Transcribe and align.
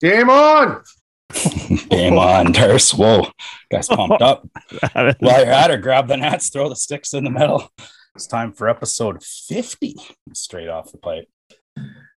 Game 0.00 0.28
on! 0.28 0.82
Game 1.88 2.18
on, 2.18 2.52
Durst. 2.52 2.98
Whoa, 2.98 3.28
guys 3.70 3.88
pumped 3.88 4.20
up. 4.20 4.46
While 4.92 5.14
you're 5.20 5.50
at 5.50 5.70
it, 5.70 5.80
grab 5.80 6.06
the 6.06 6.18
nets, 6.18 6.50
throw 6.50 6.68
the 6.68 6.76
sticks 6.76 7.14
in 7.14 7.24
the 7.24 7.30
middle. 7.30 7.70
It's 8.14 8.26
time 8.26 8.52
for 8.52 8.68
episode 8.68 9.22
50, 9.22 9.96
straight 10.34 10.68
off 10.68 10.92
the 10.92 10.98
pipe. 10.98 11.28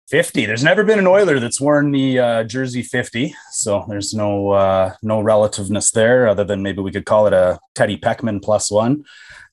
50. 0.08 0.46
There's 0.46 0.64
never 0.64 0.84
been 0.84 0.98
an 0.98 1.06
Oiler 1.06 1.38
that's 1.38 1.60
worn 1.60 1.90
the 1.90 2.18
uh, 2.18 2.44
jersey 2.44 2.82
50, 2.82 3.34
so 3.50 3.84
there's 3.88 4.14
no 4.14 4.50
uh, 4.50 4.94
no 5.02 5.20
relativeness 5.20 5.90
there, 5.90 6.28
other 6.28 6.44
than 6.44 6.62
maybe 6.62 6.80
we 6.80 6.92
could 6.92 7.04
call 7.04 7.26
it 7.26 7.32
a 7.34 7.58
Teddy 7.74 7.98
Peckham 7.98 8.40
plus 8.40 8.70
one. 8.70 9.04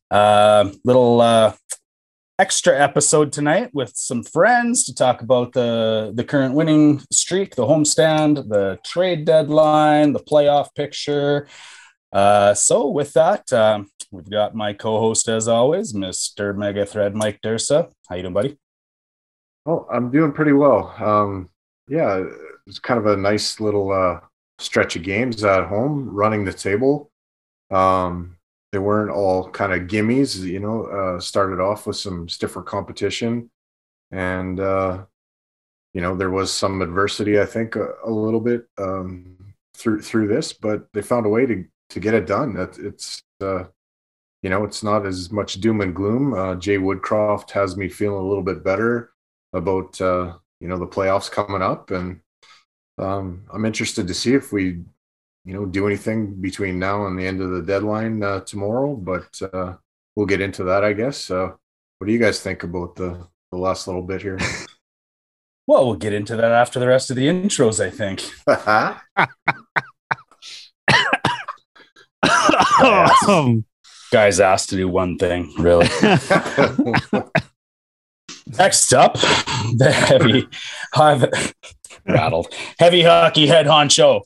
Uh, 0.10 0.70
little 0.86 1.20
uh, 1.20 1.54
extra 2.40 2.78
episode 2.80 3.32
tonight 3.32 3.70
with 3.74 3.96
some 3.96 4.24
friends 4.24 4.84
to 4.86 4.96
talk 4.96 5.22
about 5.22 5.54
the 5.54 6.12
the 6.16 6.24
current 6.24 6.56
winning 6.56 7.02
streak, 7.12 7.56
the 7.56 7.66
homestand, 7.66 8.50
the 8.50 8.80
trade 8.84 9.26
deadline, 9.26 10.14
the 10.14 10.20
playoff 10.20 10.74
picture. 10.76 11.48
Uh, 12.12 12.54
so 12.54 12.90
with 12.90 13.14
that, 13.14 13.52
um, 13.54 13.90
we've 14.12 14.30
got 14.30 14.56
my 14.56 14.74
co-host 14.74 15.28
as 15.28 15.48
always, 15.48 15.94
Mr. 15.94 16.56
Mega 16.56 16.86
Thread 16.86 17.16
Mike 17.16 17.40
Dursa. 17.44 17.92
How 18.10 18.16
you 18.16 18.24
doing, 18.24 18.34
buddy? 18.34 18.58
Oh, 19.66 19.88
I'm 19.92 20.12
doing 20.12 20.32
pretty 20.32 20.52
well. 20.54 20.94
Um, 21.00 21.50
yeah, 21.88 22.24
it's 22.68 22.80
kind 22.80 23.00
of 23.00 23.06
a 23.06 23.18
nice 23.18 23.60
little 23.60 23.92
uh, 23.92 24.20
stretch 24.60 24.96
of 24.96 25.04
games 25.04 25.44
at 25.44 25.66
home, 25.66 26.10
running 26.10 26.46
the 26.46 26.54
table. 26.54 27.12
Um, 27.72 28.38
they 28.74 28.80
weren't 28.80 29.12
all 29.12 29.52
kind 29.52 29.72
of 29.72 29.88
gimmies, 29.88 30.42
you 30.44 30.60
know. 30.60 30.86
Uh, 30.86 31.20
started 31.20 31.60
off 31.62 31.86
with 31.86 31.96
some 31.96 32.28
stiffer 32.28 32.64
competition, 32.64 33.52
and 34.12 34.60
uh, 34.60 35.06
you 35.94 36.02
know 36.02 36.16
there 36.16 36.32
was 36.32 36.52
some 36.52 36.82
adversity, 36.82 37.40
I 37.40 37.46
think, 37.46 37.76
a, 37.76 37.94
a 38.04 38.10
little 38.10 38.40
bit 38.40 38.66
um, 38.80 39.38
through 39.76 40.02
through 40.02 40.28
this, 40.28 40.54
but 40.54 40.88
they 40.94 41.04
found 41.04 41.28
a 41.28 41.30
way 41.30 41.46
to 41.46 41.66
to 41.92 42.00
get 42.00 42.16
it 42.16 42.26
done. 42.26 42.56
That 42.56 42.80
it's 42.80 43.22
uh, 43.42 43.66
you 44.42 44.50
know 44.50 44.64
it's 44.64 44.84
not 44.84 45.06
as 45.06 45.32
much 45.32 45.62
doom 45.62 45.82
and 45.82 45.96
gloom. 45.96 46.34
Uh, 46.34 46.56
Jay 46.56 46.78
Woodcroft 46.78 47.52
has 47.52 47.78
me 47.78 47.90
feeling 47.90 48.24
a 48.24 48.28
little 48.28 48.44
bit 48.44 48.64
better 48.64 49.12
about 49.54 50.02
uh, 50.02 50.34
you 50.60 50.68
know 50.68 50.80
the 50.80 50.88
playoffs 50.88 51.30
coming 51.30 51.62
up, 51.62 51.92
and 51.92 52.22
um, 52.98 53.46
I'm 53.54 53.66
interested 53.66 54.08
to 54.08 54.16
see 54.16 54.34
if 54.34 54.52
we 54.52 54.82
you 55.46 55.54
know 55.54 55.66
do 55.66 55.88
anything 55.88 56.36
between 56.42 56.80
now 56.80 57.06
and 57.06 57.18
the 57.18 57.26
end 57.28 57.42
of 57.42 57.52
the 57.52 57.62
deadline 57.62 58.24
uh, 58.24 58.42
tomorrow. 58.42 58.96
But 58.96 59.42
uh, 59.54 59.76
we'll 60.16 60.26
get 60.26 60.42
into 60.42 60.64
that, 60.66 60.84
I 60.84 60.94
guess. 60.94 61.30
Uh, 61.30 61.52
what 61.98 62.08
do 62.08 62.14
you 62.14 62.20
guys 62.20 62.42
think 62.42 62.64
about 62.64 62.96
the 62.96 63.28
the 63.52 63.58
last 63.58 63.88
little 63.88 64.04
bit 64.04 64.22
here? 64.22 64.40
Well, 65.66 65.86
we'll 65.86 65.96
get 65.96 66.12
into 66.12 66.36
that 66.36 66.52
after 66.52 66.78
the 66.78 66.88
rest 66.88 67.10
of 67.10 67.16
the 67.16 67.28
intros, 67.28 67.80
I 67.80 67.90
think. 67.90 68.22
Um, 73.26 73.64
Guys 74.12 74.40
asked 74.40 74.70
to 74.70 74.76
do 74.76 74.88
one 74.88 75.18
thing, 75.18 75.52
really. 75.58 75.88
Next 78.58 78.94
up, 78.94 79.14
the 79.14 79.92
heavy, 79.92 80.48
heavy 80.94 81.28
rattled, 82.06 82.54
heavy 82.78 83.02
hockey 83.02 83.48
head 83.48 83.66
honcho, 83.66 84.22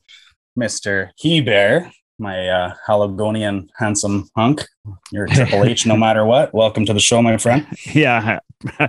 Mister 0.58 1.12
Hebert, 1.24 1.92
my 2.18 2.50
uh, 2.50 2.74
Haligonian 2.88 3.70
handsome 3.78 4.28
hunk. 4.36 4.66
You're 5.12 5.26
a 5.26 5.30
Triple 5.30 5.64
H, 5.64 5.86
no 5.86 5.96
matter 6.06 6.26
what. 6.26 6.52
Welcome 6.52 6.84
to 6.88 6.94
the 6.94 7.00
show, 7.00 7.22
my 7.22 7.38
friend. 7.38 7.68
yeah, 7.94 8.40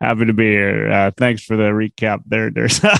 happy 0.00 0.24
to 0.24 0.32
be 0.32 0.46
here. 0.46 0.90
Uh, 0.90 1.10
thanks 1.14 1.44
for 1.44 1.56
the 1.58 1.64
recap 1.64 2.22
there. 2.26 2.50
There's 2.50 2.80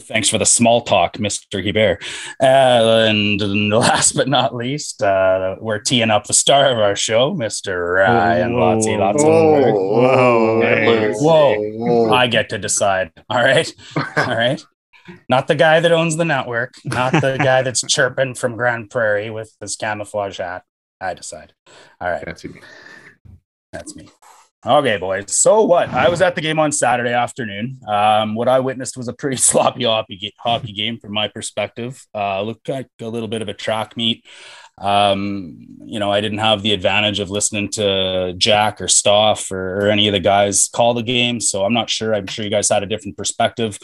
Thanks 0.00 0.28
for 0.28 0.36
the 0.38 0.46
small 0.46 0.80
talk, 0.80 1.16
Mr. 1.16 1.64
Hebert. 1.64 2.02
Uh, 2.42 3.06
and 3.08 3.40
last 3.70 4.16
but 4.16 4.28
not 4.28 4.52
least, 4.54 5.00
uh, 5.00 5.54
we're 5.60 5.78
teeing 5.78 6.10
up 6.10 6.26
the 6.26 6.32
star 6.32 6.72
of 6.72 6.78
our 6.78 6.96
show, 6.96 7.34
Mr. 7.34 7.98
Ryan 8.04 8.52
Lotzi 8.54 8.96
Lotzenberg. 8.98 9.72
Whoa, 9.72 10.60
hey. 10.60 11.12
Whoa. 11.14 12.12
I 12.12 12.26
get 12.26 12.48
to 12.48 12.58
decide. 12.58 13.12
All 13.30 13.42
right. 13.42 13.72
All 14.16 14.36
right. 14.36 14.64
Not 15.28 15.48
the 15.48 15.54
guy 15.54 15.80
that 15.80 15.92
owns 15.92 16.16
the 16.16 16.24
network, 16.24 16.74
not 16.84 17.12
the 17.12 17.36
guy 17.38 17.62
that's 17.62 17.82
chirping 17.86 18.34
from 18.34 18.56
Grand 18.56 18.90
Prairie 18.90 19.30
with 19.30 19.54
his 19.60 19.76
camouflage 19.76 20.38
hat. 20.38 20.64
I 21.00 21.14
decide. 21.14 21.52
All 22.00 22.10
right. 22.10 22.24
Fancy 22.24 22.48
me. 22.48 22.60
That's 23.72 23.94
me. 23.96 24.08
Okay, 24.66 24.96
boys. 24.96 25.30
So 25.36 25.62
what? 25.64 25.90
I 25.90 26.08
was 26.08 26.22
at 26.22 26.34
the 26.34 26.40
game 26.40 26.58
on 26.58 26.72
Saturday 26.72 27.12
afternoon. 27.12 27.78
Um, 27.86 28.34
what 28.34 28.48
I 28.48 28.60
witnessed 28.60 28.96
was 28.96 29.08
a 29.08 29.12
pretty 29.12 29.36
sloppy 29.50 29.84
hockey, 29.84 30.32
hockey 30.38 30.72
game 30.72 30.98
from 30.98 31.12
my 31.12 31.28
perspective. 31.28 32.02
Uh, 32.14 32.40
looked 32.40 32.68
like 32.68 32.88
a 33.00 33.08
little 33.08 33.28
bit 33.28 33.42
of 33.42 33.48
a 33.50 33.54
track 33.54 33.94
meet. 33.94 34.24
Um, 34.78 35.66
you 35.84 36.00
know, 36.00 36.10
I 36.10 36.22
didn't 36.22 36.38
have 36.38 36.62
the 36.62 36.72
advantage 36.72 37.20
of 37.20 37.30
listening 37.30 37.68
to 37.72 38.34
Jack 38.38 38.80
or 38.80 38.88
Stoff 38.88 39.50
or, 39.52 39.84
or 39.84 39.90
any 39.90 40.08
of 40.08 40.12
the 40.12 40.20
guys 40.20 40.68
call 40.68 40.94
the 40.94 41.02
game, 41.02 41.40
so 41.40 41.64
I'm 41.64 41.74
not 41.74 41.90
sure. 41.90 42.14
I'm 42.14 42.26
sure 42.26 42.44
you 42.44 42.50
guys 42.50 42.70
had 42.70 42.82
a 42.82 42.86
different 42.86 43.18
perspective. 43.18 43.78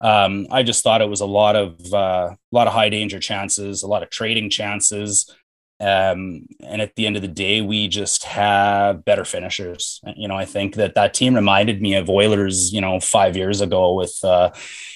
Um, 0.00 0.46
I 0.50 0.62
just 0.62 0.84
thought 0.84 1.00
it 1.00 1.08
was 1.08 1.20
a 1.20 1.26
lot 1.26 1.56
of 1.56 1.92
uh, 1.92 2.30
a 2.30 2.36
lot 2.52 2.66
of 2.66 2.72
high 2.72 2.88
danger 2.88 3.18
chances, 3.18 3.82
a 3.82 3.86
lot 3.86 4.02
of 4.02 4.10
trading 4.10 4.50
chances. 4.50 5.34
Um, 5.78 6.46
and 6.60 6.80
at 6.80 6.94
the 6.96 7.06
end 7.06 7.16
of 7.16 7.22
the 7.22 7.28
day, 7.28 7.60
we 7.60 7.86
just 7.88 8.24
have 8.24 9.04
better 9.04 9.24
finishers. 9.24 10.00
You 10.16 10.26
know, 10.26 10.36
I 10.36 10.46
think 10.46 10.74
that 10.76 10.94
that 10.94 11.12
team 11.12 11.34
reminded 11.34 11.82
me 11.82 11.94
of 11.94 12.08
Oilers, 12.08 12.72
you 12.72 12.80
know, 12.80 12.98
five 12.98 13.36
years 13.36 13.60
ago 13.60 13.92
with 13.92 14.18
uh, 14.24 14.52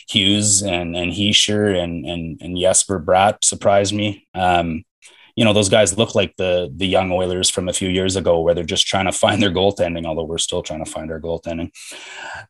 Hughes 0.08 0.62
and 0.62 0.96
and 0.96 1.12
Hischier 1.12 1.76
and 1.76 2.06
and 2.06 2.40
and 2.40 2.58
Jesper 2.58 3.00
Bratt 3.00 3.44
surprised 3.44 3.94
me. 3.94 4.26
Um, 4.34 4.84
you 5.40 5.46
know, 5.46 5.54
those 5.54 5.70
guys 5.70 5.96
look 5.96 6.14
like 6.14 6.36
the 6.36 6.70
the 6.76 6.86
young 6.86 7.10
Oilers 7.10 7.48
from 7.48 7.66
a 7.66 7.72
few 7.72 7.88
years 7.88 8.14
ago, 8.14 8.42
where 8.42 8.54
they're 8.54 8.62
just 8.62 8.86
trying 8.86 9.06
to 9.06 9.12
find 9.12 9.42
their 9.42 9.50
goaltending. 9.50 10.04
Although 10.04 10.24
we're 10.24 10.36
still 10.36 10.62
trying 10.62 10.84
to 10.84 10.90
find 10.90 11.10
our 11.10 11.18
goaltending. 11.18 11.70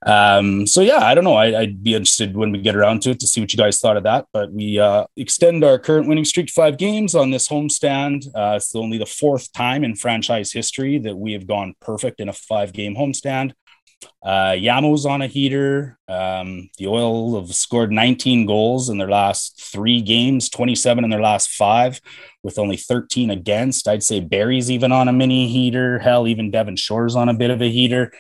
Um, 0.05 0.67
so 0.67 0.81
yeah, 0.81 0.99
I 0.99 1.15
don't 1.15 1.23
know. 1.23 1.37
I, 1.37 1.53
would 1.53 1.85
be 1.85 1.95
interested 1.95 2.37
when 2.37 2.51
we 2.51 2.61
get 2.61 2.75
around 2.75 3.03
to 3.03 3.11
it 3.11 3.21
to 3.21 3.29
see 3.29 3.41
what 3.41 3.53
you 3.53 3.57
guys 3.57 3.79
thought 3.79 3.97
of 3.97 4.03
that. 4.03 4.27
But 4.33 4.53
we 4.53 4.81
uh, 4.81 5.05
extend 5.17 5.63
our 5.63 5.79
current 5.79 6.09
winning 6.09 6.25
streak 6.25 6.49
to 6.49 6.53
five 6.53 6.79
games 6.79 7.15
on 7.15 7.31
this 7.31 7.47
homestand. 7.47 8.27
Uh, 8.35 8.55
it's 8.57 8.75
only 8.75 8.99
the 8.99 9.07
fourth 9.07 9.53
time 9.53 9.85
in 9.85 9.95
franchise 9.95 10.53
history 10.53 10.99
that 10.99 11.17
we 11.17 11.33
have 11.35 11.47
gone 11.47 11.77
perfect 11.81 12.19
in 12.19 12.29
a 12.29 12.33
five 12.33 12.73
game 12.73 12.97
homestand. 12.97 13.53
Uh, 14.23 14.55
Yamo's 14.57 15.07
on 15.07 15.23
a 15.23 15.27
heater. 15.27 15.99
Um, 16.09 16.71
the 16.79 16.87
Oil 16.87 17.41
have 17.41 17.55
scored 17.55 17.91
19 17.91 18.47
goals 18.47 18.89
in 18.89 18.99
their 18.99 19.11
last 19.11 19.61
three 19.61 20.03
games, 20.03 20.49
27 20.49 21.05
in 21.05 21.11
their 21.11 21.23
last 21.23 21.51
five, 21.51 22.01
with 22.43 22.59
only 22.59 22.77
13 22.77 23.31
against. 23.31 23.89
I'd 23.89 24.03
say 24.03 24.21
Barrie's 24.21 24.71
even 24.71 24.93
on 24.93 25.09
a 25.09 25.13
mini 25.13 25.49
heater. 25.49 25.99
Hell, 25.99 26.27
even 26.27 26.51
Devin 26.51 26.77
Shore's 26.77 27.17
on 27.17 27.29
a 27.29 27.35
bit 27.35 27.51
of 27.51 27.63
a 27.63 27.71
heater. 27.71 28.13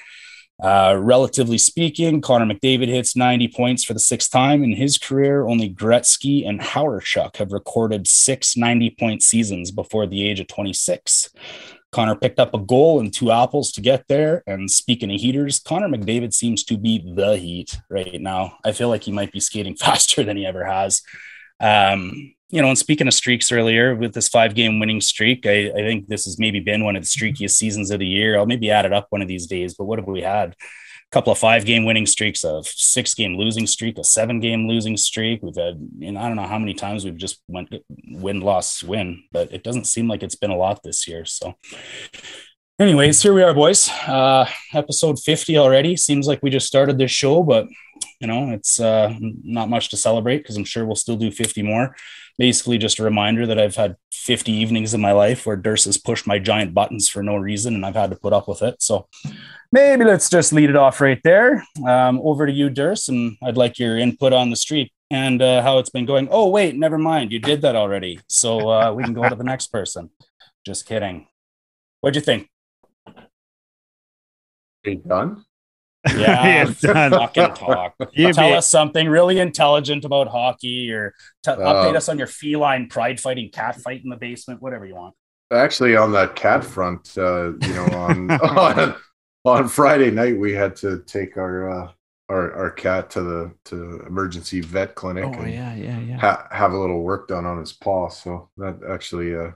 Uh, 0.62 0.94
relatively 0.98 1.56
speaking, 1.56 2.20
Connor 2.20 2.54
McDavid 2.54 2.88
hits 2.88 3.16
90 3.16 3.48
points 3.48 3.82
for 3.82 3.94
the 3.94 4.00
sixth 4.00 4.30
time 4.30 4.62
in 4.62 4.72
his 4.72 4.98
career. 4.98 5.46
Only 5.46 5.72
Gretzky 5.72 6.46
and 6.46 6.60
Howard 6.60 7.04
have 7.36 7.52
recorded 7.52 8.06
six 8.06 8.56
90 8.56 8.90
point 8.98 9.22
seasons 9.22 9.70
before 9.70 10.06
the 10.06 10.28
age 10.28 10.40
of 10.40 10.48
26. 10.48 11.30
Connor 11.92 12.14
picked 12.14 12.38
up 12.38 12.54
a 12.54 12.58
goal 12.58 13.00
and 13.00 13.12
two 13.12 13.30
apples 13.30 13.72
to 13.72 13.80
get 13.80 14.06
there. 14.08 14.42
And 14.46 14.70
speaking 14.70 15.12
of 15.12 15.20
heaters, 15.20 15.58
Connor 15.58 15.88
McDavid 15.88 16.32
seems 16.32 16.62
to 16.64 16.76
be 16.76 17.04
the 17.14 17.36
heat 17.36 17.78
right 17.88 18.20
now. 18.20 18.58
I 18.64 18.72
feel 18.72 18.88
like 18.88 19.02
he 19.02 19.12
might 19.12 19.32
be 19.32 19.40
skating 19.40 19.76
faster 19.76 20.22
than 20.22 20.36
he 20.36 20.46
ever 20.46 20.64
has. 20.64 21.02
Um, 21.60 22.34
you 22.48 22.60
know, 22.60 22.68
and 22.68 22.78
speaking 22.78 23.06
of 23.06 23.14
streaks 23.14 23.52
earlier 23.52 23.94
with 23.94 24.14
this 24.14 24.28
five 24.28 24.54
game 24.54 24.80
winning 24.80 25.00
streak, 25.00 25.46
I, 25.46 25.70
I, 25.70 25.82
think 25.82 26.08
this 26.08 26.24
has 26.24 26.38
maybe 26.38 26.58
been 26.58 26.84
one 26.84 26.96
of 26.96 27.02
the 27.02 27.06
streakiest 27.06 27.52
seasons 27.52 27.90
of 27.90 28.00
the 28.00 28.06
year. 28.06 28.36
I'll 28.36 28.46
maybe 28.46 28.70
add 28.70 28.86
it 28.86 28.92
up 28.92 29.06
one 29.10 29.22
of 29.22 29.28
these 29.28 29.46
days, 29.46 29.74
but 29.74 29.84
what 29.84 29.98
have 29.98 30.08
we 30.08 30.22
had? 30.22 30.56
Couple 31.12 31.32
of 31.32 31.38
five 31.38 31.64
game 31.64 31.84
winning 31.84 32.06
streaks, 32.06 32.44
a 32.44 32.62
six 32.64 33.14
game 33.14 33.36
losing 33.36 33.66
streak, 33.66 33.98
a 33.98 34.04
seven 34.04 34.38
game 34.38 34.68
losing 34.68 34.96
streak. 34.96 35.42
We've 35.42 35.56
had, 35.56 35.80
know, 35.98 36.20
I 36.20 36.28
don't 36.28 36.36
know 36.36 36.46
how 36.46 36.58
many 36.58 36.72
times 36.72 37.04
we've 37.04 37.16
just 37.16 37.42
went 37.48 37.74
win, 38.08 38.40
loss, 38.40 38.82
win, 38.82 39.24
but 39.32 39.52
it 39.52 39.64
doesn't 39.64 39.86
seem 39.86 40.06
like 40.06 40.22
it's 40.22 40.36
been 40.36 40.50
a 40.50 40.56
lot 40.56 40.82
this 40.84 41.08
year. 41.08 41.24
So, 41.24 41.56
anyways, 42.78 43.20
here 43.22 43.34
we 43.34 43.42
are, 43.42 43.52
boys. 43.52 43.88
Uh, 44.06 44.48
episode 44.72 45.18
50 45.18 45.58
already. 45.58 45.96
Seems 45.96 46.28
like 46.28 46.42
we 46.42 46.50
just 46.50 46.68
started 46.68 46.96
this 46.96 47.10
show, 47.10 47.42
but 47.42 47.66
you 48.20 48.28
know, 48.28 48.50
it's 48.50 48.78
uh, 48.78 49.12
not 49.20 49.68
much 49.68 49.88
to 49.90 49.96
celebrate 49.96 50.38
because 50.38 50.56
I'm 50.56 50.64
sure 50.64 50.86
we'll 50.86 50.94
still 50.94 51.16
do 51.16 51.30
50 51.32 51.62
more 51.62 51.96
basically 52.40 52.78
just 52.78 52.98
a 52.98 53.04
reminder 53.04 53.46
that 53.46 53.58
I've 53.58 53.76
had 53.76 53.96
50 54.12 54.50
evenings 54.50 54.94
in 54.94 55.00
my 55.00 55.12
life 55.12 55.44
where 55.44 55.56
Durst 55.56 55.84
has 55.84 55.98
pushed 55.98 56.26
my 56.26 56.38
giant 56.38 56.72
buttons 56.72 57.06
for 57.06 57.22
no 57.22 57.36
reason 57.36 57.74
and 57.74 57.84
I've 57.84 57.94
had 57.94 58.08
to 58.10 58.16
put 58.16 58.32
up 58.32 58.48
with 58.48 58.62
it. 58.62 58.80
So 58.80 59.06
maybe 59.70 60.06
let's 60.06 60.30
just 60.30 60.50
lead 60.50 60.70
it 60.70 60.76
off 60.76 61.02
right 61.02 61.20
there. 61.22 61.62
Um, 61.86 62.18
over 62.24 62.46
to 62.46 62.52
you, 62.52 62.70
Durst, 62.70 63.10
and 63.10 63.36
I'd 63.42 63.58
like 63.58 63.78
your 63.78 63.98
input 63.98 64.32
on 64.32 64.48
the 64.48 64.56
street 64.56 64.90
and 65.10 65.42
uh, 65.42 65.60
how 65.60 65.78
it's 65.80 65.90
been 65.90 66.06
going. 66.06 66.28
Oh, 66.30 66.48
wait, 66.48 66.74
never 66.76 66.96
mind. 66.96 67.30
You 67.30 67.40
did 67.40 67.60
that 67.60 67.76
already. 67.76 68.20
So 68.26 68.70
uh, 68.70 68.94
we 68.94 69.04
can 69.04 69.12
go 69.12 69.28
to 69.28 69.36
the 69.36 69.44
next 69.44 69.66
person. 69.66 70.08
Just 70.64 70.86
kidding. 70.86 71.28
What'd 72.00 72.16
you 72.16 72.22
think? 72.22 72.48
Are 73.06 73.26
you 74.86 74.96
done? 74.96 75.44
Yeah, 76.16 76.64
You've 76.66 76.80
done- 76.80 77.10
fucking 77.12 77.54
talk. 77.54 77.94
You'd 78.12 78.34
Tell 78.34 78.48
be- 78.50 78.54
us 78.56 78.68
something 78.68 79.08
really 79.08 79.38
intelligent 79.38 80.04
about 80.04 80.28
hockey, 80.28 80.90
or 80.92 81.14
t- 81.42 81.50
update 81.50 81.94
Uh, 81.94 81.96
us 81.96 82.08
on 82.08 82.16
your 82.18 82.26
feline 82.26 82.88
pride 82.88 83.20
fighting 83.20 83.50
cat 83.50 83.76
fight 83.76 84.02
in 84.02 84.10
the 84.10 84.16
basement, 84.16 84.62
whatever 84.62 84.86
you 84.86 84.94
want. 84.94 85.14
Actually, 85.52 85.96
on 85.96 86.12
that 86.12 86.36
cat 86.36 86.64
front, 86.64 87.12
uh, 87.18 87.52
you 87.60 87.74
know, 87.74 87.84
on, 87.86 88.30
on 88.40 88.94
on 89.44 89.68
Friday 89.68 90.10
night, 90.10 90.38
we 90.38 90.52
had 90.54 90.76
to 90.76 91.00
take 91.06 91.36
our 91.36 91.68
uh, 91.70 91.90
our 92.30 92.52
our 92.54 92.70
cat 92.70 93.10
to 93.10 93.20
the 93.22 93.52
to 93.66 94.00
emergency 94.06 94.60
vet 94.60 94.94
clinic 94.94 95.24
Oh 95.26 95.32
and 95.32 95.52
yeah, 95.52 95.74
yeah, 95.74 95.98
yeah. 95.98 96.16
ha- 96.18 96.46
have 96.50 96.72
a 96.72 96.78
little 96.78 97.02
work 97.02 97.28
done 97.28 97.44
on 97.44 97.58
his 97.58 97.72
paw. 97.72 98.08
So 98.08 98.48
that 98.58 98.78
actually 98.88 99.34
uh, 99.34 99.50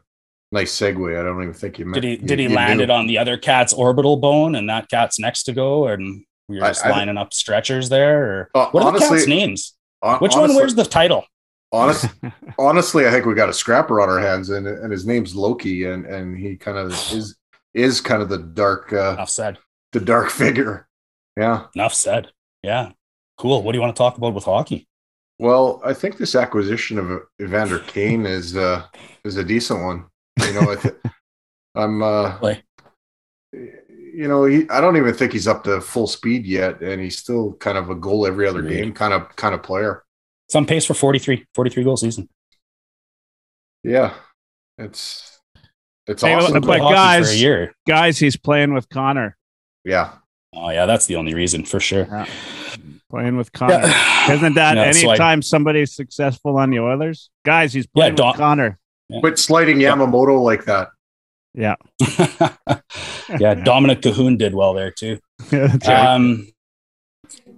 nice 0.53 0.73
segue. 0.77 1.19
I 1.19 1.23
don't 1.23 1.41
even 1.41 1.55
think 1.55 1.79
you 1.79 1.87
meant. 1.87 1.95
Did 1.95 2.05
he 2.05 2.11
you- 2.11 2.17
did 2.19 2.39
he 2.39 2.49
you 2.49 2.55
land 2.55 2.79
knew. 2.79 2.85
it 2.85 2.91
on 2.91 3.07
the 3.07 3.17
other 3.19 3.39
cat's 3.39 3.73
orbital 3.73 4.17
bone, 4.19 4.57
and 4.57 4.69
that 4.69 4.89
cat's 4.91 5.19
next 5.19 5.45
to 5.45 5.53
go, 5.55 5.87
and 5.89 6.25
you're 6.49 6.65
just 6.67 6.85
I- 6.85 6.91
lining 6.91 7.17
up 7.17 7.33
stretchers 7.35 7.89
there? 7.89 8.25
Or 8.25 8.51
Uh, 8.55 8.69
what 8.71 8.83
are 8.83 8.93
the 8.93 8.99
honestly- 8.99 9.19
cat's 9.19 9.29
names? 9.29 9.75
Hon- 10.03 10.19
Which 10.19 10.35
honestly, 10.35 10.55
one 10.55 10.63
wears 10.63 10.75
the 10.75 10.85
title? 10.85 11.25
Honest, 11.73 12.07
honestly, 12.59 13.07
I 13.07 13.11
think 13.11 13.25
we 13.27 13.35
got 13.35 13.49
a 13.49 13.53
scrapper 13.55 14.01
on 14.01 14.09
our 14.09 14.21
hands, 14.21 14.51
and 14.51 14.67
and 14.67 14.93
his 14.93 15.07
name's 15.07 15.35
Loki, 15.35 15.85
and 15.85 16.05
and 16.07 16.37
he 16.37 16.57
kind 16.57 16.79
of 16.79 16.91
is 17.13 17.37
is 17.73 18.01
kind 18.01 18.23
of 18.23 18.29
the 18.29 18.39
dark 18.39 18.93
uh, 18.93 19.15
Enough 19.15 19.31
said. 19.31 19.59
the 19.93 20.01
dark 20.01 20.31
figure. 20.31 20.87
Yeah. 21.37 21.67
Enough 21.75 21.95
said. 21.95 22.31
Yeah. 22.63 22.93
Cool. 23.39 23.63
What 23.63 23.73
do 23.73 23.79
you 23.79 23.83
want 23.83 23.97
to 23.97 23.99
talk 23.99 24.17
about 24.17 24.35
with 24.35 24.45
hockey? 24.45 24.87
Well, 25.41 25.81
I 25.85 25.93
think 25.95 26.17
this 26.17 26.37
acquisition 26.37 26.97
of 26.99 27.23
Evander 27.43 27.81
Kane 27.81 28.25
is 28.27 28.57
uh, 28.57 28.85
is 29.25 29.37
a 29.37 29.43
decent 29.43 29.83
one. 29.83 30.05
You 30.41 30.53
know, 30.53 30.71
I 30.71 30.77
th- 30.81 30.95
I'm 31.75 32.03
uh, 32.03 32.39
Play. 32.39 32.63
You 34.15 34.29
know, 34.29 34.45
he, 34.45 34.69
I 34.71 34.81
don't 34.81 34.97
even 34.97 35.15
think 35.15 35.33
he's 35.33 35.49
up 35.49 35.65
to 35.65 35.81
full 35.81 36.07
speed 36.07 36.47
yet, 36.47 36.81
and 36.81 37.01
he's 37.01 37.19
still 37.19 37.55
kind 37.55 37.77
of 37.79 37.91
a 37.91 37.95
goal 37.95 38.27
every 38.27 38.47
other 38.47 38.61
Agreed. 38.61 38.77
game 38.77 38.93
kind 38.93 39.13
of 39.13 39.35
kind 39.37 39.55
of 39.55 39.63
player. 39.63 40.05
It's 40.49 40.55
on 40.55 40.67
pace 40.67 40.85
for 40.85 40.95
43, 40.95 41.47
43 41.55 41.85
goal 41.85 41.97
season. 41.97 42.29
Yeah, 43.83 44.15
it's 44.79 45.41
it's 46.07 46.23
Hey, 46.23 46.35
awesome. 46.35 46.61
but 46.63 46.81
Hockey 46.81 46.95
guys- 46.95 47.29
for 47.29 47.35
a 47.35 47.37
year. 47.39 47.73
Guys, 47.89 48.19
he's 48.19 48.37
playing 48.37 48.73
with 48.75 48.89
Connor. 48.89 49.37
yeah, 49.85 50.13
Oh 50.55 50.71
yeah, 50.71 50.87
that's 50.87 51.07
the 51.07 51.17
only 51.17 51.35
reason 51.35 51.65
for 51.65 51.81
sure. 51.81 52.07
Yeah. 52.11 52.27
Playing 53.11 53.37
with 53.37 53.53
Connor. 53.53 53.87
Yeah. 53.87 54.33
Isn't 54.33 54.55
that 54.55 54.77
Yeah, 54.77 54.93
so 54.93 55.09
I- 55.09 55.11
anytime 55.13 55.43
somebody's 55.43 55.95
successful 55.95 56.57
on 56.59 56.71
the 56.71 56.79
Oilers? 56.81 57.31
Guys, 57.45 57.73
he's 57.73 57.87
playing 57.87 58.15
Don- 58.17 58.29
with 58.33 58.37
Connor. 58.39 58.79
but 59.23 59.39
sliding 59.39 59.79
Yamamoto 59.79 60.41
like 60.43 60.65
that. 60.67 60.89
Yeah. 61.55 61.77
yeah, 63.29 63.55
Dominik 63.55 64.01
Kahun 64.01 64.39
did 64.39 64.55
well 64.55 64.75
there 64.75 64.91
too. 64.91 65.19
That's 65.51 65.87
right. 65.87 66.15
Um, 66.15 66.49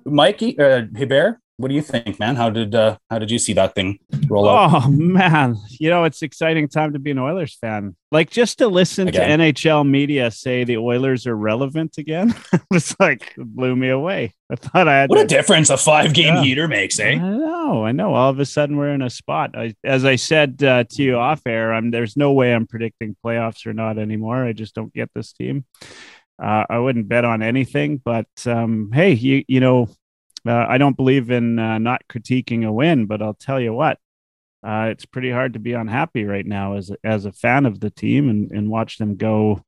Mikey, 0.05 0.59
uh, 0.59 0.83
Hebert, 0.97 1.39
what 1.58 1.69
do 1.69 1.75
you 1.75 1.81
think, 1.82 2.19
man? 2.20 2.37
How 2.37 2.50
did 2.50 2.75
uh, 2.75 2.99
how 3.11 3.19
did 3.19 3.31
you 3.31 3.38
see 3.38 3.53
that 3.55 3.75
thing 3.75 3.99
roll 4.29 4.49
out? 4.49 4.85
Oh 4.85 4.91
man, 4.91 5.56
you 5.70 5.88
know 5.91 6.05
it's 6.05 6.23
exciting 6.23 6.69
time 6.69 6.93
to 6.93 6.99
be 6.99 7.11
an 7.12 7.19
Oilers 7.19 7.55
fan. 7.55 7.97
Like 8.12 8.31
just 8.31 8.58
to 8.58 8.69
listen 8.69 9.08
Again. 9.08 9.38
to 9.38 9.44
NHL 9.44 9.88
media 9.88 10.31
say 10.31 10.64
the 10.64 10.76
Oilers 10.76 11.26
are 11.26 11.37
relevant 11.37 11.99
again, 11.99 12.35
it's 12.73 12.94
like 13.00 13.35
blew 13.37 13.75
me 13.75 13.88
away. 13.88 14.35
I 14.50 14.56
thought 14.56 14.87
I 14.87 15.00
had 15.00 15.11
What 15.11 15.17
to, 15.17 15.23
a 15.23 15.26
difference 15.26 15.70
a 15.70 15.76
five 15.76 16.12
game 16.14 16.35
Yeah. 16.35 16.43
heater 16.43 16.69
makes, 16.69 17.00
I 17.00 17.05
eh? 17.05 17.14
know, 17.17 17.85
I 17.85 17.93
know. 17.93 18.14
All 18.14 18.31
of 18.31 18.38
a 18.38 18.44
sudden 18.44 18.76
we're 18.76 18.93
in 18.94 19.02
a 19.02 19.11
spot. 19.11 19.56
I, 19.56 19.75
as 19.82 20.05
I 20.05 20.17
said 20.17 20.62
uh, 20.62 20.85
to 20.91 21.02
you 21.02 21.17
off 21.17 21.41
air, 21.47 21.73
I'm 21.73 21.91
there's 21.91 22.17
no 22.17 22.32
way 22.32 22.55
I'm 22.55 22.67
predicting 22.67 23.17
playoffs 23.25 23.67
or 23.67 23.73
not 23.73 23.99
anymore. 23.99 24.44
I 24.44 24.52
just 24.52 24.75
don't 24.75 24.93
get 24.93 25.11
this 25.14 25.32
team. 25.32 25.64
Uh, 26.43 26.64
I 26.69 26.79
wouldn't 26.79 27.09
bet 27.09 27.25
on 27.25 27.43
anything, 27.43 27.97
but 28.05 28.26
um, 28.44 28.91
hey, 28.93 29.12
you 29.14 29.43
you 29.49 29.59
know, 29.61 29.88
uh, 30.49 30.67
I 30.69 30.79
don't 30.79 30.97
believe 30.97 31.31
in 31.31 31.59
uh, 31.59 31.79
not 31.79 32.03
critiquing 32.09 32.67
a 32.67 32.73
win, 32.73 33.07
but 33.07 33.23
I'll 33.23 33.35
tell 33.35 33.61
you 33.61 33.73
what, 33.73 33.99
uh, 34.67 34.89
it's 34.91 35.07
pretty 35.07 35.31
hard 35.31 35.53
to 35.53 35.59
be 35.59 35.73
unhappy 35.73 36.25
right 36.25 36.47
now 36.47 36.75
as 36.75 36.91
a, 36.91 36.97
as 37.05 37.25
a 37.25 37.33
fan 37.33 37.67
of 37.67 37.81
the 37.81 37.91
team 37.91 38.29
and, 38.29 38.51
and 38.51 38.69
watch 38.69 38.99
them 38.99 39.17
go 39.17 39.63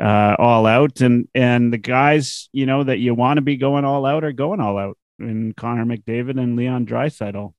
uh, 0.00 0.36
all 0.38 0.66
out. 0.66 1.00
And 1.00 1.28
and 1.34 1.72
the 1.72 1.78
guys, 1.78 2.48
you 2.52 2.66
know, 2.66 2.84
that 2.84 2.98
you 2.98 3.14
want 3.14 3.38
to 3.38 3.42
be 3.42 3.56
going 3.56 3.84
all 3.84 4.06
out 4.06 4.24
are 4.24 4.32
going 4.32 4.60
all 4.60 4.78
out. 4.78 4.96
And 5.18 5.54
Connor 5.56 5.84
McDavid 5.84 6.40
and 6.40 6.56
Leon 6.56 6.86
Draisaitl. 6.86 7.52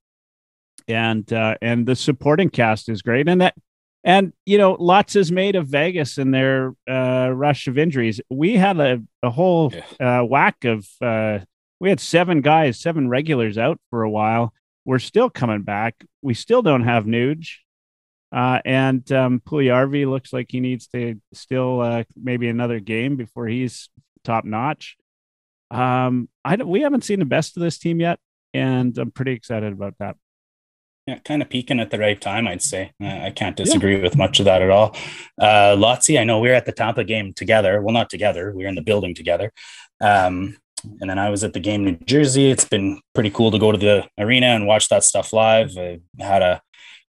And 0.88 1.30
uh, 1.32 1.56
and 1.62 1.86
the 1.86 1.94
supporting 1.94 2.50
cast 2.50 2.88
is 2.88 3.02
great. 3.02 3.28
And 3.28 3.40
that 3.40 3.54
and 4.04 4.32
you 4.46 4.58
know, 4.58 4.76
lots 4.78 5.14
is 5.14 5.30
made 5.30 5.54
of 5.54 5.68
Vegas 5.68 6.18
and 6.18 6.34
their 6.34 6.74
uh, 6.90 7.30
rush 7.32 7.68
of 7.68 7.78
injuries. 7.78 8.20
We 8.30 8.56
had 8.56 8.80
a, 8.80 9.02
a 9.22 9.30
whole 9.30 9.72
uh, 10.00 10.22
whack 10.22 10.64
of 10.64 10.88
uh, 11.00 11.40
we 11.82 11.88
had 11.88 11.98
seven 11.98 12.42
guys, 12.42 12.78
seven 12.78 13.08
regulars 13.08 13.58
out 13.58 13.80
for 13.90 14.04
a 14.04 14.08
while. 14.08 14.54
We're 14.84 15.00
still 15.00 15.28
coming 15.28 15.62
back. 15.62 15.96
We 16.22 16.32
still 16.32 16.62
don't 16.62 16.84
have 16.84 17.06
Nuge. 17.06 17.56
Uh, 18.30 18.60
and 18.64 19.10
um, 19.10 19.42
Puljujarvi 19.44 20.08
looks 20.08 20.32
like 20.32 20.46
he 20.48 20.60
needs 20.60 20.86
to 20.88 21.20
still 21.32 21.80
uh, 21.80 22.04
maybe 22.16 22.48
another 22.48 22.78
game 22.78 23.16
before 23.16 23.48
he's 23.48 23.90
top 24.22 24.44
notch. 24.44 24.96
Um, 25.72 26.28
I 26.44 26.54
don't, 26.54 26.68
we 26.68 26.82
haven't 26.82 27.02
seen 27.02 27.18
the 27.18 27.24
best 27.24 27.56
of 27.56 27.64
this 27.64 27.78
team 27.78 27.98
yet, 27.98 28.20
and 28.54 28.96
I'm 28.96 29.10
pretty 29.10 29.32
excited 29.32 29.72
about 29.72 29.96
that. 29.98 30.14
Yeah, 31.08 31.18
kind 31.18 31.42
of 31.42 31.50
peaking 31.50 31.80
at 31.80 31.90
the 31.90 31.98
right 31.98 32.20
time, 32.20 32.46
I'd 32.46 32.62
say. 32.62 32.92
I 33.00 33.32
can't 33.34 33.56
disagree 33.56 34.00
with 34.00 34.16
much 34.16 34.38
of 34.38 34.44
that 34.44 34.62
at 34.62 34.70
all. 34.70 34.94
Uh, 35.36 35.74
Lotzi, 35.74 36.20
I 36.20 36.22
know 36.22 36.38
we 36.38 36.48
are 36.50 36.54
at 36.54 36.64
the 36.64 36.70
Tampa 36.70 37.02
game 37.02 37.32
together. 37.34 37.82
Well, 37.82 37.92
not 37.92 38.08
together. 38.08 38.52
We 38.54 38.66
are 38.66 38.68
in 38.68 38.76
the 38.76 38.82
building 38.82 39.16
together. 39.16 39.52
Um, 40.00 40.58
and 41.00 41.08
then 41.10 41.18
I 41.18 41.30
was 41.30 41.44
at 41.44 41.52
the 41.52 41.60
game 41.60 41.84
New 41.84 41.96
Jersey. 42.04 42.50
It's 42.50 42.64
been 42.64 43.00
pretty 43.14 43.30
cool 43.30 43.50
to 43.50 43.58
go 43.58 43.72
to 43.72 43.78
the 43.78 44.08
arena 44.18 44.46
and 44.48 44.66
watch 44.66 44.88
that 44.88 45.04
stuff 45.04 45.32
live. 45.32 45.76
I 45.76 46.00
had 46.18 46.42
a 46.42 46.62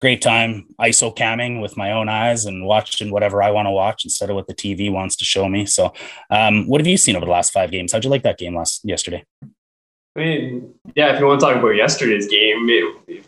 great 0.01 0.21
time 0.21 0.67
ISO 0.79 1.15
camming 1.15 1.61
with 1.61 1.77
my 1.77 1.91
own 1.91 2.09
eyes 2.09 2.45
and 2.45 2.65
watching 2.65 3.11
whatever 3.11 3.43
I 3.43 3.51
want 3.51 3.67
to 3.67 3.71
watch 3.71 4.03
instead 4.03 4.29
of 4.29 4.35
what 4.35 4.47
the 4.47 4.55
TV 4.55 4.91
wants 4.91 5.15
to 5.17 5.25
show 5.25 5.47
me. 5.47 5.65
So, 5.65 5.93
um, 6.29 6.67
what 6.67 6.81
have 6.81 6.87
you 6.87 6.97
seen 6.97 7.15
over 7.15 7.25
the 7.25 7.31
last 7.31 7.53
five 7.53 7.71
games? 7.71 7.91
How'd 7.91 8.03
you 8.03 8.09
like 8.09 8.23
that 8.23 8.39
game 8.39 8.55
last 8.55 8.81
yesterday? 8.83 9.23
I 10.15 10.19
mean, 10.19 10.73
yeah, 10.95 11.13
if 11.13 11.19
you 11.19 11.25
want 11.25 11.39
to 11.39 11.45
talk 11.45 11.55
about 11.55 11.69
yesterday's 11.69 12.27
game, 12.27 12.67
it, 12.69 13.25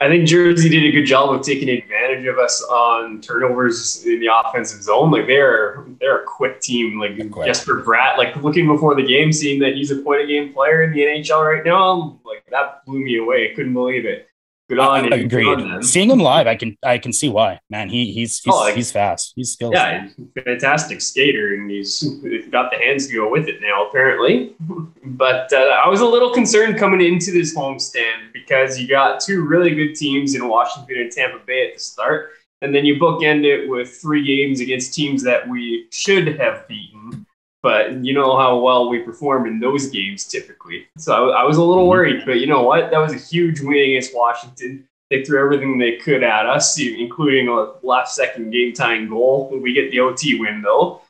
I 0.00 0.08
think 0.08 0.26
Jersey 0.26 0.68
did 0.68 0.84
a 0.84 0.90
good 0.90 1.06
job 1.06 1.34
of 1.34 1.42
taking 1.42 1.68
advantage 1.68 2.26
of 2.26 2.38
us 2.38 2.62
on 2.64 3.20
turnovers 3.20 4.04
in 4.04 4.20
the 4.20 4.28
offensive 4.32 4.82
zone. 4.82 5.10
Like 5.10 5.26
they're 5.26 5.84
they're 6.00 6.22
a 6.22 6.26
quick 6.26 6.60
team. 6.60 6.98
Like 6.98 7.16
Quick. 7.30 7.46
Jesper 7.46 7.82
Bratt, 7.82 8.18
like 8.18 8.36
looking 8.36 8.66
before 8.66 8.94
the 8.94 9.06
game, 9.06 9.32
seeing 9.32 9.60
that 9.60 9.74
he's 9.74 9.90
a 9.90 9.96
point 9.96 10.22
a 10.22 10.26
game 10.26 10.52
player 10.52 10.82
in 10.82 10.92
the 10.92 11.00
NHL 11.00 11.54
right 11.54 11.64
now, 11.64 12.20
like 12.24 12.44
that 12.50 12.84
blew 12.84 13.00
me 13.00 13.18
away. 13.18 13.54
Couldn't 13.54 13.72
believe 13.72 14.04
it. 14.04 14.28
Good 14.68 14.78
on 14.78 15.12
I 15.12 15.16
you. 15.16 15.28
Good 15.28 15.46
on 15.46 15.60
Agreed. 15.60 15.84
Seeing 15.84 16.10
him 16.10 16.20
live, 16.20 16.46
I 16.46 16.56
can 16.56 16.76
I 16.82 16.96
can 16.98 17.12
see 17.12 17.28
why. 17.28 17.60
Man, 17.68 17.90
he 17.90 18.12
he's 18.12 18.38
he's, 18.38 18.52
Oh, 18.54 18.60
like- 18.60 18.74
he's 18.74 18.90
fast. 18.90 19.34
He's 19.36 19.52
skilled. 19.52 19.74
Yeah, 19.74 20.08
fantastic 20.42 21.02
skater, 21.02 21.54
and 21.54 21.70
he's 21.70 22.00
he's 22.22 22.46
got 22.48 22.70
the 22.70 22.78
hands 22.78 23.06
to 23.08 23.14
go 23.14 23.30
with 23.30 23.46
it 23.48 23.60
now, 23.60 23.86
apparently. 23.88 24.54
But 25.06 25.52
uh, 25.52 25.80
I 25.84 25.86
was 25.88 26.00
a 26.00 26.06
little 26.06 26.32
concerned 26.32 26.78
coming 26.78 27.00
into 27.02 27.30
this 27.30 27.54
homestand 27.54 28.32
because 28.32 28.80
you 28.80 28.88
got 28.88 29.20
two 29.20 29.42
really 29.44 29.74
good 29.74 29.94
teams 29.94 30.34
in 30.34 30.48
Washington 30.48 30.96
and 30.98 31.12
Tampa 31.12 31.38
Bay 31.44 31.68
at 31.68 31.74
the 31.74 31.78
start, 31.80 32.30
and 32.62 32.74
then 32.74 32.86
you 32.86 32.96
bookend 32.96 33.44
it 33.44 33.68
with 33.68 33.94
three 34.00 34.24
games 34.26 34.60
against 34.60 34.94
teams 34.94 35.22
that 35.22 35.46
we 35.46 35.86
should 35.92 36.38
have 36.40 36.66
beaten. 36.66 37.26
But 37.64 38.04
you 38.04 38.12
know 38.12 38.36
how 38.36 38.58
well 38.58 38.90
we 38.90 38.98
performed 39.00 39.46
in 39.48 39.58
those 39.58 39.86
games 39.88 40.24
typically. 40.24 40.86
So 40.98 41.30
I, 41.30 41.40
I 41.40 41.44
was 41.44 41.56
a 41.56 41.62
little 41.64 41.88
worried, 41.88 42.22
but 42.26 42.38
you 42.38 42.46
know 42.46 42.62
what? 42.62 42.90
That 42.90 42.98
was 42.98 43.12
a 43.14 43.18
huge 43.18 43.60
win 43.60 43.78
against 43.90 44.14
Washington 44.14 44.86
they 45.10 45.22
threw 45.24 45.38
everything 45.42 45.78
they 45.78 45.96
could 45.96 46.22
at 46.22 46.46
us, 46.46 46.78
including 46.78 47.48
a 47.48 47.72
last 47.86 48.16
second 48.16 48.50
game 48.50 48.72
tying 48.72 49.08
goal. 49.08 49.50
We 49.62 49.72
get 49.72 49.90
the 49.90 50.00
OT 50.00 50.38
win 50.40 50.62
though. 50.62 51.02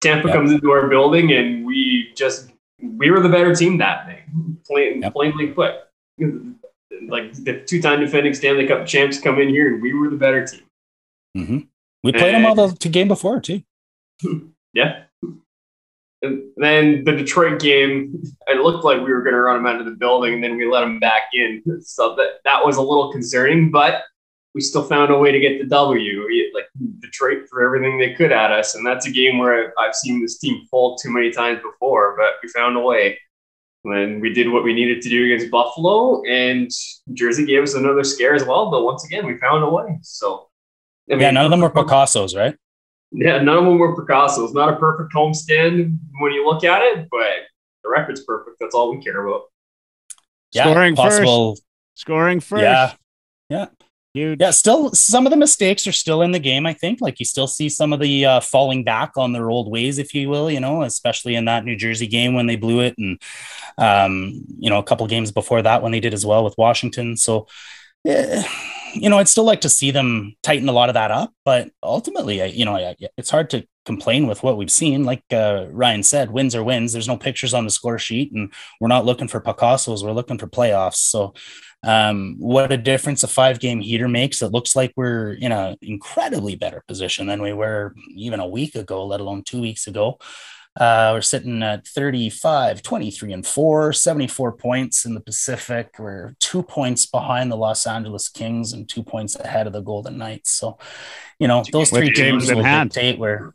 Tampa 0.00 0.28
Yep. 0.28 0.36
comes 0.36 0.52
into 0.52 0.70
our 0.70 0.88
building 0.88 1.32
and 1.32 1.66
we 1.66 2.12
just 2.14 2.50
we 2.80 3.10
were 3.10 3.20
the 3.20 3.28
better 3.28 3.54
team 3.54 3.76
that 3.78 4.06
day. 4.06 4.22
Plain, 4.66 5.02
Yep. 5.02 5.12
Plainly 5.12 5.46
put. 5.48 5.74
Like 7.08 7.32
the 7.32 7.60
two 7.66 7.80
time 7.82 8.00
defending 8.00 8.34
Stanley 8.34 8.66
Cup 8.66 8.86
champs 8.86 9.18
come 9.18 9.38
in 9.40 9.48
here 9.48 9.72
and 9.74 9.82
we 9.82 9.94
were 9.94 10.08
the 10.08 10.16
better 10.16 10.46
team. 10.46 10.62
hmm 11.36 11.58
We 12.02 12.12
played 12.12 12.34
them 12.34 12.46
all 12.46 12.54
the 12.54 12.88
game 12.88 13.08
before 13.08 13.40
too. 13.40 13.62
Yeah. 14.72 15.04
And 16.22 16.42
then 16.56 17.04
the 17.04 17.12
Detroit 17.12 17.60
game, 17.60 18.22
it 18.46 18.60
looked 18.60 18.84
like 18.84 18.98
we 18.98 19.12
were 19.12 19.22
going 19.22 19.34
to 19.34 19.40
run 19.40 19.56
them 19.56 19.66
out 19.66 19.80
of 19.80 19.86
the 19.86 19.92
building, 19.92 20.34
and 20.34 20.44
then 20.44 20.56
we 20.56 20.66
let 20.66 20.80
them 20.80 20.98
back 20.98 21.22
in. 21.32 21.62
So 21.80 22.14
that 22.16 22.40
that 22.44 22.64
was 22.64 22.76
a 22.76 22.82
little 22.82 23.10
concerning, 23.10 23.70
but 23.70 24.02
we 24.54 24.60
still 24.60 24.82
found 24.82 25.10
a 25.10 25.18
way 25.18 25.32
to 25.32 25.40
get 25.40 25.60
the 25.60 25.66
W. 25.68 26.26
Like 26.54 26.66
Detroit 26.98 27.48
threw 27.48 27.64
everything 27.64 27.98
they 27.98 28.14
could 28.14 28.32
at 28.32 28.52
us, 28.52 28.74
and 28.74 28.86
that's 28.86 29.06
a 29.06 29.10
game 29.10 29.38
where 29.38 29.72
I've 29.78 29.94
seen 29.94 30.20
this 30.20 30.38
team 30.38 30.66
fold 30.70 31.00
too 31.02 31.10
many 31.10 31.30
times 31.30 31.60
before, 31.62 32.16
but 32.16 32.34
we 32.42 32.48
found 32.50 32.76
a 32.76 32.80
way. 32.80 33.18
And 33.82 34.20
we 34.20 34.34
did 34.34 34.52
what 34.52 34.62
we 34.62 34.74
needed 34.74 35.00
to 35.00 35.08
do 35.08 35.24
against 35.24 35.50
Buffalo, 35.50 36.22
and 36.24 36.70
Jersey 37.14 37.46
gave 37.46 37.62
us 37.62 37.72
another 37.72 38.04
scare 38.04 38.34
as 38.34 38.44
well. 38.44 38.70
But 38.70 38.84
once 38.84 39.06
again, 39.06 39.26
we 39.26 39.38
found 39.38 39.64
a 39.64 39.70
way. 39.70 39.98
So, 40.02 40.50
I 41.10 41.14
yeah, 41.14 41.30
none 41.30 41.46
of 41.46 41.50
them 41.50 41.62
were 41.62 41.70
Picasso's, 41.70 42.36
right? 42.36 42.54
Yeah, 43.12 43.42
none 43.42 43.58
of 43.58 43.64
them 43.64 43.78
were 43.78 44.00
Picasso. 44.00 44.44
It's 44.44 44.54
not 44.54 44.72
a 44.72 44.76
perfect 44.76 45.12
homestand 45.12 45.98
when 46.20 46.32
you 46.32 46.46
look 46.46 46.64
at 46.64 46.82
it, 46.82 47.08
but 47.10 47.26
the 47.82 47.90
record's 47.90 48.22
perfect. 48.24 48.56
That's 48.60 48.74
all 48.74 48.94
we 48.94 49.02
care 49.02 49.26
about. 49.26 49.42
Yeah, 50.52 50.64
Scoring 50.64 50.96
possible. 50.96 51.54
first. 51.54 51.64
Scoring 51.94 52.40
first. 52.40 52.62
Yeah, 52.62 52.92
yeah. 53.48 53.66
Huge. 54.12 54.40
Yeah, 54.40 54.50
still 54.50 54.90
some 54.92 55.24
of 55.24 55.30
the 55.30 55.36
mistakes 55.36 55.86
are 55.86 55.92
still 55.92 56.22
in 56.22 56.32
the 56.32 56.40
game. 56.40 56.66
I 56.66 56.72
think, 56.72 57.00
like 57.00 57.20
you 57.20 57.24
still 57.24 57.46
see 57.46 57.68
some 57.68 57.92
of 57.92 58.00
the 58.00 58.24
uh, 58.24 58.40
falling 58.40 58.82
back 58.82 59.12
on 59.16 59.32
their 59.32 59.48
old 59.48 59.70
ways, 59.70 59.98
if 59.98 60.12
you 60.14 60.28
will. 60.28 60.50
You 60.50 60.58
know, 60.58 60.82
especially 60.82 61.36
in 61.36 61.44
that 61.44 61.64
New 61.64 61.76
Jersey 61.76 62.08
game 62.08 62.34
when 62.34 62.46
they 62.46 62.56
blew 62.56 62.80
it, 62.80 62.98
and 62.98 63.22
um, 63.78 64.44
you 64.58 64.68
know, 64.68 64.78
a 64.78 64.82
couple 64.82 65.06
games 65.06 65.30
before 65.30 65.62
that 65.62 65.82
when 65.82 65.92
they 65.92 66.00
did 66.00 66.12
as 66.12 66.26
well 66.26 66.42
with 66.42 66.58
Washington. 66.58 67.16
So, 67.16 67.46
yeah, 67.46 67.46
you 68.04 69.08
know, 69.08 69.18
I'd 69.18 69.28
still 69.28 69.44
like 69.44 69.60
to 69.62 69.68
see 69.68 69.90
them 69.90 70.34
tighten 70.42 70.68
a 70.68 70.72
lot 70.72 70.88
of 70.88 70.94
that 70.94 71.10
up, 71.10 71.32
but 71.44 71.70
ultimately, 71.82 72.42
I, 72.42 72.46
you 72.46 72.64
know, 72.64 72.76
I, 72.76 72.96
it's 73.16 73.30
hard 73.30 73.50
to 73.50 73.66
complain 73.84 74.26
with 74.26 74.42
what 74.42 74.56
we've 74.56 74.70
seen. 74.70 75.04
Like 75.04 75.22
uh, 75.32 75.66
Ryan 75.70 76.02
said, 76.02 76.30
wins 76.30 76.54
are 76.54 76.64
wins. 76.64 76.92
There's 76.92 77.08
no 77.08 77.16
pictures 77.16 77.54
on 77.54 77.64
the 77.64 77.70
score 77.70 77.98
sheet, 77.98 78.32
and 78.32 78.52
we're 78.80 78.88
not 78.88 79.04
looking 79.04 79.28
for 79.28 79.40
Picassos. 79.40 80.04
We're 80.04 80.12
looking 80.12 80.38
for 80.38 80.46
playoffs. 80.46 80.96
So 80.96 81.34
um, 81.82 82.36
what 82.38 82.72
a 82.72 82.76
difference 82.76 83.22
a 83.22 83.28
five 83.28 83.58
game 83.58 83.80
heater 83.80 84.08
makes. 84.08 84.42
It 84.42 84.52
looks 84.52 84.76
like 84.76 84.92
we're 84.96 85.32
in 85.34 85.52
an 85.52 85.76
incredibly 85.82 86.56
better 86.56 86.82
position 86.86 87.26
than 87.26 87.42
we 87.42 87.52
were 87.52 87.94
even 88.14 88.40
a 88.40 88.48
week 88.48 88.74
ago, 88.74 89.06
let 89.06 89.20
alone 89.20 89.42
two 89.44 89.60
weeks 89.60 89.86
ago. 89.86 90.18
Uh, 90.78 91.10
we're 91.14 91.20
sitting 91.20 91.62
at 91.62 91.86
35, 91.86 92.82
23, 92.82 93.32
and 93.32 93.46
4, 93.46 93.92
74 93.92 94.52
points 94.52 95.04
in 95.04 95.14
the 95.14 95.20
Pacific. 95.20 95.96
We're 95.98 96.36
two 96.38 96.62
points 96.62 97.06
behind 97.06 97.50
the 97.50 97.56
Los 97.56 97.86
Angeles 97.86 98.28
Kings 98.28 98.72
and 98.72 98.88
two 98.88 99.02
points 99.02 99.34
ahead 99.34 99.66
of 99.66 99.72
the 99.72 99.80
Golden 99.80 100.16
Knights. 100.16 100.52
So, 100.52 100.78
you 101.38 101.48
know, 101.48 101.64
those 101.72 101.90
With 101.90 102.02
three 102.02 102.12
teams 102.12 102.52
will 102.52 102.62
dictate 102.62 103.18
where 103.18 103.54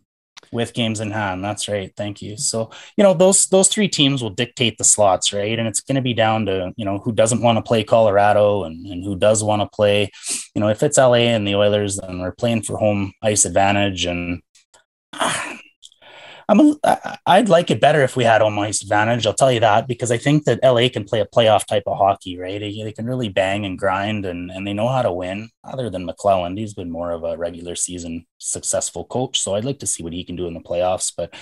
with 0.51 0.73
games 0.73 0.99
in 0.99 1.11
hand. 1.11 1.43
That's 1.43 1.67
right. 1.67 1.91
Thank 1.95 2.21
you. 2.21 2.37
So, 2.37 2.71
you 2.97 3.03
know, 3.03 3.13
those 3.13 3.45
those 3.47 3.67
three 3.67 3.87
teams 3.87 4.21
will 4.21 4.29
dictate 4.29 4.77
the 4.77 4.83
slots, 4.83 5.33
right? 5.33 5.57
And 5.57 5.67
it's 5.67 5.81
going 5.81 5.95
to 5.95 6.01
be 6.01 6.13
down 6.13 6.45
to, 6.45 6.71
you 6.75 6.85
know, 6.85 6.99
who 6.99 7.11
doesn't 7.11 7.41
want 7.41 7.57
to 7.57 7.61
play 7.61 7.83
Colorado 7.83 8.63
and, 8.63 8.85
and 8.87 9.03
who 9.03 9.15
does 9.15 9.43
want 9.43 9.61
to 9.61 9.67
play, 9.67 10.11
you 10.53 10.61
know, 10.61 10.69
if 10.69 10.83
it's 10.83 10.97
LA 10.97 11.25
and 11.33 11.47
the 11.47 11.55
Oilers, 11.55 11.97
then 11.97 12.19
we're 12.19 12.31
playing 12.31 12.63
for 12.63 12.77
home 12.77 13.13
ice 13.21 13.45
advantage. 13.45 14.05
And 14.05 14.41
I'm 16.47 16.59
a, 16.59 17.19
I'd 17.25 17.49
like 17.49 17.71
it 17.71 17.81
better 17.81 18.03
if 18.03 18.15
we 18.15 18.23
had 18.23 18.41
home 18.41 18.59
ice 18.59 18.81
advantage. 18.81 19.25
I'll 19.25 19.33
tell 19.33 19.51
you 19.51 19.59
that 19.61 19.87
because 19.87 20.11
I 20.11 20.17
think 20.17 20.45
that 20.45 20.59
LA 20.63 20.89
can 20.89 21.03
play 21.03 21.19
a 21.19 21.25
playoff 21.25 21.65
type 21.65 21.83
of 21.87 21.97
hockey, 21.97 22.37
right? 22.37 22.59
They, 22.59 22.83
they 22.83 22.91
can 22.91 23.05
really 23.05 23.29
bang 23.29 23.65
and 23.65 23.77
grind 23.79 24.25
and, 24.25 24.51
and 24.51 24.65
they 24.65 24.73
know 24.73 24.87
how 24.87 25.01
to 25.01 25.11
win. 25.11 25.49
Other 25.63 25.89
than 25.89 26.07
McLellan, 26.07 26.57
he's 26.57 26.73
been 26.73 26.91
more 26.91 27.11
of 27.11 27.23
a 27.23 27.37
regular 27.37 27.75
season 27.75 28.27
successful 28.37 29.05
coach. 29.05 29.39
So 29.39 29.55
I'd 29.55 29.65
like 29.65 29.79
to 29.79 29.87
see 29.87 30.03
what 30.03 30.13
he 30.13 30.23
can 30.23 30.35
do 30.35 30.47
in 30.47 30.53
the 30.53 30.59
playoffs, 30.59 31.11
but 31.15 31.33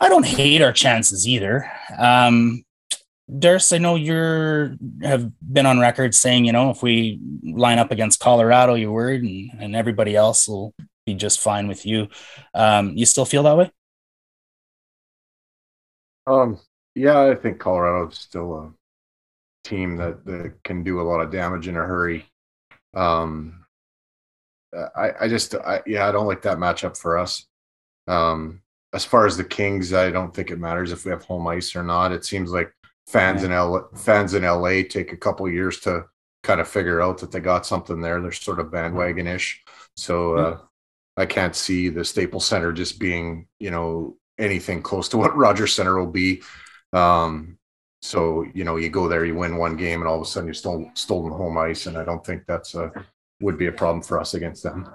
I 0.00 0.08
don't 0.08 0.26
hate 0.26 0.62
our 0.62 0.72
chances 0.72 1.28
either. 1.28 1.70
Um, 1.96 2.64
Durst, 3.38 3.72
I 3.72 3.78
know 3.78 3.94
you're 3.94 4.76
have 5.02 5.30
been 5.40 5.64
on 5.64 5.78
record 5.78 6.14
saying, 6.14 6.44
you 6.44 6.52
know, 6.52 6.70
if 6.70 6.82
we 6.82 7.20
line 7.44 7.78
up 7.78 7.92
against 7.92 8.20
Colorado, 8.20 8.74
you're 8.74 8.92
worried 8.92 9.22
and, 9.22 9.50
and 9.62 9.76
everybody 9.76 10.16
else 10.16 10.48
will 10.48 10.74
be 11.06 11.14
just 11.14 11.40
fine 11.40 11.68
with 11.68 11.86
you. 11.86 12.08
Um, 12.52 12.92
you 12.96 13.06
still 13.06 13.24
feel 13.24 13.44
that 13.44 13.56
way? 13.56 13.70
Um, 16.26 16.58
yeah, 16.94 17.20
I 17.20 17.34
think 17.34 17.58
Colorado 17.58 18.08
is 18.08 18.18
still 18.18 18.54
a 18.54 18.72
team 19.68 19.96
that, 19.96 20.24
that 20.26 20.54
can 20.64 20.82
do 20.82 21.00
a 21.00 21.02
lot 21.02 21.20
of 21.20 21.30
damage 21.30 21.68
in 21.68 21.76
a 21.76 21.80
hurry. 21.80 22.26
Um, 22.94 23.64
I, 24.96 25.10
I 25.22 25.28
just, 25.28 25.54
I, 25.54 25.82
yeah, 25.86 26.08
I 26.08 26.12
don't 26.12 26.26
like 26.26 26.42
that 26.42 26.58
matchup 26.58 26.96
for 26.96 27.18
us. 27.18 27.46
Um, 28.08 28.62
as 28.92 29.04
far 29.04 29.26
as 29.26 29.36
the 29.36 29.44
Kings, 29.44 29.92
I 29.92 30.10
don't 30.10 30.34
think 30.34 30.50
it 30.50 30.58
matters 30.58 30.92
if 30.92 31.04
we 31.04 31.10
have 31.10 31.24
home 31.24 31.46
ice 31.46 31.74
or 31.74 31.82
not. 31.82 32.12
It 32.12 32.24
seems 32.24 32.52
like 32.52 32.72
fans 33.06 33.42
in 33.42 33.52
L 33.52 33.88
fans 33.94 34.34
in 34.34 34.42
LA 34.42 34.82
take 34.88 35.12
a 35.12 35.16
couple 35.16 35.48
years 35.48 35.80
to 35.80 36.04
kind 36.42 36.60
of 36.60 36.68
figure 36.68 37.00
out 37.00 37.18
that 37.18 37.30
they 37.30 37.40
got 37.40 37.66
something 37.66 38.00
there. 38.00 38.20
They're 38.20 38.32
sort 38.32 38.60
of 38.60 38.66
bandwagonish. 38.66 39.56
So 39.96 40.36
uh, 40.36 40.58
I 41.16 41.26
can't 41.26 41.56
see 41.56 41.88
the 41.88 42.04
Staples 42.04 42.44
Center 42.44 42.72
just 42.72 42.98
being, 42.98 43.46
you 43.58 43.70
know, 43.70 44.16
anything 44.38 44.82
close 44.82 45.08
to 45.10 45.18
what 45.18 45.36
Rogers 45.36 45.74
Center 45.74 45.98
will 45.98 46.10
be. 46.10 46.42
Um, 46.92 47.58
so 48.00 48.44
you 48.54 48.64
know, 48.64 48.76
you 48.76 48.88
go 48.88 49.08
there, 49.08 49.24
you 49.24 49.34
win 49.34 49.56
one 49.56 49.76
game, 49.76 50.00
and 50.00 50.08
all 50.08 50.16
of 50.16 50.22
a 50.22 50.24
sudden 50.24 50.46
you're 50.46 50.54
still 50.54 50.90
stolen 50.94 51.32
home 51.32 51.56
ice, 51.58 51.86
and 51.86 51.96
I 51.96 52.04
don't 52.04 52.24
think 52.24 52.44
that's 52.46 52.74
a 52.74 52.92
would 53.40 53.58
be 53.58 53.66
a 53.66 53.72
problem 53.72 54.02
for 54.02 54.20
us 54.20 54.34
against 54.34 54.62
them. 54.62 54.88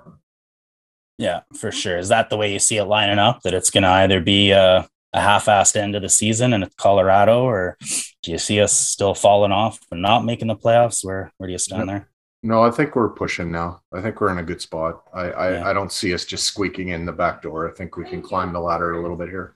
Yeah, 1.17 1.41
for 1.56 1.72
sure. 1.72 1.98
Is 1.98 2.10
that 2.10 2.29
the 2.29 2.38
way 2.38 2.53
you 2.53 2.60
see 2.60 2.77
it 2.77 2.86
lining 2.86 3.20
up? 3.20 3.41
That 3.41 3.53
it's 3.53 3.70
going 3.70 3.84
to 3.84 3.89
either 3.89 4.22
be 4.22 4.51
a, 4.51 4.88
a 5.13 5.20
half-assed 5.20 5.75
end 5.75 5.96
of 5.96 6.01
the 6.01 6.10
season 6.10 6.53
and 6.53 6.63
it's 6.63 6.75
Colorado, 6.75 7.44
or 7.44 7.77
do 8.24 8.32
you 8.32 8.38
see 8.38 8.62
us 8.62 8.74
still 8.74 9.13
falling 9.13 9.51
off 9.51 9.79
and 9.91 10.01
not 10.01 10.25
making 10.25 10.48
the 10.48 10.56
playoffs? 10.56 11.03
Where 11.03 11.32
where 11.38 11.48
do 11.48 11.51
you 11.51 11.60
stand 11.60 11.89
there? 11.89 12.10
No, 12.44 12.62
I 12.63 12.70
think 12.72 12.96
we're 12.96 13.10
pushing 13.10 13.51
now. 13.51 13.82
I 13.94 14.01
think 14.01 14.22
we're 14.22 14.32
in 14.32 14.38
a 14.38 14.44
good 14.44 14.62
spot. 14.62 15.03
I 15.13 15.22
I, 15.32 15.51
Yeah. 15.53 15.67
I 15.70 15.74
don't 15.74 15.91
see 15.91 16.13
us 16.13 16.24
just 16.25 16.46
squeaking 16.46 16.89
in 16.89 17.06
the 17.06 17.12
back 17.12 17.41
door. 17.41 17.67
I 17.70 17.74
think 17.74 17.98
we 17.98 18.06
can 18.06 18.22
climb 18.22 18.53
the 18.53 18.60
ladder 18.60 18.94
a 18.94 19.01
little 19.01 19.17
bit 19.17 19.29
here. 19.29 19.56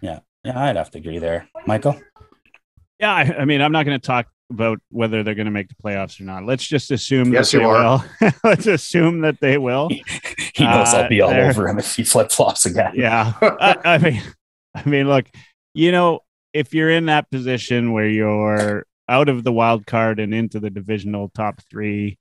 Yeah, 0.00 0.20
yeah, 0.44 0.58
I'd 0.64 0.76
have 0.76 0.90
to 0.92 0.98
agree 0.98 1.18
there, 1.18 1.48
Michael. 1.66 1.98
Yeah, 3.00 3.12
I, 3.14 3.22
I 3.40 3.44
mean, 3.44 3.60
I'm 3.62 3.72
not 3.72 3.84
going 3.86 3.98
to 3.98 4.04
talk 4.06 4.26
about 4.50 4.78
whether 4.90 5.22
they're 5.22 5.34
going 5.34 5.46
to 5.46 5.50
make 5.52 5.68
the 5.68 5.74
playoffs 5.82 6.20
or 6.20 6.24
not. 6.24 6.44
Let's 6.44 6.66
just 6.66 6.90
assume 6.90 7.32
Yes, 7.32 7.50
that 7.52 7.58
they 7.58 7.64
are. 7.64 7.72
will. 8.20 8.30
Let's 8.44 8.66
assume 8.66 9.20
that 9.22 9.40
they 9.40 9.56
will. 9.58 9.88
He 10.54 10.64
knows 10.64 10.92
Uh, 10.92 10.98
I'll 10.98 11.08
be 11.08 11.20
all 11.22 11.30
over 11.30 11.66
him 11.68 11.78
if 11.78 11.96
he 11.96 12.04
flip 12.04 12.30
flops 12.30 12.66
again. 12.66 12.92
Yeah, 12.94 13.32
I, 13.40 13.76
I 13.84 13.98
mean, 13.98 14.22
I 14.74 14.84
mean, 14.88 15.08
look, 15.08 15.24
you 15.74 15.90
know, 15.90 16.20
if 16.52 16.74
you're 16.74 16.90
in 16.90 17.06
that 17.06 17.30
position 17.30 17.92
where 17.92 18.08
you're 18.08 18.84
out 19.08 19.28
of 19.28 19.44
the 19.44 19.52
wild 19.52 19.86
card 19.86 20.20
and 20.20 20.34
into 20.34 20.60
the 20.60 20.70
divisional 20.70 21.30
top 21.34 21.60
three, 21.70 22.18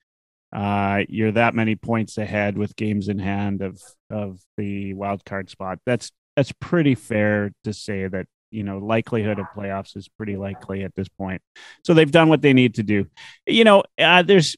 uh, 0.54 1.04
you're 1.08 1.32
that 1.32 1.56
many 1.56 1.76
points 1.76 2.18
ahead 2.18 2.58
with 2.58 2.76
games 2.76 3.08
in 3.08 3.20
hand 3.20 3.62
of 3.62 3.82
of 4.10 4.40
the 4.58 4.94
wild 4.94 5.24
card 5.24 5.50
spot. 5.50 5.80
That's 5.86 6.12
that's 6.36 6.52
pretty 6.60 6.96
fair 6.96 7.52
to 7.64 7.74
say 7.74 8.08
that 8.08 8.26
you 8.52 8.64
know 8.64 8.78
likelihood 8.80 9.40
of 9.40 9.48
playoffs 9.56 9.96
is 9.96 10.10
pretty 10.10 10.36
likely 10.36 10.84
at 10.84 10.94
this 10.96 11.08
point. 11.08 11.42
So 11.86 11.94
they've 11.94 12.12
done 12.12 12.30
what 12.30 12.42
they 12.42 12.54
need 12.54 12.76
to 12.76 12.84
do. 12.84 13.08
You 13.46 13.64
know, 13.64 13.84
uh, 14.00 14.24
there's. 14.24 14.56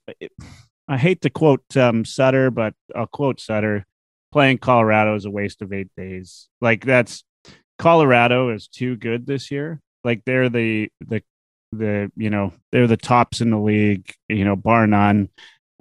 I 0.86 0.98
hate 0.98 1.22
to 1.22 1.30
quote 1.30 1.78
um, 1.78 2.04
Sutter, 2.04 2.52
but 2.52 2.74
I'll 2.94 3.08
quote 3.08 3.40
Sutter. 3.40 3.86
Playing 4.32 4.58
Colorado 4.58 5.16
is 5.16 5.26
a 5.26 5.32
waste 5.32 5.62
of 5.62 5.72
eight 5.72 5.92
days. 5.96 6.50
Like 6.60 6.84
that's 6.86 7.24
Colorado 7.78 8.50
is 8.50 8.68
too 8.68 8.96
good 8.96 9.28
this 9.28 9.52
year. 9.52 9.80
Like 10.04 10.24
they're 10.26 10.50
the 10.50 10.90
the 11.00 11.22
the 11.74 12.12
you 12.16 12.30
know 12.30 12.54
they're 12.72 12.88
the 12.88 12.98
tops 12.98 13.42
in 13.42 13.50
the 13.50 13.60
league. 13.60 14.12
You 14.30 14.46
know, 14.46 14.56
bar 14.56 14.88
none. 14.88 15.30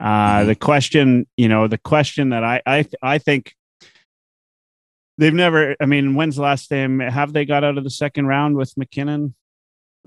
Uh, 0.00 0.40
Mhm. 0.40 0.46
The 0.46 0.54
question, 0.56 1.26
you 1.36 1.48
know, 1.48 1.68
the 1.68 1.78
question 1.78 2.30
that 2.30 2.42
I 2.42 2.60
I 2.66 2.86
I 3.02 3.18
think 3.18 3.54
they've 5.18 5.34
never. 5.34 5.76
I 5.80 5.86
mean, 5.86 6.14
when's 6.14 6.36
the 6.36 6.42
last 6.42 6.68
time 6.68 6.98
have 7.00 7.32
they 7.32 7.44
got 7.44 7.64
out 7.64 7.78
of 7.78 7.84
the 7.84 7.90
second 7.90 8.26
round 8.26 8.56
with 8.56 8.76
MacKinnon? 8.76 9.34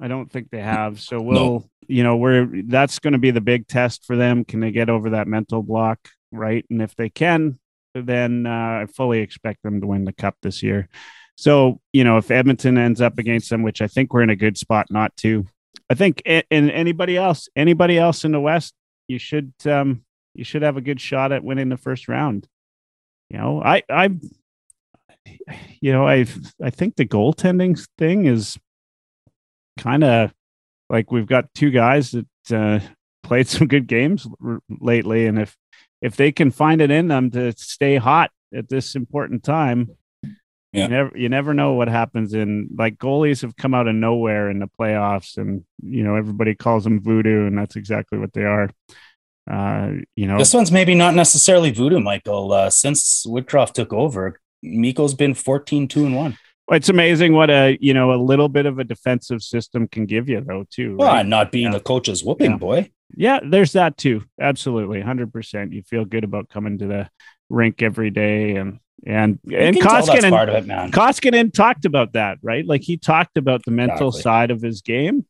I 0.01 0.09
don't 0.09 0.29
think 0.29 0.49
they 0.49 0.61
have. 0.61 0.99
So 0.99 1.21
we'll, 1.21 1.69
you 1.87 2.03
know, 2.03 2.17
we're 2.17 2.49
that's 2.65 2.99
going 2.99 3.13
to 3.13 3.19
be 3.19 3.31
the 3.31 3.39
big 3.41 3.67
test 3.67 4.05
for 4.05 4.17
them. 4.17 4.43
Can 4.43 4.59
they 4.59 4.71
get 4.71 4.89
over 4.89 5.11
that 5.11 5.27
mental 5.27 5.63
block, 5.63 6.09
right? 6.31 6.65
And 6.69 6.81
if 6.81 6.95
they 6.95 7.09
can, 7.09 7.59
then 7.93 8.45
uh, 8.45 8.81
I 8.83 8.87
fully 8.93 9.19
expect 9.19 9.63
them 9.63 9.79
to 9.79 9.87
win 9.87 10.03
the 10.03 10.11
cup 10.11 10.35
this 10.41 10.61
year. 10.61 10.89
So 11.37 11.79
you 11.93 12.03
know, 12.03 12.17
if 12.17 12.29
Edmonton 12.31 12.77
ends 12.77 12.99
up 12.99 13.17
against 13.17 13.49
them, 13.49 13.63
which 13.63 13.81
I 13.81 13.87
think 13.87 14.13
we're 14.13 14.23
in 14.23 14.29
a 14.29 14.35
good 14.35 14.57
spot 14.57 14.87
not 14.89 15.15
to, 15.17 15.45
I 15.89 15.93
think, 15.93 16.21
and 16.25 16.45
anybody 16.71 17.15
else, 17.15 17.47
anybody 17.55 17.97
else 17.97 18.25
in 18.25 18.31
the 18.31 18.39
West, 18.39 18.73
you 19.07 19.19
should 19.19 19.53
um, 19.65 20.03
you 20.33 20.43
should 20.43 20.63
have 20.63 20.77
a 20.77 20.81
good 20.81 20.99
shot 20.99 21.31
at 21.31 21.43
winning 21.43 21.69
the 21.69 21.77
first 21.77 22.07
round. 22.07 22.47
You 23.29 23.37
know, 23.37 23.61
I 23.61 23.83
I 23.89 24.09
you 25.79 25.91
know 25.91 26.07
I 26.07 26.25
I 26.61 26.69
think 26.69 26.95
the 26.95 27.05
goaltending 27.05 27.79
thing 27.97 28.25
is 28.25 28.57
kind 29.77 30.03
of 30.03 30.33
like 30.89 31.11
we've 31.11 31.27
got 31.27 31.53
two 31.53 31.71
guys 31.71 32.11
that 32.11 32.27
uh, 32.51 32.79
played 33.23 33.47
some 33.47 33.67
good 33.67 33.87
games 33.87 34.27
r- 34.43 34.59
lately, 34.69 35.27
and 35.27 35.39
if 35.39 35.55
if 36.01 36.15
they 36.15 36.31
can 36.31 36.51
find 36.51 36.81
it 36.81 36.91
in 36.91 37.07
them 37.07 37.31
to 37.31 37.53
stay 37.57 37.97
hot 37.97 38.31
at 38.53 38.69
this 38.69 38.95
important 38.95 39.43
time, 39.43 39.89
Yeah. 40.75 40.83
you 40.83 40.89
never 40.89 41.17
you 41.17 41.29
never 41.29 41.53
know 41.53 41.73
what 41.73 41.87
happens. 41.87 42.33
In 42.33 42.69
like 42.77 42.97
goalies 42.97 43.41
have 43.41 43.55
come 43.55 43.73
out 43.73 43.87
of 43.87 43.95
nowhere 43.95 44.49
in 44.49 44.59
the 44.59 44.67
playoffs, 44.79 45.37
and 45.37 45.63
you 45.83 46.03
know 46.03 46.15
everybody 46.15 46.55
calls 46.55 46.83
them 46.83 47.01
voodoo, 47.01 47.47
and 47.47 47.57
that's 47.57 47.75
exactly 47.75 48.17
what 48.17 48.33
they 48.33 48.43
are. 48.43 48.69
Uh, 49.49 49.91
you 50.15 50.25
know, 50.27 50.37
This 50.39 50.53
one's 50.53 50.71
maybe 50.71 50.95
not 50.95 51.13
necessarily 51.13 51.71
voodoo, 51.71 51.99
Michael. 51.99 52.51
Uh, 52.51 52.69
since 52.71 53.25
Woodcroft 53.27 53.73
took 53.73 53.93
over, 53.93 54.39
Mikko's 54.63 55.13
been 55.13 55.33
14 55.35 55.87
2 55.87 56.05
and 56.07 56.15
1. 56.15 56.37
it's 56.71 56.89
amazing 56.89 57.33
what 57.33 57.51
a 57.51 57.77
you 57.79 57.93
know 57.93 58.11
a 58.11 58.17
little 58.21 58.49
bit 58.49 58.65
of 58.65 58.79
a 58.79 58.83
defensive 58.83 59.43
system 59.43 59.87
can 59.87 60.05
give 60.07 60.27
you, 60.29 60.41
though. 60.41 60.65
Too. 60.71 60.95
Well, 60.97 61.13
right? 61.13 61.25
not 61.25 61.51
being 61.51 61.65
Yeah. 61.65 61.77
the 61.77 61.79
coach's 61.79 62.23
whooping 62.23 62.51
Yeah. 62.51 62.57
boy. 62.57 62.89
Yeah, 63.15 63.39
there's 63.47 63.73
that 63.73 63.97
too. 63.97 64.23
Absolutely, 64.41 64.99
hundred 65.01 65.31
percent. 65.31 65.73
You 65.73 65.83
feel 65.83 66.05
good 66.05 66.23
about 66.23 66.49
coming 66.49 66.79
to 66.79 66.87
the 66.87 67.09
rink 67.49 67.83
every 67.83 68.09
day, 68.09 68.55
and 68.55 68.79
And 69.05 69.39
You 69.43 69.57
and 69.57 69.75
can 69.75 69.83
tell 69.85 69.93
that's 70.05 70.09
Koskinen, 70.09 70.29
part 70.31 70.49
of 70.49 70.55
it, 70.55 70.65
man. 70.65 70.91
Koskinen 70.91 71.53
talked 71.53 71.85
about 71.85 72.13
that, 72.13 72.39
right? 72.41 72.65
Like 72.65 72.81
he 72.81 72.97
talked 72.97 73.37
about 73.37 73.63
the 73.63 73.71
mental 73.71 74.07
Exactly. 74.07 74.21
side 74.23 74.51
of 74.51 74.61
his 74.61 74.81
game. 74.81 75.25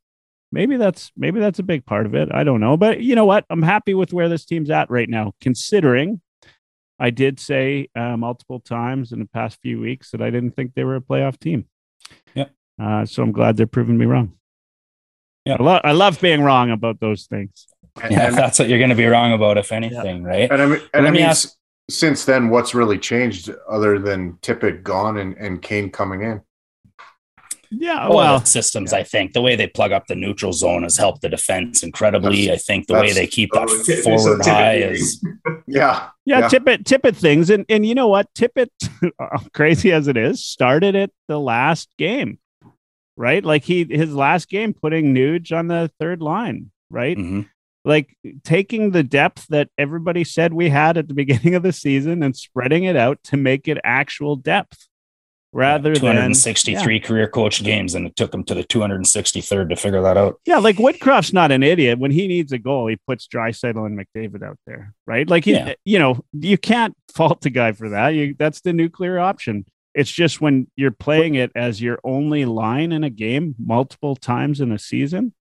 Maybe 0.51 0.77
that's 0.77 1.11
maybe 1.17 1.39
that's 1.41 1.59
a 1.59 1.63
big 1.63 1.85
part 1.85 2.05
of 2.05 2.15
it. 2.15 2.29
I 2.33 2.43
don't 2.45 2.61
know, 2.61 2.77
but 2.77 3.01
you 3.01 3.15
know 3.15 3.25
what? 3.25 3.45
I'm 3.49 3.61
happy 3.63 3.93
with 3.93 4.13
where 4.13 4.29
this 4.29 4.45
team's 4.45 4.69
at 4.69 4.89
right 4.89 5.09
now, 5.09 5.33
considering 5.41 6.21
I 6.97 7.09
did 7.09 7.39
say 7.41 7.89
uh, 7.95 8.15
multiple 8.15 8.61
times 8.61 9.11
in 9.11 9.19
the 9.19 9.25
past 9.25 9.59
few 9.61 9.81
weeks 9.81 10.11
that 10.11 10.21
I 10.21 10.29
didn't 10.29 10.51
think 10.55 10.73
they 10.75 10.85
were 10.85 10.95
a 10.95 11.01
playoff 11.01 11.37
team. 11.37 11.65
Yep. 12.35 12.51
Uh, 12.81 13.05
so 13.05 13.23
I'm 13.23 13.33
glad 13.33 13.57
they're 13.57 13.67
proving 13.67 13.97
me 13.97 14.05
wrong. 14.05 14.33
Yeah. 15.43 15.57
I, 15.59 15.63
lo- 15.63 15.81
I 15.83 15.91
love 15.91 16.21
being 16.21 16.41
wrong 16.41 16.71
about 16.71 17.01
those 17.01 17.25
things. 17.25 17.67
And, 18.01 18.11
Yeah, 18.13 18.27
and, 18.27 18.37
that's 18.37 18.57
what 18.59 18.69
you're 18.69 18.77
going 18.79 18.89
to 18.91 18.95
be 18.95 19.05
wrong 19.07 19.33
about, 19.33 19.57
if 19.57 19.71
anything, 19.73 20.23
right? 20.23 20.49
and 20.49 20.61
I 20.61 20.65
mean, 20.65 20.81
and 20.93 21.03
Let 21.03 21.07
I 21.07 21.11
me 21.11 21.17
mean 21.19 21.25
ask- 21.25 21.49
s- 21.49 21.57
since 21.89 22.25
then, 22.25 22.49
what's 22.49 22.73
really 22.73 22.97
changed 22.97 23.49
other 23.69 23.99
than 23.99 24.33
Tippett 24.41 24.83
gone 24.83 25.17
and, 25.17 25.35
and 25.37 25.61
Kane 25.61 25.89
coming 25.91 26.21
in? 26.21 26.41
Yeah. 27.71 28.07
Well, 28.07 28.17
Well, 28.17 28.39
the 28.39 28.45
systems, 28.45 28.93
I 28.93 29.03
think 29.03 29.33
the 29.33 29.41
way 29.41 29.55
they 29.55 29.67
plug 29.67 29.91
up 29.91 30.07
the 30.07 30.15
neutral 30.15 30.53
zone 30.53 30.83
has 30.83 30.97
helped 30.97 31.21
the 31.21 31.29
defense 31.29 31.83
incredibly. 31.83 32.51
I 32.51 32.57
think 32.57 32.87
the 32.87 32.93
way 32.93 33.11
they 33.11 33.27
keep 33.27 33.51
that 33.53 33.67
Oh, 33.69 34.01
forward 34.03 34.45
high 34.45 34.75
typically- 34.79 34.95
is 34.97 35.23
Yeah, 35.67 36.09
yeah, 36.25 36.39
Yeah. 36.41 36.47
Tippett, 36.49 36.83
Tippett 36.83 37.15
things, 37.15 37.49
and 37.49 37.65
and 37.69 37.85
you 37.85 37.95
know 37.95 38.07
what, 38.07 38.27
Tippett, 38.35 38.69
crazy 39.53 39.91
as 39.91 40.07
it 40.07 40.15
is, 40.15 40.45
started 40.45 40.95
at 40.95 41.09
the 41.27 41.39
last 41.39 41.89
game, 41.97 42.37
right? 43.17 43.43
Like 43.43 43.63
he 43.63 43.83
his 43.89 44.13
last 44.13 44.47
game 44.47 44.73
putting 44.73 45.13
Nuge 45.15 45.51
on 45.57 45.67
the 45.67 45.91
third 45.99 46.21
line, 46.21 46.71
right? 46.91 47.17
Mhm. 47.17 47.49
Like 47.85 48.17
taking 48.43 48.91
the 48.91 49.03
depth 49.03 49.45
that 49.49 49.69
everybody 49.77 50.23
said 50.23 50.53
we 50.53 50.69
had 50.69 50.97
at 50.97 51.07
the 51.07 51.13
beginning 51.23 51.55
of 51.55 51.63
the 51.63 51.71
season 51.71 52.23
and 52.23 52.35
spreading 52.35 52.83
it 52.83 52.95
out 52.95 53.19
to 53.25 53.37
make 53.37 53.67
it 53.67 53.77
actual 53.83 54.35
depth, 54.35 54.87
rather 55.53 55.93
than 55.93 56.01
263 56.01 56.99
career 56.99 57.27
coach 57.29 57.63
games, 57.63 57.95
and 57.95 58.05
it 58.07 58.15
took 58.15 58.33
him 58.33 58.43
to 58.45 58.53
the 58.55 58.63
263rd 58.63 59.69
to 59.69 59.75
figure 59.75 60.01
that 60.01 60.17
out. 60.17 60.39
Yeah, 60.45 60.57
like 60.57 60.77
Woodcroft's 60.77 61.31
not 61.31 61.51
an 61.51 61.63
idiot. 61.63 61.99
When 61.99 62.11
he 62.11 62.27
needs 62.27 62.51
a 62.51 62.57
goal, 62.57 62.87
he 62.87 62.97
puts 63.07 63.27
Draisaitl 63.27 63.85
and 63.85 63.97
McDavid 63.97 64.43
out 64.43 64.57
there, 64.65 64.93
right? 65.07 65.29
Like, 65.29 65.45
he, 65.45 65.53
Yeah. 65.53 65.75
you 65.85 65.99
know, 65.99 66.25
you 66.33 66.57
can't 66.57 66.93
fault 67.13 67.41
the 67.41 67.49
guy 67.51 67.71
for 67.71 67.89
that. 67.89 68.09
You, 68.09 68.35
that's 68.37 68.61
the 68.61 68.73
nuclear 68.73 69.19
option. 69.19 69.65
It's 69.93 70.11
just 70.11 70.41
when 70.41 70.67
you're 70.75 70.91
playing 70.91 71.35
it 71.35 71.51
as 71.55 71.81
your 71.81 71.99
only 72.03 72.43
line 72.43 72.91
in 72.91 73.05
a 73.05 73.09
game 73.09 73.55
multiple 73.57 74.17
times 74.17 74.59
in 74.59 74.73
a 74.73 74.79
season, 74.79 75.33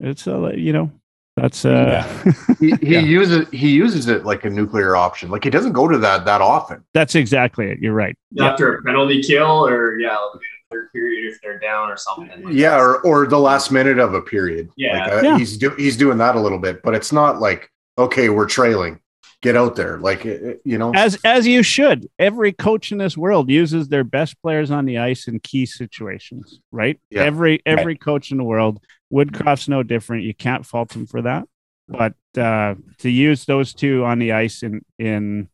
it's 0.00 0.26
a, 0.26 0.54
you 0.56 0.72
know, 0.72 0.92
that's 1.36 1.64
uh, 1.64 2.02
he, 2.60 2.72
he 2.80 2.94
Yeah. 2.94 3.00
uses 3.00 3.48
he 3.50 3.70
uses 3.70 4.08
it 4.08 4.24
like 4.24 4.44
a 4.44 4.50
nuclear 4.50 4.96
option. 4.96 5.30
Like 5.30 5.44
he 5.44 5.50
doesn't 5.50 5.72
go 5.72 5.86
to 5.88 5.98
that 5.98 6.24
that 6.24 6.40
often. 6.40 6.82
that's 6.94 7.14
exactly 7.14 7.66
it. 7.70 7.78
You're 7.78 7.92
right. 7.94 8.16
Yeah. 8.30 8.50
after 8.50 8.74
a 8.76 8.82
penalty 8.82 9.22
kill, 9.22 9.66
or 9.66 9.98
yeah, 9.98 10.16
like 10.16 10.34
in 10.34 10.40
the 10.70 10.76
third 10.76 10.92
period 10.92 11.32
if 11.32 11.40
they're 11.42 11.58
down 11.58 11.90
or 11.90 11.96
something. 11.96 12.42
like 12.44 12.54
Yeah, 12.54 12.78
or, 12.78 12.98
or 13.02 13.26
the 13.26 13.38
last 13.38 13.70
minute 13.70 13.98
of 13.98 14.14
a 14.14 14.22
period. 14.22 14.70
Yeah. 14.76 14.98
like, 15.04 15.12
uh, 15.12 15.20
Yeah. 15.22 15.38
he's 15.38 15.58
do, 15.58 15.70
he's 15.76 15.96
doing 15.96 16.18
that 16.18 16.36
a 16.36 16.40
little 16.40 16.58
bit, 16.58 16.82
but 16.82 16.94
it's 16.94 17.12
not 17.12 17.40
like 17.40 17.70
okay, 17.98 18.28
we're 18.28 18.44
trailing, 18.46 19.00
get 19.42 19.56
out 19.56 19.74
there. 19.76 19.96
Like 19.98 20.26
it- 20.26 20.42
it- 20.42 20.60
you 20.64 20.76
know, 20.78 20.92
As 20.94 21.18
as 21.24 21.46
you 21.46 21.62
should. 21.62 22.08
Every 22.18 22.52
coach 22.52 22.92
in 22.92 22.98
this 22.98 23.16
world 23.16 23.50
uses 23.50 23.88
their 23.88 24.04
best 24.04 24.40
players 24.42 24.70
on 24.70 24.86
the 24.86 24.98
ice 24.98 25.28
in 25.28 25.38
key 25.40 25.66
situations, 25.66 26.60
right? 26.72 26.98
Yeah. 27.10 27.22
Every 27.24 27.60
every 27.66 27.96
coach 27.96 28.30
in 28.30 28.38
the 28.38 28.44
world. 28.44 28.80
Woodcroft's 29.12 29.68
no 29.68 29.82
different. 29.82 30.24
You 30.24 30.34
can't 30.34 30.66
fault 30.66 30.94
him 30.94 31.06
for 31.06 31.22
that. 31.22 31.46
But 31.88 32.14
uh, 32.36 32.74
to 32.98 33.10
use 33.10 33.44
those 33.44 33.72
two 33.72 34.04
on 34.04 34.18
the 34.18 34.32
ice 34.32 34.62
in 34.62 34.84
in 34.98 35.48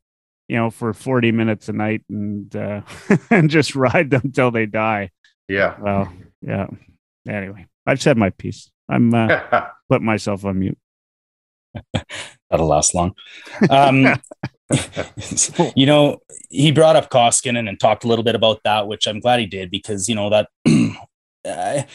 you 0.49 0.57
know 0.57 0.71
for 0.71 0.93
40 0.95 1.33
minutes 1.33 1.69
a 1.69 1.73
night 1.73 2.03
and 2.09 2.55
uh, 2.57 2.81
and 3.31 3.51
just 3.51 3.75
ride 3.75 4.11
them 4.11 4.33
till 4.33 4.51
they 4.51 4.67
die. 4.67 5.11
yeah. 5.49 5.77
Well, 5.79 6.13
yeah. 6.41 6.69
Anyway, 7.29 7.67
I've 7.87 8.03
said 8.03 8.17
my 8.17 8.31
piece. 8.31 8.71
I'm 8.89 9.15
uh, 9.15 9.69
putting 9.89 10.07
myself 10.07 10.45
on 10.45 10.59
mute. 10.59 10.79
That'll 12.51 12.67
last 12.67 12.95
long. 12.95 13.15
Um, 13.71 14.21
you 15.77 15.87
know, 15.87 16.19
he 16.51 16.73
brought 16.73 16.97
up 16.97 17.11
Koskinen 17.11 17.69
and 17.69 17.79
talked 17.79 18.05
a 18.05 18.09
little 18.09 18.25
bit 18.25 18.35
about 18.35 18.61
that, 18.65 18.87
which 18.89 19.07
I'm 19.07 19.21
glad 19.21 19.41
he 19.41 19.47
did 19.47 19.71
because 19.71 20.09
you 20.09 20.15
know 20.15 20.31
that. 20.31 20.49
I, 21.45 21.87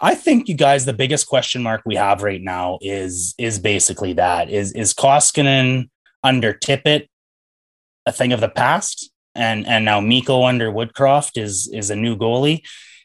I 0.00 0.14
think 0.14 0.48
you 0.48 0.54
guys, 0.54 0.84
the 0.84 0.92
biggest 0.92 1.26
question 1.26 1.62
mark 1.62 1.82
we 1.84 1.96
have 1.96 2.22
right 2.22 2.42
now 2.42 2.78
is 2.80 3.34
is 3.38 3.58
basically 3.58 4.14
that 4.14 4.50
is 4.50 4.72
is 4.72 4.94
Koskinen 4.94 5.90
under 6.22 6.54
Tippett 6.54 7.08
a 8.06 8.12
thing 8.12 8.32
of 8.32 8.40
the 8.40 8.48
past, 8.48 9.10
and 9.34 9.66
and 9.66 9.84
now 9.84 10.00
Mikko 10.00 10.44
under 10.44 10.70
Woodcroft 10.70 11.40
is 11.40 11.68
is 11.72 11.90
a 11.90 11.96
new 11.96 12.16
goalie. 12.16 12.62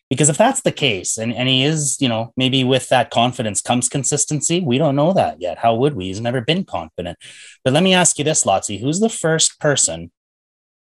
Because 0.09 0.29
if 0.29 0.37
that's 0.37 0.61
the 0.61 0.71
case, 0.71 1.19
and, 1.19 1.31
and 1.31 1.47
he 1.47 1.63
is, 1.63 1.97
you 2.01 2.09
know, 2.09 2.33
maybe 2.35 2.63
with 2.63 2.89
that 2.89 3.11
confidence 3.11 3.61
comes 3.61 3.87
consistency. 3.87 4.59
We 4.59 4.79
don't 4.79 4.95
know 4.95 5.13
that 5.13 5.39
yet. 5.39 5.59
How 5.59 5.75
would 5.75 5.93
we? 5.93 6.05
He's 6.05 6.19
never 6.19 6.41
been 6.41 6.63
confident. 6.63 7.19
But 7.63 7.73
let 7.73 7.83
me 7.83 7.93
ask 7.93 8.17
you 8.17 8.23
this, 8.23 8.43
Lotzi. 8.43 8.81
Who's 8.81 8.99
the 8.99 9.09
first 9.09 9.59
person 9.59 10.11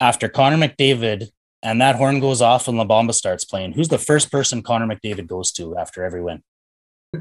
after 0.01 0.29
Connor 0.29 0.57
McDavid 0.57 1.31
and 1.62 1.81
that 1.81 1.97
horn 1.97 2.21
goes 2.21 2.40
off 2.40 2.68
and 2.68 2.79
La 2.79 2.85
Bamba 2.85 3.14
starts 3.14 3.44
playing? 3.44 3.73
Who's 3.73 3.88
the 3.88 3.99
first 3.99 4.31
person 4.31 4.62
Connor 4.62 4.87
McDavid 4.87 5.27
goes 5.27 5.51
to 5.53 5.77
after 5.77 6.05
every 6.05 6.23
win? 6.23 6.42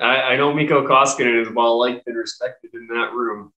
I, 0.00 0.22
I 0.32 0.36
know 0.36 0.52
Mikko 0.52 0.86
Koskinen 0.86 1.42
is 1.42 1.52
well 1.52 1.78
liked 1.78 2.06
and 2.06 2.16
respected 2.16 2.70
in 2.74 2.86
that 2.88 3.12
room. 3.12 3.52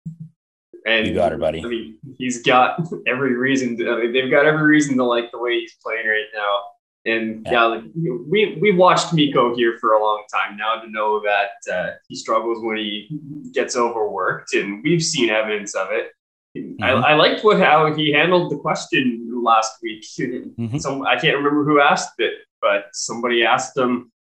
And 0.86 1.08
You 1.08 1.14
got 1.14 1.32
her, 1.32 1.38
buddy. 1.38 1.64
I 1.64 1.68
mean, 1.68 1.98
he's 2.18 2.42
got 2.42 2.82
every 3.08 3.36
reason. 3.36 3.78
To, 3.78 3.90
I 3.92 4.02
mean, 4.02 4.14
they've 4.14 4.32
got 4.32 4.46
every 4.46 4.64
reason 4.64 4.98
to 4.98 5.04
like 5.04 5.32
the 5.32 5.40
way 5.40 5.60
he's 5.60 5.76
playing 5.82 6.08
right 6.08 6.26
now. 6.36 6.60
And 7.06 7.44
Yeah. 7.46 7.52
yeah, 7.52 7.64
like, 7.66 7.84
we 8.30 8.58
we 8.62 8.72
watched 8.72 9.14
Mikko 9.14 9.56
here 9.56 9.78
for 9.80 9.94
a 9.94 10.02
long 10.02 10.24
time 10.34 10.58
now 10.58 10.82
to 10.82 10.90
know 10.90 11.22
that 11.22 11.74
uh, 11.74 11.92
he 12.08 12.16
struggles 12.16 12.64
when 12.64 12.78
he 12.78 13.20
gets 13.54 13.76
overworked, 13.76 14.54
and 14.54 14.82
we've 14.84 15.04
seen 15.04 15.30
evidence 15.30 15.76
of 15.76 15.90
it. 15.92 16.12
I, 16.56 16.60
Mhm. 16.60 17.04
I 17.04 17.14
liked 17.16 17.44
what 17.44 17.60
how 17.60 17.92
he 17.96 18.12
handled 18.12 18.52
the 18.52 18.58
question 18.58 19.30
last 19.44 19.72
week. 19.82 20.04
Mhm. 20.04 20.80
Some 20.80 21.02
I 21.06 21.18
can't 21.20 21.36
remember 21.38 21.64
who 21.64 21.80
asked 21.82 22.14
it, 22.20 22.34
but 22.62 22.86
somebody 22.94 23.44
asked 23.44 23.76
him 23.78 24.12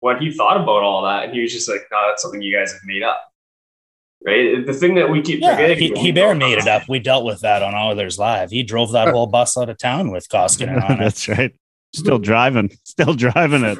what 0.00 0.20
he 0.20 0.32
thought 0.32 0.56
about 0.56 0.82
all 0.82 1.02
that, 1.04 1.24
and 1.24 1.34
he 1.34 1.40
was 1.42 1.52
just 1.52 1.68
like, 1.68 1.82
"No, 1.92 1.98
that's 2.08 2.22
something 2.22 2.42
you 2.42 2.56
guys 2.56 2.72
have 2.72 2.80
made 2.84 3.02
up." 3.04 3.20
Right. 4.26 4.66
The 4.66 4.74
thing 4.74 4.96
that 4.96 5.08
we 5.08 5.22
keep 5.22 5.40
Yeah, 5.40 5.52
forgetting. 5.56 5.78
he, 5.78 5.90
when 5.92 6.00
he 6.00 6.08
we 6.08 6.12
bear 6.12 6.34
made 6.34 6.58
it 6.58 6.66
up. 6.66 6.82
We 6.88 6.98
dealt 6.98 7.24
with 7.24 7.40
that 7.40 7.62
on 7.62 7.74
Oilers 7.74 8.18
Live. 8.18 8.50
He 8.50 8.62
drove 8.62 8.92
that 8.92 9.08
whole 9.08 9.26
bus 9.26 9.56
out 9.56 9.70
of 9.70 9.78
town 9.78 10.10
with 10.10 10.28
Koskinen 10.28 10.82
on 10.84 10.92
it. 10.92 10.98
That's 10.98 11.26
right. 11.28 11.54
Still 11.94 12.18
driving. 12.18 12.70
Still 12.84 13.14
driving 13.14 13.64
it. 13.64 13.78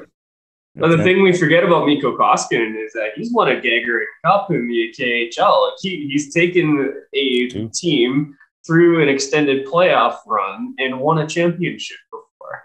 But 0.76 0.96
the 0.96 1.02
thing 1.02 1.22
we 1.22 1.36
forget 1.36 1.64
about 1.64 1.86
Mikko 1.86 2.16
Koskinen 2.16 2.82
is 2.82 2.92
that 2.92 3.10
he's 3.16 3.32
won 3.32 3.48
a 3.50 3.60
Gagarin 3.60 4.04
Cup 4.24 4.50
in 4.50 4.68
the 4.68 4.94
KHL. 4.96 5.72
He, 5.80 6.08
he's 6.08 6.32
taken 6.32 6.94
a 7.12 7.48
Two. 7.48 7.68
team 7.74 8.36
through 8.66 9.02
an 9.02 9.08
extended 9.08 9.66
playoff 9.66 10.18
run 10.26 10.74
and 10.78 11.00
won 11.00 11.18
a 11.18 11.26
championship 11.26 11.96
before. 12.12 12.62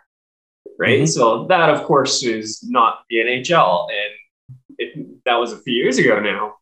Right. 0.78 1.02
Mhm. 1.02 1.08
So 1.08 1.46
that, 1.48 1.70
of 1.70 1.84
course, 1.84 2.24
is 2.24 2.62
not 2.64 3.00
the 3.10 3.18
NHL. 3.18 3.88
And 3.90 4.58
it, 4.78 5.24
that 5.26 5.36
was 5.36 5.52
a 5.54 5.60
few 5.62 5.74
years 5.74 5.98
ago 5.98 6.20
now. 6.20 6.56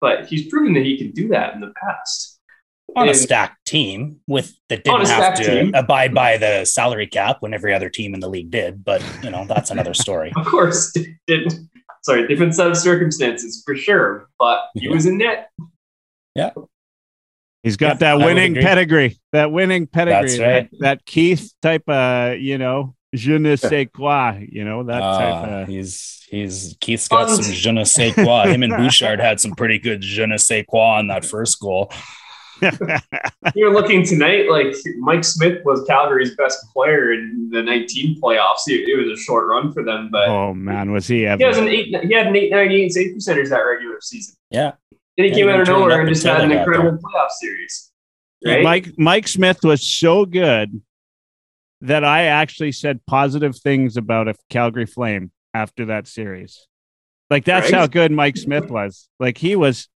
But 0.00 0.26
he's 0.26 0.48
proven 0.48 0.74
that 0.74 0.84
he 0.84 0.96
can 0.96 1.10
do 1.10 1.28
that 1.28 1.54
in 1.54 1.60
the 1.60 1.72
past. 1.82 2.33
On 2.96 3.08
a 3.08 3.14
stacked 3.14 3.64
team 3.66 4.20
with 4.26 4.52
that 4.68 4.84
didn't 4.84 5.06
have 5.06 5.34
to 5.36 5.44
team. 5.44 5.74
abide 5.74 6.14
by 6.14 6.36
the 6.36 6.64
salary 6.64 7.06
cap 7.06 7.36
when 7.40 7.52
every 7.54 7.74
other 7.74 7.88
team 7.90 8.14
in 8.14 8.20
the 8.20 8.28
league 8.28 8.50
did. 8.50 8.84
But 8.84 9.02
you 9.22 9.30
know, 9.30 9.44
that's 9.46 9.70
another 9.70 9.94
story. 10.04 10.32
Of 10.36 10.46
course, 10.46 10.92
didn't. 11.26 11.54
Sorry, 12.02 12.26
different 12.28 12.54
set 12.54 12.66
of 12.66 12.76
circumstances 12.76 13.62
for 13.64 13.74
sure. 13.74 14.28
But 14.38 14.66
he 14.74 14.86
Yeah. 14.86 14.92
was 14.92 15.06
in 15.06 15.18
net. 15.18 15.48
Yeah. 16.34 16.50
He's 17.62 17.76
got 17.78 17.94
Yeah, 18.00 18.16
that 18.16 18.24
winning 18.26 18.54
pedigree. 18.54 19.18
That 19.32 19.50
winning 19.50 19.86
pedigree. 19.86 20.28
That's 20.36 20.38
right. 20.38 20.70
That, 20.72 20.80
that 20.80 21.06
Keith 21.06 21.50
type 21.62 21.88
of, 21.88 22.38
you 22.38 22.58
know, 22.58 22.94
je 23.14 23.38
ne 23.38 23.56
sais 23.56 23.86
quoi, 23.94 24.44
you 24.50 24.64
know, 24.64 24.82
that 24.82 25.02
Uh, 25.02 25.18
type 25.18 25.48
of 25.62 25.68
he's 25.68 26.26
he's 26.28 26.76
Keith's 26.80 27.08
got 27.08 27.28
Fun. 27.28 27.42
some 27.42 27.54
je 27.54 27.70
ne 27.72 27.84
sais 27.84 28.12
quoi. 28.12 28.48
Him 28.48 28.64
and 28.64 28.72
Bouchard 28.76 29.18
had 29.18 29.40
some 29.40 29.52
pretty 29.54 29.78
good 29.78 30.02
je 30.02 30.26
ne 30.26 30.36
sais 30.36 30.62
quoi 30.68 30.98
on 30.98 31.06
that 31.08 31.24
first 31.24 31.58
goal. 31.58 31.90
Of. 32.62 33.52
You're 33.54 33.72
looking 33.72 34.04
tonight, 34.04 34.50
like 34.50 34.74
Mike 34.98 35.24
Smith 35.24 35.62
was 35.64 35.84
Calgary's 35.86 36.34
best 36.36 36.58
player 36.72 37.12
in 37.12 37.48
the 37.52 37.62
19 37.62 38.20
playoffs. 38.20 38.62
It, 38.66 38.88
it 38.88 38.96
was 38.96 39.18
a 39.18 39.22
short 39.22 39.46
run 39.48 39.72
for 39.72 39.82
them, 39.82 40.08
but 40.10 40.28
oh, 40.28 40.54
man. 40.54 40.90
Was 40.92 41.06
he 41.06 41.18
he 41.20 41.26
ever? 41.26 41.44
has 41.44 41.58
an 41.58 41.68
eight. 41.68 41.86
He 41.86 42.14
had 42.14 42.26
an 42.26 42.36
898 42.36 42.92
save 42.92 43.14
percentage 43.14 43.48
that 43.50 43.58
regular 43.60 44.00
season. 44.00 44.34
Yeah. 44.50 44.72
and 45.18 45.26
he 45.26 45.28
Yeah, 45.28 45.34
came 45.34 45.48
out 45.48 45.60
of 45.60 45.68
nowhere 45.68 46.00
and 46.00 46.08
just 46.08 46.24
had 46.24 46.40
an 46.42 46.48
they 46.48 46.54
got 46.56 46.66
incredible 46.66 46.98
playoff 46.98 47.30
series. 47.30 47.90
Right? 48.44 48.62
Mike, 48.62 48.92
Mike 48.98 49.28
Smith 49.28 49.58
was 49.64 49.82
so 49.86 50.24
good 50.26 50.82
that 51.80 52.04
I 52.04 52.24
actually 52.24 52.72
said 52.72 53.00
positive 53.06 53.56
things 53.58 53.96
about 53.96 54.28
a 54.28 54.34
Calgary 54.50 54.86
Flame 54.86 55.32
after 55.54 55.86
that 55.86 56.06
series. 56.08 56.66
Like 57.30 57.44
that's 57.44 57.70
Right. 57.72 57.78
how 57.80 57.86
good 57.86 58.12
Mike 58.12 58.36
Smith 58.36 58.70
was. 58.70 59.08
Like 59.18 59.38
he 59.38 59.56
was 59.56 59.88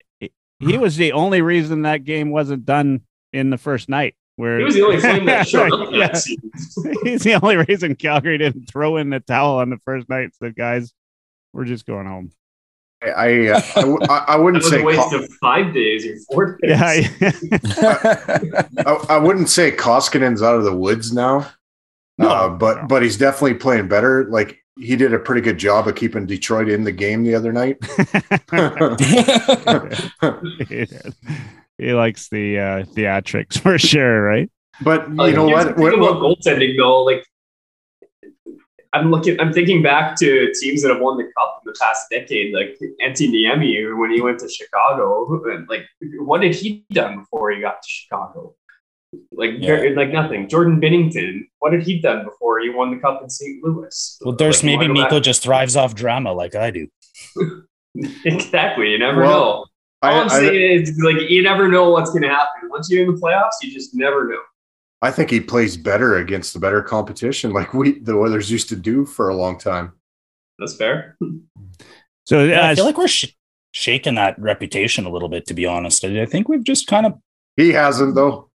he 0.60 0.76
was 0.78 0.96
the 0.96 1.12
only 1.12 1.40
reason 1.42 1.82
that 1.82 2.04
game 2.04 2.30
wasn't 2.30 2.64
done 2.64 3.02
in 3.32 3.50
the 3.50 3.58
first 3.58 3.88
night 3.88 4.14
Where 4.36 4.58
He 4.58 4.64
was 4.64 4.74
the 4.74 4.82
only 4.82 5.00
flame 5.00 5.26
that 5.26 5.46
showed 5.48 5.72
up 5.72 5.92
Yeah. 5.92 6.12
he's 7.04 7.22
the 7.22 7.38
only 7.42 7.56
reason 7.56 7.94
Calgary 7.94 8.38
didn't 8.38 8.66
throw 8.70 8.96
in 8.96 9.10
the 9.10 9.20
towel 9.20 9.58
on 9.58 9.70
the 9.70 9.78
first 9.84 10.08
night. 10.08 10.30
So 10.38 10.50
guys, 10.50 10.92
we're 11.52 11.64
just 11.64 11.86
going 11.86 12.06
home. 12.06 12.32
I 13.02 13.08
I, 13.10 13.46
uh, 13.48 13.60
I, 13.76 13.80
w- 13.82 13.98
I- 14.08 14.24
I 14.28 14.36
wouldn't 14.36 14.62
was 14.64 14.70
say 14.72 14.80
a 14.80 14.84
waste 14.84 15.10
Co- 15.10 15.18
of 15.18 15.30
five 15.40 15.72
days 15.72 16.04
or 16.06 16.16
four 16.32 16.58
days. 16.62 16.70
Yeah, 17.20 17.32
I, 18.86 19.06
I 19.10 19.18
wouldn't 19.18 19.48
say 19.48 19.70
Koskinen's 19.70 20.42
out 20.42 20.56
of 20.56 20.64
the 20.64 20.74
woods 20.74 21.12
now. 21.12 21.48
No, 22.18 22.28
uh, 22.28 22.48
but 22.48 22.82
no. 22.82 22.86
but 22.88 23.02
he's 23.02 23.16
definitely 23.16 23.54
playing 23.54 23.86
better. 23.88 24.24
Like 24.28 24.57
he 24.78 24.96
did 24.96 25.12
a 25.12 25.18
pretty 25.18 25.40
good 25.40 25.58
job 25.58 25.88
of 25.88 25.94
keeping 25.96 26.26
Detroit 26.26 26.68
in 26.68 26.84
the 26.84 26.92
game 26.92 27.24
the 27.24 27.34
other 27.34 27.52
night. 27.52 27.76
he, 30.68 30.86
he 31.78 31.92
likes 31.92 32.28
the 32.28 32.58
uh, 32.58 32.84
theatrics 32.94 33.58
for 33.58 33.78
sure, 33.78 34.22
right? 34.22 34.50
but 34.82 35.08
you 35.08 35.14
Like, 35.14 35.34
know 35.34 35.46
what? 35.48 35.76
the 35.76 35.82
What- 35.82 35.94
about 35.94 36.16
goaltending 36.22 36.76
though, 36.78 37.02
like 37.02 37.24
I'm 38.94 39.10
looking, 39.10 39.38
I'm 39.38 39.52
thinking 39.52 39.82
back 39.82 40.16
to 40.16 40.50
teams 40.60 40.82
that 40.82 40.90
have 40.90 41.00
won 41.02 41.18
the 41.18 41.24
cup 41.38 41.60
in 41.64 41.70
the 41.72 41.76
past 41.78 42.06
decade, 42.10 42.54
like 42.54 42.78
Antti 43.04 43.28
Niemi 43.28 43.96
when 43.98 44.10
he 44.10 44.22
went 44.22 44.38
to 44.40 44.48
Chicago. 44.48 45.42
And 45.52 45.68
like, 45.68 45.82
what 46.20 46.42
had 46.42 46.54
he 46.54 46.86
done 46.90 47.18
before 47.18 47.50
he 47.50 47.60
got 47.60 47.82
to 47.82 47.88
Chicago? 47.88 48.54
Like, 49.32 49.52
Yeah. 49.58 49.88
like 49.96 50.10
nothing. 50.10 50.48
Jordan 50.48 50.80
Binnington, 50.80 51.46
what 51.60 51.72
had 51.72 51.82
he 51.82 52.00
done 52.00 52.24
before 52.24 52.60
he 52.60 52.68
won 52.70 52.90
the 52.90 52.98
cup 52.98 53.22
in 53.22 53.30
St. 53.30 53.62
Louis? 53.64 54.18
well, 54.22 54.34
there's 54.34 54.58
Like, 54.58 54.64
maybe 54.66 54.88
wanna 54.88 54.94
Mikko 54.94 55.16
back- 55.16 55.22
just 55.22 55.42
thrives 55.42 55.76
off 55.76 55.94
drama 55.94 56.32
like 56.32 56.54
I 56.54 56.70
do. 56.70 56.88
exactly. 58.24 58.90
You 58.92 58.98
never 58.98 59.22
Well, 59.22 59.30
know. 59.30 59.64
All 60.02 60.10
I, 60.10 60.10
I, 60.10 60.20
am 60.20 60.26
I, 60.26 60.38
saying 60.38 60.82
is, 60.82 60.98
like, 61.02 61.28
you 61.28 61.42
never 61.42 61.68
know 61.68 61.90
what's 61.90 62.10
going 62.10 62.22
to 62.22 62.28
happen. 62.28 62.68
Once 62.70 62.88
you're 62.90 63.04
in 63.04 63.12
the 63.12 63.20
playoffs, 63.20 63.54
you 63.62 63.72
just 63.72 63.94
never 63.94 64.28
know. 64.28 64.38
I 65.02 65.10
think 65.10 65.30
he 65.30 65.40
plays 65.40 65.76
better 65.76 66.16
against 66.18 66.52
the 66.54 66.60
better 66.60 66.82
competition, 66.82 67.52
like 67.52 67.72
we 67.72 68.00
the 68.00 68.14
Oilers 68.14 68.50
used 68.50 68.68
to 68.70 68.76
do 68.76 69.04
for 69.06 69.28
a 69.28 69.34
long 69.34 69.56
time. 69.58 69.92
That's 70.58 70.74
fair. 70.76 71.16
So 72.26 72.42
Yeah, 72.44 72.60
I 72.66 72.72
uh, 72.72 72.74
feel 72.74 72.84
like 72.84 72.98
we're 72.98 73.06
sh- 73.06 73.32
shaking 73.72 74.16
that 74.16 74.36
reputation 74.40 75.06
a 75.06 75.10
little 75.10 75.28
bit, 75.28 75.46
to 75.46 75.54
be 75.54 75.66
honest. 75.66 76.04
I 76.04 76.22
I 76.22 76.26
think 76.26 76.48
we've 76.48 76.64
just 76.64 76.88
kind 76.88 77.06
of, 77.06 77.12
He 77.56 77.70
hasn't 77.72 78.16
though. 78.16 78.47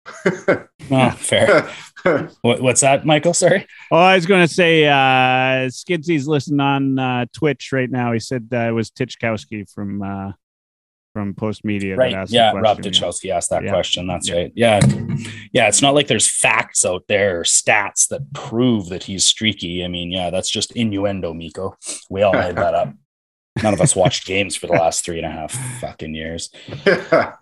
Well, 0.91 1.11
fair. 1.13 1.71
What, 2.41 2.61
what's 2.61 2.81
that, 2.81 3.07
Michael? 3.07 3.33
Sorry. 3.33 3.65
Oh, 3.93 3.97
I 3.97 4.17
was 4.17 4.27
going 4.27 4.45
to 4.45 4.53
say, 4.53 4.87
uh, 4.89 5.69
Skidsy's 5.71 6.27
listening 6.27 6.59
on 6.59 6.99
uh, 6.99 7.27
Twitch 7.33 7.71
right 7.71 7.89
now. 7.89 8.11
He 8.11 8.19
said 8.19 8.49
uh, 8.53 8.57
it 8.57 8.71
was 8.73 8.91
Tychkowski 8.91 9.71
from 9.73 10.03
uh, 10.03 10.33
from 11.13 11.33
Post 11.35 11.65
Media. 11.65 11.95
that 11.95 11.99
Right. 11.99 12.15
asked 12.15 12.33
the 12.33 12.39
Yeah. 12.39 12.53
Rob 12.55 12.83
question, 12.83 12.93
Duchowski 13.09 13.31
asked 13.31 13.51
that 13.51 13.63
Yeah. 13.63 13.71
question. 13.71 14.09
That's 14.09 14.29
Yeah. 14.29 14.35
right. 14.35 14.53
Yeah. 14.57 14.81
Yeah. 15.53 15.69
It's 15.69 15.81
not 15.81 15.95
like 15.95 16.09
there's 16.09 16.29
facts 16.29 16.85
out 16.85 17.05
there 17.07 17.39
or 17.39 17.45
stats 17.45 18.09
that 18.09 18.33
prove 18.33 18.89
that 18.89 19.05
he's 19.05 19.25
streaky. 19.25 19.85
I 19.85 19.89
mean, 19.89 20.11
yeah, 20.11 20.31
that's 20.31 20.51
just 20.51 20.73
innuendo, 20.73 21.33
Mikko. 21.33 21.77
We 22.11 22.23
all 22.23 22.33
made 22.33 22.57
that 22.57 22.75
up. 22.75 22.95
None 23.63 23.75
of 23.75 23.81
us 23.81 23.95
watched 23.95 24.27
games 24.27 24.57
for 24.57 24.67
the 24.67 24.73
last 24.73 25.05
three 25.05 25.19
and 25.19 25.27
a 25.27 25.31
half 25.31 25.53
fucking 25.81 26.15
years. 26.15 26.51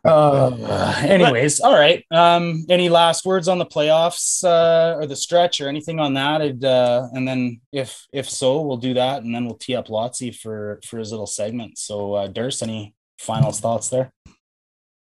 Uh, 0.03 0.94
anyways, 1.05 1.61
all 1.61 1.79
right. 1.79 2.05
Um, 2.11 2.64
any 2.68 2.88
last 2.88 3.25
words 3.25 3.49
on 3.49 3.59
the 3.59 3.66
playoffs 3.66 4.42
uh, 4.42 4.96
or 4.96 5.07
the 5.07 5.14
stretch 5.14 5.61
or 5.61 5.68
anything 5.68 6.01
on 6.01 6.14
that? 6.14 6.40
Uh, 6.64 7.09
and 7.12 7.29
then 7.29 7.61
if 7.70 8.07
if 8.12 8.29
so, 8.29 8.62
we'll 8.62 8.77
do 8.79 8.94
that, 8.94 9.23
and 9.23 9.35
then 9.35 9.44
we'll 9.44 9.57
tee 9.57 9.77
up 9.77 9.88
Lotzi 9.88 10.35
for 10.35 10.81
for 10.85 10.99
his 10.99 11.11
little 11.11 11.27
segment. 11.27 11.79
So, 11.79 12.14
uh, 12.14 12.27
Durst, 12.29 12.62
any 12.62 12.94
final 13.18 13.53
thoughts 13.53 13.88
there? 13.90 14.11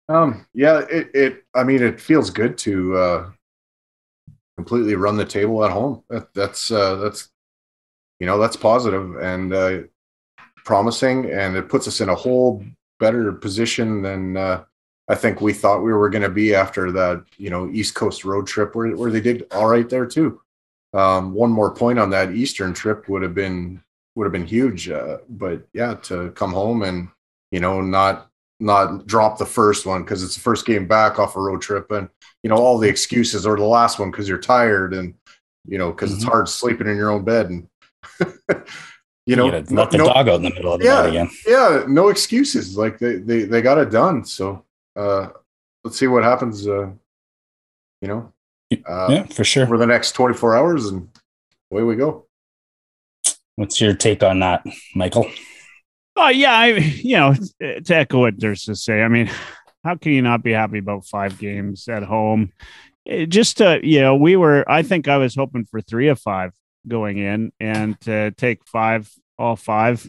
um, 0.08 0.46
yeah, 0.52 0.80
it, 0.90 1.10
it. 1.14 1.44
I 1.54 1.64
mean, 1.64 1.82
it 1.82 2.00
feels 2.00 2.30
good 2.30 2.58
to 2.58 2.96
uh, 2.96 3.30
completely 4.56 4.94
run 4.94 5.16
the 5.16 5.24
table 5.24 5.64
at 5.64 5.70
home. 5.70 6.02
That, 6.10 6.32
that's 6.34 6.70
uh, 6.70 6.96
that's 6.96 7.30
you 8.20 8.26
know 8.26 8.38
that's 8.38 8.56
positive 8.56 9.16
and 9.16 9.52
uh, 9.52 9.78
promising, 10.64 11.30
and 11.30 11.56
it 11.56 11.68
puts 11.68 11.86
us 11.88 12.00
in 12.00 12.08
a 12.08 12.14
whole 12.14 12.64
better 13.00 13.32
position 13.32 14.02
than 14.02 14.36
uh, 14.36 14.64
I 15.08 15.14
think 15.14 15.40
we 15.40 15.52
thought 15.52 15.82
we 15.82 15.92
were 15.92 16.08
going 16.10 16.22
to 16.22 16.28
be 16.30 16.54
after 16.54 16.90
that 16.92 17.24
you 17.36 17.50
know 17.50 17.68
East 17.70 17.94
Coast 17.94 18.24
road 18.24 18.46
trip 18.46 18.74
where 18.74 18.96
where 18.96 19.10
they 19.10 19.20
did 19.20 19.46
all 19.52 19.68
right 19.68 19.88
there 19.88 20.06
too. 20.06 20.40
Um, 20.94 21.34
one 21.34 21.50
more 21.50 21.74
point 21.74 21.98
on 21.98 22.10
that 22.10 22.32
Eastern 22.32 22.72
trip 22.72 23.08
would 23.08 23.22
have 23.22 23.34
been 23.34 23.82
would 24.14 24.24
have 24.24 24.32
been 24.32 24.46
huge, 24.46 24.88
uh, 24.88 25.18
but 25.28 25.66
yeah, 25.72 25.94
to 25.94 26.30
come 26.32 26.52
home 26.52 26.82
and 26.82 27.08
you 27.50 27.60
know 27.60 27.80
not 27.80 28.30
not 28.60 29.06
drop 29.06 29.36
the 29.36 29.44
first 29.46 29.84
one 29.84 30.02
because 30.04 30.22
it's 30.22 30.36
the 30.36 30.40
first 30.40 30.64
game 30.64 30.86
back 30.86 31.18
off 31.18 31.34
a 31.36 31.40
road 31.40 31.60
trip 31.60 31.90
and 31.90 32.08
you 32.44 32.48
know 32.48 32.56
all 32.56 32.78
the 32.78 32.88
excuses 32.88 33.44
or 33.44 33.56
the 33.56 33.64
last 33.64 33.98
one 33.98 34.10
because 34.12 34.28
you're 34.28 34.38
tired 34.38 34.94
and 34.94 35.12
you 35.66 35.76
know 35.76 35.90
because 35.90 36.12
it's 36.14 36.24
Mhm. 36.24 36.28
hard 36.28 36.48
sleeping 36.48 36.86
in 36.86 36.96
your 36.96 37.10
own 37.10 37.24
bed 37.24 37.50
and 37.50 37.68
you 39.26 39.36
know 39.36 39.50
gotta 39.50 39.74
let 39.74 39.90
the 39.90 39.98
no- 39.98 40.06
dog 40.06 40.28
out 40.28 40.36
in 40.36 40.42
the 40.42 40.50
middle 40.50 40.72
of 40.74 40.80
the 40.80 40.86
Yeah. 40.86 40.94
night 41.02 41.08
again. 41.10 41.30
yeah 41.46 41.84
no 41.88 42.08
excuses 42.08 42.76
like 42.76 42.98
they 42.98 43.16
they, 43.16 43.42
they 43.44 43.62
got 43.62 43.78
it 43.78 43.90
done 43.90 44.24
so 44.24 44.64
uh 44.96 45.28
let's 45.82 45.98
see 45.98 46.06
what 46.06 46.24
happens 46.24 46.66
uh 46.68 46.90
you 48.02 48.08
know 48.08 48.32
uh 48.86 49.08
yeah, 49.10 49.22
for 49.24 49.44
sure. 49.44 49.66
for 49.66 49.78
the 49.78 49.86
next 49.86 50.12
24 50.12 50.56
hours 50.56 50.86
and 50.86 51.08
away 51.70 51.82
we 51.82 51.96
go 51.96 52.26
What's 53.56 53.80
your 53.80 53.94
take 53.94 54.24
on 54.24 54.40
that, 54.40 54.64
Michael? 54.96 55.30
Oh 56.16 56.28
yeah, 56.28 56.52
I 56.52 56.66
you 56.78 57.16
know 57.16 57.34
to 57.60 57.94
echo 57.94 58.18
what 58.18 58.34
there's 58.40 58.64
to 58.64 58.74
say. 58.74 59.00
I 59.00 59.06
mean, 59.06 59.30
how 59.84 59.94
can 59.94 60.10
you 60.10 60.22
not 60.22 60.42
be 60.42 60.50
happy 60.50 60.78
about 60.78 61.06
five 61.06 61.38
games 61.38 61.86
at 61.86 62.02
home? 62.02 62.52
It 63.06 63.26
just 63.26 63.58
to 63.58 63.78
you 63.80 64.00
know, 64.00 64.16
we 64.16 64.34
were. 64.34 64.68
I 64.68 64.82
think 64.82 65.06
I 65.06 65.18
was 65.18 65.36
hoping 65.36 65.66
for 65.66 65.80
three 65.80 66.08
of 66.08 66.18
five 66.18 66.50
going 66.86 67.18
in, 67.18 67.52
and 67.60 68.00
to 68.02 68.30
take 68.32 68.66
five, 68.66 69.10
all 69.38 69.56
5 69.56 70.08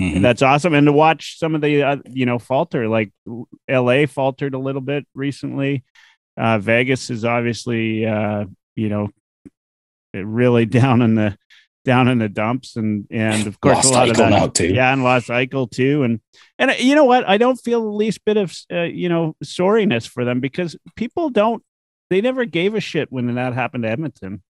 Mhm. 0.00 0.22
That's 0.22 0.40
awesome, 0.40 0.72
and 0.72 0.86
to 0.86 0.92
watch 0.92 1.38
some 1.38 1.54
of 1.54 1.60
the 1.60 1.82
uh, 1.82 1.96
you 2.08 2.24
know 2.24 2.38
falter, 2.38 2.88
like 2.88 3.12
L.A. 3.68 4.06
faltered 4.06 4.54
a 4.54 4.58
little 4.58 4.80
bit 4.80 5.06
recently. 5.14 5.84
Uh, 6.38 6.58
Vegas 6.58 7.10
is 7.10 7.22
obviously 7.26 8.06
uh, 8.06 8.46
you 8.76 8.88
know 8.88 9.10
really 10.14 10.64
down 10.80 11.02
in 11.02 11.16
the 11.16 11.36
down 11.84 12.08
in 12.08 12.18
the 12.18 12.30
dumps, 12.30 12.76
and 12.76 13.06
and 13.10 13.46
of 13.46 13.60
course 13.60 13.76
Lost 13.76 13.90
a 13.90 13.92
lot 13.92 14.08
of 14.08 14.16
Eichel 14.16 14.18
that 14.18 14.30
now, 14.30 14.46
too. 14.46 14.68
yeah, 14.72 14.90
and 14.90 15.02
lost 15.04 15.28
Eichel 15.28 15.70
too, 15.70 16.02
and 16.02 16.20
and 16.58 16.70
uh, 16.70 16.74
you 16.78 16.94
know 16.94 17.04
what? 17.04 17.28
I 17.28 17.36
don't 17.36 17.56
feel 17.60 17.82
the 17.82 17.90
least 17.90 18.24
bit 18.24 18.38
of 18.38 18.56
uh, 18.72 18.82
you 18.84 19.10
know 19.10 19.36
sorriness 19.44 20.08
for 20.08 20.24
them 20.24 20.40
because 20.40 20.76
people 20.96 21.28
don't. 21.28 21.62
They 22.08 22.22
never 22.22 22.46
gave 22.46 22.74
a 22.74 22.80
shit 22.80 23.12
when 23.12 23.34
that 23.34 23.52
happened 23.52 23.82
to 23.84 23.90
Edmonton, 23.90 24.42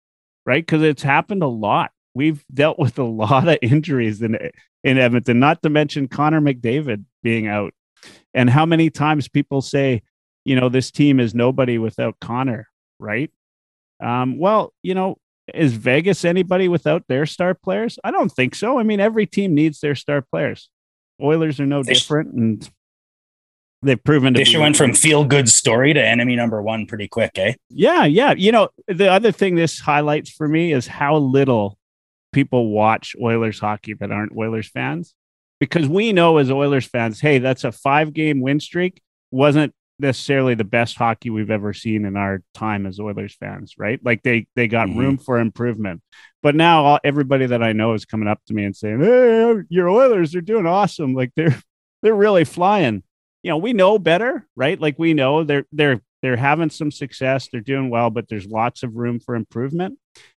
right? 0.45 0.65
Because 0.65 0.83
it's 0.83 1.03
happened 1.03 1.43
a 1.43 1.47
lot. 1.47 1.91
We've 2.13 2.43
dealt 2.53 2.79
with 2.79 2.97
a 2.99 3.03
lot 3.03 3.47
of 3.47 3.57
injuries 3.61 4.21
in 4.21 4.37
in 4.83 4.97
Edmonton, 4.97 5.39
not 5.39 5.61
to 5.63 5.69
mention 5.69 6.07
Connor 6.07 6.41
McDavid 6.41 7.03
being 7.21 7.47
out, 7.47 7.73
and 8.33 8.49
how 8.49 8.65
many 8.65 8.89
times 8.89 9.27
people 9.27 9.61
say, 9.61 10.01
you 10.45 10.55
know, 10.55 10.69
this 10.69 10.91
team 10.91 11.19
is 11.19 11.35
nobody 11.35 11.77
without 11.77 12.15
Connor, 12.21 12.67
right? 12.99 13.29
Um, 14.01 14.39
well, 14.39 14.73
you 14.81 14.93
know, 14.93 15.17
is 15.53 15.73
Vegas 15.73 16.23
anybody 16.23 16.67
without 16.67 17.03
their 17.07 17.25
star 17.25 17.53
players? 17.53 17.99
I 18.03 18.11
don't 18.11 18.31
think 18.31 18.55
so. 18.55 18.79
I 18.79 18.83
mean, 18.83 18.99
every 18.99 19.25
team 19.25 19.53
needs 19.53 19.79
their 19.79 19.95
star 19.95 20.21
players. 20.21 20.69
Oilers 21.21 21.59
are 21.59 21.65
no 21.65 21.83
They 21.83 21.93
sh- 21.93 21.99
different, 21.99 22.33
and 22.33 22.69
they've 23.81 24.03
proven 24.03 24.33
to 24.33 24.43
They 24.43 24.51
be. 24.51 24.57
went 24.57 24.75
from 24.77 24.93
feel 24.93 25.23
good 25.25 25.49
story 25.49 25.93
to 25.93 26.05
enemy 26.05 26.35
number 26.35 26.61
one 26.61 26.85
pretty 26.85 27.07
quick, 27.07 27.31
eh? 27.35 27.53
Yeah, 27.69 28.05
yeah. 28.05 28.33
You 28.37 28.51
know, 28.51 28.69
the 28.87 29.11
other 29.11 29.31
thing 29.31 29.55
this 29.55 29.79
highlights 29.79 30.29
for 30.31 30.47
me 30.47 30.73
is 30.73 30.87
how 30.87 31.17
little 31.17 31.77
people 32.33 32.69
watch 32.69 33.15
Oilers 33.21 33.59
hockey 33.59 33.93
that 33.95 34.11
aren't 34.11 34.35
Oilers 34.37 34.69
fans. 34.69 35.13
Because 35.59 35.87
we 35.89 36.13
know 36.13 36.37
as 36.37 36.49
Oilers 36.49 36.85
fans, 36.85 37.19
hey, 37.19 37.39
that's 37.39 37.63
a 37.65 37.71
five 37.71 38.13
game 38.13 38.39
win 38.39 38.59
streak. 38.61 39.01
Wasn't 39.31 39.73
necessarily 40.01 40.55
the 40.55 40.63
best 40.63 40.95
hockey 40.95 41.29
we've 41.29 41.51
ever 41.51 41.73
seen 41.73 42.05
in 42.05 42.15
our 42.15 42.41
time 42.53 42.85
as 42.85 42.97
Oilers 43.01 43.35
fans, 43.37 43.73
right? 43.77 43.99
Like 44.01 44.23
they 44.23 44.47
they 44.55 44.69
got 44.69 44.87
Mhm. 44.87 44.97
room 44.97 45.17
for 45.17 45.37
improvement. 45.37 46.01
But 46.41 46.55
now 46.55 46.85
all, 46.85 46.99
everybody 47.03 47.45
that 47.47 47.61
I 47.61 47.73
know 47.73 47.91
is 47.93 48.05
coming 48.05 48.29
up 48.29 48.39
to 48.47 48.53
me 48.53 48.63
and 48.63 48.73
saying, 48.73 49.01
"Hey, 49.01 49.55
your 49.67 49.89
Oilers 49.89 50.33
are 50.35 50.41
doing 50.41 50.65
awesome. 50.65 51.13
Like 51.13 51.31
they're 51.35 51.57
they're 52.03 52.15
really 52.15 52.45
flying." 52.45 53.03
You 53.43 53.49
know, 53.51 53.57
we 53.57 53.73
know 53.73 53.97
better, 53.99 54.45
right? 54.55 54.79
Like 54.79 54.99
we 54.99 55.13
know 55.13 55.43
they're 55.43 55.65
they're 55.71 56.01
they're 56.21 56.35
having 56.35 56.69
some 56.69 56.91
success, 56.91 57.47
they're 57.51 57.61
doing 57.61 57.89
well, 57.89 58.09
but 58.09 58.27
there's 58.27 58.45
lots 58.45 58.83
of 58.83 58.95
room 58.95 59.19
for 59.19 59.35
improvement. 59.35 59.97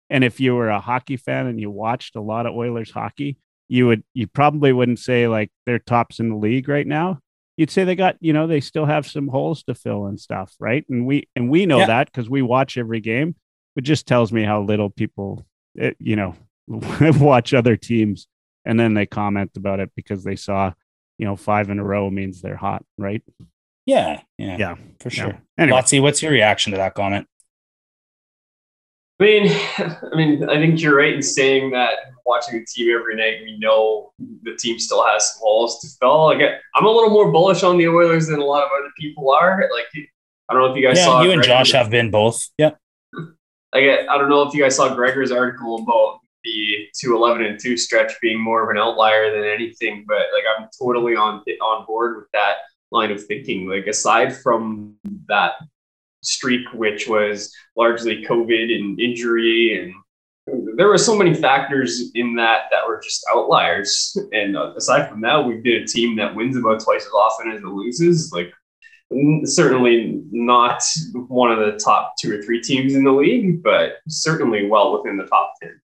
And 0.10 0.24
if 0.24 0.40
you 0.40 0.54
were 0.56 0.70
a 0.70 0.80
hockey 0.80 1.18
fan 1.18 1.48
and 1.48 1.60
you 1.60 1.72
watched 1.72 2.16
a 2.16 2.22
lot 2.22 2.46
of 2.46 2.54
Oilers 2.54 2.92
hockey, 2.92 3.38
you 3.70 3.88
would 3.88 4.04
you 4.14 4.28
probably 4.28 4.72
wouldn't 4.74 5.00
say 5.00 5.28
like 5.28 5.50
they're 5.66 5.80
tops 5.80 6.20
in 6.20 6.30
the 6.30 6.36
league 6.36 6.68
right 6.70 6.86
now. 6.86 7.20
You'd 7.58 7.72
say 7.72 7.84
they 7.84 7.96
got, 7.96 8.18
you 8.22 8.34
know, 8.34 8.48
they 8.48 8.60
still 8.62 8.86
have 8.86 9.06
some 9.08 9.28
holes 9.28 9.64
to 9.64 9.76
fill 9.76 10.06
and 10.06 10.20
stuff, 10.20 10.54
right? 10.60 10.86
And 10.90 11.06
we 11.08 11.28
and 11.36 11.50
we 11.50 11.66
know 11.66 11.80
Yeah. 11.80 11.86
that 11.88 12.12
because 12.12 12.30
we 12.30 12.42
watch 12.42 12.78
every 12.78 13.00
game. 13.02 13.36
It 13.76 13.82
just 13.82 14.06
tells 14.06 14.32
me 14.32 14.44
how 14.44 14.62
little 14.62 14.90
people, 14.90 15.46
eh, 15.80 15.92
you 16.00 16.16
know, 16.16 16.36
watch 16.68 17.54
other 17.54 17.76
teams 17.78 18.28
and 18.66 18.80
then 18.80 18.94
they 18.94 19.06
comment 19.06 19.52
about 19.58 19.80
it 19.80 19.92
because 19.96 20.24
they 20.24 20.36
saw, 20.36 20.74
you 21.22 21.28
know, 21.28 21.36
five 21.36 21.70
in 21.70 21.78
a 21.78 21.84
row 21.84 22.10
means 22.10 22.42
they're 22.42 22.58
hot, 22.58 22.84
right? 22.98 23.22
Yeah, 23.86 24.22
yeah, 24.40 24.58
Yeah. 24.58 24.76
for 25.00 25.12
sure. 25.12 25.28
Yeah. 25.28 25.38
Anyway, 25.60 25.78
Lotsy, 25.78 26.02
what's 26.02 26.24
your 26.24 26.32
reaction 26.32 26.72
to 26.72 26.78
that 26.78 26.96
comment? 26.96 27.28
I 29.20 29.24
mean, 29.24 29.48
I 29.78 30.16
mean, 30.16 30.50
I 30.50 30.56
think 30.56 30.82
you're 30.82 30.98
right 30.98 31.14
in 31.14 31.22
saying 31.22 31.70
that 31.72 31.94
watching 32.26 32.60
the 32.60 32.66
team 32.66 32.96
every 33.00 33.16
night, 33.16 33.42
we 33.44 33.60
know 33.60 34.14
the 34.42 34.56
team 34.56 34.80
still 34.80 35.06
has 35.06 35.32
some 35.32 35.42
holes 35.42 35.80
to 35.82 35.88
fill. 36.00 36.26
Like, 36.26 36.42
I'm 36.76 36.86
a 36.86 36.90
little 36.90 37.12
more 37.12 37.32
bullish 37.32 37.62
on 37.62 37.78
the 37.78 37.88
Oilers 37.88 38.26
than 38.26 38.40
a 38.40 38.46
lot 38.46 38.64
of 38.64 38.72
other 38.72 38.90
people 39.00 39.30
are. 39.30 39.70
Like, 39.72 39.86
I 40.50 40.54
don't 40.54 40.64
know 40.64 40.72
if 40.72 40.76
you 40.76 40.88
guys 40.88 40.98
yeah, 40.98 41.06
saw. 41.06 41.22
you 41.22 41.30
and 41.30 41.44
Josh 41.44 41.72
have 41.74 41.92
been 41.92 42.10
both. 42.12 42.50
Yeah. 42.58 42.72
Like, 43.74 43.84
I 43.86 44.18
don't 44.18 44.28
know 44.28 44.42
if 44.42 44.54
you 44.54 44.62
guys 44.62 44.76
saw 44.76 44.94
Gregor's 44.94 45.32
article 45.32 45.82
about 45.82 46.20
the 46.44 46.88
two 47.00 47.16
eleven 47.16 47.46
and 47.46 47.60
two 47.60 47.78
stretch 47.78 48.14
being 48.22 48.40
more 48.40 48.64
of 48.64 48.70
an 48.70 48.82
outlier 48.82 49.34
than 49.34 49.50
anything, 49.50 50.06
but 50.08 50.26
like 50.34 50.44
I'm 50.58 50.68
totally 50.80 51.16
on 51.16 51.44
on 51.62 51.86
board 51.86 52.18
with 52.18 52.32
that 52.34 52.56
line 52.92 53.12
of 53.12 53.24
thinking. 53.26 53.70
Like 53.70 53.88
aside 53.88 54.36
from 54.36 54.96
that 55.28 55.54
streak, 56.24 56.72
which 56.74 57.08
was 57.08 57.54
largely 57.76 58.24
COVID 58.24 58.74
and 58.74 59.00
injury, 59.00 59.80
and 60.48 60.76
there 60.78 60.88
were 60.88 60.98
so 60.98 61.16
many 61.16 61.34
factors 61.34 62.12
in 62.16 62.36
that 62.36 62.64
that 62.72 62.88
were 62.88 63.02
just 63.04 63.26
outliers. 63.34 64.18
And 64.32 64.58
uh, 64.58 64.74
aside 64.76 65.10
from 65.10 65.22
that, 65.22 65.46
we've 65.46 65.64
been 65.64 65.84
a 65.84 65.88
team 65.88 66.16
that 66.18 66.36
wins 66.36 66.58
about 66.58 66.84
twice 66.84 67.06
as 67.06 67.14
often 67.14 67.52
as 67.52 67.62
it 67.62 67.66
loses. 67.66 68.32
Like 68.32 68.52
certainly 69.44 70.24
not 70.32 70.82
one 71.28 71.52
of 71.52 71.60
the 71.60 71.78
top 71.78 72.14
two 72.18 72.34
or 72.34 72.42
three 72.42 72.62
teams 72.62 72.96
in 72.96 73.04
the 73.04 73.12
league, 73.12 73.62
but 73.62 73.96
certainly 74.08 74.68
well 74.68 74.98
within 74.98 75.18
the 75.18 75.26
top 75.26 75.54
ten. 75.62 75.81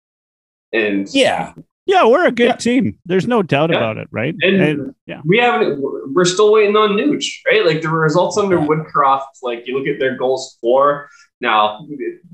And 0.74 1.08
yeah, 1.14 1.54
yeah, 1.86 2.06
we're 2.06 2.28
a 2.28 2.32
good 2.32 2.50
yeah. 2.50 2.56
team. 2.56 3.00
There's 3.06 3.28
no 3.28 3.42
doubt 3.42 3.72
yeah. 3.72 3.78
about 3.78 3.98
it, 3.98 4.08
right? 4.12 4.36
And, 4.42 4.62
and, 4.62 4.96
yeah, 5.06 5.22
we 5.26 5.38
haven't. 5.40 5.82
We're 6.14 6.26
still 6.26 6.54
waiting 6.54 6.76
on 6.76 6.92
Nuge, 6.92 7.26
right? 7.46 7.66
Like 7.66 7.82
the 7.82 7.90
results 7.90 8.38
under 8.38 8.58
Woodcroft. 8.58 9.42
Like 9.42 9.68
you 9.68 9.78
look 9.78 9.88
at 9.88 10.00
their 10.00 10.16
goals 10.16 10.58
for 10.62 11.10
now, 11.42 11.86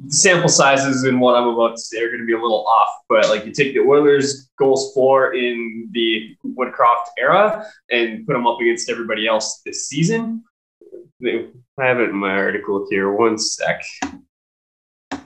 sample 0.10 0.50
sizes 0.50 1.04
and 1.06 1.21
what 1.21 1.36
I'm 1.36 1.47
about 1.47 1.78
to 1.78 1.82
say 1.82 2.00
are 2.02 2.10
going 2.10 2.19
to 2.19 2.26
be 2.26 2.34
a 2.34 2.41
little 2.41 2.67
off. 2.67 2.89
But 3.08 3.30
like 3.30 3.45
you 3.45 3.54
take 3.54 3.73
the 3.73 3.80
Oilers' 3.80 4.50
goals 4.60 4.93
for 4.93 5.34
in 5.34 5.89
the 5.91 6.36
Woodcroft 6.45 7.08
era 7.17 7.65
and 7.89 8.28
put 8.28 8.34
them 8.34 8.45
up 8.45 8.60
against 8.60 8.89
everybody 8.89 9.28
else 9.28 9.62
this 9.65 9.88
season. 9.88 10.43
I 11.26 11.86
have 11.86 12.00
it 12.00 12.10
in 12.10 12.15
my 12.15 12.32
article 12.32 12.86
here. 12.89 13.12
One 13.12 13.38
sec. 13.38 13.82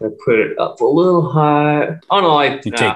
I 0.03 0.07
put 0.25 0.39
it 0.39 0.57
up 0.59 0.81
a 0.81 0.85
little 0.85 1.29
high. 1.29 1.99
Oh 2.09 2.21
no, 2.21 2.31
I 2.31 2.55
you 2.63 2.71
take 2.71 2.95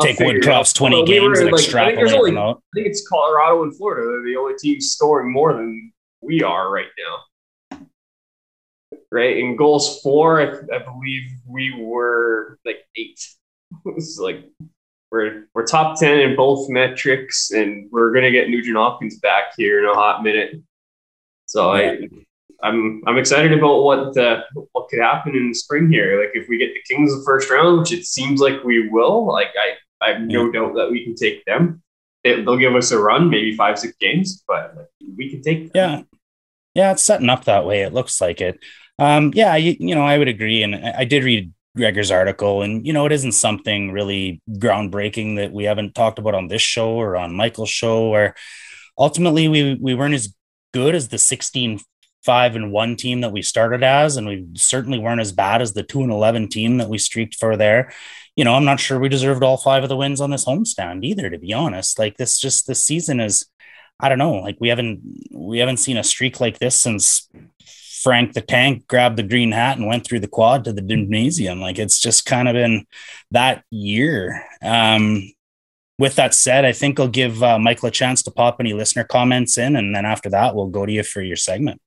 take 0.00 0.18
Woodcroft's 0.18 0.72
twenty 0.72 1.04
games 1.04 1.38
we 1.38 1.44
and 1.44 1.52
like, 1.52 1.62
extrapolate 1.62 2.24
them 2.24 2.38
out. 2.38 2.62
I 2.74 2.74
think 2.74 2.86
it's 2.86 3.06
Colorado 3.08 3.62
and 3.62 3.76
Florida. 3.76 4.06
They're 4.06 4.24
the 4.24 4.36
only 4.36 4.54
teams 4.58 4.92
scoring 4.92 5.32
more 5.32 5.54
than 5.54 5.92
we 6.20 6.42
are 6.42 6.70
right 6.70 6.88
now. 6.98 7.78
Right 9.10 9.38
in 9.38 9.56
goals 9.56 10.00
four, 10.02 10.40
I, 10.40 10.76
I 10.76 10.78
believe 10.80 11.22
we 11.46 11.74
were 11.80 12.58
like 12.64 12.86
eight. 12.96 13.26
it's 13.86 14.18
like 14.18 14.44
we're 15.10 15.46
we're 15.54 15.66
top 15.66 15.98
ten 15.98 16.18
in 16.20 16.36
both 16.36 16.68
metrics, 16.68 17.52
and 17.52 17.88
we're 17.90 18.12
gonna 18.12 18.30
get 18.30 18.50
Nugent 18.50 18.76
Hopkins 18.76 19.18
back 19.18 19.54
here 19.56 19.78
in 19.78 19.86
a 19.86 19.94
hot 19.94 20.22
minute. 20.22 20.60
So 21.46 21.70
I 21.70 22.06
I'm 22.62 23.02
I'm 23.06 23.18
excited 23.18 23.52
about 23.52 23.84
what 23.84 24.14
the, 24.14 24.42
what 24.72 24.88
could 24.88 24.98
happen 24.98 25.36
in 25.36 25.48
the 25.48 25.54
spring 25.54 25.90
here. 25.90 26.20
Like 26.20 26.32
if 26.34 26.48
we 26.48 26.58
get 26.58 26.72
the 26.74 26.94
Kings 26.94 27.16
the 27.16 27.22
first 27.24 27.50
round, 27.50 27.78
which 27.78 27.92
it 27.92 28.04
seems 28.04 28.40
like 28.40 28.64
we 28.64 28.88
will, 28.88 29.26
like 29.26 29.48
I 29.56 30.04
I 30.04 30.12
have 30.12 30.22
no 30.22 30.46
yeah. 30.46 30.52
doubt 30.52 30.74
that 30.74 30.90
we 30.90 31.04
can 31.04 31.14
take 31.14 31.44
them. 31.44 31.82
It, 32.24 32.44
they'll 32.44 32.56
give 32.56 32.74
us 32.74 32.90
a 32.90 32.98
run, 32.98 33.30
maybe 33.30 33.54
five 33.54 33.78
six 33.78 33.96
games, 34.00 34.42
but 34.46 34.76
like, 34.76 34.88
we 35.16 35.30
can 35.30 35.40
take. 35.40 35.72
Them. 35.72 35.74
Yeah, 35.74 36.02
yeah, 36.74 36.92
it's 36.92 37.02
setting 37.02 37.28
up 37.28 37.44
that 37.44 37.64
way. 37.64 37.82
It 37.82 37.94
looks 37.94 38.20
like 38.20 38.40
it. 38.40 38.58
Um, 38.98 39.32
yeah, 39.34 39.54
you, 39.54 39.76
you 39.78 39.94
know, 39.94 40.02
I 40.02 40.18
would 40.18 40.28
agree, 40.28 40.64
and 40.64 40.74
I 40.74 41.04
did 41.04 41.22
read 41.22 41.52
Gregor's 41.76 42.10
article, 42.10 42.62
and 42.62 42.84
you 42.84 42.92
know, 42.92 43.06
it 43.06 43.12
isn't 43.12 43.32
something 43.32 43.92
really 43.92 44.42
groundbreaking 44.50 45.36
that 45.36 45.52
we 45.52 45.64
haven't 45.64 45.94
talked 45.94 46.18
about 46.18 46.34
on 46.34 46.48
this 46.48 46.62
show 46.62 46.90
or 46.90 47.16
on 47.16 47.36
Michael's 47.36 47.70
show, 47.70 48.10
where 48.10 48.34
ultimately 48.98 49.46
we 49.46 49.78
we 49.80 49.94
weren't 49.94 50.14
as 50.14 50.34
good 50.74 50.96
as 50.96 51.08
the 51.08 51.18
16 51.18 51.80
five 52.24 52.56
and 52.56 52.72
one 52.72 52.96
team 52.96 53.20
that 53.20 53.32
we 53.32 53.42
started 53.42 53.82
as, 53.82 54.16
and 54.16 54.26
we 54.26 54.46
certainly 54.54 54.98
weren't 54.98 55.20
as 55.20 55.32
bad 55.32 55.62
as 55.62 55.72
the 55.72 55.82
two 55.82 56.02
and 56.02 56.12
eleven 56.12 56.48
team 56.48 56.78
that 56.78 56.88
we 56.88 56.98
streaked 56.98 57.36
for 57.36 57.56
there. 57.56 57.92
You 58.36 58.44
know, 58.44 58.54
I'm 58.54 58.64
not 58.64 58.80
sure 58.80 58.98
we 58.98 59.08
deserved 59.08 59.42
all 59.42 59.56
five 59.56 59.82
of 59.82 59.88
the 59.88 59.96
wins 59.96 60.20
on 60.20 60.30
this 60.30 60.44
homestand 60.44 61.04
either, 61.04 61.30
to 61.30 61.38
be 61.38 61.52
honest. 61.52 61.98
Like 61.98 62.16
this, 62.16 62.38
just 62.38 62.66
this 62.66 62.84
season 62.84 63.18
is, 63.20 63.46
I 63.98 64.08
don't 64.08 64.18
know, 64.18 64.34
like 64.34 64.56
we 64.60 64.68
haven't 64.68 65.00
we 65.32 65.58
haven't 65.58 65.78
seen 65.78 65.96
a 65.96 66.04
streak 66.04 66.40
like 66.40 66.58
this 66.58 66.76
since 66.76 67.28
Frank 68.02 68.34
the 68.34 68.40
Tank 68.40 68.86
grabbed 68.86 69.16
the 69.16 69.24
green 69.24 69.50
hat 69.50 69.76
and 69.76 69.86
went 69.86 70.06
through 70.06 70.20
the 70.20 70.28
quad 70.28 70.64
to 70.64 70.72
the 70.72 70.82
gymnasium. 70.82 71.60
Like 71.60 71.78
it's 71.78 71.98
just 71.98 72.26
kind 72.26 72.46
of 72.48 72.54
been 72.54 72.86
that 73.32 73.64
year. 73.70 74.44
Um, 74.62 75.32
with 75.98 76.14
that 76.14 76.32
said, 76.32 76.64
I 76.64 76.70
think 76.70 77.00
I'll 77.00 77.08
give 77.08 77.42
uh, 77.42 77.58
Michael 77.58 77.88
a 77.88 77.90
chance 77.90 78.22
to 78.22 78.30
pop 78.30 78.58
any 78.60 78.72
listener 78.72 79.02
comments 79.02 79.58
in, 79.58 79.74
and 79.74 79.94
then 79.94 80.06
after 80.06 80.30
that, 80.30 80.54
we'll 80.54 80.68
go 80.68 80.86
to 80.86 80.92
you 80.92 81.02
for 81.02 81.20
your 81.20 81.36
segment. 81.36 81.80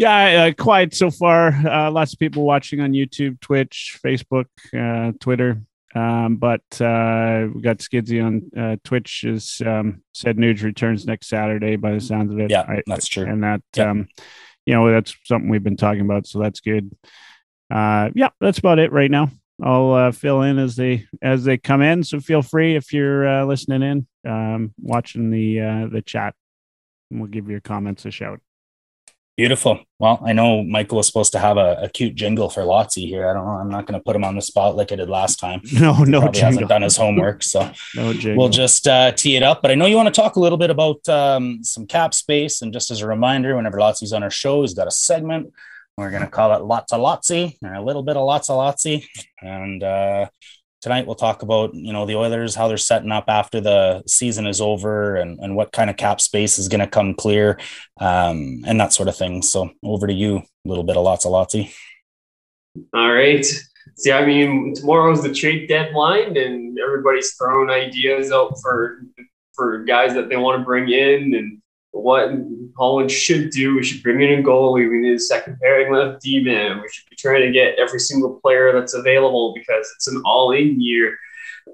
Yeah, 0.00 0.46
uh, 0.46 0.52
quiet 0.62 0.94
so 0.94 1.10
far. 1.10 1.48
Uh, 1.48 1.90
lots 1.90 2.14
of 2.14 2.18
people 2.18 2.44
watching 2.44 2.80
on 2.80 2.92
YouTube, 2.92 3.38
Twitch, 3.40 3.98
Facebook, 4.02 4.46
uh, 4.74 5.12
Twitter. 5.20 5.60
Um, 5.94 6.36
but 6.36 6.62
uh, 6.80 7.48
we 7.54 7.60
got 7.60 7.80
Skidsy 7.80 8.24
on 8.24 8.50
uh, 8.58 8.76
Twitch. 8.82 9.24
Is 9.24 9.60
um, 9.60 10.02
said 10.14 10.38
Nuge 10.38 10.62
returns 10.62 11.04
next 11.04 11.28
Saturday 11.28 11.76
by 11.76 11.92
the 11.92 12.00
sounds 12.00 12.32
of 12.32 12.40
it. 12.40 12.50
Yeah, 12.50 12.62
I, 12.62 12.82
that's 12.86 13.08
true. 13.08 13.26
And 13.26 13.44
that, 13.44 13.60
yeah. 13.76 13.90
um, 13.90 14.08
you 14.64 14.72
know, 14.72 14.90
that's 14.90 15.14
something 15.24 15.50
we've 15.50 15.62
been 15.62 15.76
talking 15.76 16.00
about. 16.00 16.26
So 16.26 16.38
that's 16.38 16.60
good. 16.60 16.90
Uh, 17.70 18.08
yeah, 18.14 18.30
that's 18.40 18.58
about 18.58 18.78
it 18.78 18.92
right 18.92 19.10
now. 19.10 19.30
I'll 19.62 19.92
uh, 19.92 20.12
fill 20.12 20.40
in 20.40 20.58
as 20.58 20.76
they 20.76 21.04
as 21.20 21.44
they 21.44 21.58
come 21.58 21.82
in. 21.82 22.04
So 22.04 22.20
feel 22.20 22.40
free 22.40 22.74
if 22.74 22.94
you're 22.94 23.28
uh, 23.28 23.44
listening 23.44 23.82
in, 23.82 24.06
um, 24.26 24.72
watching 24.80 25.30
the 25.30 25.60
uh, 25.60 25.86
the 25.92 26.00
chat, 26.00 26.34
and 27.10 27.20
we'll 27.20 27.28
give 27.28 27.50
your 27.50 27.60
comments 27.60 28.06
a 28.06 28.10
shout. 28.10 28.40
Beautiful. 29.40 29.80
Well, 29.98 30.20
I 30.22 30.34
know 30.34 30.62
Michael 30.62 30.98
was 30.98 31.06
supposed 31.06 31.32
to 31.32 31.38
have 31.38 31.56
a, 31.56 31.84
a 31.84 31.88
cute 31.88 32.14
jingle 32.14 32.50
for 32.50 32.60
Lotzi 32.60 33.06
here. 33.08 33.26
I 33.26 33.32
don't 33.32 33.46
know. 33.46 33.52
I'm 33.52 33.70
not 33.70 33.86
going 33.86 33.98
to 33.98 34.04
put 34.04 34.14
him 34.14 34.22
on 34.22 34.36
the 34.36 34.42
spot 34.42 34.76
like 34.76 34.92
I 34.92 34.96
did 34.96 35.08
last 35.08 35.38
time. 35.38 35.62
No, 35.72 36.04
no, 36.04 36.30
he 36.30 36.40
hasn't 36.40 36.68
done 36.68 36.82
his 36.82 36.98
homework, 36.98 37.42
so 37.42 37.72
no 37.96 38.12
we'll 38.36 38.50
just 38.50 38.86
uh, 38.86 39.12
tee 39.12 39.36
it 39.36 39.42
up. 39.42 39.62
But 39.62 39.70
I 39.70 39.76
know 39.76 39.86
you 39.86 39.96
want 39.96 40.14
to 40.14 40.20
talk 40.20 40.36
a 40.36 40.40
little 40.40 40.58
bit 40.58 40.68
about 40.68 41.08
um, 41.08 41.64
some 41.64 41.86
cap 41.86 42.12
space, 42.12 42.60
and 42.60 42.70
just 42.70 42.90
as 42.90 43.00
a 43.00 43.06
reminder, 43.06 43.56
whenever 43.56 43.78
Lotzi's 43.78 44.12
on 44.12 44.22
our 44.22 44.30
show, 44.30 44.60
he's 44.60 44.74
got 44.74 44.86
a 44.86 44.90
segment. 44.90 45.54
We're 45.96 46.10
going 46.10 46.20
to 46.20 46.28
call 46.28 46.54
it 46.54 46.62
Lots 46.62 46.92
of 46.92 47.00
Lotzi, 47.00 47.56
or 47.62 47.72
a 47.72 47.82
little 47.82 48.02
bit 48.02 48.18
of 48.18 48.26
Lots 48.26 48.50
of 48.50 48.58
Lotzi, 48.58 49.06
and 49.40 49.82
uh, 49.82 50.28
tonight 50.80 51.06
we'll 51.06 51.14
talk 51.14 51.42
about 51.42 51.74
you 51.74 51.92
know 51.92 52.06
the 52.06 52.16
Oilers, 52.16 52.54
how 52.54 52.68
they're 52.68 52.76
setting 52.76 53.12
up 53.12 53.24
after 53.28 53.60
the 53.60 54.02
season 54.06 54.46
is 54.46 54.60
over, 54.60 55.16
and 55.16 55.38
and 55.40 55.56
what 55.56 55.72
kind 55.72 55.90
of 55.90 55.96
cap 55.96 56.20
space 56.20 56.58
is 56.58 56.68
going 56.68 56.80
to 56.80 56.86
come 56.86 57.14
clear, 57.14 57.58
um, 58.00 58.62
and 58.66 58.80
that 58.80 58.92
sort 58.92 59.08
of 59.08 59.16
thing. 59.16 59.42
So 59.42 59.70
over 59.82 60.06
to 60.06 60.12
you, 60.12 60.38
a 60.38 60.68
little 60.68 60.84
bit 60.84 60.96
of 60.96 61.04
lots 61.04 61.24
of 61.24 61.32
lotsy. 61.32 61.74
All 62.94 63.12
right. 63.12 63.44
See, 63.96 64.12
I 64.12 64.24
mean, 64.24 64.74
tomorrow's 64.74 65.22
the 65.22 65.32
trade 65.32 65.68
deadline, 65.68 66.36
and 66.36 66.78
everybody's 66.78 67.34
throwing 67.34 67.70
ideas 67.70 68.32
out 68.32 68.54
for 68.62 69.02
for 69.54 69.84
guys 69.84 70.14
that 70.14 70.28
they 70.28 70.36
want 70.36 70.60
to 70.60 70.64
bring 70.64 70.88
in, 70.88 71.34
and 71.34 71.60
what 71.92 72.30
Holland 72.76 73.10
should 73.10 73.50
do. 73.50 73.76
We 73.76 73.82
should 73.82 74.02
bring 74.02 74.22
in 74.22 74.40
a 74.40 74.42
goalie. 74.42 74.88
We 74.88 74.98
need 74.98 75.16
a 75.16 75.18
second 75.18 75.58
pairing 75.60 75.92
left 75.92 76.22
D 76.22 76.42
man. 76.42 76.80
We 76.80 76.88
should 76.88 77.08
be 77.10 77.16
trying 77.16 77.42
to 77.42 77.52
get 77.52 77.78
every 77.78 77.98
single 77.98 78.38
player 78.40 78.72
that's 78.72 78.94
available 78.94 79.54
because 79.54 79.90
it's 79.96 80.08
an 80.08 80.22
all 80.24 80.52
in 80.52 80.80
year. 80.80 81.16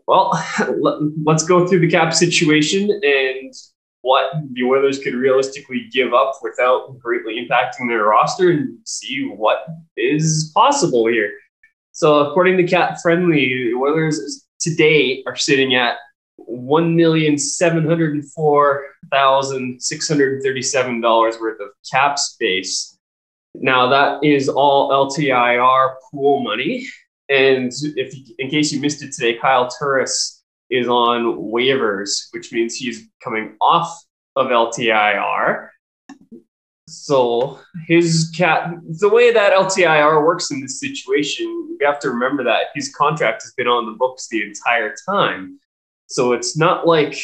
Well, 0.07 0.33
let's 1.25 1.45
go 1.45 1.67
through 1.67 1.81
the 1.81 1.91
cap 1.91 2.15
situation 2.15 2.91
and 2.91 3.53
what 4.03 4.33
the 4.53 4.63
Oilers 4.63 5.01
could 5.01 5.15
realistically 5.15 5.89
give 5.93 6.15
up 6.15 6.35
without 6.41 6.97
greatly 7.01 7.45
impacting 7.45 7.89
their 7.89 8.05
roster 8.05 8.51
and 8.51 8.79
see 8.85 9.27
what 9.27 9.67
is 9.97 10.53
possible 10.55 11.09
here. 11.09 11.33
So, 11.91 12.21
according 12.21 12.57
to 12.59 12.65
Cap 12.65 12.99
Friendly, 13.03 13.71
the 13.71 13.75
Oilers 13.75 14.47
today 14.61 15.25
are 15.27 15.35
sitting 15.35 15.75
at 15.75 15.97
one 16.47 16.97
million 16.97 17.37
seven 17.37 17.87
hundred 17.87 18.15
and 18.15 18.31
four 18.33 18.87
thousand 19.11 19.83
six 19.83 20.09
hundred 20.09 20.43
thirty-seven 20.43 21.01
dollars 21.01 21.37
worth 21.41 21.61
of 21.61 21.69
cap 21.91 22.19
space. 22.19 22.99
Now 23.55 23.89
that 23.89 24.25
is 24.25 24.49
all 24.49 24.91
LTIR 24.91 25.95
pool 26.11 26.43
money, 26.43 26.87
and 27.29 27.73
if 27.97 28.15
in 28.39 28.51
case 28.51 28.73
you 28.73 28.81
missed 28.81 29.03
it 29.03 29.13
today, 29.13 29.39
Kyle 29.39 29.69
Turris 29.69 30.43
is 30.71 30.89
on 30.89 31.37
waivers, 31.37 32.29
which 32.33 32.53
means 32.53 32.75
he's 32.75 33.09
coming 33.23 33.57
off 33.61 34.05
of 34.35 34.49
LTIR. 34.49 35.69
So 36.89 37.59
his 37.87 38.33
cap, 38.37 38.77
the 39.01 39.09
way 39.09 39.33
that 39.33 39.53
LTIR 39.53 40.25
works 40.25 40.51
in 40.51 40.61
this 40.61 40.79
situation, 40.79 41.47
you 41.47 41.87
have 41.87 41.99
to 42.01 42.11
remember 42.11 42.45
that 42.45 42.67
his 42.75 42.95
contract 42.95 43.43
has 43.43 43.53
been 43.55 43.67
on 43.67 43.87
the 43.87 43.93
books 43.93 44.29
the 44.29 44.43
entire 44.43 44.95
time. 45.09 45.59
So 46.07 46.33
it's 46.33 46.57
not 46.57 46.87
like 46.87 47.17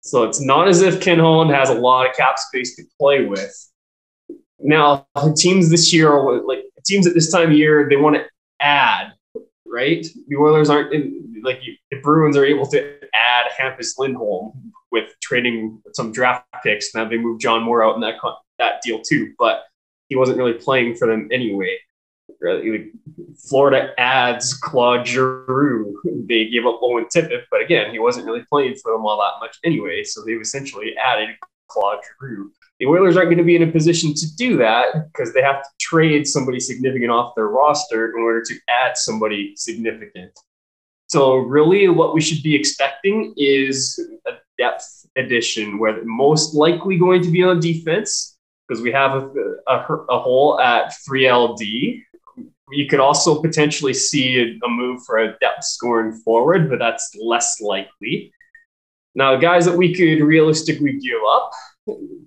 So 0.00 0.24
it's 0.24 0.40
not 0.40 0.68
as 0.68 0.82
if 0.82 1.00
Ken 1.00 1.18
Holland 1.18 1.50
has 1.52 1.70
a 1.70 1.74
lot 1.74 2.08
of 2.08 2.16
cap 2.16 2.38
space 2.38 2.74
to 2.76 2.84
play 2.98 3.24
with. 3.24 3.54
Now, 4.58 5.06
teams 5.36 5.70
this 5.70 5.92
year 5.92 6.10
like 6.44 6.64
teams 6.84 7.06
at 7.06 7.14
this 7.14 7.30
time 7.30 7.50
of 7.50 7.56
year, 7.56 7.88
they 7.88 7.96
want 7.96 8.16
to 8.16 8.24
add, 8.60 9.12
right? 9.66 10.06
The 10.28 10.36
Oilers 10.36 10.70
aren't 10.70 10.92
in, 10.92 11.42
like 11.44 11.60
the 11.90 12.00
Bruins 12.00 12.36
are 12.36 12.44
able 12.44 12.66
to 12.68 12.98
add 13.14 13.46
Hampus 13.58 13.98
Lindholm 13.98 14.72
with 14.92 15.10
trading 15.22 15.82
some 15.92 16.12
draft 16.12 16.46
picks. 16.62 16.94
Now 16.94 17.08
they 17.08 17.18
moved 17.18 17.40
John 17.40 17.62
Moore 17.62 17.84
out 17.84 17.94
in 17.94 18.00
that 18.02 18.16
that 18.58 18.82
deal 18.82 19.00
too, 19.00 19.32
but 19.38 19.64
he 20.08 20.16
wasn't 20.16 20.38
really 20.38 20.54
playing 20.54 20.96
for 20.96 21.06
them 21.06 21.28
anyway. 21.32 21.76
Florida 23.48 23.92
adds 23.98 24.54
Claude 24.54 25.06
Giroux. 25.06 26.00
They 26.28 26.48
gave 26.48 26.66
up 26.66 26.80
Owen 26.82 27.06
Tippett, 27.14 27.44
but 27.50 27.60
again, 27.60 27.92
he 27.92 27.98
wasn't 27.98 28.26
really 28.26 28.44
playing 28.48 28.76
for 28.82 28.92
them 28.92 29.06
all 29.06 29.18
that 29.18 29.44
much 29.44 29.56
anyway. 29.64 30.02
So 30.04 30.22
they've 30.24 30.40
essentially 30.40 30.96
added 30.96 31.30
Claude 31.68 31.98
Giroux. 32.20 32.52
The 32.78 32.86
Oilers 32.86 33.16
aren't 33.16 33.28
going 33.28 33.38
to 33.38 33.44
be 33.44 33.56
in 33.56 33.62
a 33.62 33.72
position 33.72 34.12
to 34.14 34.36
do 34.36 34.56
that 34.58 35.10
because 35.12 35.32
they 35.32 35.42
have 35.42 35.62
to 35.62 35.68
trade 35.80 36.26
somebody 36.26 36.60
significant 36.60 37.10
off 37.10 37.34
their 37.34 37.48
roster 37.48 38.10
in 38.14 38.22
order 38.22 38.42
to 38.42 38.54
add 38.68 38.96
somebody 38.96 39.54
significant. 39.56 40.32
So, 41.08 41.36
really, 41.36 41.88
what 41.88 42.14
we 42.14 42.20
should 42.20 42.42
be 42.42 42.54
expecting 42.54 43.32
is 43.36 43.98
depth 44.58 45.06
addition, 45.16 45.78
where 45.78 46.04
most 46.04 46.54
likely 46.54 46.98
going 46.98 47.22
to 47.22 47.30
be 47.30 47.42
on 47.42 47.60
defense 47.60 48.36
because 48.66 48.82
we 48.82 48.90
have 48.92 49.12
a, 49.12 49.28
a, 49.68 49.96
a 50.10 50.18
hole 50.18 50.60
at 50.60 50.92
3LD. 51.08 52.02
You 52.72 52.88
could 52.88 52.98
also 52.98 53.40
potentially 53.40 53.94
see 53.94 54.38
a, 54.38 54.66
a 54.66 54.68
move 54.68 55.02
for 55.06 55.18
a 55.18 55.38
depth 55.38 55.64
scoring 55.64 56.12
forward, 56.24 56.68
but 56.68 56.78
that's 56.78 57.14
less 57.20 57.60
likely. 57.60 58.32
Now, 59.14 59.36
guys 59.36 59.64
that 59.66 59.76
we 59.76 59.94
could 59.94 60.22
realistically 60.22 60.98
give 60.98 61.20
up 61.28 61.52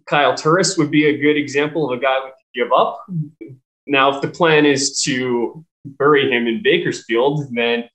Kyle 0.07 0.35
Turris 0.35 0.77
would 0.77 0.91
be 0.91 1.05
a 1.05 1.17
good 1.17 1.37
example 1.37 1.89
of 1.89 1.97
a 1.97 2.01
guy 2.01 2.17
we 2.23 2.29
could 2.29 2.63
give 2.63 2.71
up. 2.73 3.05
Now, 3.87 4.15
if 4.15 4.21
the 4.21 4.27
plan 4.27 4.65
is 4.65 5.01
to 5.01 5.65
bury 5.85 6.31
him 6.31 6.47
in 6.47 6.61
Bakersfield, 6.63 7.45
then 7.51 7.89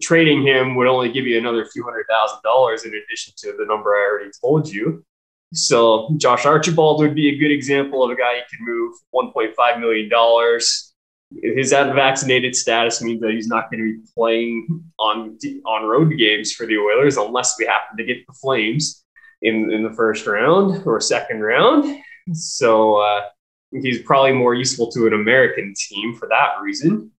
trading 0.00 0.46
him 0.46 0.74
would 0.76 0.86
only 0.86 1.10
give 1.10 1.26
you 1.26 1.38
another 1.38 1.64
few 1.64 1.82
hundred 1.82 2.06
thousand 2.08 2.38
dollars 2.42 2.84
in 2.84 2.92
addition 2.94 3.34
to 3.38 3.52
the 3.58 3.64
number 3.66 3.90
I 3.94 4.08
already 4.10 4.30
told 4.40 4.68
you. 4.68 5.04
So 5.54 6.10
Josh 6.18 6.44
Archibald 6.44 7.00
would 7.00 7.14
be 7.14 7.28
a 7.28 7.38
good 7.38 7.50
example 7.50 8.04
of 8.04 8.10
a 8.10 8.16
guy 8.16 8.34
who 8.34 8.42
could 8.50 8.60
move 8.60 8.94
$1.5 9.14 9.80
million. 9.80 10.10
His 11.56 11.72
unvaccinated 11.72 12.54
status 12.54 13.02
means 13.02 13.20
that 13.20 13.30
he's 13.30 13.48
not 13.48 13.70
going 13.70 13.82
to 13.82 13.98
be 13.98 14.10
playing 14.14 14.84
on 14.98 15.38
on 15.66 15.84
road 15.84 16.16
games 16.16 16.52
for 16.52 16.66
the 16.66 16.78
Oilers 16.78 17.16
unless 17.16 17.56
we 17.58 17.66
happen 17.66 17.96
to 17.98 18.04
get 18.04 18.26
the 18.26 18.32
Flames 18.34 19.04
in, 19.42 19.70
in 19.70 19.82
the 19.82 19.92
first 19.92 20.26
round 20.26 20.86
or 20.86 21.00
second 21.00 21.40
round. 21.40 22.02
So 22.32 22.96
uh, 22.96 23.22
he's 23.70 24.02
probably 24.02 24.32
more 24.32 24.54
useful 24.54 24.90
to 24.92 25.06
an 25.06 25.12
American 25.12 25.74
team 25.76 26.14
for 26.14 26.28
that 26.28 26.60
reason. 26.62 27.10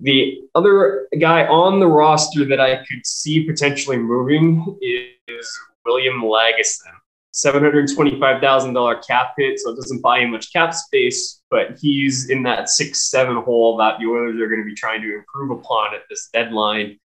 The 0.00 0.42
other 0.54 1.08
guy 1.20 1.46
on 1.46 1.80
the 1.80 1.86
roster 1.86 2.44
that 2.44 2.60
I 2.60 2.76
could 2.76 3.06
see 3.06 3.44
potentially 3.44 3.98
moving 3.98 4.78
is 4.80 5.60
William 5.84 6.22
Lagesson. 6.22 6.92
$725,000 7.34 9.06
cap 9.06 9.34
hit, 9.38 9.58
so 9.58 9.70
it 9.70 9.76
doesn't 9.76 10.02
buy 10.02 10.20
him 10.20 10.32
much 10.32 10.52
cap 10.52 10.74
space, 10.74 11.42
but 11.50 11.78
he's 11.80 12.28
in 12.28 12.42
that 12.42 12.68
six, 12.68 13.08
seven 13.08 13.36
hole 13.36 13.76
that 13.78 13.98
the 13.98 14.06
Oilers 14.06 14.38
are 14.38 14.48
going 14.48 14.60
to 14.60 14.66
be 14.66 14.74
trying 14.74 15.00
to 15.00 15.14
improve 15.14 15.58
upon 15.58 15.94
at 15.94 16.02
this 16.10 16.28
deadline. 16.32 16.98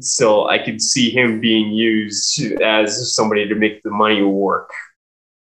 So 0.00 0.48
I 0.48 0.58
could 0.58 0.80
see 0.80 1.10
him 1.10 1.40
being 1.40 1.72
used 1.72 2.40
as 2.62 3.14
somebody 3.14 3.48
to 3.48 3.54
make 3.56 3.82
the 3.82 3.90
money 3.90 4.22
work. 4.22 4.70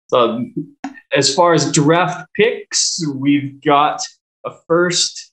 So 0.07 0.43
as 1.15 1.33
far 1.33 1.53
as 1.53 1.71
draft 1.71 2.27
picks, 2.35 3.05
we've 3.15 3.61
got 3.63 4.01
a 4.45 4.51
first. 4.67 5.28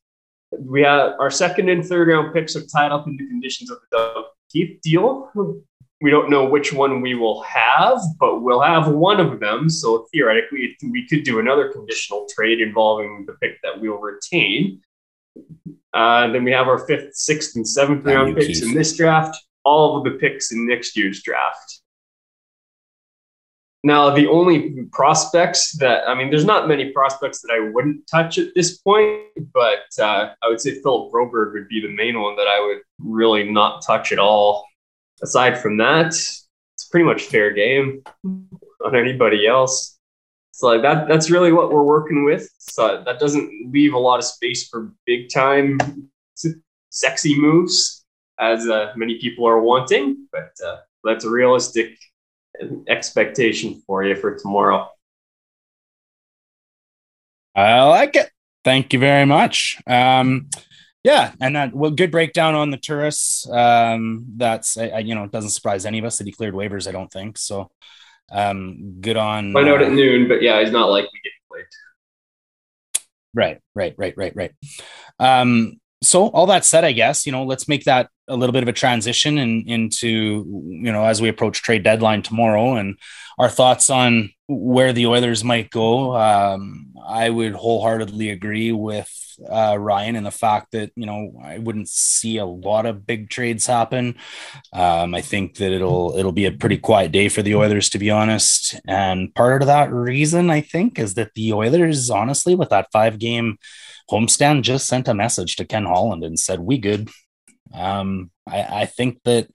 We 0.61 0.83
have 0.83 1.15
our 1.19 1.31
second 1.31 1.69
and 1.69 1.85
third 1.85 2.09
round 2.09 2.33
picks 2.33 2.57
are 2.57 2.67
tied 2.67 2.93
up 2.93 3.07
in 3.07 3.17
the 3.17 3.27
conditions 3.27 3.71
of 3.71 3.79
the 3.91 4.25
Keith 4.51 4.81
deal. 4.83 5.31
We 6.03 6.11
don't 6.11 6.29
know 6.29 6.45
which 6.45 6.73
one 6.73 7.01
we 7.01 7.15
will 7.15 7.43
have, 7.43 7.99
but 8.21 8.41
we'll 8.41 8.61
have 8.61 8.89
one 8.89 9.19
of 9.19 9.41
them. 9.41 9.71
So 9.71 10.07
theoretically, 10.13 10.77
we 10.83 11.09
could 11.09 11.25
do 11.25 11.39
another 11.39 11.71
conditional 11.71 12.27
trade 12.35 12.61
involving 12.61 13.25
the 13.27 13.33
pick 13.35 13.61
that 13.63 13.81
we'll 13.81 13.99
retain. 13.99 14.83
Uh, 15.95 16.29
then 16.29 16.45
we 16.45 16.53
have 16.53 16.69
our 16.69 16.87
fifth, 16.87 17.15
sixth, 17.15 17.57
and 17.57 17.67
seventh 17.67 18.05
round 18.05 18.37
picks 18.37 18.61
in 18.61 18.75
this 18.75 18.95
draft, 18.97 19.37
all 19.65 19.97
of 19.97 20.05
the 20.05 20.19
picks 20.19 20.53
in 20.53 20.67
next 20.67 20.97
year's 20.97 21.23
draft. 21.23 21.81
Now, 23.87 24.11
the 24.11 24.27
only 24.27 24.83
prospects 24.91 25.71
that, 25.79 26.09
I 26.09 26.15
mean, 26.17 26.29
there's 26.29 26.45
not 26.45 26.67
many 26.67 26.91
prospects 26.91 27.41
that 27.43 27.53
I 27.53 27.71
wouldn't 27.73 28.05
touch 28.09 28.37
at 28.37 28.49
this 28.57 28.79
point, 28.79 29.21
but 29.55 29.87
uh, 30.01 30.31
I 30.43 30.49
would 30.49 30.61
say 30.61 30.83
Philip 30.83 31.13
Broberg 31.13 31.53
would 31.53 31.69
be 31.69 31.81
the 31.81 31.95
main 31.95 32.21
one 32.21 32.35
that 32.35 32.49
I 32.49 32.59
would 32.67 32.79
really 32.99 33.49
not 33.49 33.85
touch 33.87 34.11
at 34.11 34.19
all. 34.19 34.67
Aside 35.23 35.61
from 35.61 35.77
that, 35.77 36.09
it's 36.09 36.89
pretty 36.91 37.05
much 37.05 37.27
fair 37.27 37.53
game 37.53 38.03
on 38.85 38.97
anybody 38.97 39.47
else. 39.47 39.97
So 40.51 40.67
like 40.67 40.83
that 40.83 41.07
that's 41.07 41.31
really 41.31 41.53
what 41.53 41.71
we're 41.71 41.85
working 41.85 42.25
with. 42.25 42.51
So 42.59 43.05
that 43.07 43.21
doesn't 43.21 43.71
leave 43.73 43.95
a 43.95 43.99
lot 43.99 44.19
of 44.19 44.25
space 44.25 44.67
for 44.69 44.91
big 45.05 45.29
time 45.33 45.79
sexy 46.91 47.39
moves 47.39 48.05
as 48.41 48.69
uh, 48.69 48.95
many 48.97 49.21
people 49.21 49.47
are 49.47 49.61
wanting, 49.61 50.27
but 50.33 50.51
uh, 50.67 50.79
that's 51.05 51.25
a 51.25 51.31
realistic 51.31 51.97
expectation 52.89 53.83
for 53.87 54.05
you 54.05 54.15
for 54.17 54.37
tomorrow. 54.39 54.89
I 57.55 57.83
like 57.85 58.17
it. 58.17 58.31
Thank 58.65 58.93
you 58.93 58.99
very 58.99 59.25
much. 59.25 59.81
Um, 59.87 60.49
Yeah, 61.05 61.33
and 61.41 61.55
that 61.55 61.73
well, 61.73 61.93
good 61.93 62.11
breakdown 62.11 62.57
on 62.57 62.73
the 62.73 62.77
Turris. 62.79 63.47
Um, 63.49 64.27
that's 64.37 64.77
I, 64.77 64.89
I, 64.89 64.99
you 64.99 65.15
know 65.15 65.23
it 65.23 65.31
doesn't 65.31 65.51
surprise 65.51 65.87
any 65.87 66.01
of 66.01 66.05
us 66.05 66.19
that 66.19 66.27
he 66.27 66.33
cleared 66.33 66.53
waivers. 66.53 66.89
I 66.89 66.93
don't 66.93 67.13
think 67.13 67.39
so. 67.39 67.71
Um, 68.33 68.97
good 69.01 69.17
on. 69.17 69.53
Find 69.53 69.69
out 69.69 69.83
at 69.83 69.93
noon, 69.93 70.27
but 70.27 70.43
yeah, 70.43 70.61
he's 70.61 70.73
not 70.73 70.91
likely 70.91 71.21
getting 71.23 71.39
played. 71.49 71.65
Right, 73.35 73.61
right, 73.77 73.95
right, 73.97 74.15
right, 74.17 74.35
right. 74.35 74.53
Um, 75.21 75.81
so 76.03 76.27
all 76.27 76.47
that 76.47 76.65
said, 76.65 76.83
I 76.83 76.91
guess 76.91 77.25
you 77.25 77.31
know 77.31 77.45
let's 77.45 77.69
make 77.69 77.85
that 77.85 78.11
a 78.29 78.37
little 78.37 78.53
bit 78.53 78.63
of 78.63 78.69
a 78.69 78.73
transition 78.73 79.39
in, 79.39 79.69
into 79.69 80.45
you 80.69 80.93
know 80.93 81.05
as 81.05 81.21
we 81.21 81.29
approach 81.29 81.63
trade 81.63 81.83
deadline 81.83 82.23
tomorrow 82.23 82.75
and 82.75 82.99
our 83.39 83.49
thoughts 83.49 83.91
on 83.91 84.31
where 84.49 84.93
the 84.93 85.07
Oilers 85.07 85.45
might 85.45 85.71
go. 85.71 86.17
Um, 86.17 86.95
I 87.07 87.31
would 87.31 87.53
wholeheartedly 87.53 88.31
agree 88.31 88.73
with 88.73 89.11
uh, 89.49 89.77
Ryan 89.79 90.17
in 90.17 90.25
the 90.25 90.31
fact 90.31 90.73
that 90.73 90.93
you 90.97 91.07
know 91.07 91.39
I 91.43 91.59
wouldn't 91.59 91.89
see 91.89 92.39
a 92.39 92.47
lot 92.47 92.87
of 92.87 93.07
big 93.07 93.29
trades 93.29 93.67
happen. 93.67 94.17
Um, 94.73 95.15
I 95.15 95.21
think 95.21 95.57
that 95.57 95.73
it'll 95.73 96.17
it'll 96.17 96.33
be 96.33 96.47
a 96.47 96.53
pretty 96.53 96.79
quiet 96.79 97.13
day 97.13 97.29
for 97.29 97.43
the 97.43 97.55
Oilers, 97.55 97.89
to 97.91 97.99
be 97.99 98.11
honest. 98.11 98.81
And 98.87 99.35
part 99.35 99.63
of 99.63 99.69
that 99.69 99.93
reason, 99.93 100.51
I 100.51 100.61
think, 100.61 100.99
is 100.99 101.15
that 101.15 101.35
the 101.35 101.53
Oilers, 101.53 102.11
honestly, 102.11 102.55
with 102.55 102.71
that 102.71 102.89
five 102.93 103.19
game 103.19 103.59
homestand, 104.11 104.63
just 104.63 104.87
sent 104.87 105.09
a 105.09 105.15
message 105.15 105.57
to 105.57 105.65
Ken 105.65 105.85
Holland 105.85 106.25
and 106.25 106.39
said, 106.39 106.61
"We 106.61 106.79
good." 106.79 107.11
Um, 107.77 108.31
I, 108.49 108.83
I 108.83 108.87
think 108.87 109.23
that 109.25 109.49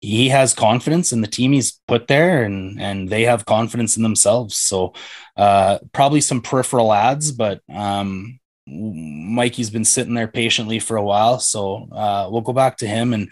he 0.00 0.28
has 0.28 0.52
confidence 0.52 1.12
in 1.12 1.20
the 1.20 1.28
team 1.28 1.52
he's 1.52 1.80
put 1.86 2.08
there 2.08 2.42
and 2.42 2.80
and 2.80 3.08
they 3.08 3.22
have 3.22 3.44
confidence 3.46 3.96
in 3.96 4.02
themselves 4.02 4.56
so 4.56 4.94
uh, 5.36 5.78
probably 5.92 6.20
some 6.20 6.40
peripheral 6.40 6.92
ads 6.92 7.30
but 7.30 7.60
um, 7.72 8.40
Mikey's 8.66 9.70
been 9.70 9.84
sitting 9.84 10.14
there 10.14 10.28
patiently 10.28 10.78
for 10.78 10.96
a 10.96 11.02
while, 11.02 11.40
so 11.40 11.88
uh, 11.90 12.28
we'll 12.30 12.42
go 12.42 12.52
back 12.52 12.76
to 12.78 12.86
him. 12.86 13.12
And 13.12 13.30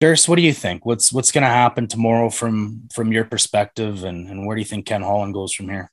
Durst, 0.00 0.28
what 0.28 0.36
do 0.36 0.42
you 0.42 0.52
think? 0.52 0.84
What's 0.84 1.12
what's 1.12 1.30
going 1.30 1.42
to 1.42 1.48
happen 1.48 1.86
tomorrow 1.86 2.30
from 2.30 2.88
from 2.92 3.12
your 3.12 3.24
perspective, 3.24 4.02
and 4.02 4.28
and 4.28 4.44
where 4.44 4.56
do 4.56 4.60
you 4.60 4.66
think 4.66 4.86
Ken 4.86 5.02
Holland 5.02 5.34
goes 5.34 5.52
from 5.52 5.68
here? 5.68 5.90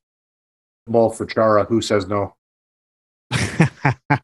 Ball 0.87 1.11
for 1.11 1.27
Chara. 1.27 1.65
Who 1.65 1.81
says 1.81 2.07
no? 2.07 2.35
I, 3.31 4.19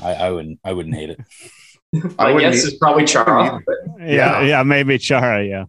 I 0.00 0.30
wouldn't. 0.30 0.60
I 0.62 0.72
wouldn't 0.72 0.94
hate 0.94 1.10
it. 1.10 1.20
I 2.18 2.38
guess 2.38 2.64
it's 2.64 2.76
probably 2.76 3.04
Chara. 3.04 3.60
Yeah, 3.98 4.06
yeah, 4.06 4.40
yeah, 4.42 4.62
maybe 4.62 4.98
Chara. 4.98 5.44
Yeah, 5.44 5.64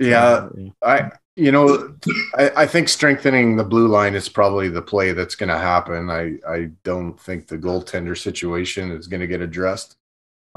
yeah, 0.00 0.48
yeah. 0.56 0.70
I 0.82 1.10
you 1.38 1.52
know, 1.52 1.94
I, 2.36 2.50
I, 2.56 2.66
think 2.66 2.88
strengthening 2.88 3.56
the 3.56 3.62
blue 3.62 3.86
line 3.86 4.16
is 4.16 4.28
probably 4.28 4.68
the 4.68 4.82
play 4.82 5.12
that's 5.12 5.36
going 5.36 5.50
to 5.50 5.56
happen. 5.56 6.10
I, 6.10 6.36
I 6.46 6.70
don't 6.82 7.18
think 7.18 7.46
the 7.46 7.56
goaltender 7.56 8.18
situation 8.18 8.90
is 8.90 9.06
going 9.06 9.20
to 9.20 9.28
get 9.28 9.40
addressed, 9.40 9.96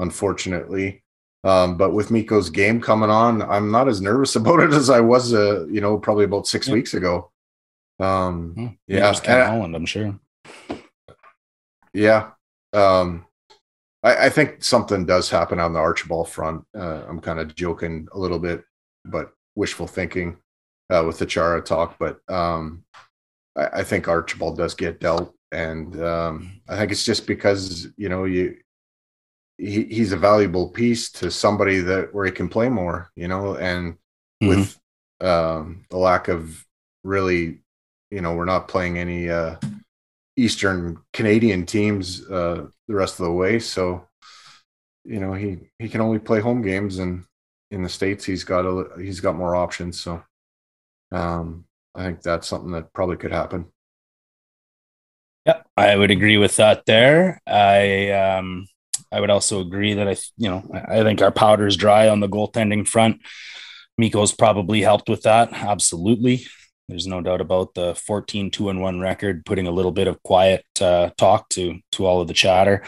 unfortunately. 0.00 1.04
Um, 1.44 1.76
but 1.76 1.92
with 1.92 2.10
Mikko's 2.10 2.50
game 2.50 2.80
coming 2.80 3.10
on, 3.10 3.42
I'm 3.42 3.70
not 3.70 3.86
as 3.86 4.00
nervous 4.00 4.34
about 4.36 4.58
it 4.58 4.72
as 4.72 4.90
I 4.90 5.00
was, 5.00 5.32
uh, 5.32 5.66
you 5.66 5.80
know, 5.80 5.98
probably 5.98 6.24
about 6.24 6.48
six 6.48 6.66
yeah. 6.66 6.74
weeks 6.74 6.94
ago. 6.94 7.30
Um, 8.00 8.52
hmm. 8.54 8.66
yeah, 8.88 9.14
yeah 9.24 9.46
Holland, 9.46 9.76
I'm 9.76 9.86
sure. 9.86 10.18
Yeah, 11.94 12.30
um, 12.72 13.24
I, 14.02 14.26
I, 14.26 14.28
think 14.28 14.62
something 14.62 15.06
does 15.06 15.30
happen 15.30 15.60
on 15.60 15.72
the 15.72 15.78
Archibald 15.78 16.28
front. 16.28 16.64
Uh, 16.76 17.02
I'm 17.08 17.20
kind 17.20 17.38
of 17.38 17.54
joking 17.54 18.08
a 18.12 18.18
little 18.18 18.38
bit, 18.38 18.64
but 19.04 19.32
wishful 19.54 19.86
thinking 19.86 20.38
uh, 20.90 21.04
with 21.06 21.18
the 21.18 21.26
Chara 21.26 21.62
talk, 21.62 21.96
but 21.98 22.18
um, 22.28 22.84
I, 23.56 23.66
I, 23.66 23.82
think 23.82 24.08
Archibald 24.08 24.56
does 24.56 24.74
get 24.74 25.00
dealt, 25.00 25.34
and 25.52 26.02
um, 26.02 26.60
I 26.68 26.76
think 26.76 26.92
it's 26.92 27.04
just 27.04 27.26
because 27.26 27.88
you 27.96 28.08
know 28.08 28.24
you 28.24 28.56
he, 29.58 29.84
he's 29.84 30.12
a 30.12 30.16
valuable 30.16 30.68
piece 30.68 31.10
to 31.12 31.30
somebody 31.30 31.80
that 31.80 32.12
where 32.14 32.26
he 32.26 32.32
can 32.32 32.48
play 32.48 32.68
more, 32.68 33.10
you 33.16 33.28
know, 33.28 33.56
and 33.56 33.94
mm-hmm. 34.42 34.48
with 34.48 34.80
um, 35.20 35.84
the 35.90 35.96
lack 35.96 36.28
of 36.28 36.66
really, 37.04 37.60
you 38.10 38.20
know, 38.20 38.34
we're 38.34 38.44
not 38.44 38.68
playing 38.68 38.98
any 38.98 39.30
uh, 39.30 39.56
Eastern 40.36 40.98
Canadian 41.12 41.66
teams 41.66 42.26
uh, 42.28 42.66
the 42.88 42.94
rest 42.94 43.20
of 43.20 43.26
the 43.26 43.32
way, 43.32 43.58
so 43.58 44.06
you 45.04 45.20
know 45.20 45.32
he 45.32 45.58
he 45.78 45.88
can 45.88 46.00
only 46.00 46.18
play 46.18 46.40
home 46.40 46.62
games 46.62 46.98
and 46.98 47.24
in 47.70 47.82
the 47.82 47.88
states 47.88 48.24
he's 48.24 48.44
got 48.44 48.64
a 48.64 48.88
he's 49.00 49.18
got 49.18 49.34
more 49.34 49.56
options 49.56 50.00
so 50.00 50.22
um, 51.12 51.64
I 51.94 52.04
think 52.04 52.22
that's 52.22 52.48
something 52.48 52.72
that 52.72 52.92
probably 52.92 53.16
could 53.16 53.32
happen. 53.32 53.66
Yeah, 55.46 55.62
I 55.76 55.96
would 55.96 56.10
agree 56.10 56.38
with 56.38 56.56
that. 56.56 56.86
There, 56.86 57.40
I 57.46 58.10
um, 58.10 58.66
I 59.10 59.20
would 59.20 59.30
also 59.30 59.60
agree 59.60 59.94
that 59.94 60.08
I, 60.08 60.16
you 60.36 60.48
know, 60.48 60.62
I 60.72 61.02
think 61.02 61.20
our 61.20 61.32
powder's 61.32 61.76
dry 61.76 62.08
on 62.08 62.20
the 62.20 62.28
goaltending 62.28 62.86
front. 62.86 63.20
Mikko's 63.98 64.32
probably 64.32 64.80
helped 64.80 65.08
with 65.08 65.22
that. 65.22 65.52
Absolutely. 65.52 66.46
There's 66.88 67.06
no 67.06 67.20
doubt 67.20 67.40
about 67.40 67.74
the 67.74 67.94
14 67.94 68.50
2 68.50 68.68
and 68.68 68.80
1 68.80 69.00
record, 69.00 69.46
putting 69.46 69.66
a 69.66 69.70
little 69.70 69.92
bit 69.92 70.08
of 70.08 70.22
quiet 70.22 70.64
uh, 70.80 71.10
talk 71.16 71.48
to 71.50 71.78
to 71.92 72.06
all 72.06 72.20
of 72.20 72.28
the 72.28 72.34
chatter. 72.34 72.82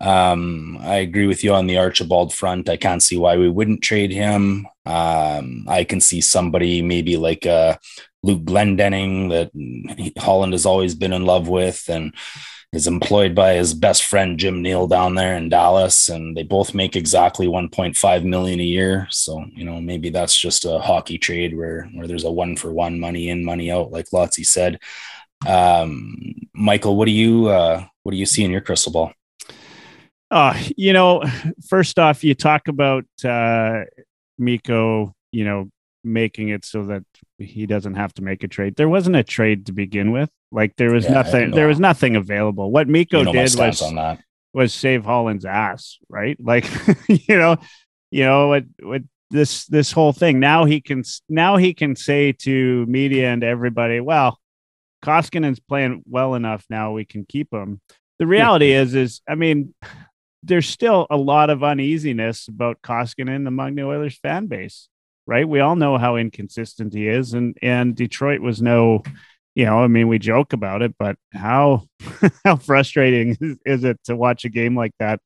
Um, 0.00 0.78
I 0.80 0.96
agree 0.96 1.26
with 1.26 1.44
you 1.44 1.54
on 1.54 1.66
the 1.66 1.78
Archibald 1.78 2.34
front. 2.34 2.68
I 2.68 2.76
can't 2.76 3.02
see 3.02 3.16
why 3.16 3.36
we 3.36 3.48
wouldn't 3.48 3.82
trade 3.82 4.10
him. 4.10 4.66
Um, 4.84 5.66
I 5.68 5.84
can 5.84 6.00
see 6.00 6.20
somebody 6.20 6.82
maybe 6.82 7.16
like 7.16 7.46
uh, 7.46 7.76
Luke 8.22 8.42
Glendening 8.42 9.30
that 9.30 10.12
Holland 10.18 10.52
has 10.52 10.66
always 10.66 10.94
been 10.94 11.12
in 11.12 11.24
love 11.24 11.48
with 11.48 11.88
and 11.88 12.12
is 12.74 12.86
employed 12.86 13.34
by 13.34 13.54
his 13.54 13.72
best 13.72 14.04
friend 14.04 14.38
Jim 14.38 14.62
Nill 14.62 14.88
down 14.88 15.14
there 15.14 15.36
in 15.36 15.48
Dallas, 15.48 16.08
and 16.08 16.36
they 16.36 16.42
both 16.42 16.74
make 16.74 16.96
exactly 16.96 17.46
1.5 17.46 18.24
million 18.24 18.60
a 18.60 18.64
year. 18.64 19.06
So 19.10 19.44
you 19.54 19.64
know 19.64 19.80
maybe 19.80 20.10
that's 20.10 20.36
just 20.36 20.64
a 20.64 20.78
hockey 20.78 21.18
trade 21.18 21.56
where 21.56 21.88
where 21.94 22.06
there's 22.06 22.24
a 22.24 22.30
one 22.30 22.56
for 22.56 22.72
one 22.72 22.98
money 22.98 23.28
in 23.28 23.44
money 23.44 23.70
out, 23.70 23.92
like 23.92 24.06
Lotzi 24.10 24.44
said. 24.44 24.80
Um, 25.46 26.34
Michael, 26.54 26.96
what 26.96 27.06
do 27.06 27.12
you 27.12 27.48
uh, 27.48 27.84
what 28.02 28.12
do 28.12 28.18
you 28.18 28.26
see 28.26 28.44
in 28.44 28.50
your 28.50 28.60
crystal 28.60 28.92
ball? 28.92 29.12
Uh, 30.30 30.58
you 30.76 30.92
know, 30.92 31.22
first 31.68 31.98
off, 31.98 32.24
you 32.24 32.34
talk 32.34 32.66
about 32.68 33.04
uh, 33.24 33.82
Mikko, 34.38 35.14
you 35.30 35.44
know, 35.44 35.70
making 36.04 36.48
it 36.48 36.64
so 36.64 36.84
that 36.84 37.04
he 37.38 37.66
doesn't 37.66 37.94
have 37.94 38.12
to 38.14 38.22
make 38.22 38.42
a 38.44 38.48
trade. 38.48 38.76
There 38.76 38.88
wasn't 38.88 39.16
a 39.16 39.24
trade 39.24 39.66
to 39.66 39.72
begin 39.72 40.12
with. 40.12 40.30
Like 40.52 40.76
there 40.76 40.92
was 40.92 41.04
yeah, 41.04 41.12
nothing. 41.12 41.50
There 41.50 41.68
was 41.68 41.80
nothing 41.80 42.16
available. 42.16 42.70
What 42.70 42.88
Mikko 42.88 43.24
did 43.24 43.56
was 43.56 43.82
was 44.52 44.72
save 44.72 45.04
Holland's 45.04 45.44
ass, 45.44 45.98
right? 46.08 46.36
Like 46.44 46.66
you 47.08 47.36
know, 47.36 47.56
you 48.10 48.24
know 48.24 48.48
what 48.48 48.64
what 48.80 49.02
this 49.30 49.66
this 49.66 49.90
whole 49.90 50.12
thing. 50.12 50.38
Now 50.38 50.64
he 50.64 50.80
can 50.80 51.02
now 51.28 51.56
he 51.56 51.74
can 51.74 51.96
say 51.96 52.32
to 52.32 52.86
media 52.86 53.32
and 53.32 53.42
everybody, 53.42 54.00
well, 54.00 54.38
Koskinen's 55.04 55.60
playing 55.60 56.02
well 56.08 56.34
enough 56.34 56.64
now. 56.70 56.92
We 56.92 57.04
can 57.04 57.24
keep 57.24 57.52
him. 57.52 57.80
The 58.18 58.26
reality 58.26 58.72
is, 58.72 58.94
is 58.94 59.20
I 59.28 59.34
mean, 59.34 59.74
there's 60.42 60.68
still 60.68 61.06
a 61.10 61.16
lot 61.16 61.50
of 61.50 61.64
uneasiness 61.64 62.48
about 62.48 62.80
Koskinen 62.82 63.48
among 63.48 63.74
the 63.74 63.82
Oilers 63.82 64.16
fan 64.18 64.46
base, 64.46 64.88
right? 65.26 65.48
We 65.48 65.60
all 65.60 65.76
know 65.76 65.98
how 65.98 66.16
inconsistent 66.16 66.94
he 66.94 67.08
is, 67.08 67.34
and 67.34 67.56
and 67.62 67.94
Detroit 67.94 68.40
was 68.40 68.60
no, 68.62 69.02
you 69.54 69.64
know, 69.64 69.78
I 69.78 69.86
mean, 69.88 70.08
we 70.08 70.18
joke 70.18 70.52
about 70.52 70.82
it, 70.82 70.94
but 70.98 71.16
how 71.32 71.86
how 72.44 72.56
frustrating 72.56 73.36
is 73.64 73.84
it 73.84 73.98
to 74.04 74.16
watch 74.16 74.44
a 74.44 74.50
game 74.50 74.76
like 74.76 74.92
that, 74.98 75.20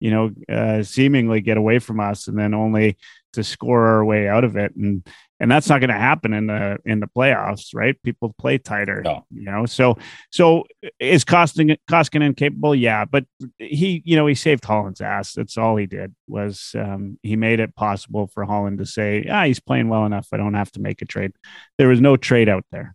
you 0.00 0.10
know, 0.10 0.30
uh, 0.48 0.82
seemingly 0.82 1.40
get 1.40 1.56
away 1.56 1.78
from 1.78 2.00
us, 2.00 2.28
and 2.28 2.38
then 2.38 2.54
only 2.54 2.96
to 3.32 3.44
score 3.44 3.86
our 3.86 4.04
way 4.04 4.28
out 4.28 4.44
of 4.44 4.56
it, 4.56 4.74
and 4.76 5.06
and 5.42 5.50
that's 5.50 5.68
not 5.68 5.80
going 5.80 5.90
to 5.90 5.94
happen 5.94 6.32
in 6.32 6.46
the 6.46 6.78
in 6.84 7.00
the 7.00 7.08
playoffs, 7.08 7.74
right? 7.74 8.00
People 8.04 8.32
play 8.38 8.58
tighter, 8.58 9.02
no. 9.02 9.26
you 9.32 9.44
know. 9.44 9.66
So 9.66 9.98
so 10.30 10.64
is 11.00 11.24
Koskin 11.24 11.76
Koskinen 11.90 12.36
capable? 12.36 12.76
Yeah, 12.76 13.04
but 13.04 13.24
he 13.58 14.02
you 14.04 14.14
know 14.14 14.26
he 14.26 14.36
saved 14.36 14.64
Holland's 14.64 15.00
ass. 15.00 15.32
That's 15.32 15.58
all 15.58 15.76
he 15.76 15.86
did 15.86 16.14
was 16.28 16.76
um, 16.78 17.18
he 17.24 17.34
made 17.34 17.58
it 17.58 17.74
possible 17.74 18.28
for 18.28 18.44
Holland 18.44 18.78
to 18.78 18.86
say, 18.86 19.26
ah, 19.28 19.44
he's 19.44 19.58
playing 19.58 19.88
well 19.88 20.06
enough. 20.06 20.28
I 20.32 20.36
don't 20.36 20.54
have 20.54 20.70
to 20.72 20.80
make 20.80 21.02
a 21.02 21.06
trade. 21.06 21.32
There 21.76 21.88
was 21.88 22.00
no 22.00 22.16
trade 22.16 22.48
out 22.48 22.64
there, 22.70 22.94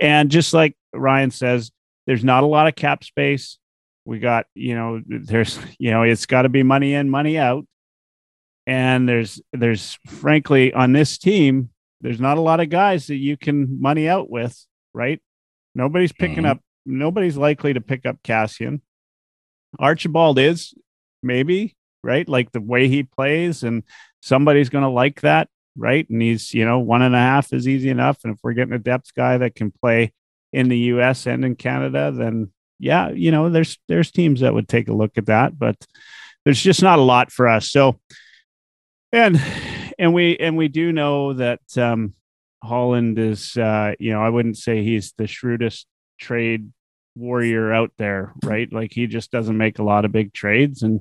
and 0.00 0.30
just 0.30 0.54
like 0.54 0.74
Ryan 0.94 1.30
says, 1.30 1.70
there's 2.06 2.24
not 2.24 2.42
a 2.42 2.46
lot 2.46 2.68
of 2.68 2.74
cap 2.74 3.04
space. 3.04 3.58
We 4.06 4.18
got 4.18 4.46
you 4.54 4.74
know 4.74 5.02
there's 5.06 5.58
you 5.78 5.90
know 5.90 6.04
it's 6.04 6.24
got 6.24 6.42
to 6.42 6.48
be 6.48 6.62
money 6.62 6.94
in, 6.94 7.10
money 7.10 7.36
out 7.36 7.66
and 8.66 9.08
there's 9.08 9.40
there's 9.52 9.98
frankly 10.06 10.72
on 10.72 10.92
this 10.92 11.18
team 11.18 11.70
there's 12.02 12.20
not 12.20 12.36
a 12.36 12.42
lot 12.42 12.60
of 12.60 12.68
guys 12.68 13.06
that 13.06 13.16
you 13.16 13.36
can 13.36 13.80
money 13.80 14.08
out 14.08 14.28
with, 14.28 14.66
right? 14.92 15.20
Nobody's 15.74 16.12
picking 16.12 16.38
mm-hmm. 16.38 16.46
up, 16.46 16.60
nobody's 16.84 17.36
likely 17.36 17.72
to 17.72 17.80
pick 17.80 18.04
up 18.04 18.16
Kassian. 18.24 18.80
Archibald 19.78 20.38
is 20.38 20.74
maybe, 21.22 21.76
right? 22.02 22.28
Like 22.28 22.50
the 22.50 22.60
way 22.60 22.88
he 22.88 23.04
plays, 23.04 23.62
and 23.62 23.84
somebody's 24.20 24.68
going 24.68 24.82
to 24.82 24.90
like 24.90 25.20
that, 25.20 25.48
right? 25.76 26.08
And 26.10 26.20
he's, 26.20 26.52
you 26.52 26.64
know, 26.64 26.80
one 26.80 27.02
and 27.02 27.14
a 27.14 27.18
half 27.18 27.52
is 27.52 27.68
easy 27.68 27.88
enough. 27.88 28.18
And 28.24 28.34
if 28.34 28.40
we're 28.42 28.52
getting 28.52 28.74
a 28.74 28.78
depth 28.78 29.14
guy 29.14 29.38
that 29.38 29.54
can 29.54 29.70
play 29.70 30.12
in 30.52 30.68
the 30.68 30.78
US 30.78 31.26
and 31.26 31.44
in 31.44 31.54
Canada, 31.54 32.12
then 32.12 32.50
yeah, 32.80 33.10
you 33.10 33.30
know, 33.30 33.48
there's 33.48 33.78
there's 33.88 34.10
teams 34.10 34.40
that 34.40 34.52
would 34.52 34.68
take 34.68 34.88
a 34.88 34.92
look 34.92 35.16
at 35.16 35.26
that. 35.26 35.56
But 35.56 35.76
there's 36.44 36.60
just 36.60 36.82
not 36.82 36.98
a 36.98 37.02
lot 37.02 37.30
for 37.30 37.46
us. 37.46 37.70
So, 37.70 38.00
and 39.12 39.40
and 39.98 40.14
we 40.14 40.36
and 40.38 40.56
we 40.56 40.68
do 40.68 40.92
know 40.92 41.34
that 41.34 41.60
um, 41.76 42.14
Holland 42.62 43.18
is, 43.18 43.56
uh, 43.56 43.94
you 43.98 44.12
know, 44.12 44.22
I 44.22 44.28
wouldn't 44.28 44.56
say 44.56 44.82
he's 44.82 45.12
the 45.18 45.26
shrewdest 45.26 45.86
trade 46.18 46.72
warrior 47.14 47.72
out 47.72 47.92
there, 47.98 48.32
right? 48.44 48.72
Like 48.72 48.92
he 48.92 49.06
just 49.06 49.30
doesn't 49.30 49.56
make 49.56 49.78
a 49.78 49.84
lot 49.84 50.04
of 50.04 50.12
big 50.12 50.32
trades, 50.32 50.82
and 50.82 51.00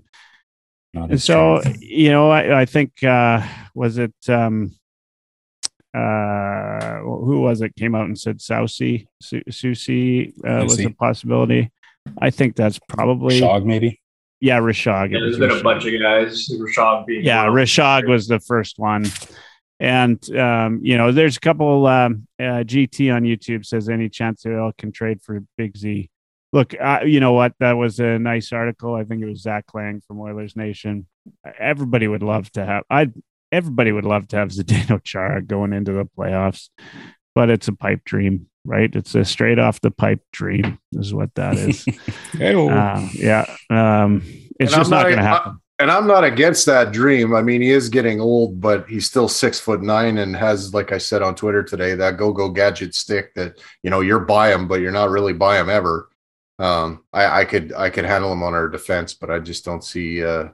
and 0.94 1.22
so 1.22 1.62
you 1.80 2.10
know, 2.10 2.30
I, 2.30 2.62
I 2.62 2.66
think 2.66 3.04
uh, 3.04 3.46
was 3.74 3.98
it 3.98 4.14
um, 4.28 4.76
uh, 5.94 7.00
who 7.00 7.42
was 7.42 7.62
it 7.62 7.76
came 7.76 7.96
out 7.96 8.06
and 8.06 8.20
said 8.20 8.40
Soucy 8.40 9.08
Soucy 9.24 10.34
uh, 10.46 10.64
was 10.64 10.80
a 10.80 10.90
possibility. 10.90 11.72
I 12.20 12.32
think 12.32 12.56
that's 12.56 12.80
probably 12.90 13.40
Shog, 13.40 13.66
maybe. 13.66 14.02
Yeah, 14.42 14.60
Rishaug. 14.60 15.12
Yeah, 15.12 15.20
there's 15.20 15.38
been 15.38 15.52
a 15.52 15.64
bunch 15.64 15.86
of 15.86 15.94
guys. 16.02 16.50
Rishaug 16.50 17.06
being 17.06 17.24
yeah, 17.24 17.46
Rishaug 17.46 18.08
was 18.08 18.28
the 18.28 18.40
first 18.40 18.80
one. 18.80 19.06
And 19.80 20.20
um, 20.36 20.80
you 20.84 20.98
know, 20.98 21.12
there's 21.12 21.38
a 21.38 21.40
couple. 21.40 21.86
Um, 21.88 22.28
uh, 22.40 22.64
GT 22.66 23.14
on 23.14 23.24
YouTube 23.24 23.66
says 23.66 23.88
any 23.88 24.10
chance 24.10 24.42
they 24.42 24.56
all 24.56 24.74
can 24.78 24.92
trade 24.92 25.22
for 25.22 25.44
Big 25.58 25.78
Z. 25.78 26.10
Look, 26.54 26.74
uh, 26.80 27.02
you 27.06 27.20
know 27.20 27.34
what? 27.34 27.54
That 27.60 27.74
was 27.74 28.00
a 28.00 28.20
nice 28.20 28.52
article. 28.52 28.96
I 28.96 29.04
think 29.06 29.22
it 29.22 29.28
was 29.28 29.42
Zach 29.42 29.66
Laing 29.74 30.02
from 30.06 30.20
Oilers 30.20 30.56
Nation. 30.56 31.08
Everybody 31.58 32.08
would 32.08 32.24
love 32.24 32.52
to 32.54 32.66
have. 32.66 32.84
I 32.90 33.12
everybody 33.52 33.92
would 33.92 34.06
love 34.06 34.28
to 34.30 34.38
have 34.38 34.50
Zdeno 34.50 35.04
Chara 35.04 35.42
going 35.42 35.74
into 35.74 35.94
the 35.94 36.06
playoffs, 36.06 36.70
but 37.36 37.50
it's 37.50 37.68
a 37.68 37.74
pipe 37.74 38.04
dream, 38.06 38.48
right? 38.66 38.94
It's 38.96 39.16
a 39.16 39.26
straight 39.26 39.60
off 39.60 39.82
the 39.82 39.92
pipe 39.92 40.22
dream, 40.32 40.80
is 40.94 41.14
what 41.14 41.34
that 41.36 41.58
is. 41.58 41.86
uh, 42.40 43.08
yeah, 43.14 43.46
um, 43.70 44.22
it's 44.60 44.72
and 44.74 44.82
just 44.82 44.92
I'm 44.92 44.98
not, 44.98 45.04
going 45.04 45.18
to 45.18 45.24
happen. 45.24 45.62
and 45.80 45.92
I'm 45.92 46.08
not 46.08 46.24
against 46.24 46.66
that 46.68 46.92
dream. 46.92 47.34
I 47.34 47.42
mean, 47.42 47.62
he 47.62 47.72
is 47.72 47.90
getting 47.90 48.22
old, 48.22 48.62
but 48.62 48.88
he's 48.88 49.08
still 49.08 49.28
six 49.28 49.60
foot 49.60 49.82
nine 49.82 50.18
and 50.18 50.36
has, 50.36 50.74
like 50.74 50.92
I 50.92 50.98
said 50.98 51.22
on 51.22 51.36
Twitter 51.36 51.64
today, 51.64 51.96
that 51.96 52.18
go 52.18 52.32
go 52.32 52.50
gadget 52.50 52.96
stick 52.96 53.34
that 53.36 53.60
you 53.84 53.90
know 53.90 54.02
you're 54.02 54.20
by 54.20 54.54
him, 54.54 54.68
but 54.68 54.82
you're 54.82 54.92
not 54.92 55.10
really 55.10 55.34
by 55.34 55.60
him 55.60 55.70
ever. 55.70 56.10
Um, 56.60 57.04
I, 57.12 57.42
I 57.42 57.46
could 57.46 57.74
I 57.74 57.90
could 57.90 58.06
handle 58.06 58.32
him 58.32 58.44
on 58.44 58.54
our 58.54 58.68
defense, 58.68 59.14
but 59.14 59.32
I 59.32 59.40
just 59.40 59.66
don't 59.66 59.84
see 59.84 60.24
uh, 60.24 60.50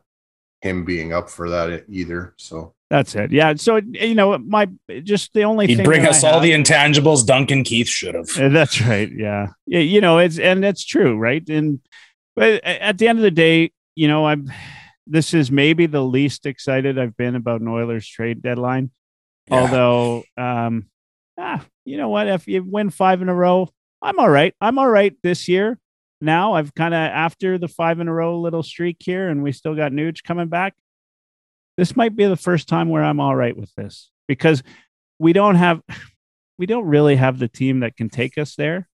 him 0.62 0.86
being 0.86 1.14
up 1.14 1.30
for 1.30 1.50
that 1.50 1.86
either. 1.90 2.34
So 2.38 2.74
that's 2.90 3.16
it. 3.16 3.32
Yeah. 3.32 3.56
So 3.56 3.78
you 3.78 4.16
know, 4.16 4.38
my 4.38 4.70
just 5.04 5.34
the 5.34 5.44
only 5.44 5.68
he'd 5.68 5.84
bring 5.84 6.06
us 6.06 6.24
I 6.24 6.30
all 6.30 6.34
have, 6.36 6.44
the 6.44 6.52
intangibles 6.52 7.26
Duncan 7.26 7.64
Keith 7.64 7.88
should 7.88 8.16
have. 8.16 8.30
Uh, 8.38 8.50
that's 8.50 8.82
right. 8.82 9.12
Yeah. 9.12 9.48
Yeah. 9.66 9.80
You 9.80 10.00
know, 10.00 10.20
it's 10.20 10.40
and 10.40 10.64
that's 10.64 10.86
true, 10.86 11.18
right? 11.18 11.48
And 11.50 11.80
but 12.36 12.64
at 12.64 12.98
the 12.98 13.08
end 13.08 13.20
of 13.20 13.24
the 13.24 13.32
day, 13.32 13.72
you 13.96 14.08
know, 14.08 14.26
I'm. 14.26 14.52
This 15.10 15.34
is 15.34 15.50
maybe 15.50 15.86
the 15.86 16.04
least 16.04 16.46
excited 16.46 17.00
I've 17.00 17.16
been 17.16 17.36
about 17.36 17.62
an 17.62 17.70
Oilers 17.70 18.06
trade 18.06 18.42
deadline. 18.42 18.92
Yeah. 19.50 19.62
Although, 19.62 20.24
um, 20.36 20.90
ah, 21.38 21.66
you 21.86 21.96
know 21.96 22.10
what? 22.10 22.28
If 22.28 22.46
you 22.46 22.62
win 22.62 22.90
five 22.90 23.22
in 23.22 23.30
a 23.30 23.34
row, 23.34 23.70
I'm 24.02 24.20
all 24.20 24.30
right. 24.30 24.54
I'm 24.60 24.78
all 24.78 24.90
right 24.90 25.16
this 25.24 25.48
year. 25.48 25.80
Now 26.20 26.54
I've 26.56 26.76
kind 26.76 26.94
of 26.94 27.00
after 27.00 27.58
the 27.58 27.70
five 27.70 28.02
in 28.02 28.10
a 28.10 28.14
row 28.14 28.40
little 28.40 28.64
streak 28.64 28.98
here, 29.00 29.30
and 29.30 29.44
we 29.44 29.54
still 29.54 29.76
got 29.76 29.94
Nuge 29.94 30.24
coming 30.24 30.50
back 30.50 30.74
this 31.78 31.96
might 31.96 32.16
be 32.16 32.26
the 32.26 32.36
first 32.36 32.68
time 32.68 32.90
where 32.90 33.04
I'm 33.04 33.20
all 33.20 33.36
right 33.36 33.56
with 33.56 33.74
this 33.76 34.10
because 34.28 34.64
we 35.20 35.32
don't 35.32 35.56
have 35.56 35.82
we 36.58 36.66
don't 36.66 36.86
really 36.86 37.16
have 37.16 37.40
the 37.40 37.48
team 37.48 37.82
that 37.82 37.96
can 37.96 38.10
take 38.10 38.38
us 38.38 38.56
there. 38.56 38.90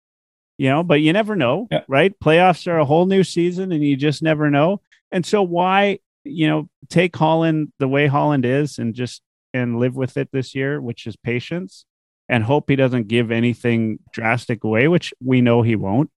You 0.58 0.70
know, 0.70 0.84
but 0.84 0.96
you 0.96 1.14
never 1.14 1.38
know, 1.38 1.68
yeah. 1.72 1.84
right? 1.88 2.14
Playoffs 2.20 2.68
are 2.68 2.80
a 2.80 2.86
whole 2.86 3.06
new 3.06 3.24
season 3.24 3.72
and 3.72 3.82
you 3.82 3.96
just 3.96 4.22
never 4.22 4.50
know. 4.50 4.82
And 5.10 5.26
so 5.26 5.42
why, 5.42 6.00
you 6.26 6.48
know, 6.48 6.70
take 6.90 7.16
Holland 7.16 7.72
the 7.80 7.88
way 7.88 8.08
Holland 8.08 8.44
is 8.44 8.78
and 8.78 8.94
just 8.94 9.22
and 9.54 9.80
live 9.80 9.96
with 9.96 10.18
it 10.18 10.30
this 10.34 10.54
year, 10.54 10.82
which 10.82 11.08
is 11.08 11.16
patience 11.16 11.86
and 12.28 12.44
hope 12.44 12.70
he 12.70 12.76
doesn't 12.76 13.08
give 13.08 13.32
anything 13.32 14.00
drastic 14.12 14.66
away, 14.66 14.90
which 14.90 15.14
we 15.24 15.40
know 15.40 15.62
he 15.62 15.78
won't. 15.78 16.12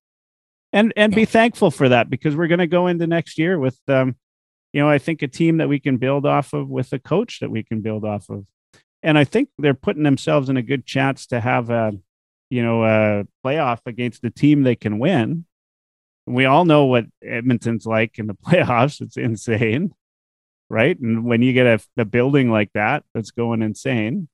And 0.73 0.91
and 0.97 1.15
be 1.15 1.25
thankful 1.25 1.71
for 1.71 1.87
that 1.89 2.09
because 2.09 2.35
we're 2.35 2.47
going 2.47 2.59
to 2.59 2.67
go 2.67 2.87
into 2.87 3.07
next 3.07 3.37
year 3.37 3.57
with 3.57 3.79
um 3.87 4.15
you 4.73 4.81
know, 4.81 4.89
I 4.89 4.97
think 4.97 5.21
a 5.21 5.27
team 5.27 5.57
that 5.57 5.69
we 5.69 5.79
can 5.79 5.97
build 5.97 6.25
off 6.25 6.51
of 6.51 6.67
with 6.67 6.91
a 6.93 6.99
coach 6.99 7.39
that 7.39 7.51
we 7.51 7.63
can 7.63 7.81
build 7.81 8.03
off 8.03 8.29
of. 8.29 8.45
And 9.03 9.17
I 9.17 9.23
think 9.23 9.49
they're 9.57 9.75
putting 9.75 10.03
themselves 10.03 10.49
in 10.49 10.57
a 10.57 10.63
good 10.63 10.85
chance 10.85 11.27
to 11.27 11.39
have 11.39 11.69
a, 11.69 11.93
you 12.49 12.63
know, 12.63 12.83
a 12.83 13.25
playoff 13.45 13.81
against 13.85 14.23
the 14.23 14.31
team 14.31 14.63
they 14.63 14.75
can 14.75 14.97
win. 14.97 15.45
We 16.25 16.45
all 16.45 16.65
know 16.65 16.85
what 16.85 17.05
Edmonton's 17.23 17.85
like 17.85 18.17
in 18.17 18.27
the 18.27 18.33
playoffs. 18.45 18.99
It's 18.99 19.17
insane, 19.17 19.93
right? 20.69 20.99
And 20.99 21.23
when 21.25 21.43
you 21.43 21.53
get 21.53 21.67
a, 21.67 22.01
a 22.01 22.05
building 22.05 22.49
like 22.49 22.71
that 22.73 23.03
that's 23.13 23.31
going 23.31 23.61
insane, 23.61 24.27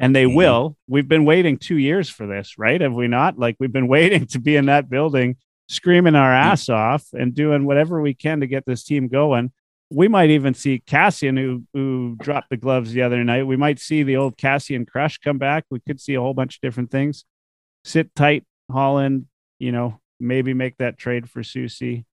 and 0.00 0.14
they 0.14 0.24
mm-hmm. 0.24 0.36
will, 0.36 0.76
we've 0.88 1.08
been 1.08 1.24
waiting 1.24 1.56
two 1.56 1.76
years 1.76 2.08
for 2.08 2.26
this, 2.26 2.58
right? 2.58 2.80
Have 2.80 2.94
we 2.94 3.08
not? 3.08 3.38
Like 3.38 3.56
we've 3.60 3.72
been 3.72 3.88
waiting 3.96 4.26
to 4.28 4.40
be 4.40 4.56
in 4.56 4.66
that 4.66 4.88
building, 4.88 5.36
screaming 5.68 6.16
our 6.16 6.32
mm. 6.32 6.36
ass 6.36 6.68
off 6.68 7.06
and 7.12 7.34
doing 7.34 7.64
whatever 7.64 8.00
we 8.00 8.14
can 8.14 8.40
to 8.40 8.46
get 8.46 8.64
this 8.64 8.82
team 8.82 9.06
going 9.06 9.52
we 9.90 10.08
might 10.08 10.30
even 10.30 10.54
see 10.54 10.82
Kassian, 10.86 11.38
who 11.38 11.64
who 11.72 12.16
dropped 12.20 12.50
the 12.50 12.56
gloves 12.56 12.92
the 12.92 13.02
other 13.02 13.24
night. 13.24 13.46
We 13.46 13.56
might 13.56 13.78
see 13.78 14.02
the 14.02 14.16
old 14.16 14.36
Kassian 14.36 14.86
crush 14.86 15.18
come 15.18 15.38
back. 15.38 15.64
We 15.70 15.80
could 15.80 16.00
see 16.00 16.14
a 16.14 16.20
whole 16.20 16.34
bunch 16.34 16.56
of 16.56 16.60
different 16.60 16.90
things. 16.90 17.24
Sit 17.84 18.14
tight, 18.14 18.44
Holland. 18.70 19.26
You 19.58 19.72
know, 19.72 20.00
maybe 20.20 20.54
make 20.54 20.76
that 20.78 20.98
trade 20.98 21.28
for 21.28 21.42
Soucy. 21.42 22.04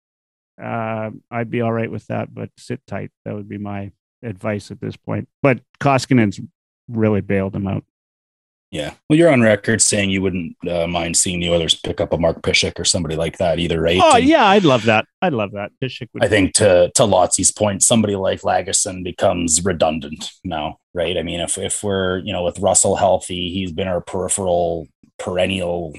Uh, 0.62 1.12
I'd 1.30 1.52
be 1.52 1.62
all 1.62 1.74
right 1.74 1.92
with 1.92 2.08
that, 2.08 2.34
but 2.34 2.50
sit 2.58 2.82
tight. 2.88 3.12
That 3.26 3.36
would 3.36 3.50
be 3.50 3.58
my 3.58 3.92
advice 4.24 4.72
at 4.72 4.80
this 4.80 4.96
point. 4.96 5.28
But 5.42 5.60
Koskinen's 5.80 6.40
really 6.88 7.22
bailed 7.22 7.56
him 7.56 7.68
out. 7.68 7.84
Yeah. 8.76 8.94
Well, 9.10 9.18
you're 9.18 9.32
on 9.32 9.40
record 9.40 9.82
saying 9.82 10.10
you 10.10 10.22
wouldn't 10.22 10.58
uh, 10.70 10.86
mind 10.86 11.16
seeing 11.16 11.40
the 11.40 11.50
Oilers 11.50 11.76
pick 11.76 12.02
up 12.02 12.12
a 12.12 12.18
Mark 12.18 12.42
Pysyk 12.42 12.78
or 12.78 12.84
somebody 12.84 13.16
like 13.16 13.38
that 13.38 13.58
either, 13.58 13.80
right? 13.80 14.02
Oh, 14.04 14.18
and 14.18 14.26
yeah, 14.26 14.46
I'd 14.46 14.66
love 14.66 14.84
that. 14.84 15.06
I'd 15.22 15.32
love 15.32 15.54
that. 15.54 15.72
Pysyk 15.82 16.10
would 16.14 16.26
I 16.26 16.28
think 16.28 16.54
to 16.56 16.92
to 16.96 17.04
Lotzy's 17.04 17.52
point, 17.52 17.84
somebody 17.84 18.18
like 18.18 18.42
Lagesson 18.42 19.02
becomes 19.02 19.64
redundant 19.64 20.30
now, 20.44 20.80
right? 20.94 21.18
I 21.18 21.24
mean, 21.24 21.40
if 21.40 21.58
if 21.58 21.84
we're, 21.84 22.18
you 22.18 22.34
know, 22.34 22.44
with 22.44 22.60
Russell 22.60 22.98
healthy, 22.98 23.50
he's 23.50 23.72
been 23.72 23.88
our 23.88 24.02
peripheral 24.02 24.90
perennial 25.18 25.94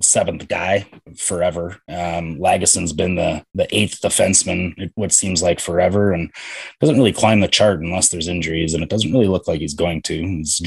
seventh 0.00 0.48
guy 0.48 0.86
forever. 1.18 1.76
Um, 1.86 2.38
Lagesson's 2.38 2.94
been 2.94 3.16
the 3.16 3.44
the 3.54 3.68
eighth 3.76 4.00
defenseman, 4.00 4.90
what 4.94 5.12
seems 5.12 5.42
like 5.42 5.60
forever, 5.60 6.12
and 6.12 6.32
doesn't 6.80 6.96
really 6.96 7.12
climb 7.12 7.40
the 7.40 7.48
chart 7.48 7.80
unless 7.80 8.08
there's 8.08 8.28
injuries, 8.28 8.72
and 8.72 8.82
it 8.82 8.88
doesn't 8.88 9.12
really 9.12 9.28
look 9.28 9.46
like 9.46 9.60
he's 9.60 9.74
going 9.74 10.00
to. 10.02 10.18
He's 10.18 10.62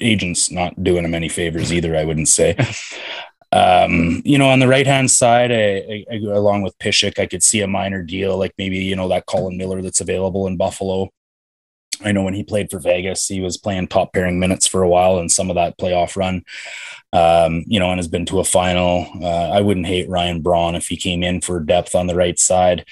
agents 0.00 0.50
not 0.50 0.82
doing 0.82 1.04
him 1.04 1.14
any 1.14 1.28
favors 1.28 1.72
either, 1.72 1.96
I 1.96 2.04
wouldn't 2.04 2.28
say. 2.28 2.56
Um, 3.52 4.20
you 4.24 4.36
know, 4.36 4.48
on 4.48 4.58
the 4.58 4.66
right 4.66 4.86
hand 4.86 5.12
side, 5.12 5.52
I, 5.52 6.04
I, 6.10 6.16
along 6.16 6.62
with 6.62 6.76
Pysyk, 6.80 7.20
I 7.20 7.26
could 7.26 7.44
see 7.44 7.60
a 7.60 7.68
minor 7.68 8.02
deal, 8.02 8.36
like 8.36 8.52
maybe 8.58 8.78
you 8.78 8.96
know 8.96 9.06
that 9.08 9.26
Colin 9.26 9.56
Miller 9.56 9.80
that's 9.80 10.00
available 10.00 10.48
in 10.48 10.56
Buffalo. 10.56 11.10
I 12.04 12.10
know 12.10 12.24
when 12.24 12.34
he 12.34 12.42
played 12.42 12.68
for 12.68 12.80
Vegas, 12.80 13.28
he 13.28 13.40
was 13.40 13.56
playing 13.56 13.86
top 13.86 14.12
pairing 14.12 14.40
minutes 14.40 14.66
for 14.66 14.82
a 14.82 14.88
while 14.88 15.20
in 15.20 15.28
some 15.28 15.50
of 15.50 15.54
that 15.54 15.78
playoff 15.78 16.16
run. 16.16 16.42
Um, 17.12 17.62
you 17.68 17.78
know, 17.78 17.90
and 17.90 17.98
has 18.00 18.08
been 18.08 18.26
to 18.26 18.40
a 18.40 18.44
final. 18.44 19.06
Uh, 19.22 19.50
I 19.50 19.60
wouldn't 19.60 19.86
hate 19.86 20.08
Ryan 20.08 20.42
Braun 20.42 20.74
if 20.74 20.88
he 20.88 20.96
came 20.96 21.22
in 21.22 21.40
for 21.40 21.60
depth 21.60 21.94
on 21.94 22.08
the 22.08 22.16
right 22.16 22.36
side. 22.36 22.84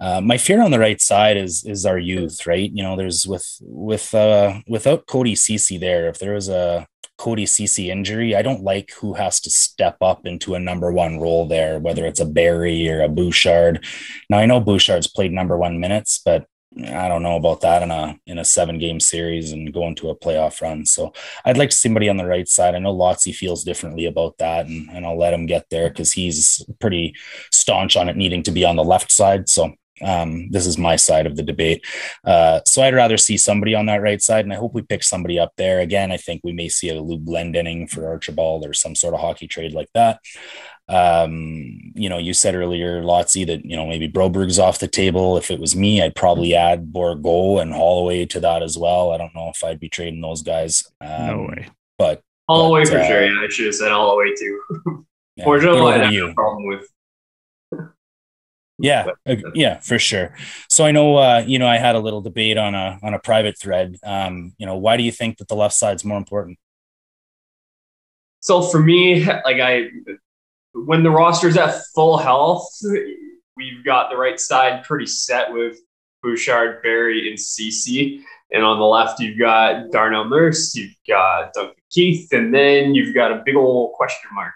Uh, 0.00 0.20
my 0.20 0.38
fear 0.38 0.62
on 0.62 0.70
the 0.70 0.78
right 0.78 1.00
side 1.00 1.36
is 1.36 1.64
is 1.64 1.84
our 1.84 1.98
youth, 1.98 2.46
right? 2.46 2.70
You 2.72 2.82
know, 2.82 2.96
there's 2.96 3.26
with 3.26 3.46
with 3.60 4.14
uh, 4.14 4.60
without 4.66 5.06
Cody 5.06 5.34
Ceci 5.34 5.76
there, 5.76 6.08
if 6.08 6.18
there 6.18 6.34
was 6.34 6.48
a 6.48 6.86
Cody 7.18 7.44
Ceci 7.44 7.90
injury, 7.90 8.34
I 8.34 8.40
don't 8.40 8.64
like 8.64 8.92
who 8.98 9.12
has 9.14 9.40
to 9.42 9.50
step 9.50 9.98
up 10.00 10.26
into 10.26 10.54
a 10.54 10.58
number 10.58 10.90
one 10.90 11.20
role 11.20 11.46
there, 11.46 11.78
whether 11.78 12.06
it's 12.06 12.20
a 12.20 12.24
Barrie 12.24 12.88
or 12.88 13.02
a 13.02 13.08
Bouchard. 13.08 13.84
Now 14.30 14.38
I 14.38 14.46
know 14.46 14.58
Bouchard's 14.58 15.06
played 15.06 15.32
number 15.32 15.58
one 15.58 15.78
minutes, 15.80 16.20
but 16.24 16.46
I 16.78 17.08
don't 17.08 17.24
know 17.24 17.36
about 17.36 17.60
that 17.62 17.82
in 17.82 17.90
a 17.90 18.16
in 18.26 18.38
a 18.38 18.44
seven 18.44 18.78
game 18.78 19.00
series 19.00 19.52
and 19.52 19.72
going 19.72 19.96
to 19.96 20.08
a 20.10 20.16
playoff 20.16 20.62
run. 20.62 20.86
So 20.86 21.12
I'd 21.44 21.58
like 21.58 21.70
to 21.70 21.76
see 21.76 21.88
somebody 21.88 22.08
on 22.08 22.16
the 22.16 22.26
right 22.26 22.48
side. 22.48 22.74
I 22.74 22.78
know 22.78 22.94
Lotzy 22.94 23.34
feels 23.34 23.64
differently 23.64 24.06
about 24.06 24.38
that, 24.38 24.66
and, 24.66 24.88
and 24.90 25.04
I'll 25.04 25.18
let 25.18 25.34
him 25.34 25.46
get 25.46 25.66
there 25.70 25.88
because 25.88 26.12
he's 26.12 26.64
pretty 26.80 27.14
staunch 27.52 27.96
on 27.96 28.08
it 28.08 28.16
needing 28.16 28.42
to 28.44 28.52
be 28.52 28.64
on 28.64 28.76
the 28.76 28.84
left 28.84 29.10
side. 29.10 29.48
So 29.48 29.74
um, 30.02 30.50
this 30.50 30.66
is 30.66 30.78
my 30.78 30.96
side 30.96 31.26
of 31.26 31.36
the 31.36 31.42
debate. 31.42 31.84
Uh, 32.24 32.60
so 32.66 32.82
I'd 32.82 32.94
rather 32.94 33.16
see 33.16 33.36
somebody 33.36 33.74
on 33.74 33.86
that 33.86 34.02
right 34.02 34.20
side, 34.20 34.44
and 34.44 34.52
I 34.52 34.56
hope 34.56 34.74
we 34.74 34.82
pick 34.82 35.02
somebody 35.02 35.38
up 35.38 35.52
there. 35.56 35.80
Again, 35.80 36.12
I 36.12 36.16
think 36.16 36.40
we 36.44 36.52
may 36.52 36.68
see 36.68 36.88
a 36.88 37.00
Lou 37.00 37.18
Glendening 37.18 37.90
for 37.90 38.08
Archibald 38.08 38.66
or 38.66 38.72
some 38.72 38.94
sort 38.94 39.14
of 39.14 39.20
hockey 39.20 39.46
trade 39.46 39.72
like 39.72 39.90
that. 39.94 40.20
Um, 40.88 41.92
you 41.94 42.08
know, 42.08 42.18
you 42.18 42.34
said 42.34 42.56
earlier, 42.56 43.00
Lotzi, 43.02 43.46
that 43.46 43.64
you 43.64 43.76
know 43.76 43.86
maybe 43.86 44.08
Broberg's 44.08 44.58
off 44.58 44.80
the 44.80 44.88
table. 44.88 45.36
If 45.36 45.50
it 45.50 45.60
was 45.60 45.76
me, 45.76 46.02
I'd 46.02 46.16
probably 46.16 46.54
add 46.54 46.92
Bourgault 46.92 47.62
and 47.62 47.72
Holloway 47.72 48.26
to 48.26 48.40
that 48.40 48.62
as 48.62 48.76
well. 48.76 49.12
I 49.12 49.16
don't 49.16 49.34
know 49.34 49.50
if 49.54 49.62
I'd 49.62 49.78
be 49.78 49.88
trading 49.88 50.20
those 50.20 50.42
guys. 50.42 50.90
Um, 51.00 51.26
no 51.26 51.42
way. 51.48 51.68
But 51.96 52.22
Holloway 52.48 52.82
but, 52.82 52.90
for 52.90 52.98
uh, 52.98 53.06
sure. 53.06 53.24
Yeah, 53.24 53.40
I 53.40 53.48
should 53.48 53.66
have 53.66 53.74
said 53.76 53.92
Holloway 53.92 54.34
too. 54.36 54.60
yeah, 55.36 55.44
Fortunately, 55.44 55.92
I 55.92 56.12
have 56.12 56.30
a 56.30 56.34
problem 56.34 56.66
with 56.66 56.88
Yeah, 58.82 59.06
yeah, 59.54 59.78
for 59.80 59.98
sure. 59.98 60.34
So 60.68 60.84
I 60.84 60.92
know, 60.92 61.16
uh, 61.16 61.44
you 61.46 61.58
know, 61.58 61.66
I 61.66 61.76
had 61.76 61.94
a 61.94 62.00
little 62.00 62.20
debate 62.20 62.56
on 62.56 62.74
a 62.74 62.98
on 63.02 63.14
a 63.14 63.18
private 63.18 63.58
thread. 63.58 63.96
Um, 64.02 64.54
you 64.58 64.66
know, 64.66 64.76
why 64.76 64.96
do 64.96 65.02
you 65.02 65.12
think 65.12 65.38
that 65.38 65.48
the 65.48 65.54
left 65.54 65.74
side's 65.74 66.04
more 66.04 66.18
important? 66.18 66.58
So 68.40 68.62
for 68.62 68.80
me, 68.80 69.24
like 69.24 69.60
I, 69.60 69.88
when 70.72 71.02
the 71.02 71.10
roster's 71.10 71.56
at 71.56 71.82
full 71.94 72.16
health, 72.16 72.70
we've 73.56 73.84
got 73.84 74.10
the 74.10 74.16
right 74.16 74.40
side 74.40 74.82
pretty 74.84 75.06
set 75.06 75.52
with 75.52 75.78
Bouchard, 76.22 76.82
Barrie, 76.82 77.28
and 77.28 77.38
Ceci. 77.38 78.24
And 78.52 78.64
on 78.64 78.78
the 78.78 78.84
left, 78.84 79.20
you've 79.20 79.38
got 79.38 79.90
Darnell 79.90 80.24
Nurse, 80.24 80.74
you've 80.74 80.94
got 81.06 81.52
Duncan 81.52 81.74
Keith, 81.90 82.32
and 82.32 82.52
then 82.52 82.94
you've 82.94 83.14
got 83.14 83.30
a 83.30 83.42
big 83.44 83.56
old 83.56 83.92
question 83.92 84.30
mark 84.34 84.54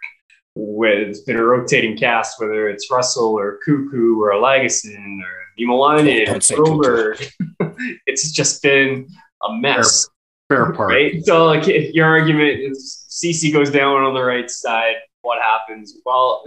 with 0.55 1.09
it's 1.09 1.21
been 1.21 1.37
a 1.37 1.45
rotating 1.45 1.97
cast, 1.97 2.41
whether 2.41 2.69
it's 2.69 2.91
Russell 2.91 3.39
or 3.39 3.59
Cuckoo 3.65 4.21
or 4.21 4.33
Lagesson 4.33 5.21
or 5.21 5.45
Niemelainen 5.59 6.29
or 6.29 7.17
it's 8.07 8.31
just 8.31 8.63
been 8.63 9.09
a 9.43 9.53
mess. 9.53 10.09
Fair, 10.49 10.67
fair 10.67 10.75
part. 10.75 10.91
Right? 10.91 11.25
So, 11.25 11.47
like, 11.47 11.67
your 11.67 12.07
argument 12.07 12.61
is 12.61 13.05
Ceci 13.09 13.51
goes 13.51 13.71
down 13.71 14.03
on 14.03 14.15
the 14.15 14.23
right 14.23 14.51
side. 14.51 14.97
What 15.23 15.41
happens? 15.41 15.99
Well, 16.05 16.45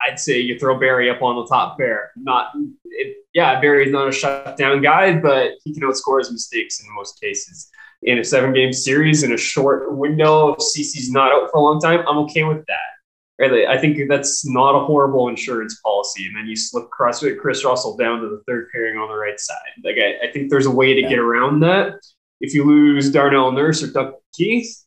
I'd 0.00 0.20
say 0.20 0.38
you 0.38 0.58
throw 0.58 0.78
Barrie 0.78 1.10
up 1.10 1.22
on 1.22 1.36
the 1.36 1.46
top 1.46 1.78
pair. 1.78 2.12
Not, 2.16 2.52
it, 2.84 3.16
yeah, 3.34 3.60
Barrie's 3.60 3.92
not 3.92 4.08
a 4.08 4.12
shutdown 4.12 4.82
guy, 4.82 5.18
but 5.18 5.52
he 5.64 5.74
can 5.74 5.82
outscore 5.82 6.18
his 6.18 6.30
mistakes 6.30 6.80
in 6.80 6.94
most 6.94 7.20
cases. 7.20 7.70
In 8.02 8.18
a 8.18 8.24
seven 8.24 8.52
game 8.52 8.72
series, 8.72 9.24
in 9.24 9.32
a 9.32 9.36
short 9.36 9.96
window, 9.96 10.54
if 10.54 10.62
Ceci's 10.62 11.10
not 11.10 11.32
out 11.32 11.50
for 11.50 11.58
a 11.58 11.62
long 11.62 11.80
time, 11.80 12.04
I'm 12.06 12.18
okay 12.18 12.44
with 12.44 12.64
that. 12.66 12.97
Right? 13.38 13.66
I 13.68 13.78
think 13.78 13.98
that's 14.08 14.46
not 14.46 14.74
a 14.74 14.84
horrible 14.84 15.28
insurance 15.28 15.80
policy. 15.80 16.26
And 16.26 16.36
then 16.36 16.46
you 16.46 16.56
slip 16.56 16.90
Chris, 16.90 17.24
Chris 17.40 17.64
Russell 17.64 17.96
down 17.96 18.20
to 18.20 18.28
the 18.28 18.42
third 18.46 18.68
pairing 18.72 18.98
on 18.98 19.08
the 19.08 19.14
right 19.14 19.38
side. 19.38 19.56
Like 19.84 19.96
I, 19.96 20.26
I 20.26 20.32
think 20.32 20.50
there's 20.50 20.66
a 20.66 20.70
way 20.70 20.94
to 20.94 21.02
yeah. 21.02 21.08
get 21.08 21.18
around 21.18 21.60
that. 21.60 22.00
If 22.40 22.54
you 22.54 22.64
lose 22.64 23.10
Darnell 23.10 23.52
Nurse 23.52 23.82
or 23.82 23.88
Doug 23.88 24.14
Keith, 24.34 24.84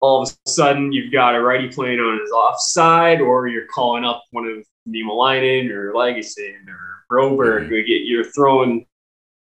all 0.00 0.22
of 0.22 0.28
a 0.28 0.50
sudden 0.50 0.92
you've 0.92 1.12
got 1.12 1.34
a 1.34 1.40
righty 1.40 1.68
playing 1.68 1.98
on 1.98 2.20
his 2.20 2.30
offside, 2.30 3.20
or 3.20 3.48
you're 3.48 3.66
calling 3.74 4.04
up 4.04 4.22
one 4.32 4.46
of 4.46 4.64
Niemelainen 4.86 5.70
or 5.70 5.92
Lagesson 5.92 6.68
or 6.68 7.04
Broberg. 7.10 7.68
Mm-hmm. 7.68 8.04
You're 8.04 8.24
throwing 8.24 8.86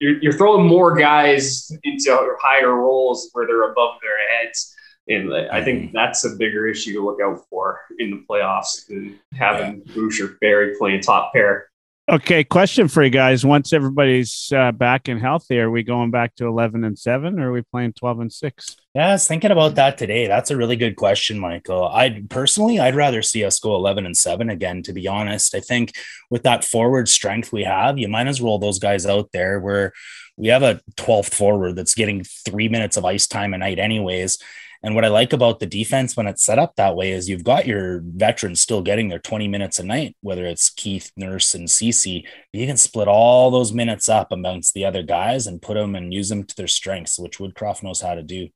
you're, 0.00 0.18
you're 0.20 0.32
throwing 0.32 0.66
more 0.66 0.94
guys 0.94 1.70
into 1.84 2.36
higher 2.40 2.74
roles 2.74 3.30
where 3.32 3.46
they're 3.46 3.70
above 3.70 3.96
their 4.02 4.38
heads. 4.38 4.74
And 5.08 5.32
I 5.34 5.62
think 5.62 5.92
that's 5.92 6.24
a 6.24 6.36
bigger 6.36 6.66
issue 6.66 6.92
to 6.94 7.04
look 7.04 7.20
out 7.20 7.44
for 7.48 7.80
in 7.98 8.10
the 8.10 8.24
playoffs 8.28 8.86
than 8.88 9.18
having 9.32 9.82
yeah. 9.86 9.94
Bush 9.94 10.20
or 10.20 10.36
Barrie 10.40 10.74
playing 10.78 11.02
top 11.02 11.32
pair. 11.32 11.70
Okay, 12.08 12.44
question 12.44 12.86
for 12.86 13.02
you 13.02 13.10
guys. 13.10 13.44
Once 13.44 13.72
everybody's 13.72 14.52
uh, 14.54 14.70
back 14.70 15.08
and 15.08 15.20
healthy, 15.20 15.58
are 15.58 15.72
we 15.72 15.82
going 15.82 16.12
back 16.12 16.36
to 16.36 16.46
11 16.46 16.84
and 16.84 16.96
7 16.96 17.40
or 17.40 17.48
are 17.48 17.52
we 17.52 17.62
playing 17.62 17.94
12 17.94 18.20
and 18.20 18.32
6? 18.32 18.76
Yeah, 18.94 19.08
I 19.08 19.12
was 19.12 19.26
thinking 19.26 19.50
about 19.50 19.74
that 19.74 19.98
today. 19.98 20.28
That's 20.28 20.52
a 20.52 20.56
really 20.56 20.76
good 20.76 20.94
question, 20.94 21.40
Michael. 21.40 21.84
I 21.88 22.22
personally, 22.28 22.78
I'd 22.78 22.94
rather 22.94 23.22
see 23.22 23.44
us 23.44 23.58
go 23.58 23.74
11 23.74 24.06
and 24.06 24.16
7 24.16 24.48
again, 24.48 24.84
to 24.84 24.92
be 24.92 25.08
honest. 25.08 25.52
I 25.52 25.58
think 25.58 25.94
with 26.30 26.44
that 26.44 26.64
forward 26.64 27.08
strength 27.08 27.52
we 27.52 27.64
have, 27.64 27.98
you 27.98 28.06
might 28.06 28.28
as 28.28 28.40
well 28.40 28.60
those 28.60 28.78
guys 28.78 29.04
out 29.04 29.32
there 29.32 29.58
where 29.58 29.92
we 30.36 30.46
have 30.48 30.62
a 30.62 30.80
12th 30.96 31.34
forward 31.34 31.74
that's 31.74 31.94
getting 31.94 32.22
three 32.22 32.68
minutes 32.68 32.96
of 32.96 33.04
ice 33.04 33.26
time 33.26 33.52
a 33.52 33.58
night, 33.58 33.80
anyways. 33.80 34.38
And 34.86 34.94
what 34.94 35.04
I 35.04 35.08
like 35.08 35.32
about 35.32 35.58
the 35.58 35.66
defense 35.66 36.16
when 36.16 36.28
it's 36.28 36.44
set 36.44 36.60
up 36.60 36.76
that 36.76 36.94
way 36.94 37.10
is 37.10 37.28
you've 37.28 37.42
got 37.42 37.66
your 37.66 38.02
veterans 38.04 38.60
still 38.60 38.82
getting 38.82 39.08
their 39.08 39.18
20 39.18 39.48
minutes 39.48 39.80
a 39.80 39.82
night, 39.82 40.16
whether 40.20 40.46
it's 40.46 40.70
Keith, 40.70 41.10
Nurse, 41.16 41.56
and 41.56 41.68
Ceci. 41.68 42.24
You 42.52 42.66
can 42.68 42.76
split 42.76 43.08
all 43.08 43.50
those 43.50 43.72
minutes 43.72 44.08
up 44.08 44.30
amongst 44.30 44.74
the 44.74 44.84
other 44.84 45.02
guys 45.02 45.48
and 45.48 45.60
put 45.60 45.74
them 45.74 45.96
and 45.96 46.14
use 46.14 46.28
them 46.28 46.44
to 46.44 46.54
their 46.54 46.68
strengths, 46.68 47.18
which 47.18 47.38
Woodcroft 47.38 47.82
knows 47.82 48.00
how 48.00 48.14
to 48.14 48.22
do. 48.22 48.46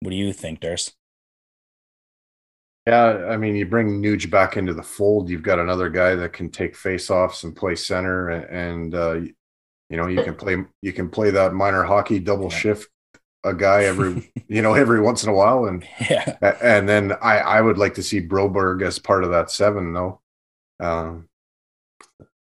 What 0.00 0.10
do 0.10 0.16
you 0.16 0.32
think, 0.32 0.58
Durs? 0.58 0.92
Yeah, 2.88 3.28
I 3.30 3.36
mean, 3.36 3.54
you 3.54 3.64
bring 3.64 4.02
Nuge 4.02 4.28
back 4.28 4.56
into 4.56 4.74
the 4.74 4.82
fold. 4.82 5.30
You've 5.30 5.44
got 5.44 5.60
another 5.60 5.88
guy 5.88 6.16
that 6.16 6.32
can 6.32 6.50
take 6.50 6.74
face-offs 6.74 7.44
and 7.44 7.54
play 7.54 7.76
center, 7.76 8.30
and 8.30 8.92
uh, 8.92 9.20
you 9.88 9.96
know 9.96 10.08
you 10.08 10.24
can 10.24 10.34
play 10.34 10.64
you 10.82 10.92
can 10.92 11.08
play 11.08 11.30
that 11.30 11.54
minor 11.54 11.84
hockey 11.84 12.18
double 12.18 12.50
shift 12.50 12.88
a 13.44 13.54
guy 13.54 13.84
every 13.84 14.30
you 14.48 14.62
know 14.62 14.74
every 14.74 15.00
once 15.00 15.22
in 15.22 15.30
a 15.30 15.34
while 15.34 15.64
and 15.64 15.86
yeah. 16.10 16.54
and 16.62 16.88
then 16.88 17.12
i 17.22 17.38
i 17.38 17.60
would 17.60 17.78
like 17.78 17.94
to 17.94 18.02
see 18.02 18.20
broberg 18.20 18.82
as 18.82 18.98
part 18.98 19.24
of 19.24 19.30
that 19.30 19.50
seven 19.50 19.92
though. 19.92 20.20
Um 20.78 21.28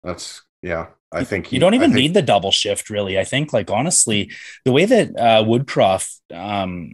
that's 0.03 0.43
yeah 0.63 0.87
i 1.13 1.25
think 1.25 1.47
he, 1.47 1.57
you 1.57 1.61
don't 1.61 1.75
even 1.75 1.91
think, 1.91 2.01
need 2.01 2.15
the 2.15 2.23
double 2.23 2.51
shift 2.51 2.91
really. 2.91 3.19
I 3.19 3.25
think 3.25 3.53
like 3.53 3.71
honestly 3.71 4.31
the 4.65 4.73
way 4.73 4.85
that 4.85 5.17
uh 5.17 5.45
woodcroft 5.45 6.19
um 6.33 6.93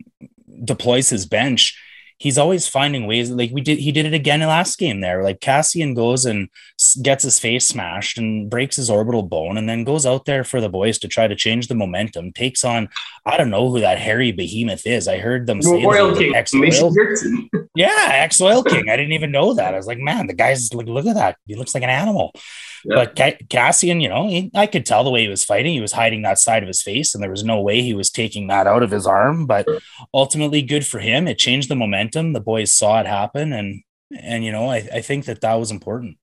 deploys 0.65 1.09
his 1.09 1.27
bench 1.27 1.79
he's 2.21 2.37
always 2.37 2.69
finding 2.69 3.07
ways 3.07 3.31
like 3.31 3.51
we 3.51 3.63
did 3.63 3.79
he 3.79 3.91
did 3.91 4.05
it 4.05 4.13
again 4.15 4.43
in 4.43 4.49
last 4.49 4.79
game 4.79 5.01
there 5.01 5.25
like 5.25 5.41
Kassian 5.41 5.97
goes 5.97 6.27
and 6.27 6.49
gets 7.03 7.25
his 7.25 7.41
face 7.41 7.67
smashed 7.67 8.19
and 8.19 8.49
breaks 8.49 8.77
his 8.77 8.91
orbital 8.91 9.23
bone 9.23 9.57
and 9.57 9.69
then 9.69 9.85
goes 9.85 10.07
out 10.07 10.27
there 10.27 10.45
for 10.45 10.61
the 10.61 10.69
boys 10.69 10.99
to 10.99 11.09
try 11.09 11.27
to 11.27 11.35
change 11.35 11.67
the 11.67 11.75
momentum 11.75 12.33
takes 12.33 12.63
on 12.63 12.89
i 13.27 13.37
don't 13.37 13.51
know 13.51 13.71
who 13.71 13.81
that 13.81 13.99
hairy 13.99 14.33
behemoth 14.33 14.87
is 14.87 15.09
i 15.09 15.19
heard 15.19 15.47
them 15.47 15.63
say 15.63 15.85
Oil 15.85 16.15
King. 16.15 16.35
Ex-oil. 16.35 16.95
yeah 17.75 18.11
ex-oil 18.13 18.63
king 18.63 18.89
i 18.91 18.97
didn't 18.97 19.13
even 19.13 19.33
know 19.33 19.55
that 19.55 19.75
i 19.75 19.77
was 19.77 19.87
like 19.87 19.99
man 19.99 20.27
the 20.27 20.35
guy's 20.35 20.73
like 20.75 20.87
look 20.87 21.07
at 21.07 21.15
that 21.15 21.37
he 21.47 21.57
looks 21.57 21.75
like 21.75 21.83
an 21.83 21.91
animal 21.91 22.33
yeah. 22.85 22.95
But 22.95 23.15
Kassian, 23.49 24.03
you 24.03 24.09
know, 24.09 24.29
he, 24.29 24.51
I 24.55 24.67
could 24.67 24.87
tell 24.87 25.05
the 25.05 25.11
way 25.11 25.23
he 25.23 25.29
was 25.29 25.45
fighting. 25.45 25.73
He 25.73 25.81
was 25.81 25.93
hiding 25.93 26.23
that 26.23 26.39
side 26.39 26.63
of 26.63 26.67
his 26.67 26.83
face, 26.83 27.15
and 27.15 27.23
there 27.23 27.31
was 27.31 27.45
no 27.45 27.61
way 27.61 27.83
he 27.83 27.95
was 27.95 28.11
taking 28.11 28.47
that 28.49 28.67
out 28.67 28.83
of 28.83 28.91
his 28.91 29.07
arm. 29.07 29.47
But 29.47 29.69
ultimately, 30.15 30.63
good 30.63 30.87
for 30.87 30.99
him. 30.99 31.29
It 31.29 31.39
changed 31.39 31.69
the 31.69 31.77
momentum. 31.77 32.33
The 32.33 32.41
boys 32.41 32.73
saw 32.73 33.01
it 33.01 33.07
happen, 33.07 33.53
and 33.53 33.83
and 34.19 34.45
you 34.45 34.53
know, 34.53 34.71
I, 34.71 34.89
I 34.95 35.01
think 35.01 35.27
that 35.27 35.41
that 35.41 35.55
was 35.55 35.71
important. 35.71 36.17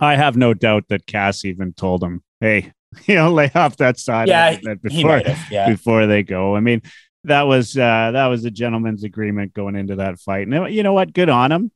I 0.00 0.16
have 0.16 0.36
no 0.36 0.54
doubt 0.54 0.84
that 0.88 1.06
Cass 1.06 1.44
even 1.44 1.72
told 1.72 2.02
him, 2.02 2.22
"Hey, 2.40 2.72
you 3.06 3.14
know, 3.14 3.32
lay 3.32 3.50
off 3.54 3.76
that 3.78 3.98
side." 3.98 4.28
Yeah, 4.28 4.56
before 4.82 5.22
yeah. 5.50 5.68
before 5.68 6.06
they 6.06 6.22
go. 6.22 6.56
I 6.56 6.60
mean, 6.60 6.82
that 7.24 7.42
was 7.42 7.76
uh, 7.76 8.10
that 8.12 8.26
was 8.26 8.44
a 8.44 8.50
gentleman's 8.50 9.04
agreement 9.04 9.54
going 9.54 9.76
into 9.76 9.96
that 9.96 10.18
fight, 10.20 10.48
and 10.48 10.72
you 10.72 10.82
know 10.82 10.92
what? 10.92 11.12
Good 11.12 11.28
on 11.28 11.52
him 11.52 11.70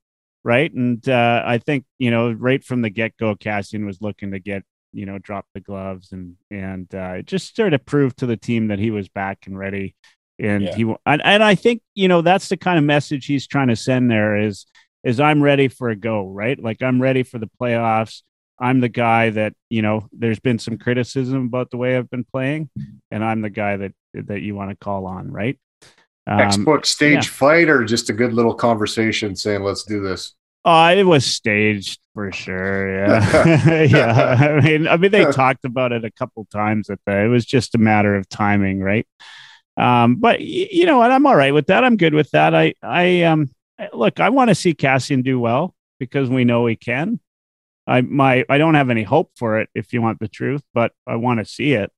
right? 0.44 0.72
And 0.72 1.06
uh, 1.08 1.42
I 1.44 1.58
think 1.58 1.84
you 1.98 2.10
know 2.10 2.32
right 2.32 2.62
from 2.64 2.82
the 2.82 2.90
get 2.90 3.16
go, 3.16 3.34
Kassian 3.34 3.86
was 3.86 4.00
looking 4.00 4.32
to 4.32 4.38
get 4.38 4.62
you 4.92 5.06
know 5.06 5.18
drop 5.18 5.46
the 5.54 5.60
gloves 5.60 6.12
and 6.12 6.36
and 6.50 6.92
uh, 6.94 7.22
just 7.22 7.56
sort 7.56 7.74
of 7.74 7.84
prove 7.84 8.14
to 8.16 8.26
the 8.26 8.36
team 8.36 8.68
that 8.68 8.78
he 8.78 8.90
was 8.90 9.08
back 9.08 9.46
and 9.46 9.58
ready. 9.58 9.94
And 10.38 10.64
yeah. 10.64 10.74
he 10.74 10.94
and, 11.06 11.22
and 11.24 11.42
I 11.42 11.54
think 11.54 11.82
you 11.94 12.08
know 12.08 12.22
that's 12.22 12.48
the 12.48 12.56
kind 12.56 12.78
of 12.78 12.84
message 12.84 13.26
he's 13.26 13.46
trying 13.46 13.68
to 13.68 13.76
send 13.76 14.10
there 14.10 14.36
is 14.36 14.66
is 15.04 15.20
I'm 15.20 15.42
ready 15.42 15.68
for 15.68 15.90
a 15.90 15.96
go, 15.96 16.28
right? 16.28 16.60
Like 16.62 16.82
I'm 16.82 17.00
ready 17.00 17.22
for 17.22 17.38
the 17.38 17.50
playoffs. 17.60 18.22
I'm 18.58 18.80
the 18.80 18.88
guy 18.88 19.30
that 19.30 19.54
you 19.70 19.82
know. 19.82 20.08
There's 20.12 20.38
been 20.38 20.58
some 20.58 20.78
criticism 20.78 21.46
about 21.46 21.70
the 21.70 21.76
way 21.76 21.96
I've 21.96 22.10
been 22.10 22.24
playing, 22.24 22.70
and 23.10 23.24
I'm 23.24 23.40
the 23.40 23.50
guy 23.50 23.76
that 23.76 23.92
that 24.14 24.42
you 24.42 24.54
want 24.54 24.70
to 24.70 24.76
call 24.76 25.06
on, 25.06 25.32
right? 25.32 25.58
Um, 26.26 26.38
Textbook 26.38 26.86
stage 26.86 27.26
yeah. 27.26 27.32
fight 27.32 27.68
or 27.68 27.84
just 27.84 28.10
a 28.10 28.12
good 28.12 28.32
little 28.32 28.54
conversation 28.54 29.34
saying, 29.34 29.62
let's 29.62 29.82
do 29.84 30.00
this? 30.00 30.34
Oh, 30.64 30.86
it 30.86 31.02
was 31.02 31.26
staged 31.26 32.00
for 32.14 32.30
sure. 32.30 32.94
Yeah. 32.94 33.82
yeah. 33.84 34.36
I 34.38 34.60
mean, 34.60 34.86
I 34.86 34.96
mean, 34.96 35.10
they 35.10 35.24
talked 35.24 35.64
about 35.64 35.90
it 35.92 36.04
a 36.04 36.10
couple 36.10 36.46
times 36.52 36.86
that 36.86 37.00
it 37.06 37.28
was 37.28 37.44
just 37.44 37.74
a 37.74 37.78
matter 37.78 38.14
of 38.14 38.28
timing, 38.28 38.80
right? 38.80 39.06
Um, 39.76 40.16
but 40.16 40.40
you 40.40 40.86
know 40.86 40.98
what? 40.98 41.10
I'm 41.10 41.26
all 41.26 41.34
right 41.34 41.52
with 41.52 41.66
that. 41.66 41.82
I'm 41.82 41.96
good 41.96 42.14
with 42.14 42.30
that. 42.30 42.54
I, 42.54 42.74
I, 42.82 43.22
um, 43.22 43.50
look, 43.92 44.20
I 44.20 44.28
want 44.28 44.50
to 44.50 44.54
see 44.54 44.74
Kassian 44.74 45.24
do 45.24 45.40
well 45.40 45.74
because 45.98 46.28
we 46.28 46.44
know 46.44 46.66
he 46.66 46.76
can. 46.76 47.18
I, 47.86 48.02
my, 48.02 48.44
I 48.48 48.58
don't 48.58 48.74
have 48.74 48.90
any 48.90 49.02
hope 49.02 49.32
for 49.36 49.58
it 49.58 49.68
if 49.74 49.92
you 49.92 50.02
want 50.02 50.20
the 50.20 50.28
truth, 50.28 50.62
but 50.72 50.92
I 51.06 51.16
want 51.16 51.40
to 51.40 51.44
see 51.44 51.72
it. 51.72 51.90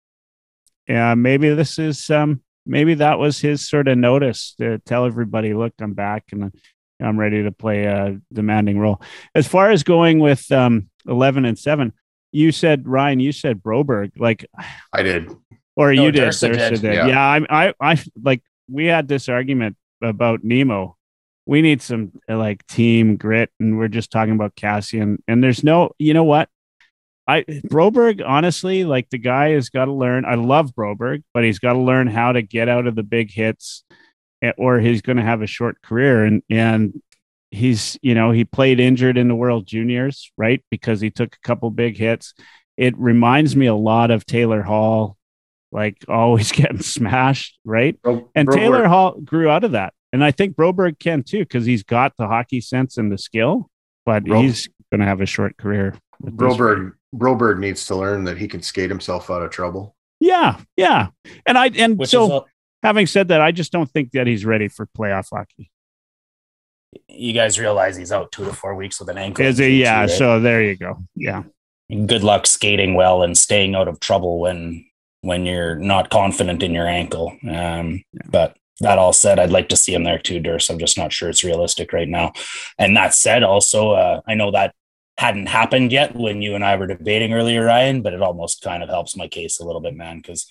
Yeah. 0.89 1.15
Maybe 1.15 1.51
this 1.51 1.79
is, 1.79 2.09
um, 2.09 2.41
maybe 2.67 2.95
that 2.95 3.19
was 3.19 3.41
his 3.41 3.67
sort 3.67 3.89
of 3.89 3.99
notice 3.99 4.55
to 4.59 4.79
tell 4.81 5.07
everybody, 5.07 5.55
look, 5.55 5.73
I'm 5.81 5.95
back 5.95 6.25
and 6.33 6.53
I'm 7.01 7.19
ready 7.19 7.43
to 7.43 7.53
play 7.53 7.85
a 7.85 8.19
demanding 8.33 8.79
role. 8.79 9.01
As 9.35 9.47
far 9.47 9.71
as 9.71 9.83
going 9.83 10.19
with 10.19 10.51
um, 10.53 10.89
11 11.07 11.45
and 11.45 11.59
7, 11.59 11.93
you 12.33 12.53
said, 12.53 12.89
Ryan, 12.89 13.21
you 13.21 13.33
said 13.33 13.63
Broberg. 13.63 14.13
Like, 14.19 14.47
I 14.93 15.03
did. 15.03 15.31
Or 15.77 15.95
no, 15.95 16.05
you 16.05 16.13
did. 16.13 16.33
did. 16.33 16.81
did. 16.81 16.83
Yeah. 16.83 17.07
yeah 17.07 17.21
I, 17.21 17.67
I, 17.69 17.75
I, 17.81 18.05
like, 18.23 18.43
we 18.69 18.87
had 18.87 19.09
this 19.09 19.29
argument 19.29 19.77
about 20.03 20.43
Nemo. 20.43 20.97
We 21.47 21.61
need 21.61 21.83
some 21.83 22.13
like 22.27 22.67
team 22.67 23.17
grit, 23.17 23.51
and 23.61 23.77
we're 23.77 23.89
just 23.89 24.11
talking 24.11 24.35
about 24.35 24.57
Kassian. 24.57 25.19
And 25.29 25.45
there's 25.45 25.63
no, 25.63 25.91
you 25.99 26.15
know 26.15 26.25
what? 26.25 26.49
I 27.27 27.43
Broberg, 27.43 28.23
honestly, 28.27 28.85
like 28.85 29.09
the 29.11 29.19
guy 29.19 29.51
has 29.51 29.71
got 29.71 29.87
to 29.87 29.93
learn. 29.93 30.25
I 30.25 30.35
love 30.35 30.75
Broberg, 30.75 31.23
but 31.33 31.45
he's 31.45 31.59
got 31.59 31.73
to 31.73 31.79
learn 31.79 32.07
how 32.07 32.33
to 32.33 32.43
get 32.43 32.69
out 32.69 32.87
of 32.87 32.95
the 32.97 33.03
big 33.03 33.31
hits, 33.31 33.85
eh, 34.43 34.53
or 34.59 34.79
he's 34.79 35.01
going 35.03 35.17
to 35.17 35.23
have 35.23 35.41
a 35.43 35.47
short 35.47 35.81
career. 35.83 36.25
And 36.25 36.43
and 36.51 37.01
he's 37.51 37.99
you 38.03 38.15
know 38.15 38.31
he 38.31 38.45
played 38.45 38.79
injured 38.81 39.17
in 39.17 39.29
the 39.29 39.35
World 39.35 39.67
Juniors, 39.67 40.31
right? 40.37 40.63
Because 40.71 41.01
he 41.01 41.11
took 41.11 41.35
a 41.35 41.47
couple 41.47 41.71
big 41.71 41.97
hits. 41.97 42.35
it 42.77 42.97
reminds 42.99 43.55
me 43.57 43.67
a 43.67 43.75
lot 43.75 44.11
of 44.11 44.27
Taylor 44.27 44.61
Hall, 44.63 45.17
like 45.73 46.05
always 46.09 46.53
getting 46.53 46.83
smashed, 46.83 47.59
right? 47.65 48.01
Bro- 48.03 48.29
And 48.35 48.49
Broberg- 48.49 48.55
Taylor 48.57 48.89
Hall 48.89 49.13
grew 49.21 49.49
out 49.49 49.65
of 49.65 49.73
that. 49.73 49.95
And 50.13 50.23
I 50.23 50.31
think 50.31 50.57
Broberg 50.57 50.99
can 50.99 51.23
too, 51.23 51.41
because 51.41 51.65
he's 51.65 51.83
got 51.85 52.13
the 52.19 52.27
hockey 52.27 52.61
sense 52.61 52.99
and 52.99 53.11
the 53.11 53.19
skill, 53.19 53.71
but 54.05 54.25
Bro- 54.25 54.43
he's 54.43 54.69
going 54.93 55.01
to 55.01 55.07
have 55.07 55.21
a 55.21 55.27
short 55.27 55.57
career. 55.57 55.95
Broberg 56.23 56.93
Broberg 57.15 57.59
needs 57.59 57.87
to 57.87 57.95
learn 57.97 58.25
that 58.25 58.39
he 58.39 58.49
can 58.49 58.63
skate 58.63 58.91
himself 58.91 59.31
out 59.31 59.43
of 59.43 59.51
trouble. 59.51 59.95
Yeah, 60.21 60.61
yeah. 60.77 61.09
And 61.47 61.57
I 61.59 61.67
and 61.69 61.99
Which 61.99 62.11
so 62.11 62.33
a- 62.33 62.45
having 62.83 63.07
said 63.07 63.29
that, 63.29 63.41
I 63.41 63.53
just 63.53 63.73
don't 63.73 63.91
think 63.91 64.13
that 64.13 64.27
he's 64.27 64.45
ready 64.45 64.69
for 64.69 64.87
playoff 64.87 65.29
hockey. 65.33 65.71
you 67.09 67.33
guys 67.33 67.59
realize 67.59 67.97
he's 67.97 68.13
out 68.13 68.31
two 68.33 68.45
to 68.45 68.53
four 68.53 68.75
weeks 68.75 69.01
with 69.01 69.09
an 69.09 69.19
ankle. 69.19 69.45
Is 69.45 69.59
it? 69.61 69.65
injury, 69.65 69.81
Yeah. 69.83 70.01
right? 70.01 70.11
So 70.11 70.41
there 70.41 70.63
you 70.63 70.77
go. 70.77 70.99
Yeah. 71.15 71.43
good 72.07 72.23
luck 72.25 72.47
skating 72.47 72.95
well 72.95 73.23
and 73.23 73.37
staying 73.37 73.75
out 73.75 73.89
of 73.89 74.01
trouble 74.01 74.39
when 74.41 74.85
when 75.21 75.45
you're 75.47 75.75
not 75.77 76.11
confident 76.11 76.63
in 76.63 76.73
your 76.73 76.87
ankle. 76.87 77.37
Um, 77.49 78.03
But 78.31 78.57
that 78.81 78.99
all 78.99 79.13
said, 79.13 79.39
I'd 79.39 79.51
like 79.51 79.69
to 79.71 79.77
see 79.77 79.95
him 79.95 80.05
there 80.05 80.19
too, 80.19 80.39
Durst. 80.41 80.71
I'm 80.71 80.79
just 80.79 80.99
not 80.99 81.13
sure 81.13 81.29
it's 81.31 81.45
realistic 81.45 81.93
right 81.93 82.09
now. 82.09 82.33
And 82.79 82.97
that 82.97 83.15
said, 83.15 83.43
also, 83.43 83.93
uh, 83.93 84.21
I 84.27 84.35
know 84.35 84.51
that 84.51 84.75
hadn't 85.17 85.47
happened 85.47 85.93
yet 85.93 86.15
when 86.17 86.43
you 86.43 86.55
and 86.55 86.65
I 86.65 86.77
were 86.77 86.87
debating 86.89 87.33
earlier, 87.33 87.65
Ryan, 87.65 88.03
but 88.03 88.15
it 88.15 88.23
almost 88.23 88.63
kind 88.63 88.83
of 88.83 88.89
helps 88.89 89.17
my 89.17 89.29
case 89.29 89.61
a 89.61 89.65
little 89.65 89.81
bit, 89.81 89.95
man, 89.95 90.17
because 90.17 90.47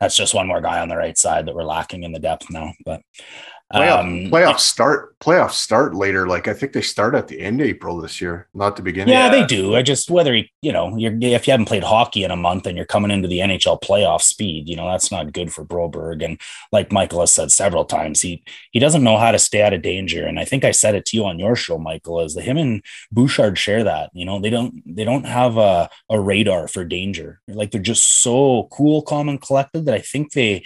that's 0.00 0.16
just 0.16 0.34
one 0.34 0.46
more 0.46 0.62
guy 0.62 0.80
on 0.80 0.88
the 0.88 0.96
right 0.96 1.16
side 1.16 1.46
that 1.46 1.54
we're 1.54 1.64
lacking 1.64 2.04
in 2.04 2.12
the 2.12 2.18
depth 2.18 2.50
now. 2.50 2.72
But 2.84 3.02
Playoff, 3.72 3.98
um, 4.00 4.08
playoffs 4.30 4.60
start 4.60 5.18
playoffs 5.18 5.52
start 5.52 5.94
later. 5.94 6.26
Like 6.26 6.48
I 6.48 6.54
think 6.54 6.72
they 6.72 6.80
start 6.80 7.14
at 7.14 7.28
the 7.28 7.38
end 7.38 7.60
of 7.60 7.66
April 7.66 8.00
this 8.00 8.18
year, 8.18 8.48
not 8.54 8.76
the 8.76 8.82
beginning. 8.82 9.12
Yeah, 9.12 9.26
Yeah. 9.26 9.30
they 9.30 9.44
do. 9.46 9.76
I 9.76 9.82
just 9.82 10.10
whether 10.10 10.32
he, 10.34 10.50
you 10.62 10.72
know, 10.72 10.96
you're 10.96 11.12
if 11.20 11.46
you 11.46 11.50
haven't 11.50 11.66
played 11.66 11.82
hockey 11.84 12.24
in 12.24 12.30
a 12.30 12.36
month 12.36 12.66
and 12.66 12.78
you're 12.78 12.86
coming 12.86 13.10
into 13.10 13.28
the 13.28 13.40
NHL 13.40 13.78
playoff 13.82 14.22
speed, 14.22 14.70
you 14.70 14.76
know, 14.76 14.88
that's 14.88 15.10
not 15.12 15.34
good 15.34 15.52
for 15.52 15.66
Broberg. 15.66 16.24
And 16.24 16.40
like 16.72 16.92
Michael 16.92 17.20
has 17.20 17.30
said 17.30 17.52
several 17.52 17.84
times, 17.84 18.22
he 18.22 18.42
he 18.70 18.78
doesn't 18.78 19.04
know 19.04 19.18
how 19.18 19.32
to 19.32 19.38
stay 19.38 19.60
out 19.60 19.74
of 19.74 19.82
danger. 19.82 20.24
And 20.24 20.40
I 20.40 20.46
think 20.46 20.64
I 20.64 20.70
said 20.70 20.94
it 20.94 21.04
to 21.06 21.18
you 21.18 21.26
on 21.26 21.38
your 21.38 21.54
show, 21.54 21.76
Michael, 21.76 22.20
is 22.20 22.34
that 22.36 22.44
him 22.44 22.56
and 22.56 22.82
Bouchard 23.12 23.58
share 23.58 23.84
that. 23.84 24.08
You 24.14 24.24
know, 24.24 24.40
they 24.40 24.48
don't 24.50 24.82
they 24.86 25.04
don't 25.04 25.26
have 25.26 25.58
a, 25.58 25.90
a 26.08 26.18
radar 26.18 26.68
for 26.68 26.86
danger. 26.86 27.42
Like 27.46 27.72
they're 27.72 27.82
just 27.82 28.22
so 28.22 28.66
cool, 28.72 29.02
calm, 29.02 29.28
and 29.28 29.42
collected 29.42 29.84
that 29.84 29.94
I 29.94 30.00
think 30.00 30.32
they 30.32 30.64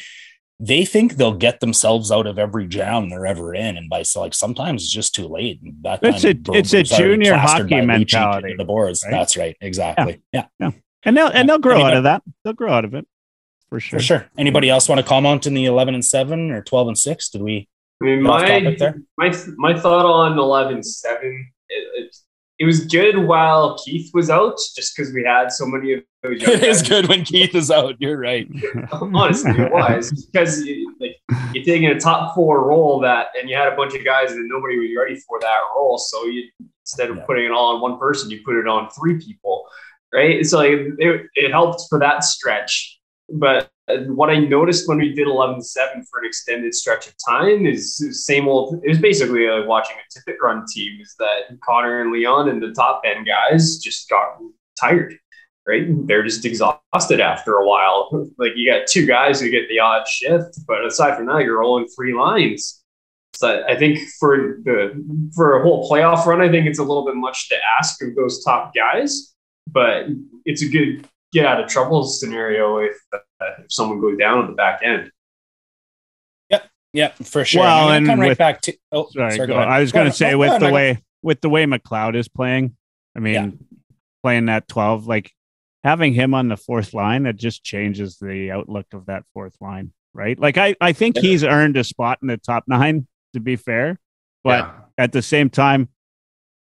they 0.64 0.84
think 0.84 1.14
they'll 1.16 1.34
get 1.34 1.58
themselves 1.58 2.12
out 2.12 2.26
of 2.28 2.38
every 2.38 2.68
jam 2.68 3.08
they're 3.08 3.26
ever 3.26 3.52
in, 3.52 3.76
and 3.76 3.90
by 3.90 4.02
so 4.02 4.20
like 4.20 4.32
sometimes 4.32 4.84
it's 4.84 4.92
just 4.92 5.12
too 5.14 5.26
late. 5.26 5.60
And 5.60 5.74
that 5.82 5.98
It's 6.02 6.22
time 6.22 6.42
a- 6.54 6.58
it's 6.58 6.72
a 6.72 6.84
junior 6.84 7.34
hockey 7.34 7.64
by 7.64 7.76
reaching 7.78 7.86
mentality, 7.88 8.54
the 8.56 8.64
boards. 8.64 9.02
right? 9.04 9.10
That's 9.10 9.36
right, 9.36 9.56
exactly. 9.60 10.22
Yeah, 10.32 10.46
yeah. 10.60 10.70
And 11.04 11.16
they'll 11.16 11.26
and 11.28 11.48
they'll 11.48 11.58
grow 11.58 11.74
Anybody- 11.74 11.90
out 11.92 11.96
of 11.98 12.04
that. 12.04 12.22
They'll 12.44 12.52
grow 12.52 12.72
out 12.72 12.84
of 12.84 12.94
it 12.94 13.06
for 13.70 13.80
sure. 13.80 13.98
for 13.98 14.02
sure. 14.04 14.26
Anybody 14.38 14.70
else 14.70 14.88
want 14.88 15.00
to 15.00 15.06
comment 15.06 15.48
in 15.48 15.54
the 15.54 15.64
eleven 15.64 15.94
and 15.94 16.04
seven 16.04 16.52
or 16.52 16.62
twelve 16.62 16.86
and 16.86 16.96
six? 16.96 17.28
Did 17.28 17.42
we? 17.42 17.68
I 18.00 18.04
mean, 18.04 18.22
my 18.22 18.76
my 19.18 19.34
my 19.58 19.78
thought 19.78 20.06
on 20.06 20.36
11-7, 20.36 20.84
it, 21.22 21.44
it, 21.68 22.16
it 22.62 22.66
was 22.66 22.84
good 22.86 23.18
while 23.18 23.76
Keith 23.84 24.12
was 24.14 24.30
out, 24.30 24.56
just 24.76 24.94
because 24.96 25.12
we 25.12 25.24
had 25.24 25.50
so 25.50 25.66
many 25.66 25.94
of 25.94 26.00
those. 26.22 26.40
It 26.42 26.62
is 26.62 26.80
guys. 26.80 26.88
good 26.88 27.08
when 27.08 27.24
Keith 27.24 27.56
is 27.56 27.72
out. 27.72 27.96
You're 27.98 28.16
right. 28.18 28.48
Honestly, 28.92 29.50
it 29.50 29.72
was 29.72 30.26
because 30.26 30.62
you, 30.64 30.94
like 31.00 31.16
you're 31.52 31.64
taking 31.64 31.86
a 31.88 31.98
top 31.98 32.36
four 32.36 32.64
role 32.68 33.00
that, 33.00 33.26
and 33.36 33.50
you 33.50 33.56
had 33.56 33.66
a 33.72 33.74
bunch 33.74 33.96
of 33.96 34.04
guys 34.04 34.28
that 34.28 34.44
nobody 34.46 34.78
was 34.78 34.90
ready 34.96 35.16
for 35.26 35.40
that 35.40 35.58
role. 35.74 35.98
So 35.98 36.24
you 36.26 36.44
instead 36.84 37.10
of 37.10 37.16
Yeah. 37.16 37.24
putting 37.26 37.46
it 37.46 37.50
all 37.50 37.74
on 37.74 37.80
one 37.80 37.98
person, 37.98 38.30
you 38.30 38.40
put 38.44 38.54
it 38.56 38.68
on 38.68 38.88
three 38.90 39.18
people, 39.18 39.66
right? 40.14 40.46
So 40.46 40.58
like, 40.58 40.70
it, 40.98 41.26
it 41.34 41.50
helped 41.50 41.82
for 41.90 41.98
that 41.98 42.22
stretch. 42.22 43.00
But 43.28 43.70
what 44.08 44.30
I 44.30 44.38
noticed 44.38 44.88
when 44.88 44.98
we 44.98 45.12
did 45.12 45.26
11-7 45.26 45.64
for 46.10 46.20
an 46.20 46.26
extended 46.26 46.74
stretch 46.74 47.06
of 47.06 47.14
time 47.28 47.66
is 47.66 48.24
same 48.24 48.48
old. 48.48 48.82
It 48.84 48.88
was 48.88 48.98
basically 48.98 49.46
like 49.46 49.66
watching 49.66 49.96
a 49.96 50.30
Tippett 50.30 50.36
run 50.42 50.64
team. 50.72 51.00
Is 51.00 51.14
that 51.18 51.58
Connor 51.64 52.02
and 52.02 52.12
Leon 52.12 52.48
and 52.48 52.62
the 52.62 52.72
top 52.72 53.02
end 53.04 53.26
guys 53.26 53.78
just 53.78 54.08
got 54.08 54.38
tired 54.78 55.14
right? 55.66 55.86
They're 56.06 56.22
just 56.22 56.44
exhausted 56.44 57.20
after 57.20 57.54
a 57.54 57.66
while. 57.66 58.10
Like 58.38 58.52
you 58.56 58.70
got 58.70 58.86
two 58.86 59.06
guys 59.06 59.40
who 59.40 59.50
get 59.50 59.68
the 59.68 59.78
odd 59.78 60.06
shift, 60.08 60.58
but 60.66 60.84
aside 60.84 61.16
from 61.16 61.26
that, 61.26 61.42
you're 61.44 61.60
rolling 61.60 61.86
three 61.88 62.14
lines. 62.14 62.82
So 63.34 63.64
I 63.66 63.76
think 63.76 63.98
for 64.20 64.58
the 64.64 65.30
for 65.34 65.58
a 65.58 65.62
whole 65.62 65.88
playoff 65.88 66.26
run, 66.26 66.42
I 66.42 66.50
think 66.50 66.66
it's 66.66 66.78
a 66.78 66.84
little 66.84 67.06
bit 67.06 67.16
much 67.16 67.48
to 67.48 67.56
ask 67.78 68.02
of 68.02 68.14
those 68.14 68.44
top 68.44 68.74
guys, 68.74 69.34
but 69.70 70.06
it's 70.44 70.62
a 70.62 70.68
good 70.68 71.08
get 71.32 71.46
out 71.46 71.62
of 71.62 71.68
trouble 71.68 72.04
scenario 72.04 72.78
if, 72.78 72.96
uh, 73.12 73.18
if 73.58 73.66
someone 73.72 74.00
goes 74.00 74.18
down 74.18 74.42
at 74.42 74.46
the 74.48 74.52
back 74.54 74.80
end. 74.82 75.10
Yep, 76.50 76.68
yep, 76.92 77.16
for 77.24 77.44
sure. 77.44 77.62
Well, 77.62 77.88
I'm 77.88 77.96
and 77.98 78.06
gonna 78.06 78.12
come 78.16 78.20
right 78.20 78.28
with- 78.30 78.38
back 78.38 78.60
to. 78.62 78.76
Oh, 78.92 79.08
Sorry, 79.10 79.32
sorry, 79.32 79.46
go- 79.46 79.54
go 79.54 79.58
ahead. 79.60 79.68
I 79.68 79.80
was 79.80 79.92
going 79.92 80.06
to 80.06 80.12
say 80.12 80.32
No, 80.32 80.38
with 80.38 80.50
go 80.52 80.58
the 80.58 80.64
ahead, 80.66 80.74
way 80.74 81.02
with 81.22 81.40
the 81.40 81.48
way 81.48 81.64
McLeod 81.64 82.16
is 82.16 82.28
playing. 82.28 82.76
I 83.16 83.20
mean, 83.20 83.34
Yeah. 83.34 83.50
playing 84.22 84.46
that 84.46 84.68
twelve, 84.68 85.06
like 85.06 85.30
having 85.84 86.12
him 86.14 86.34
on 86.34 86.48
the 86.48 86.56
fourth 86.56 86.94
line, 86.94 87.26
it 87.26 87.36
just 87.36 87.64
changes 87.64 88.18
the 88.18 88.50
outlook 88.50 88.86
of 88.92 89.06
that 89.06 89.24
fourth 89.34 89.56
line, 89.60 89.92
right? 90.14 90.38
Like 90.38 90.58
I, 90.58 90.76
I 90.80 90.92
think 90.92 91.16
Yeah. 91.16 91.22
he's 91.22 91.44
earned 91.44 91.76
a 91.76 91.84
spot 91.84 92.18
in 92.22 92.28
the 92.28 92.36
top 92.36 92.64
nine. 92.66 93.06
To 93.34 93.40
be 93.40 93.56
fair, 93.56 93.98
but 94.44 94.58
Yeah. 94.66 94.72
at 94.98 95.12
the 95.12 95.22
same 95.22 95.48
time, 95.48 95.88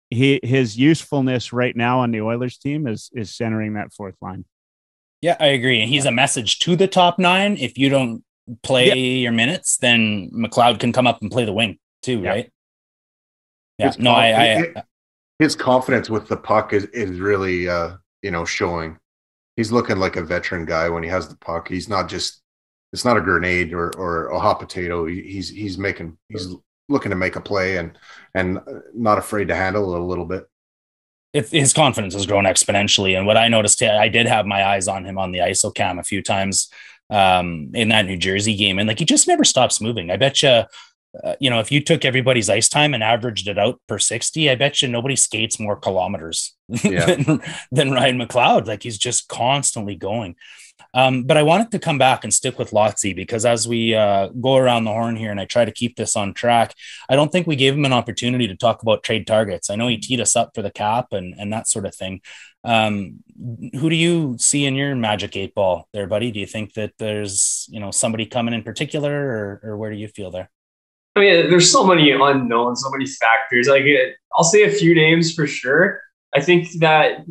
he 0.10 0.40
his 0.44 0.78
usefulness 0.78 1.52
right 1.52 1.76
now 1.76 2.00
on 2.00 2.12
the 2.12 2.22
Oilers 2.22 2.58
team 2.58 2.88
is 2.88 3.10
is 3.14 3.36
centering 3.36 3.74
that 3.74 3.92
fourth 3.92 4.16
line. 4.22 4.46
Yeah, 5.24 5.38
I 5.40 5.48
agree. 5.48 5.80
And 5.82 5.90
he's 5.90 6.04
a 6.06 6.12
message 6.12 6.60
to 6.60 6.76
the 6.76 6.86
top 6.86 7.18
nine. 7.18 7.56
If 7.58 7.78
you 7.78 7.88
don't 7.88 8.26
play 8.62 8.92
your 8.98 9.32
minutes, 9.32 9.78
then 9.78 10.30
McLeod 10.36 10.82
can 10.82 10.92
come 10.92 11.08
up 11.08 11.22
and 11.22 11.32
play 11.32 11.46
the 11.46 11.54
wing 11.54 11.80
too, 12.02 12.22
right? 12.22 12.52
Yeah. 13.80 13.88
It's 13.88 13.98
No, 13.98 14.12
I, 14.12 14.28
I, 14.28 14.54
confident- 14.56 14.86
his 15.40 15.56
confidence 15.56 16.10
with 16.10 16.28
the 16.28 16.36
puck 16.36 16.74
is, 16.74 16.84
is 16.88 17.20
really 17.20 17.70
uh 17.70 17.96
you 18.22 18.32
know 18.32 18.44
showing 18.44 18.98
he's 19.56 19.72
looking 19.72 19.98
like 19.98 20.18
a 20.18 20.24
veteran 20.24 20.66
guy 20.66 20.90
when 20.90 21.04
he 21.04 21.10
has 21.10 21.28
the 21.30 21.38
puck 21.38 21.70
he's 21.70 21.90
not 21.90 22.08
just 22.10 22.42
it's 22.92 23.04
not 23.04 23.18
a 23.18 23.22
grenade 23.22 23.74
or 23.74 23.92
or 23.98 24.28
a 24.28 24.40
hot 24.40 24.60
potato 24.60 25.06
he's 25.06 25.50
he's 25.50 25.78
making 25.78 26.18
he's 26.30 26.54
looking 26.88 27.10
to 27.10 27.16
make 27.16 27.36
a 27.36 27.42
play 27.42 27.78
and 27.78 27.98
and 28.36 28.58
uh, 28.60 28.80
not 28.94 29.18
afraid 29.18 29.48
to 29.48 29.56
handle 29.56 29.94
it 29.96 30.00
a 30.00 30.04
little 30.04 30.26
bit 30.26 30.46
it, 31.34 31.50
his 31.50 31.74
confidence 31.74 32.14
has 32.14 32.26
grown 32.26 32.46
exponentially. 32.46 33.18
And 33.18 33.26
what 33.26 33.38
I 33.38 33.48
noticed, 33.48 33.82
I 33.82 34.08
did 34.08 34.28
have 34.28 34.46
my 34.46 34.64
eyes 34.66 34.88
on 34.88 35.06
him 35.06 35.18
on 35.18 35.32
the 35.32 35.40
ISO 35.40 35.74
cam 35.74 36.00
a 36.00 36.04
few 36.04 36.22
times 36.22 36.70
um, 37.10 37.72
in 37.74 37.90
that 37.90 38.06
New 38.06 38.18
Jersey 38.18 38.56
game, 38.56 38.80
and 38.80 38.88
like 38.88 39.00
he 39.00 39.06
just 39.06 39.28
never 39.28 39.44
stops 39.44 39.82
moving. 39.82 40.10
I 40.10 40.18
bet 40.18 40.42
you, 40.42 40.64
uh, 41.24 41.36
you 41.40 41.50
know, 41.50 41.60
if 41.60 41.72
you 41.72 41.82
took 41.82 42.06
everybody's 42.06 42.50
ice 42.50 42.70
time 42.70 42.94
and 42.94 43.04
averaged 43.04 43.48
it 43.48 43.60
out 43.60 43.80
per 43.88 44.00
sixty, 44.00 44.50
I 44.50 44.56
bet 44.56 44.82
you 44.82 44.88
nobody 44.88 45.16
skates 45.16 45.60
more 45.60 45.76
kilometers 45.76 46.54
Yeah. 46.84 47.06
than, 47.06 47.42
than 47.72 47.92
Ryan 47.92 48.20
McLeod. 48.20 48.68
Like 48.68 48.84
he's 48.84 48.98
just 48.98 49.28
constantly 49.28 49.96
going. 49.96 50.36
Um, 50.94 51.24
but 51.24 51.38
I 51.38 51.44
wanted 51.44 51.72
to 51.72 51.80
come 51.80 51.98
back 51.98 52.24
and 52.24 52.34
stick 52.34 52.60
with 52.60 52.72
Lotzi 52.72 53.16
because 53.16 53.46
as 53.46 53.68
we 53.68 53.96
uh, 53.96 54.28
go 54.28 54.58
around 54.58 54.84
the 54.84 54.92
horn 54.92 55.16
here 55.16 55.32
and 55.32 55.40
I 55.40 55.46
try 55.46 55.66
to 55.66 55.72
keep 55.72 55.96
this 55.96 56.16
on 56.16 56.34
track, 56.34 56.76
I 57.10 57.16
don't 57.16 57.32
think 57.32 57.48
we 57.48 57.56
gave 57.56 57.74
him 57.74 57.86
an 57.86 57.94
opportunity 57.94 58.48
to 58.48 58.56
talk 58.56 58.84
about 58.84 59.04
trade 59.04 59.26
targets. 59.26 59.70
I 59.70 59.76
know 59.76 59.88
he 59.88 59.98
teed 59.98 60.22
us 60.22 60.36
up 60.36 60.52
for 60.54 60.62
the 60.62 60.72
cap 60.72 61.08
and, 61.12 61.34
and 61.38 61.52
that 61.52 61.68
sort 61.68 61.86
of 61.86 61.96
thing. 61.96 62.22
Um, 62.64 63.24
who 63.74 63.90
do 63.90 63.96
you 63.96 64.38
see 64.40 64.66
in 64.66 64.76
your 64.76 64.96
magic 64.96 65.36
eight 65.36 65.54
ball 65.56 65.88
there, 65.94 66.08
buddy? 66.08 66.32
Do 66.32 66.40
you 66.40 66.46
think 66.46 66.74
that 66.74 66.94
there's, 67.00 67.68
you 67.70 67.80
know, 67.80 67.92
somebody 67.92 68.26
coming 68.26 68.54
in 68.54 68.64
particular 68.64 69.12
or, 69.12 69.62
or 69.64 69.78
where 69.78 69.92
do 69.92 69.98
you 69.98 70.08
feel 70.08 70.32
there? 70.32 70.50
I 71.16 71.20
mean, 71.20 71.50
there's 71.50 71.72
so 71.72 71.86
many 71.86 72.12
unknowns, 72.12 72.82
so 72.82 72.90
many 72.90 73.06
factors. 73.06 73.68
Like, 73.68 73.84
I'll 74.38 74.44
say 74.44 74.64
a 74.64 74.72
few 74.72 74.96
names 74.96 75.34
for 75.34 75.46
sure. 75.46 76.02
I 76.36 76.42
think 76.42 76.80
that 76.80 77.26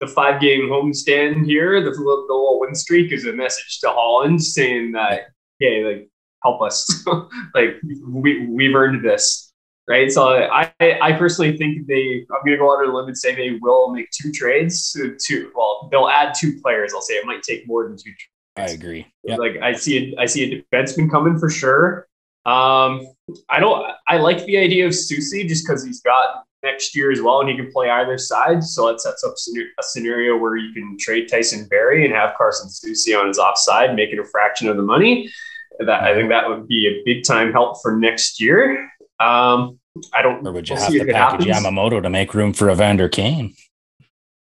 the 0.00 0.06
five 0.06 0.40
game 0.40 0.68
homestand 0.68 1.46
here, 1.46 1.82
the, 1.82 1.90
the 1.90 2.00
little 2.00 2.60
win 2.60 2.74
streak, 2.74 3.12
is 3.12 3.26
a 3.26 3.32
message 3.32 3.80
to 3.80 3.88
Holland 3.88 4.42
saying 4.42 4.92
that, 4.92 5.28
hey, 5.58 5.84
like, 5.84 6.08
help 6.42 6.62
us. 6.62 7.04
like, 7.54 7.80
we, 8.06 8.46
we've 8.46 8.74
earned 8.74 9.04
this. 9.04 9.52
Right. 9.88 10.10
So 10.10 10.26
I, 10.28 10.72
I 10.80 11.12
personally 11.12 11.56
think 11.56 11.86
they, 11.86 12.26
I'm 12.32 12.44
going 12.44 12.52
to 12.52 12.56
go 12.56 12.72
out 12.72 12.84
on 12.84 12.90
a 12.90 12.92
limb 12.92 13.06
and 13.06 13.16
say 13.16 13.36
they 13.36 13.56
will 13.62 13.92
make 13.92 14.10
two 14.10 14.32
trades 14.32 14.90
to, 14.92 15.52
well, 15.54 15.88
they'll 15.92 16.08
add 16.08 16.34
two 16.34 16.60
players. 16.60 16.92
I'll 16.92 17.00
say 17.00 17.14
it 17.14 17.24
might 17.24 17.42
take 17.42 17.68
more 17.68 17.86
than 17.86 17.96
two 17.96 18.10
I 18.56 18.70
agree. 18.70 19.06
Yeah. 19.22 19.36
like 19.36 19.58
I 19.62 19.74
see 19.74 20.14
a, 20.14 20.20
I 20.20 20.26
see 20.26 20.44
a 20.44 20.62
defenseman 20.62 21.10
coming 21.10 21.38
for 21.38 21.50
sure. 21.50 22.08
Um, 22.46 23.06
I 23.50 23.60
don't. 23.60 23.92
I 24.08 24.16
like 24.18 24.44
the 24.46 24.56
idea 24.56 24.86
of 24.86 24.92
Soucy 24.92 25.46
just 25.46 25.66
because 25.66 25.84
he's 25.84 26.00
got 26.00 26.44
next 26.66 26.94
year 26.94 27.10
as 27.10 27.22
well, 27.22 27.40
and 27.40 27.48
he 27.48 27.56
can 27.56 27.70
play 27.72 27.88
either 27.88 28.18
side. 28.18 28.62
So 28.62 28.88
that 28.88 29.00
sets 29.00 29.24
up 29.24 29.34
a 29.78 29.82
scenario 29.82 30.36
where 30.36 30.56
you 30.56 30.72
can 30.74 30.96
trade 30.98 31.28
Tyson 31.30 31.66
Barrie 31.68 32.04
and 32.04 32.14
have 32.14 32.34
Carson 32.36 32.68
Soucy 32.68 33.18
on 33.18 33.28
his 33.28 33.38
offside, 33.38 33.94
making 33.94 34.18
a 34.18 34.24
fraction 34.24 34.68
of 34.68 34.76
the 34.76 34.82
money. 34.82 35.30
That 35.78 36.02
I 36.02 36.14
think 36.14 36.28
that 36.30 36.48
would 36.48 36.68
be 36.68 36.86
a 36.88 37.02
big 37.04 37.24
time 37.24 37.52
help 37.52 37.82
for 37.82 37.96
next 37.96 38.40
year. 38.40 38.90
Um, 39.20 39.78
I 40.12 40.22
don't. 40.22 40.46
Or 40.46 40.52
would 40.52 40.68
you 40.68 40.74
we'll 40.74 40.84
have 40.84 40.92
to 40.92 41.12
package 41.12 41.46
happens. 41.46 41.66
Yamamoto 41.66 42.02
to 42.02 42.10
make 42.10 42.34
room 42.34 42.52
for 42.52 42.70
Evander 42.70 43.08
Kane? 43.08 43.54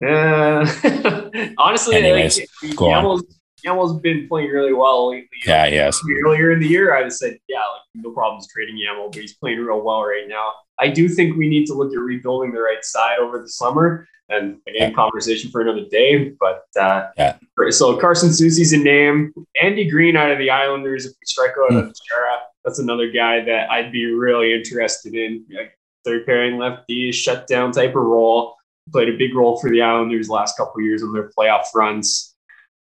Uh, 0.05 0.67
honestly, 1.59 1.97
Anyways, 1.97 2.41
like, 2.63 2.77
go 2.77 2.91
on. 2.91 3.05
Yamal's, 3.05 3.39
Yamal's 3.65 4.01
been 4.01 4.29
playing 4.29 4.51
really 4.51 4.73
well 4.73 5.11
lately. 5.11 5.29
Yeah, 5.47 5.67
yes. 5.67 6.01
Earlier 6.25 6.53
in 6.53 6.61
the 6.61 6.67
year, 6.67 6.95
I 6.95 7.03
would 7.03 7.13
say, 7.13 7.39
yeah, 7.49 7.59
like 7.59 7.83
no 7.95 8.11
problems 8.11 8.47
trading 8.49 8.77
Yamal, 8.77 9.11
but 9.11 9.21
he's 9.21 9.35
playing 9.35 9.59
real 9.61 9.83
well 9.83 10.03
right 10.03 10.29
now. 10.29 10.53
I 10.79 10.89
do 10.89 11.09
think 11.09 11.37
we 11.37 11.49
need 11.49 11.67
to 11.67 11.75
look 11.75 11.93
at 11.93 11.99
rebuilding 11.99 12.53
the 12.53 12.61
right 12.61 12.85
side 12.85 13.19
over 13.19 13.39
the 13.39 13.49
summer. 13.49 14.07
And 14.29 14.59
again, 14.67 14.91
Yeah. 14.91 14.93
conversation 14.93 15.51
for 15.51 15.61
another 15.61 15.85
day. 15.91 16.31
But 16.41 16.65
uh, 16.81 17.09
Yeah. 17.17 17.37
so 17.71 17.97
Carson 17.99 18.33
Soucy's 18.33 18.73
a 18.73 18.79
name. 18.79 19.33
Andy 19.61 19.89
Greene 19.89 20.17
out 20.17 20.31
of 20.31 20.39
the 20.39 20.51
Islanders, 20.51 21.05
if 21.07 21.13
we 21.13 21.27
strike 21.27 21.53
out 21.63 21.71
Hmm. 21.73 21.77
of 21.79 21.95
Chara, 22.09 22.39
that's 22.65 22.79
another 22.79 23.11
guy 23.11 23.45
that 23.45 23.71
I'd 23.71 23.93
be 23.93 24.07
really 24.13 24.53
interested 24.55 25.15
in. 25.15 25.45
Like, 25.55 25.77
third 26.05 26.27
pairing 26.27 26.59
lefty, 26.59 27.13
shutdown 27.13 27.73
type 27.73 27.91
of 27.91 28.03
role. 28.03 28.57
Played 28.93 29.09
a 29.11 29.17
big 29.17 29.35
role 29.35 29.59
for 29.59 29.71
the 29.71 29.81
Islanders 29.83 30.29
last 30.29 30.57
couple 30.57 30.81
of 30.81 30.85
years 30.85 31.03
on 31.03 31.13
their 31.13 31.31
playoff 31.39 31.65
runs. 31.75 32.35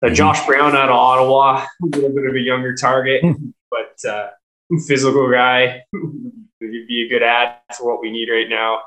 Uh, 0.03 0.07
Mhm. 0.07 0.15
Josh 0.15 0.45
Brown 0.45 0.75
out 0.75 0.89
of 0.89 0.95
Ottawa, 0.95 1.65
a 1.83 1.85
little 1.85 2.09
bit 2.09 2.25
of 2.25 2.35
a 2.35 2.39
younger 2.39 2.75
target, 2.75 3.23
but 3.71 4.03
uh, 4.09 4.29
physical 4.87 5.29
guy. 5.31 5.83
He'd 6.59 6.87
be 6.87 7.05
a 7.05 7.09
good 7.09 7.23
ad 7.23 7.55
for 7.77 7.85
what 7.91 8.01
we 8.01 8.11
need 8.11 8.29
right 8.29 8.49
now. 8.49 8.79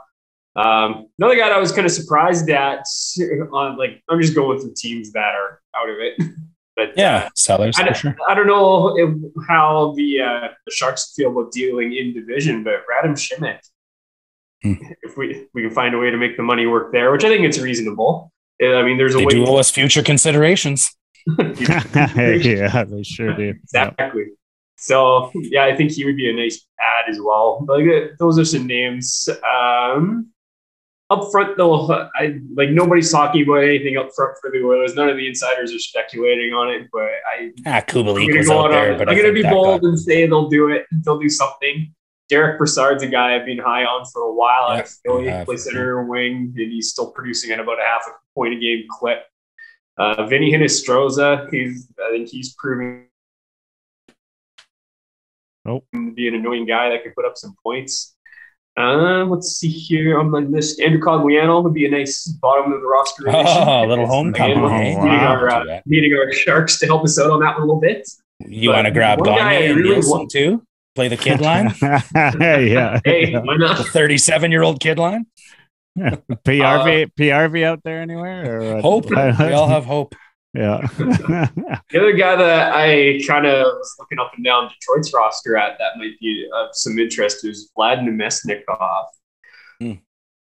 Um, 0.57 1.07
another 1.19 1.37
guy 1.37 1.49
that 1.49 1.53
I 1.57 1.61
was 1.61 1.71
kind 1.71 1.87
of 1.87 1.93
surprised 1.93 2.49
at 2.51 2.81
on 3.53 3.77
like 3.77 4.03
I'm 4.09 4.21
just 4.21 4.35
going 4.35 4.59
through 4.59 4.75
teams 4.77 5.13
that 5.13 5.35
are 5.35 5.61
out 5.77 5.89
of 5.89 5.97
it. 6.01 6.21
But 6.77 6.93
Yeah, 6.97 7.29
sellers 7.35 7.77
I 7.77 7.81
for 7.81 7.85
don't, 7.87 7.97
sure. 7.97 8.17
I 8.29 8.35
don't 8.37 8.47
know 8.47 8.97
if, 8.97 9.11
how 9.49 9.95
the 9.97 10.21
uh, 10.21 10.49
the 10.65 10.71
Sharks 10.73 11.13
feel 11.17 11.33
about 11.33 11.51
dealing 11.51 11.93
in 11.93 12.15
division, 12.15 12.63
but 12.63 12.85
Radim 12.89 13.15
Simek, 13.17 13.59
Hmm. 14.63 14.75
if 15.03 15.17
we 15.17 15.49
we 15.55 15.63
can 15.63 15.73
find 15.73 15.93
a 15.97 15.99
way 15.99 16.11
to 16.11 16.17
make 16.17 16.37
the 16.37 16.45
money 16.45 16.67
work 16.69 16.93
there, 16.93 17.11
which 17.11 17.25
I 17.25 17.29
think 17.31 17.45
it's 17.45 17.59
reasonable. 17.59 18.33
I 18.63 18.83
mean, 18.85 18.97
there's 18.97 19.17
a 19.17 19.19
They 19.19 19.25
way. 19.25 19.31
do 19.35 19.47
owe 19.47 19.57
us 19.57 19.73
future 19.73 20.05
considerations. 20.05 20.89
yeah, 21.37 22.85
they 22.85 23.03
sure 23.03 23.35
do. 23.35 23.43
Yeah. 23.43 23.53
Exactly. 23.91 24.25
So 24.79 25.31
yeah, 25.35 25.65
I 25.65 25.77
think 25.77 25.91
he 25.91 26.05
would 26.05 26.17
be 26.17 26.31
a 26.31 26.33
nice 26.33 26.65
ad 26.81 27.11
as 27.11 27.19
well. 27.21 27.65
But 27.67 27.81
like, 27.81 28.17
those 28.19 28.39
are 28.39 28.45
some 28.45 28.67
names. 28.67 29.29
Um, 29.49 30.29
up 31.11 31.31
front 31.33 31.57
though, 31.57 31.91
I 32.15 32.39
like 32.55 32.71
nobody's 32.71 33.11
talking 33.11 33.43
about 33.43 33.65
anything 33.65 33.97
up 33.97 34.11
front 34.15 34.37
for 34.41 34.51
the 34.51 34.63
Oilers. 34.65 34.95
None 34.95 35.09
of 35.09 35.17
the 35.17 35.27
insiders 35.27 35.75
are 35.75 35.79
speculating 35.79 36.53
on 36.53 36.71
it, 36.73 36.89
but 36.93 37.09
I 37.27 37.53
Ah, 37.67 37.81
Kubalik 37.81 38.37
was 38.37 38.51
out 38.51 38.69
there, 38.69 38.93
on, 38.93 38.99
but 38.99 39.09
I'm 39.09 39.17
gonna 39.17 39.33
be 39.33 39.43
bold 39.43 39.83
and 39.83 39.99
say 39.99 40.27
they'll 40.27 40.49
do 40.49 40.69
it. 40.69 40.87
They'll 41.05 41.19
do 41.19 41.29
something. 41.29 41.93
Derek 42.29 42.59
Brassard's 42.59 43.03
a 43.03 43.09
guy 43.09 43.35
I've 43.35 43.47
been 43.47 43.59
high 43.59 43.85
on 43.85 44.05
for 44.05 44.23
a 44.23 44.33
while. 44.33 44.81
Feel 45.05 45.23
you 45.23 45.31
he 45.31 45.45
plays 45.45 45.65
center 45.65 46.05
wing, 46.05 46.55
and 46.57 46.71
he's 46.73 46.91
still 46.91 47.11
producing 47.11 47.51
at 47.51 47.59
about 47.59 47.81
a 47.81 47.85
half 47.85 48.03
a 48.07 48.11
point 48.35 48.55
a 48.55 48.59
game 48.59 48.85
clip. 48.91 49.25
Uh, 49.97 50.27
Vinny 50.27 50.53
Hinostroza, 50.53 51.51
he's 51.51 51.89
I 52.07 52.11
think 52.11 52.29
he's 52.29 52.55
proving 52.55 53.08
Oh. 55.69 55.85
be 56.15 56.29
an 56.29 56.35
annoying 56.35 56.67
guy 56.67 56.91
that 56.91 57.03
can 57.03 57.13
put 57.15 57.25
up 57.25 57.37
some 57.37 57.55
points. 57.63 58.15
Uh, 58.79 59.25
let's 59.25 59.57
see 59.57 59.69
here 59.69 60.21
on 60.21 60.31
my 60.31 60.39
list. 60.39 60.81
Andrew 60.81 61.01
Cogliano 61.01 61.63
would 61.65 61.75
be 61.75 61.85
a 61.87 61.91
nice 61.91 62.27
bottom 62.27 62.73
of 62.73 62.81
the 62.81 62.87
roster. 62.87 63.23
addition. 63.29 63.47
Oh, 63.47 63.85
a 63.85 63.87
little 63.87 64.05
Again, 64.05 64.07
homecoming. 64.09 64.59
Oh, 64.59 64.69
hey? 64.69 64.95
wow. 64.97 65.03
Meeting, 65.05 65.19
our, 65.21 65.51
uh, 65.51 65.65
too 65.65 65.83
meeting 65.87 66.13
our 66.15 66.33
Sharks 66.33 66.79
to 66.79 66.87
help 66.87 67.03
us 67.05 67.19
out 67.19 67.31
on 67.31 67.41
that 67.41 67.55
one 67.55 67.57
a 67.57 67.61
little 67.61 67.81
bit. 67.81 68.09
You 68.47 68.71
want 68.71 68.85
to 68.87 68.93
grab 68.93 69.19
one 69.21 69.31
guy 69.37 69.55
Gagne 69.55 69.67
and 69.67 69.77
really 69.79 69.91
Nielsen 69.95 70.11
want- 70.19 70.31
too? 70.31 70.63
Play 70.95 71.09
the 71.09 71.17
kid 71.17 71.41
line, 71.41 71.73
yeah. 71.83 72.99
Hey, 73.05 73.33
why 73.33 73.57
not? 73.57 73.77
the 73.79 73.85
37 73.85 74.51
year 74.51 74.63
old 74.65 74.81
kid 74.81 74.99
line. 74.99 75.27
PRV, 75.99 77.13
PRV 77.19 77.65
out 77.65 77.83
there 77.85 78.01
anywhere? 78.01 78.77
Or? 78.77 78.81
Hope. 78.81 79.09
we 79.11 79.17
all 79.53 79.69
have 79.69 79.85
hope. 79.85 80.15
Yeah. 80.59 80.87
The 81.91 81.99
other 82.01 82.13
guy 82.13 82.37
that 82.37 82.73
I 82.75 83.21
kind 83.27 83.47
of 83.47 83.65
was 83.65 83.97
looking 83.99 84.19
up 84.19 84.33
and 84.37 84.45
down 84.45 84.69
Detroit's 84.69 85.13
roster 85.15 85.57
at 85.57 85.79
that 85.79 85.97
might 85.97 86.19
be 86.21 86.47
of 86.55 86.69
some 86.73 86.99
interest 86.99 87.45
is 87.45 87.71
Vlad 87.77 88.01
Namestnikov. 88.01 89.05
Hmm. 89.81 89.93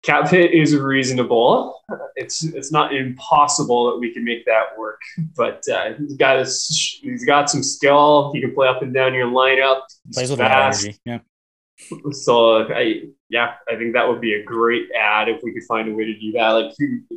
Cap 0.03 0.29
hit 0.29 0.51
is 0.53 0.77
reasonable. 0.77 1.81
It's 2.17 2.43
it's 2.43 2.73
not 2.73 2.93
impossible 2.95 3.93
that 3.93 3.99
we 3.99 4.13
can 4.13 4.25
make 4.25 4.45
that 4.47 4.77
work, 4.77 5.01
but 5.37 5.63
uh, 5.73 5.93
he's 5.97 6.17
got 6.17 6.39
his, 6.41 6.99
he's 7.01 7.25
got 7.25 7.49
some 7.49 7.63
skill. 7.63 8.33
He 8.35 8.41
can 8.41 8.53
play 8.53 8.67
up 8.67 8.83
and 8.83 8.93
down 8.93 9.15
your 9.15 9.29
lineup. 9.29 9.83
He's 10.07 10.17
Plays 10.17 10.31
with 10.31 10.41
a 10.41 10.43
lot 10.43 10.51
of 10.53 10.57
fast. 10.75 10.85
energy. 10.85 11.01
Yeah. 11.07 11.19
So 12.13 12.73
I 12.73 13.05
yeah, 13.33 13.55
I 13.67 13.77
think 13.77 13.95
that 13.95 14.07
would 14.07 14.21
be 14.21 14.35
a 14.35 14.45
great 14.45 14.91
ad 14.93 15.31
if 15.31 15.41
we 15.43 15.55
could 15.55 15.65
find 15.65 15.89
a 15.89 15.95
way 15.95 16.05
to 16.05 16.19
do 16.21 16.33
that. 16.33 16.51
Like 16.51 16.75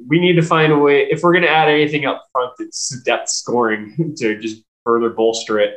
we 0.08 0.18
need 0.18 0.36
to 0.36 0.42
find 0.42 0.72
a 0.72 0.78
way 0.78 1.08
if 1.12 1.22
we're 1.22 1.34
gonna 1.34 1.48
add 1.48 1.68
anything 1.68 2.06
up 2.06 2.24
front, 2.32 2.54
it's 2.60 3.02
depth 3.02 3.28
scoring 3.30 4.16
to 4.18 4.40
just 4.40 4.64
further 4.86 5.10
bolster 5.10 5.60
it. 5.60 5.76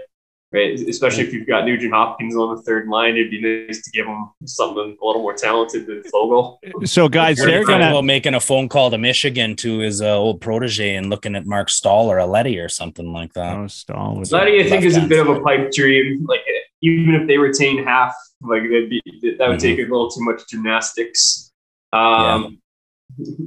Right, 0.50 0.80
especially 0.80 1.24
if 1.24 1.34
you've 1.34 1.46
got 1.46 1.66
Nugent 1.66 1.92
Hopkins 1.92 2.34
on 2.34 2.56
the 2.56 2.62
third 2.62 2.88
line, 2.88 3.16
it'd 3.16 3.30
be 3.30 3.66
nice 3.66 3.82
to 3.82 3.90
give 3.90 4.06
him 4.06 4.30
something 4.46 4.96
a 5.02 5.06
little 5.06 5.20
more 5.20 5.34
talented 5.34 5.86
than 5.86 6.02
Foegele. 6.04 6.56
so, 6.88 7.06
guys, 7.06 7.36
they're 7.36 7.66
gonna. 7.66 8.02
making 8.02 8.32
a 8.32 8.40
phone 8.40 8.66
call 8.66 8.90
to 8.90 8.96
Michigan 8.96 9.56
to 9.56 9.80
his 9.80 10.00
uh, 10.00 10.16
old 10.16 10.40
protege 10.40 10.94
and 10.94 11.10
looking 11.10 11.36
at 11.36 11.44
Marc 11.44 11.68
Staal 11.68 12.10
or 12.10 12.16
a 12.16 12.24
Leddy 12.24 12.58
or 12.58 12.70
something 12.70 13.12
like 13.12 13.34
that? 13.34 13.58
Oh, 13.58 13.66
Staal 13.66 14.16
with 14.16 14.32
Leddy, 14.32 14.64
I 14.64 14.66
think, 14.70 14.84
is 14.84 14.96
a 14.96 15.02
bit 15.02 15.20
of 15.20 15.28
a 15.28 15.38
pipe 15.40 15.70
dream. 15.70 16.24
Like 16.24 16.40
even 16.82 17.14
if 17.14 17.26
they 17.26 17.38
retain 17.38 17.84
half, 17.84 18.14
like 18.42 18.62
that'd 18.62 18.88
be 18.90 19.00
that 19.38 19.48
would 19.48 19.58
Mhm. 19.58 19.62
take 19.62 19.78
a 19.78 19.82
little 19.82 20.10
too 20.10 20.22
much 20.24 20.42
gymnastics. 20.48 21.50
Um, 21.92 22.58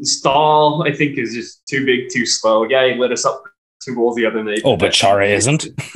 Staal, 0.02 0.84
I 0.88 0.92
think, 0.94 1.18
is 1.18 1.34
just 1.34 1.62
too 1.70 1.86
big, 1.86 2.10
too 2.10 2.26
slow. 2.26 2.64
Yeah, 2.64 2.88
he 2.88 3.00
lit 3.00 3.12
us 3.12 3.26
up 3.26 3.42
for 3.44 3.52
two 3.86 3.96
goals 3.96 4.16
the 4.16 4.26
other 4.26 4.44
night. 4.44 4.62
Oh, 4.66 4.76
but 4.76 4.92
Chara 4.92 5.28
isn't. 5.30 5.68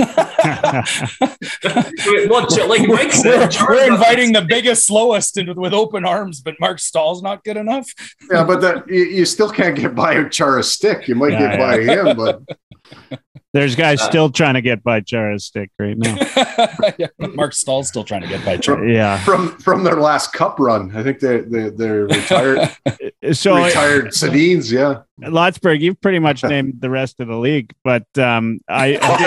well, 2.30 2.48
like 2.68 2.88
Mike 2.88 3.12
said, 3.12 3.54
we're, 3.60 3.68
we're 3.76 3.92
inviting 3.92 4.34
the 4.34 4.46
biggest, 4.48 4.86
slowest 4.88 5.38
and 5.38 5.54
with 5.56 5.74
open 5.74 6.06
arms, 6.06 6.42
but 6.42 6.56
Marc 6.60 6.80
Staal's 6.80 7.22
not 7.22 7.44
good 7.44 7.58
enough. 7.58 7.90
Yeah, 8.32 8.44
but 8.44 8.62
that 8.62 8.88
you, 8.88 9.04
you 9.04 9.26
still 9.26 9.50
can't 9.50 9.76
get 9.76 9.96
by 9.96 10.20
with 10.20 10.32
Chara's 10.32 10.72
stick. 10.72 11.08
You 11.08 11.16
might 11.16 11.34
Yeah, 11.34 11.58
get 11.58 11.60
by 11.60 11.82
him, 11.82 12.18
but 12.18 13.20
There's 13.56 13.74
guys 13.76 14.02
Uh, 14.02 14.10
still 14.10 14.30
trying 14.30 14.56
to 14.56 14.62
get 14.62 14.84
by 14.84 15.00
Chara's 15.00 15.46
stick 15.46 15.72
right 15.80 15.98
now. 15.98 16.18
Yeah, 16.98 17.08
Marc 17.18 17.54
Staal's 17.54 17.88
still 17.88 18.04
trying 18.04 18.22
to 18.22 18.28
get 18.28 18.44
by 18.46 18.58
Chara. 18.58 18.92
Yeah. 18.92 19.18
from 19.24 19.58
from 19.60 19.84
their 19.84 19.96
last 19.96 20.34
cup 20.34 20.60
run, 20.60 20.96
I 20.96 21.04
think 21.04 21.20
they 21.20 21.40
they 21.40 21.70
they're 21.70 22.06
retired 22.06 22.70
So 23.34 23.56
retired 23.64 24.08
Sedins. 24.08 24.72
Yeah, 24.72 25.02
Lotsburg, 25.22 25.80
you've 25.82 26.00
pretty 26.00 26.20
much 26.20 26.44
named 26.44 26.76
the 26.80 26.90
rest 26.90 27.20
of 27.20 27.28
the 27.28 27.36
league, 27.38 27.74
but 27.84 28.06
um, 28.18 28.60
I, 28.70 28.98
I 29.02 29.18
do, 29.18 29.26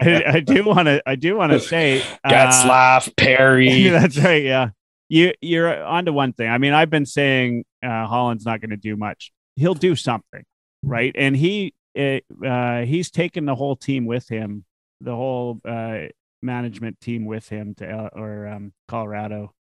I, 0.10 0.22
I 0.36 0.40
do 0.40 0.64
want 0.64 0.86
to 0.86 1.02
I 1.06 1.14
do 1.14 1.36
want 1.36 1.52
to 1.52 1.60
say 1.60 2.02
uh, 2.24 2.30
Getzlaf, 2.30 3.16
Perry. 3.16 3.88
that's 3.88 4.18
right. 4.18 4.42
Yeah, 4.44 4.70
you 5.08 5.32
you're 5.40 5.82
onto 5.84 6.12
one 6.12 6.32
thing. 6.32 6.48
I 6.50 6.58
mean, 6.58 6.72
I've 6.74 6.90
been 6.90 7.06
saying 7.06 7.64
uh, 7.82 8.06
Holland's 8.06 8.44
not 8.44 8.60
going 8.60 8.70
to 8.70 8.76
do 8.76 8.96
much. 8.96 9.32
He'll 9.56 9.74
do 9.74 9.94
something, 9.96 10.44
right? 10.82 11.14
And 11.16 11.36
he 11.36 11.74
uh, 11.96 12.46
uh, 12.46 12.82
he's 12.82 13.10
taken 13.10 13.44
the 13.44 13.54
whole 13.54 13.76
team 13.76 14.06
with 14.06 14.28
him, 14.28 14.64
the 15.00 15.14
whole 15.14 15.60
uh, 15.64 16.06
management 16.42 17.00
team 17.00 17.24
with 17.24 17.48
him 17.48 17.74
to 17.76 17.88
uh, 17.88 18.10
or 18.12 18.46
um, 18.46 18.72
Colorado 18.88 19.54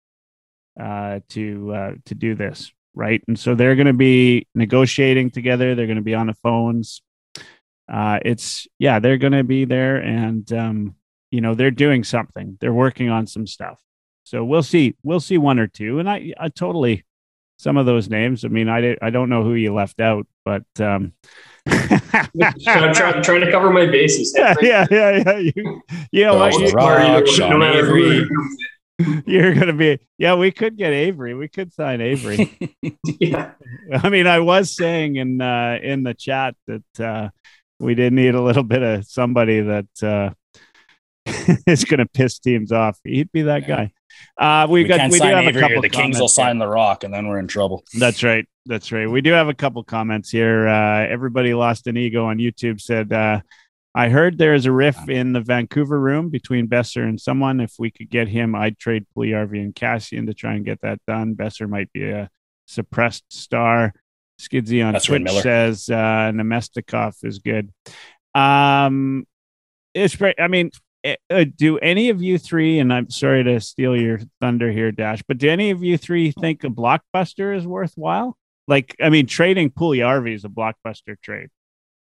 uh, 0.78 1.20
to 1.30 1.74
uh, 1.74 1.92
to 2.06 2.14
do 2.14 2.34
this, 2.34 2.72
right? 2.94 3.22
And 3.28 3.38
so 3.38 3.54
they're 3.54 3.76
going 3.76 3.86
to 3.86 3.92
be 3.92 4.46
negotiating 4.54 5.30
together. 5.30 5.74
They're 5.74 5.86
going 5.86 5.96
to 5.96 6.02
be 6.02 6.14
on 6.14 6.26
the 6.26 6.34
phones. 6.34 7.02
Uh, 7.90 8.20
it's 8.24 8.66
yeah, 8.78 8.98
they're 8.98 9.18
going 9.18 9.32
to 9.32 9.44
be 9.44 9.64
there, 9.64 9.96
and 9.96 10.50
um, 10.52 10.94
you 11.30 11.40
know 11.40 11.54
they're 11.54 11.70
doing 11.70 12.04
something. 12.04 12.56
They're 12.60 12.72
working 12.72 13.10
on 13.10 13.26
some 13.26 13.46
stuff. 13.46 13.80
So 14.24 14.44
we'll 14.44 14.62
see. 14.62 14.96
We'll 15.02 15.20
see 15.20 15.38
one 15.38 15.58
or 15.58 15.66
two, 15.66 15.98
and 15.98 16.08
I, 16.08 16.32
I 16.38 16.48
totally 16.48 17.04
some 17.56 17.76
of 17.76 17.86
those 17.86 18.08
names. 18.08 18.44
I 18.44 18.48
mean, 18.48 18.68
I 18.68 18.96
I 19.02 19.10
don't 19.10 19.28
know 19.28 19.42
who 19.42 19.54
you 19.54 19.74
left 19.74 20.00
out, 20.00 20.26
but 20.44 20.64
um, 20.80 21.12
I'm 21.66 22.94
trying, 22.94 23.22
trying 23.22 23.40
to 23.40 23.50
cover 23.50 23.70
my 23.70 23.86
bases. 23.86 24.34
yeah, 24.36 24.54
yeah, 24.60 24.86
yeah, 24.90 25.22
yeah. 25.26 25.38
You, 25.38 25.82
you 26.12 26.24
know 26.24 26.36
what? 26.36 26.52
Those 26.52 26.70
You, 26.70 26.76
Rock, 26.76 26.98
no 26.98 27.24
Sean 27.26 27.58
matter 27.60 27.84
who 27.86 27.96
Avery. 27.96 28.18
it 28.18 28.28
comes 28.28 28.56
you're 29.26 29.54
gonna 29.54 29.72
be. 29.72 29.98
Yeah, 30.18 30.34
we 30.34 30.50
could 30.50 30.76
get 30.76 30.92
Avery. 30.92 31.34
We 31.34 31.48
could 31.48 31.72
sign 31.72 32.00
Avery. 32.00 32.58
Yeah. 33.20 33.52
I 33.92 34.08
mean, 34.08 34.26
I 34.26 34.40
was 34.40 34.74
saying 34.74 35.16
in 35.16 35.40
uh, 35.40 35.78
in 35.82 36.02
the 36.04 36.14
chat 36.14 36.54
that 36.66 37.00
uh, 37.00 37.28
we 37.78 37.94
did 37.94 38.12
need 38.12 38.34
a 38.34 38.40
little 38.40 38.62
bit 38.62 38.82
of 38.82 39.04
somebody 39.06 39.60
that 39.60 40.02
uh, 40.02 40.30
is 41.66 41.84
going 41.84 41.98
to 41.98 42.06
piss 42.06 42.38
teams 42.38 42.72
off. 42.72 42.98
He'd 43.04 43.30
be 43.32 43.42
that 43.42 43.66
guy. 43.66 43.92
Uh, 44.38 44.66
we, 44.68 44.82
We, 44.82 44.88
got 44.88 45.10
we 45.10 45.18
do 45.18 45.24
have 45.24 45.46
a 45.46 45.58
couple 45.58 45.82
the 45.82 45.88
Kings 45.88 46.20
will 46.20 46.28
sign 46.28 46.58
the 46.58 46.68
Rock, 46.68 47.04
and 47.04 47.12
then 47.12 47.28
we're 47.28 47.38
in 47.38 47.48
trouble. 47.48 47.84
That's 47.98 48.22
right. 48.22 48.46
That's 48.66 48.92
right. 48.92 49.10
We 49.10 49.20
do 49.20 49.32
have 49.32 49.48
a 49.48 49.54
couple 49.54 49.82
comments 49.84 50.30
here. 50.30 50.68
Uh, 50.68 51.06
everybody 51.06 51.54
lost 51.54 51.86
an 51.86 51.96
ego 51.96 52.26
on 52.26 52.38
YouTube 52.38 52.80
said, 52.80 53.12
uh, 53.12 53.40
I 53.94 54.08
heard 54.08 54.38
there 54.38 54.54
is 54.54 54.66
a 54.66 54.72
riff 54.72 55.08
in 55.08 55.32
the 55.32 55.40
Vancouver 55.40 55.98
room 55.98 56.28
between 56.28 56.68
Boeser 56.68 57.08
and 57.08 57.20
someone. 57.20 57.58
If 57.58 57.74
we 57.78 57.90
could 57.90 58.08
get 58.08 58.28
him, 58.28 58.54
I'd 58.54 58.78
trade 58.78 59.06
Puljujarvi 59.16 59.60
and 59.60 59.74
Kassian 59.74 60.26
to 60.26 60.34
try 60.34 60.54
and 60.54 60.64
get 60.64 60.80
that 60.82 61.00
done. 61.06 61.34
Boeser 61.34 61.68
might 61.68 61.92
be 61.92 62.08
a 62.08 62.30
suppressed 62.66 63.24
star. 63.28 63.92
Skidsy 64.40 64.84
on 64.84 64.92
That's 64.92 65.06
Twitch 65.06 65.28
says 65.28 65.90
uh, 65.90 66.30
Namestnikov 66.32 67.16
is 67.24 67.40
good. 67.40 67.72
Um, 68.34 69.26
it's 69.92 70.16
great. 70.16 70.36
I 70.38 70.48
mean, 70.48 70.70
uh, 71.04 71.44
do 71.56 71.78
any 71.78 72.10
of 72.10 72.22
you 72.22 72.38
three? 72.38 72.78
And 72.78 72.92
I'm 72.92 73.08
sorry 73.10 73.42
to 73.44 73.60
steal 73.60 73.96
your 73.96 74.20
thunder 74.40 74.70
here, 74.70 74.92
Dash, 74.92 75.22
but 75.26 75.38
do 75.38 75.48
any 75.48 75.70
of 75.70 75.82
you 75.82 75.96
three 75.98 76.30
think 76.32 76.64
a 76.64 76.68
blockbuster 76.68 77.56
is 77.56 77.66
worthwhile? 77.66 78.36
Like, 78.68 78.94
I 79.02 79.08
mean, 79.10 79.26
trading 79.26 79.70
Puljujarvi 79.70 80.34
is 80.34 80.44
a 80.44 80.48
blockbuster 80.48 81.16
trade, 81.22 81.48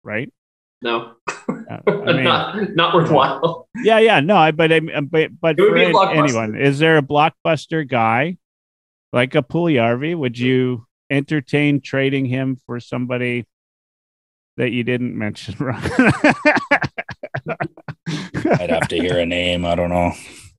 right? 0.04 0.32
No, 0.82 1.14
Uh, 1.28 1.78
I 1.86 2.12
mean, 2.12 2.24
not 2.24 2.74
not 2.74 2.94
worthwhile. 2.94 3.68
yeah, 3.82 3.98
yeah, 3.98 4.20
no, 4.20 4.36
I, 4.36 4.50
but 4.52 4.72
I, 4.72 4.80
but 4.80 5.30
but 5.40 5.56
would 5.58 5.68
for 5.68 5.74
be 5.74 5.84
a 5.84 5.90
blockbuster. 5.92 6.16
anyone, 6.24 6.56
is 6.56 6.78
there 6.78 6.96
a 6.96 7.02
blockbuster 7.02 7.86
guy 7.86 8.38
like 9.12 9.34
a 9.34 9.42
Puljujarvi? 9.42 10.16
Would 10.16 10.38
you 10.38 10.86
entertain 11.10 11.80
trading 11.80 12.24
him 12.24 12.56
for 12.66 12.80
somebody 12.80 13.46
that 14.56 14.70
you 14.70 14.84
didn't 14.84 15.16
mention? 15.18 15.54
I'd 18.58 18.70
have 18.70 18.88
to 18.88 18.96
hear 18.96 19.18
a 19.18 19.26
name. 19.26 19.64
I 19.64 19.74
don't 19.74 19.90
know. 19.90 20.12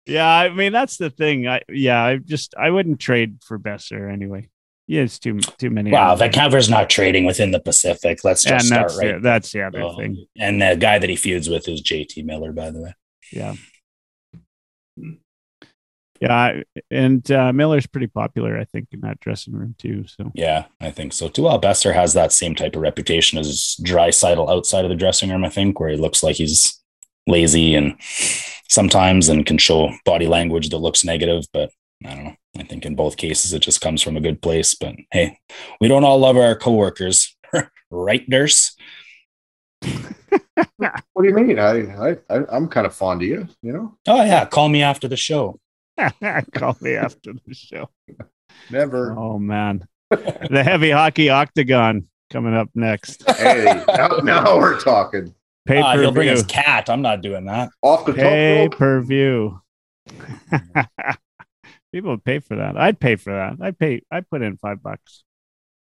yeah, 0.05 0.27
I 0.27 0.49
mean 0.49 0.71
that's 0.71 0.97
the 0.97 1.09
thing. 1.09 1.47
I 1.47 1.61
yeah, 1.69 2.03
I 2.03 2.17
just 2.17 2.55
I 2.57 2.69
wouldn't 2.69 2.99
trade 2.99 3.37
for 3.45 3.59
Boeser 3.59 4.11
anyway. 4.11 4.49
Yeah, 4.87 5.01
it's 5.03 5.19
too 5.19 5.39
too 5.39 5.69
many. 5.69 5.91
Wow. 5.91 6.15
Vancouver's 6.15 6.69
not 6.69 6.89
trading 6.89 7.25
within 7.25 7.51
the 7.51 7.59
Pacific. 7.61 8.23
Let's 8.23 8.45
and 8.45 8.55
just 8.59 8.67
start 8.67 8.87
that's 8.89 8.97
right. 8.97 9.13
the, 9.15 9.19
that's 9.21 9.51
the 9.51 9.61
other 9.63 9.81
Oh, 9.81 9.95
thing. 9.97 10.25
And 10.37 10.61
the 10.61 10.75
guy 10.75 10.99
that 10.99 11.09
he 11.09 11.15
feuds 11.15 11.49
with 11.49 11.67
is 11.69 11.81
JT 11.81 12.25
Miller, 12.25 12.51
by 12.51 12.71
the 12.71 12.81
way. 12.81 12.95
Yeah. 13.31 13.55
Yeah, 16.19 16.61
and 16.91 17.29
uh, 17.31 17.51
Miller's 17.51 17.87
pretty 17.87 18.05
popular, 18.05 18.55
I 18.59 18.65
think, 18.65 18.89
in 18.91 18.99
that 19.01 19.19
dressing 19.19 19.55
room 19.55 19.73
too. 19.79 20.05
So 20.05 20.31
Yeah, 20.35 20.65
I 20.79 20.91
think 20.91 21.13
so 21.13 21.29
too. 21.29 21.43
Well, 21.43 21.59
Boeser 21.59 21.95
has 21.95 22.13
that 22.13 22.31
same 22.31 22.53
type 22.53 22.75
of 22.75 22.83
reputation 22.83 23.39
as 23.39 23.75
Draisaitl 23.81 24.47
outside 24.47 24.85
of 24.85 24.89
the 24.89 24.95
dressing 24.95 25.31
room, 25.31 25.43
I 25.43 25.49
think, 25.49 25.79
where 25.79 25.89
he 25.89 25.97
looks 25.97 26.21
like 26.21 26.35
he's 26.35 26.79
lazy 27.27 27.75
and 27.75 27.95
sometimes 28.69 29.29
and 29.29 29.45
can 29.45 29.57
show 29.57 29.91
body 30.05 30.27
language 30.27 30.69
that 30.69 30.77
looks 30.77 31.03
negative. 31.05 31.43
But 31.53 31.69
I 32.05 32.15
don't 32.15 32.23
know. 32.25 32.35
I 32.57 32.63
think 32.63 32.85
in 32.85 32.95
both 32.95 33.17
cases, 33.17 33.53
it 33.53 33.59
just 33.61 33.79
comes 33.81 34.01
from 34.01 34.17
a 34.17 34.21
good 34.21 34.41
place. 34.41 34.75
But 34.75 34.95
hey, 35.11 35.37
we 35.79 35.87
don't 35.87 36.03
all 36.03 36.19
love 36.19 36.35
our 36.37 36.55
coworkers, 36.55 37.35
right, 37.91 38.27
Nurse? 38.27 38.75
What 41.13 41.23
do 41.23 41.27
you 41.27 41.35
mean? 41.35 41.59
I, 41.59 42.09
I, 42.09 42.17
I 42.29 42.39
I'm 42.51 42.67
kind 42.67 42.87
of 42.87 42.95
fond 42.95 43.21
of 43.21 43.27
you. 43.27 43.47
You 43.61 43.73
know, 43.73 43.97
Oh, 44.07 44.23
yeah. 44.23 44.45
Call 44.45 44.69
me 44.69 44.81
after 44.81 45.07
the 45.07 45.17
show. 45.17 45.59
call 46.53 46.75
me 46.81 46.95
after 46.95 47.33
the 47.33 47.53
show. 47.53 47.89
never. 48.71 49.15
Oh 49.17 49.37
man, 49.37 49.87
the 50.09 50.63
heavy 50.65 50.89
hockey 50.91 51.29
octagon 51.29 52.07
coming 52.31 52.53
up 52.55 52.69
next. 52.73 53.29
hey, 53.37 53.83
now, 53.87 54.07
now 54.23 54.57
we're 54.57 54.79
talking 54.79 55.33
Pay 55.65 55.79
Ah, 55.81 55.93
per 55.93 56.01
he'll 56.01 56.11
bring 56.11 56.27
his 56.29 56.43
cat. 56.43 56.89
I'm 56.89 57.01
not 57.01 57.21
doing 57.21 57.45
that. 57.45 57.69
off 57.81 58.05
the 58.05 58.13
top 58.13 58.21
Pay 58.21 58.61
rope. 58.63 58.77
per 58.77 59.01
view. 59.01 59.61
People 61.93 62.11
would 62.11 62.23
pay 62.23 62.39
for 62.39 62.55
that. 62.55 62.77
I'd 62.77 62.99
pay 62.99 63.15
for 63.17 63.33
that. 63.33 63.57
I'd 63.61 63.77
pay. 63.77 64.01
I'd 64.09 64.29
put 64.29 64.41
in 64.41 64.57
five 64.57 64.81
bucks. 64.81 65.23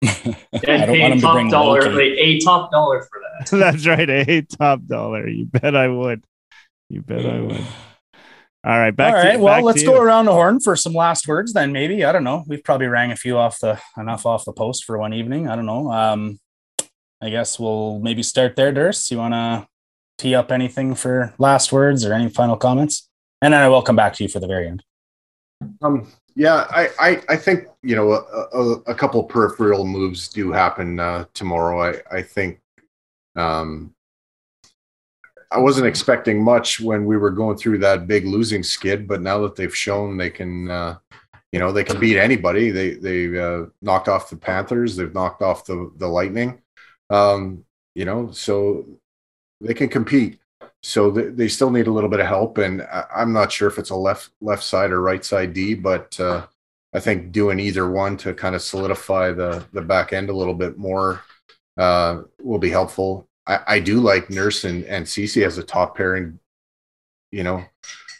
And 0.02 0.10
I 0.52 0.86
don't 0.86 0.88
pay 0.88 1.00
want 1.00 1.12
him 1.14 1.18
to 1.20 1.20
top 1.20 1.34
bring 1.34 1.50
dollar, 1.50 1.82
Loki. 1.82 2.10
like 2.10 2.18
a 2.18 2.38
top 2.40 2.72
dollar 2.72 3.02
for 3.02 3.20
that. 3.20 3.50
That's 3.58 3.86
right. 3.86 4.10
A 4.10 4.42
top 4.42 4.84
dollar. 4.86 5.28
You 5.28 5.46
bet 5.46 5.76
I 5.76 5.88
would. 5.88 6.24
You 6.90 7.00
bet 7.00 7.24
I 7.24 7.40
would. 7.40 7.64
All 8.66 8.78
right. 8.78 8.90
Back 8.94 9.14
All 9.14 9.32
to. 9.32 9.38
Well, 9.38 9.54
back 9.54 9.64
let's 9.64 9.82
you. 9.82 9.88
go 9.88 10.00
around 10.00 10.24
the 10.24 10.32
horn 10.32 10.58
for 10.58 10.74
some 10.74 10.94
last 10.94 11.28
words 11.28 11.52
then. 11.52 11.70
Maybe 11.72 12.04
I 12.04 12.10
don't 12.12 12.24
know. 12.24 12.44
We've 12.48 12.62
probably 12.64 12.88
rang 12.88 13.12
a 13.12 13.16
few 13.16 13.38
off 13.38 13.60
the 13.60 13.80
enough 13.96 14.26
off 14.26 14.44
the 14.44 14.52
post 14.52 14.84
for 14.84 14.98
one 14.98 15.12
evening. 15.14 15.48
I 15.48 15.54
don't 15.54 15.66
know. 15.66 15.90
Um, 15.92 16.38
I 17.24 17.30
guess 17.30 17.58
we'll 17.58 18.00
maybe 18.00 18.22
start 18.22 18.54
there, 18.54 18.70
Durst. 18.70 19.10
You 19.10 19.16
want 19.16 19.32
to 19.32 19.66
tee 20.18 20.34
up 20.34 20.52
anything 20.52 20.94
for 20.94 21.32
last 21.38 21.72
words 21.72 22.04
or 22.04 22.12
any 22.12 22.28
final 22.28 22.56
comments, 22.56 23.08
and 23.40 23.54
then 23.54 23.62
I 23.62 23.68
will 23.68 23.82
come 23.82 23.96
back 23.96 24.12
to 24.14 24.22
you 24.22 24.28
for 24.28 24.40
the 24.40 24.46
very 24.46 24.68
end. 24.68 24.84
Um, 25.80 26.12
yeah, 26.36 26.66
I, 26.70 26.90
I, 27.00 27.22
I 27.30 27.36
think 27.36 27.66
you 27.82 27.96
know 27.96 28.12
a, 28.12 28.18
a, 28.52 28.72
a 28.88 28.94
couple 28.94 29.22
peripheral 29.24 29.86
moves 29.86 30.28
do 30.28 30.52
happen 30.52 31.00
uh, 31.00 31.24
tomorrow. 31.32 31.82
I, 31.82 32.18
I 32.18 32.20
think 32.20 32.60
um, 33.36 33.94
I 35.50 35.58
wasn't 35.58 35.86
expecting 35.86 36.42
much 36.42 36.78
when 36.78 37.06
we 37.06 37.16
were 37.16 37.30
going 37.30 37.56
through 37.56 37.78
that 37.78 38.06
big 38.06 38.26
losing 38.26 38.62
skid, 38.62 39.08
but 39.08 39.22
now 39.22 39.38
that 39.40 39.56
they've 39.56 39.74
shown 39.74 40.18
they 40.18 40.30
can, 40.30 40.70
uh, 40.70 40.98
you 41.52 41.58
know, 41.58 41.72
they 41.72 41.84
can 41.84 41.98
beat 41.98 42.18
anybody. 42.18 42.70
They 42.70 42.94
they 42.94 43.38
uh, 43.38 43.66
knocked 43.80 44.08
off 44.08 44.28
the 44.28 44.36
Panthers. 44.36 44.94
They've 44.94 45.14
knocked 45.14 45.40
off 45.40 45.64
the 45.64 45.90
the 45.96 46.08
Lightning. 46.08 46.60
Um, 47.14 47.64
you 47.94 48.04
know, 48.04 48.30
so 48.32 48.84
they 49.60 49.74
can 49.74 49.88
compete. 49.88 50.38
So 50.82 51.10
they, 51.10 51.24
they 51.24 51.48
still 51.48 51.70
need 51.70 51.86
a 51.86 51.92
little 51.92 52.10
bit 52.10 52.20
of 52.20 52.26
help, 52.26 52.58
and 52.58 52.82
I, 52.82 53.04
I'm 53.16 53.32
not 53.32 53.52
sure 53.52 53.68
if 53.68 53.78
it's 53.78 53.90
a 53.90 53.96
left 53.96 54.30
left 54.40 54.62
side 54.64 54.90
or 54.90 55.00
right 55.00 55.24
side 55.24 55.54
D, 55.54 55.74
but 55.74 56.18
uh, 56.20 56.46
I 56.94 57.00
think 57.00 57.32
doing 57.32 57.58
either 57.60 57.90
one 57.90 58.16
to 58.18 58.34
kind 58.34 58.54
of 58.54 58.62
solidify 58.62 59.32
the 59.32 59.64
the 59.72 59.82
back 59.82 60.12
end 60.12 60.28
a 60.30 60.36
little 60.36 60.54
bit 60.54 60.78
more 60.78 61.22
uh, 61.78 62.22
will 62.42 62.58
be 62.58 62.70
helpful. 62.70 63.28
I, 63.46 63.60
I 63.66 63.80
do 63.80 64.00
like 64.00 64.30
Nurse 64.30 64.64
and 64.64 64.84
and 64.84 65.08
Ceci 65.08 65.44
as 65.44 65.58
a 65.58 65.62
top 65.62 65.96
pairing. 65.96 66.38
You 67.32 67.44
know, 67.44 67.64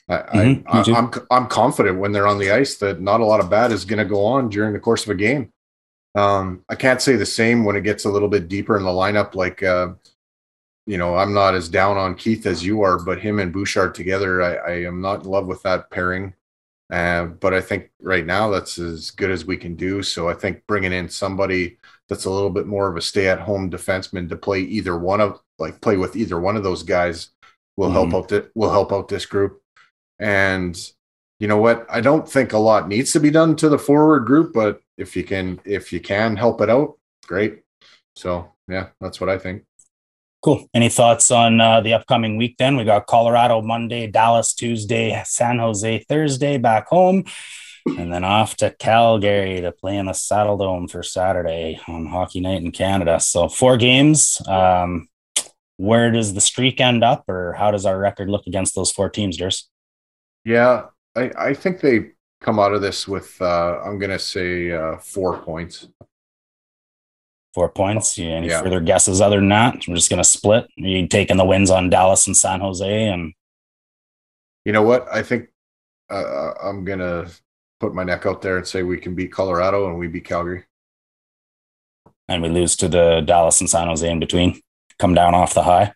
I, 0.09 0.17
Mhm, 0.17 0.65
I, 0.67 0.83
me. 0.83 0.95
I 0.95 0.99
I'm 0.99 1.11
I'm 1.31 1.47
confident 1.49 1.99
when 1.99 2.13
they're 2.13 2.27
on 2.27 2.39
the 2.39 2.51
ice 2.51 2.77
that 2.79 3.01
not 3.01 3.21
a 3.21 3.27
lot 3.27 3.41
of 3.41 3.51
bad 3.51 3.73
is 3.73 3.85
going 3.85 3.99
to 4.01 4.05
go 4.05 4.25
on 4.25 4.49
during 4.49 4.73
the 4.73 4.81
course 4.81 5.05
of 5.05 5.11
a 5.11 5.15
game. 5.15 5.53
Um, 6.15 6.65
I 6.69 6.75
can't 6.75 7.03
say 7.03 7.17
the 7.17 7.27
same 7.27 7.65
when 7.65 7.77
it 7.77 7.83
gets 7.83 8.05
a 8.05 8.11
little 8.11 8.29
bit 8.29 8.49
deeper 8.49 8.77
in 8.77 8.85
the 8.85 8.91
lineup. 8.91 9.35
Like, 9.35 9.63
uh, 9.63 9.95
you 10.87 10.99
know, 10.99 11.17
I'm 11.17 11.33
not 11.33 11.55
as 11.55 11.69
down 11.69 11.97
on 11.97 12.15
Keith 12.15 12.47
as 12.47 12.65
you 12.65 12.83
are, 12.83 12.99
but 13.03 13.21
him 13.21 13.39
and 13.41 13.53
Bouchard 13.53 13.95
together, 13.95 14.43
I, 14.43 14.55
I 14.55 14.71
am 14.85 15.01
not 15.01 15.25
in 15.25 15.31
love 15.31 15.47
with 15.47 15.63
that 15.63 15.91
pairing. 15.91 16.35
Uh, 16.93 17.25
but 17.25 17.55
I 17.55 17.61
think 17.63 17.91
right 18.03 18.27
now 18.27 18.51
that's 18.51 18.79
as 18.79 19.11
good 19.11 19.31
as 19.31 19.47
we 19.47 19.57
can 19.57 19.75
do. 19.75 20.03
So 20.03 20.29
I 20.29 20.35
think 20.35 20.63
bringing 20.69 20.93
in 20.93 21.09
somebody 21.09 21.79
that's 22.09 22.27
a 22.27 22.31
little 22.31 22.51
bit 22.51 22.67
more 22.67 22.89
of 22.89 22.97
a 22.97 23.01
stay-at-home 23.01 23.71
defenseman 23.71 24.29
to 24.29 24.37
play 24.37 24.61
either 24.61 24.97
one 24.99 25.21
of, 25.21 25.41
like, 25.59 25.81
play 25.81 25.97
with 25.97 26.15
either 26.15 26.39
one 26.39 26.57
of 26.57 26.63
those 26.63 26.83
guys 26.83 27.31
will 27.77 27.91
help 27.91 28.11
Mhm. 28.11 28.15
out. 28.15 28.29
The, 28.29 28.51
will 28.55 28.71
help 28.71 28.93
out 28.93 29.09
this 29.09 29.25
group. 29.25 29.63
And 30.21 30.79
you 31.45 31.49
know 31.49 31.59
what? 31.59 31.85
I 31.91 32.01
don't 32.01 32.27
think 32.27 32.55
a 32.55 32.59
lot 32.59 32.89
needs 32.89 33.13
to 33.13 33.21
be 33.21 33.29
done 33.31 33.55
to 33.57 33.69
the 33.69 33.79
forward 33.79 34.21
group, 34.21 34.55
but 34.55 34.81
if 34.97 35.15
you 35.15 35.23
can, 35.23 35.61
if 35.67 35.93
you 35.93 36.01
can 36.01 36.37
help 36.37 36.63
it 36.63 36.71
out, 36.71 36.95
great. 37.27 37.61
So 38.17 38.55
yeah, 38.67 38.87
that's 38.99 39.21
what 39.21 39.29
I 39.29 39.37
think. 39.37 39.67
Cool. 40.41 40.67
Any 40.73 40.89
thoughts 40.89 41.31
on 41.31 41.61
uh, 41.61 41.83
the 41.83 41.93
upcoming 41.93 42.39
week? 42.39 42.57
Then 42.59 42.79
we 42.79 42.85
got 42.85 43.07
Colorado 43.07 43.61
Monday, 43.61 44.07
Dallas 44.07 44.55
Tuesday, 44.55 45.23
San 45.27 45.59
Jose 45.59 46.07
Thursday, 46.09 46.57
back 46.57 46.87
home, 46.87 47.25
and 47.85 48.11
then 48.11 48.25
off 48.25 48.57
to 48.57 48.75
Calgary 48.79 49.61
to 49.61 49.71
play 49.71 49.99
in 49.99 50.07
the 50.07 50.15
Saddle 50.15 50.57
Dome 50.57 50.89
for 50.89 51.03
Saturday 51.03 51.79
on 51.87 52.07
Hockey 52.07 52.41
Night 52.41 52.63
in 52.63 52.73
Canada. 52.73 53.21
So 53.21 53.51
four 53.51 53.77
games. 53.77 54.41
Um, 54.49 55.11
where 55.77 56.11
does 56.11 56.33
the 56.33 56.41
streak 56.41 56.81
end 56.81 57.05
up, 57.05 57.29
or 57.29 57.53
how 57.53 57.71
does 57.71 57.85
our 57.85 57.99
record 57.99 58.31
look 58.31 58.47
against 58.47 58.75
those 58.75 58.91
four 58.91 59.11
teams, 59.11 59.37
Durs? 59.37 59.65
Yeah, 60.47 60.87
I, 61.17 61.31
I 61.39 61.55
think 61.55 61.81
they 61.81 62.13
come 62.41 62.59
out 62.59 62.75
of 62.75 62.83
this 62.83 63.07
with 63.09 63.41
uh, 63.41 63.81
I'm 63.85 63.99
gonna 63.99 64.19
say 64.19 64.73
uh, 64.73 64.97
four 64.99 65.39
points. 65.39 65.89
Four 67.55 67.69
points. 67.71 68.19
You, 68.19 68.31
any 68.31 68.49
Yeah. 68.49 68.61
further 68.63 68.81
guesses 68.81 69.21
other 69.21 69.37
than 69.39 69.49
that? 69.51 69.85
We're 69.87 69.95
just 69.95 70.11
going 70.11 70.19
to 70.23 70.29
split. 70.29 70.65
Are 70.65 70.69
you 70.89 71.07
taking 71.07 71.37
the 71.37 71.45
wins 71.45 71.71
on 71.71 71.89
Dallas 71.89 72.27
and 72.27 72.37
San 72.37 72.59
Jose, 72.59 73.07
and 73.09 73.33
You 74.65 74.73
know 74.73 74.83
what? 74.83 75.07
I 75.13 75.23
think 75.23 75.51
uh, 76.11 76.53
I'm 76.61 76.85
gonna 76.85 77.29
put 77.79 77.95
my 77.95 78.03
neck 78.03 78.27
out 78.27 78.43
there 78.43 78.57
and 78.57 78.67
say 78.67 78.83
we 78.83 78.99
can 78.99 79.15
beat 79.15 79.31
Colorado 79.31 79.89
and 79.89 79.99
we 79.99 80.09
beat 80.09 80.25
Calgary. 80.25 80.65
and 82.29 82.43
we 82.43 82.49
lose 82.49 82.75
to 82.77 82.89
the 82.89 83.21
Dallas 83.21 83.61
and 83.61 83.71
San 83.71 83.87
Jose 83.87 84.09
in 84.11 84.19
between. 84.19 84.61
Come 84.99 85.15
down 85.15 85.35
off 85.35 85.55
the 85.55 85.63
high. 85.63 85.93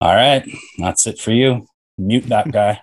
All 0.00 0.14
right, 0.14 0.44
that's 0.78 1.06
it 1.06 1.20
for 1.20 1.30
you. 1.30 1.66
Mute 1.98 2.26
that 2.28 2.50
guy. 2.50 2.80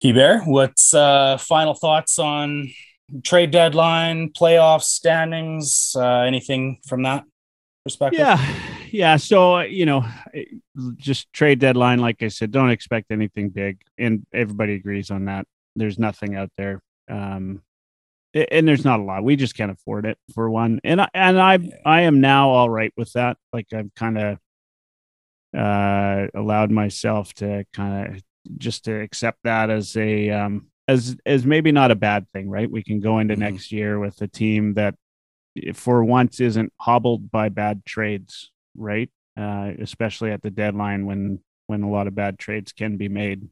Key 0.00 0.12
Bear, 0.12 0.40
what's 0.42 0.94
uh, 0.94 1.38
final 1.38 1.74
thoughts 1.74 2.20
on 2.20 2.70
trade 3.24 3.50
deadline, 3.50 4.30
playoff 4.30 4.82
standings, 4.82 5.96
uh, 5.96 6.20
anything 6.20 6.78
from 6.86 7.02
that 7.02 7.24
perspective? 7.82 8.20
Yeah, 8.20 8.54
yeah. 8.92 9.16
So 9.16 9.60
you 9.60 9.86
know, 9.86 10.04
just 10.96 11.32
trade 11.32 11.58
deadline. 11.58 11.98
Like 11.98 12.22
I 12.22 12.28
said, 12.28 12.52
don't 12.52 12.70
expect 12.70 13.10
anything 13.10 13.48
big, 13.48 13.82
and 13.98 14.24
everybody 14.32 14.74
agrees 14.74 15.10
on 15.10 15.24
that. 15.24 15.46
There's 15.74 15.98
nothing 15.98 16.36
out 16.36 16.50
there, 16.56 16.80
um, 17.10 17.62
and 18.34 18.68
there's 18.68 18.84
not 18.84 19.00
a 19.00 19.02
lot. 19.02 19.24
We 19.24 19.34
just 19.34 19.56
can't 19.56 19.72
afford 19.72 20.06
it 20.06 20.16
for 20.32 20.48
one, 20.48 20.80
and 20.84 21.00
I 21.00 21.08
and 21.12 21.40
I 21.40 21.58
I 21.84 22.02
am 22.02 22.20
now 22.20 22.50
all 22.50 22.70
right 22.70 22.92
with 22.96 23.12
that. 23.14 23.36
Like 23.52 23.66
I've 23.72 23.92
kind 23.96 24.18
of 24.18 24.38
uh 25.56 26.26
allowed 26.34 26.70
myself 26.70 27.32
to 27.34 27.64
kind 27.72 28.14
of 28.14 28.22
just 28.56 28.84
to 28.86 29.00
accept 29.00 29.38
that 29.44 29.68
as 29.70 29.96
a 29.96 30.30
um 30.30 30.66
as 30.86 31.16
as 31.26 31.44
maybe 31.44 31.70
not 31.72 31.90
a 31.90 31.94
bad 31.94 32.26
thing 32.32 32.48
right 32.48 32.70
we 32.70 32.82
can 32.82 32.98
go 33.00 33.18
into 33.18 33.34
Mhm. 33.34 33.38
next 33.40 33.72
year 33.72 33.98
with 33.98 34.20
a 34.22 34.28
team 34.28 34.74
that 34.74 34.94
for 35.74 36.04
once 36.04 36.40
isn't 36.40 36.72
hobbled 36.78 37.30
by 37.30 37.48
bad 37.48 37.84
trades, 37.84 38.52
right? 38.76 39.10
Uh, 39.36 39.72
especially 39.80 40.30
at 40.30 40.40
the 40.42 40.50
deadline 40.50 41.04
when 41.06 41.40
when 41.66 41.82
a 41.82 41.90
lot 41.90 42.06
of 42.06 42.14
bad 42.14 42.38
trades 42.38 42.72
can 42.72 42.96
be 42.96 43.08
made. 43.08 43.48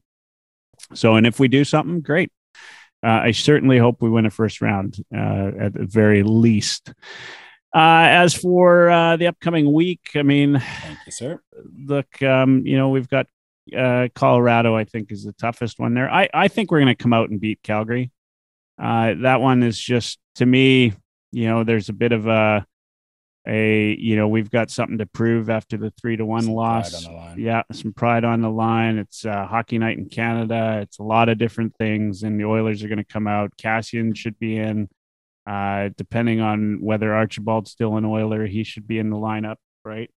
So, 0.93 1.15
and 1.15 1.27
if 1.27 1.39
we 1.39 1.47
do 1.47 1.63
something, 1.63 2.01
great. 2.01 2.31
Uh, 3.03 3.19
I 3.27 3.31
certainly 3.31 3.77
hope 3.77 4.01
we 4.01 4.09
win 4.09 4.25
a 4.25 4.29
first 4.29 4.61
round 4.61 4.97
uh, 5.15 5.51
at 5.59 5.73
the 5.73 5.85
very 5.85 6.23
least. 6.23 6.93
Uh, 7.75 8.07
as 8.09 8.33
for 8.33 8.89
uh, 8.89 9.17
the 9.17 9.27
upcoming 9.27 9.71
week, 9.71 10.09
I 10.15 10.23
mean, 10.23 10.59
Thank 10.59 10.99
you, 11.05 11.11
sir. 11.11 11.39
look, 11.85 12.21
um, 12.23 12.65
you 12.65 12.77
know, 12.77 12.89
we've 12.89 13.09
got 13.09 13.27
uh, 13.75 14.07
Colorado. 14.15 14.75
I 14.75 14.83
think 14.83 15.11
is 15.11 15.23
the 15.23 15.33
toughest 15.33 15.79
one 15.79 15.93
there. 15.93 16.09
I 16.09 16.29
I 16.33 16.47
think 16.47 16.71
we're 16.71 16.79
going 16.81 16.95
to 16.95 17.01
come 17.03 17.13
out 17.13 17.29
and 17.29 17.39
beat 17.39 17.61
Calgary. 17.63 18.11
Uh, 18.79 19.15
that 19.21 19.41
one 19.41 19.63
is 19.63 19.79
just 19.79 20.19
to 20.35 20.45
me, 20.45 20.93
you 21.31 21.47
know, 21.47 21.63
there's 21.63 21.89
a 21.89 21.93
bit 21.93 22.11
of 22.11 22.27
a 22.27 22.65
a 23.47 23.95
you 23.95 24.15
know 24.17 24.27
we've 24.27 24.51
got 24.51 24.69
something 24.69 24.97
to 24.97 25.05
prove 25.05 25.49
after 25.49 25.77
the 25.77 25.91
three 25.91 26.17
to 26.17 26.25
one 26.25 26.43
Some 26.43 26.53
loss. 26.53 27.05
on. 27.05 27.39
Yeah, 27.39 27.63
some 27.71 27.93
pride 27.93 28.23
on 28.25 28.41
the 28.41 28.49
line. 28.49 28.97
It's 28.97 29.25
uh, 29.25 29.45
hockey 29.45 29.77
night 29.77 29.97
in 29.97 30.09
Canada. 30.09 30.79
It's 30.81 30.99
a 30.99 31.03
lot 31.03 31.29
of 31.29 31.37
different 31.37 31.75
things, 31.77 32.23
and 32.23 32.39
the 32.39 32.45
Oilers 32.45 32.83
are 32.83 32.87
going 32.89 32.97
to 32.97 33.05
come 33.05 33.27
out. 33.27 33.53
Kassian 33.57 34.15
should 34.15 34.37
be 34.37 34.57
in. 34.57 34.89
Uh, 35.45 35.89
depending 35.95 36.41
on 36.41 36.79
whether 36.81 37.15
Archibald's 37.15 37.71
still 37.71 37.95
an 37.95 38.03
Oiler, 38.03 38.45
he 38.45 38.65
should 38.65 38.85
be 38.85 38.99
in 38.99 39.09
the 39.09 39.15
lineup, 39.15 39.55
right? 39.85 40.11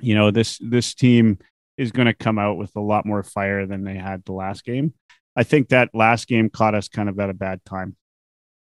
You 0.00 0.14
know 0.14 0.30
this 0.30 0.58
this 0.62 0.94
team 0.94 1.38
is 1.76 1.92
going 1.92 2.06
to 2.06 2.14
come 2.14 2.38
out 2.38 2.56
with 2.56 2.74
a 2.76 2.80
lot 2.80 3.04
more 3.06 3.22
fire 3.22 3.66
than 3.66 3.84
they 3.84 3.94
had 3.96 4.24
the 4.24 4.32
last 4.32 4.64
game. 4.64 4.94
I 5.36 5.42
think 5.42 5.68
that 5.70 5.90
last 5.94 6.28
game 6.28 6.48
caught 6.50 6.74
us 6.74 6.88
kind 6.88 7.08
of 7.08 7.18
at 7.18 7.30
a 7.30 7.34
bad 7.34 7.64
time. 7.64 7.96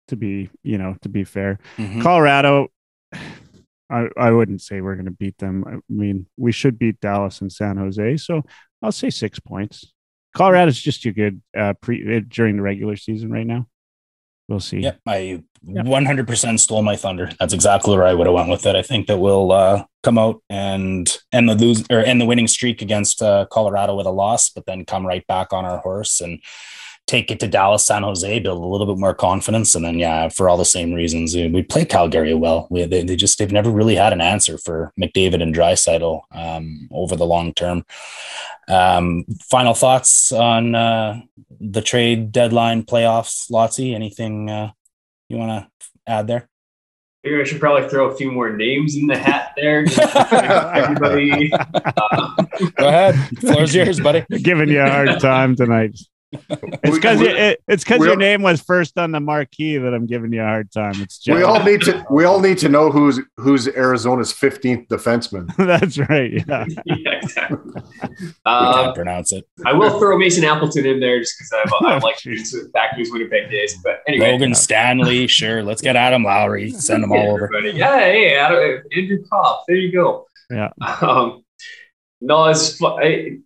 To 0.08 0.16
be, 0.16 0.50
you 0.64 0.76
know, 0.76 0.96
to 1.02 1.08
be 1.08 1.22
fair, 1.22 1.60
Mhm. 1.76 2.02
Colorado, 2.02 2.66
I, 3.90 4.08
I 4.16 4.30
wouldn't 4.32 4.60
say 4.60 4.80
we're 4.80 4.94
going 4.96 5.04
to 5.06 5.10
beat 5.12 5.38
them. 5.38 5.64
I 5.66 5.76
mean, 5.88 6.26
we 6.36 6.50
should 6.52 6.78
beat 6.78 7.00
Dallas 7.00 7.40
and 7.40 7.52
San 7.52 7.76
Jose. 7.76 8.16
So 8.18 8.42
I'll 8.82 8.90
say 8.92 9.10
six 9.10 9.38
points. 9.38 9.92
Colorado's 10.36 10.80
just 10.80 11.02
too 11.02 11.12
good 11.12 11.40
uh, 11.56 11.74
pre 11.80 12.16
uh, 12.16 12.20
during 12.28 12.56
the 12.56 12.62
regular 12.62 12.96
season 12.96 13.30
right 13.30 13.46
now. 13.46 13.66
We'll 14.48 14.60
see. 14.60 14.78
Yep, 14.80 15.00
I. 15.06 15.42
100% 15.66 16.58
stole 16.58 16.82
my 16.82 16.96
thunder. 16.96 17.30
That's 17.38 17.52
exactly 17.52 17.96
where 17.96 18.06
I 18.06 18.14
would 18.14 18.26
have 18.26 18.34
went 18.34 18.48
with 18.48 18.66
it. 18.66 18.76
I 18.76 18.82
think 18.82 19.06
that 19.06 19.18
we'll 19.18 19.52
uh, 19.52 19.84
come 20.02 20.18
out 20.18 20.42
and 20.48 21.18
end 21.32 21.48
the 21.48 21.54
lose 21.54 21.84
or 21.90 21.98
end 21.98 22.20
the 22.20 22.26
winning 22.26 22.48
streak 22.48 22.80
against 22.80 23.22
uh, 23.22 23.46
Colorado 23.50 23.94
with 23.94 24.06
a 24.06 24.10
loss, 24.10 24.48
but 24.48 24.66
then 24.66 24.84
come 24.84 25.06
right 25.06 25.26
back 25.26 25.52
on 25.52 25.64
our 25.64 25.78
horse 25.78 26.20
and 26.20 26.40
take 27.06 27.30
it 27.30 27.40
to 27.40 27.48
Dallas, 27.48 27.84
San 27.84 28.04
Jose, 28.04 28.38
build 28.38 28.62
a 28.62 28.66
little 28.66 28.86
bit 28.86 28.98
more 28.98 29.14
confidence, 29.14 29.74
and 29.74 29.84
then 29.84 29.98
yeah, 29.98 30.28
for 30.28 30.48
all 30.48 30.56
the 30.56 30.64
same 30.64 30.92
reasons, 30.92 31.34
we 31.34 31.62
play 31.62 31.84
Calgary 31.84 32.34
well. 32.34 32.68
We, 32.70 32.84
they, 32.84 33.02
they 33.02 33.16
just 33.16 33.38
they've 33.38 33.50
never 33.50 33.70
really 33.70 33.96
had 33.96 34.12
an 34.12 34.20
answer 34.20 34.58
for 34.58 34.92
McDavid 35.00 35.42
and 35.42 35.54
Draisaitl 35.54 36.22
um, 36.30 36.88
over 36.92 37.16
the 37.16 37.26
long 37.26 37.52
term. 37.52 37.84
Um, 38.68 39.24
final 39.42 39.74
thoughts 39.74 40.30
on 40.30 40.76
uh, 40.76 41.20
the 41.58 41.82
trade 41.82 42.30
deadline 42.30 42.84
playoffs, 42.84 43.50
Lotzie? 43.50 43.94
Anything 43.94 44.48
uh, 44.48 44.70
you 45.30 45.38
want 45.38 45.64
to 45.64 45.88
add 46.06 46.26
there? 46.26 46.48
Maybe 47.22 47.40
I 47.40 47.44
should 47.44 47.60
probably 47.60 47.88
throw 47.88 48.10
a 48.10 48.16
few 48.16 48.32
more 48.32 48.50
names 48.56 48.96
in 48.96 49.06
the 49.06 49.16
hat 49.16 49.52
there. 49.56 49.84
just 49.84 50.00
to 50.00 50.26
give 50.30 50.50
Everybody, 50.50 51.52
uh, 51.52 52.44
Go 52.76 52.88
ahead. 52.88 53.14
Floor's 53.38 53.74
yours, 53.74 54.00
buddy. 54.00 54.24
Giving 54.42 54.70
you 54.70 54.80
a 54.80 54.90
hard 54.90 55.20
time 55.20 55.54
tonight. 55.54 55.98
It's 56.82 56.94
because 56.96 57.20
it, 57.20 57.60
it's 57.66 57.82
because 57.84 58.04
your 58.04 58.16
name 58.16 58.42
was 58.42 58.60
first 58.60 58.96
on 58.98 59.10
the 59.12 59.20
marquee 59.20 59.76
that 59.78 59.92
I'm 59.92 60.06
giving 60.06 60.32
you 60.32 60.40
a 60.40 60.44
hard 60.44 60.70
time. 60.72 60.92
It's 60.96 61.26
We 61.26 61.42
all 61.42 61.62
need 61.62 61.82
to 61.82 62.04
we 62.10 62.24
all 62.24 62.40
need 62.40 62.58
to 62.58 62.68
know 62.68 62.90
who's 62.90 63.20
who's 63.36 63.66
Arizona's 63.68 64.32
15th 64.32 64.86
defenseman. 64.88 65.54
that's 65.58 65.98
right. 65.98 66.32
Yeah. 66.32 66.64
yeah, 66.84 67.10
exactly. 67.22 67.58
We 67.74 68.28
Um, 68.46 68.74
can't 68.74 68.94
pronounce 68.94 69.32
it. 69.32 69.44
I 69.66 69.72
will 69.72 69.98
throw 69.98 70.16
Mason 70.18 70.44
Appleton 70.44 70.86
in 70.86 71.00
there 71.00 71.18
just 71.18 71.34
because 71.38 71.52
I, 71.82 71.94
I 71.94 71.98
like 71.98 72.16
jeez. 72.18 72.52
his 72.52 72.68
back 72.72 72.92
to 72.92 72.98
his 73.00 73.10
Winnipeg 73.12 73.50
days. 73.50 73.74
But 73.82 74.00
anyway, 74.06 74.32
Logan 74.32 74.54
Stanley, 74.54 75.26
sure. 75.26 75.62
Let's 75.62 75.82
get 75.82 75.96
Adam 75.96 76.22
Lowry. 76.22 76.70
Send 76.70 77.02
them 77.02 77.10
Yeah, 77.12 77.18
all 77.18 77.32
over. 77.32 77.44
everybody. 77.46 77.76
Yeah, 77.76 77.98
hey, 77.98 78.36
Adam, 78.36 78.82
Andrew 78.96 79.18
Copp. 79.28 79.64
There 79.66 79.76
you 79.76 79.92
go. 79.92 80.26
Yeah. 80.50 80.70
Um, 81.00 81.44
no, 82.20 82.46
it's 82.46 82.80
I, 82.82 83.38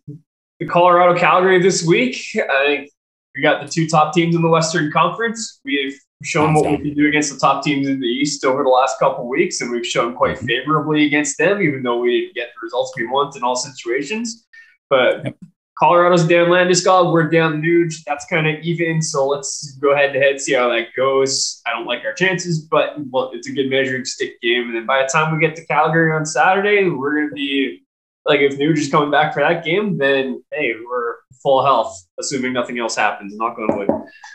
the 0.64 0.72
Colorado 0.72 1.18
Calgary 1.18 1.60
this 1.60 1.84
week. 1.84 2.16
I 2.36 2.64
think 2.66 2.90
we 3.34 3.42
got 3.42 3.64
the 3.64 3.70
two 3.70 3.86
top 3.88 4.14
teams 4.14 4.34
in 4.34 4.42
the 4.42 4.48
Western 4.48 4.90
Conference. 4.92 5.60
We've 5.64 5.98
shown 6.22 6.54
what 6.54 6.70
we 6.70 6.78
can 6.78 6.94
do 6.94 7.06
against 7.08 7.32
the 7.32 7.38
top 7.38 7.62
teams 7.62 7.86
in 7.88 8.00
the 8.00 8.06
East 8.06 8.44
over 8.44 8.62
the 8.62 8.68
last 8.70 8.98
couple 8.98 9.28
weeks, 9.28 9.60
and 9.60 9.70
we've 9.70 9.86
shown 9.86 10.14
quite 10.14 10.38
Mhm. 10.38 10.46
favorably 10.46 11.04
against 11.04 11.36
them, 11.38 11.60
even 11.60 11.82
though 11.82 11.98
we 11.98 12.20
didn't 12.20 12.34
get 12.34 12.48
the 12.54 12.60
results 12.62 12.94
we 12.96 13.06
want 13.06 13.36
in 13.36 13.42
all 13.42 13.56
situations. 13.56 14.46
But 14.88 15.24
Yep. 15.24 15.36
Colorado's 15.78 16.24
down 16.26 16.48
Landeskog, 16.48 17.12
we're 17.12 17.28
down 17.28 17.60
Nuge. 17.60 17.96
That's 18.06 18.24
kind 18.26 18.46
of 18.46 18.62
even. 18.62 19.02
So 19.02 19.26
let's 19.26 19.72
go 19.82 19.94
head 19.94 20.12
to 20.12 20.20
head, 20.20 20.40
see 20.40 20.54
how 20.54 20.68
that 20.68 20.94
goes. 20.96 21.60
I 21.66 21.72
don't 21.72 21.84
like 21.86 22.04
our 22.04 22.14
chances, 22.14 22.60
but 22.60 22.94
well, 23.10 23.32
it's 23.34 23.48
a 23.48 23.52
good 23.52 23.68
measuring 23.68 24.04
stick 24.04 24.40
game. 24.40 24.68
And 24.68 24.76
then 24.76 24.86
by 24.86 25.02
the 25.02 25.08
time 25.08 25.34
we 25.34 25.44
get 25.44 25.56
to 25.56 25.66
Calgary 25.66 26.12
on 26.12 26.24
Saturday, 26.24 26.88
we're 26.88 27.14
going 27.16 27.28
to 27.28 27.34
be 27.34 27.83
like, 28.26 28.40
if 28.40 28.58
Nuge 28.58 28.78
is 28.78 28.90
coming 28.90 29.10
back 29.10 29.34
for 29.34 29.40
that 29.40 29.64
game, 29.64 29.98
then 29.98 30.42
hey, 30.52 30.74
we're 30.88 31.16
full 31.42 31.64
health, 31.64 32.06
assuming 32.18 32.52
nothing 32.52 32.78
else 32.78 32.96
happens. 32.96 33.34
Knock 33.36 33.58
on 33.58 33.78
wood. 33.78 33.90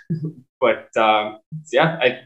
but 0.62 0.96
um, 0.98 1.40
yeah, 1.72 1.98
I 2.02 2.20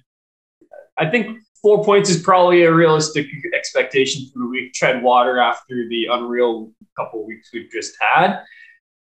I 0.98 1.10
think 1.10 1.40
four 1.62 1.84
points 1.84 2.10
is 2.10 2.22
probably 2.22 2.64
a 2.64 2.74
realistic 2.74 3.26
expectation 3.56 4.30
for 4.32 4.40
the 4.40 4.48
week. 4.48 4.74
Tread 4.74 5.02
water 5.02 5.40
after 5.40 5.88
the 5.90 6.08
unreal 6.12 6.72
couple 6.96 7.26
weeks 7.26 7.50
we've 7.54 7.72
just 7.72 7.96
had. 8.00 8.44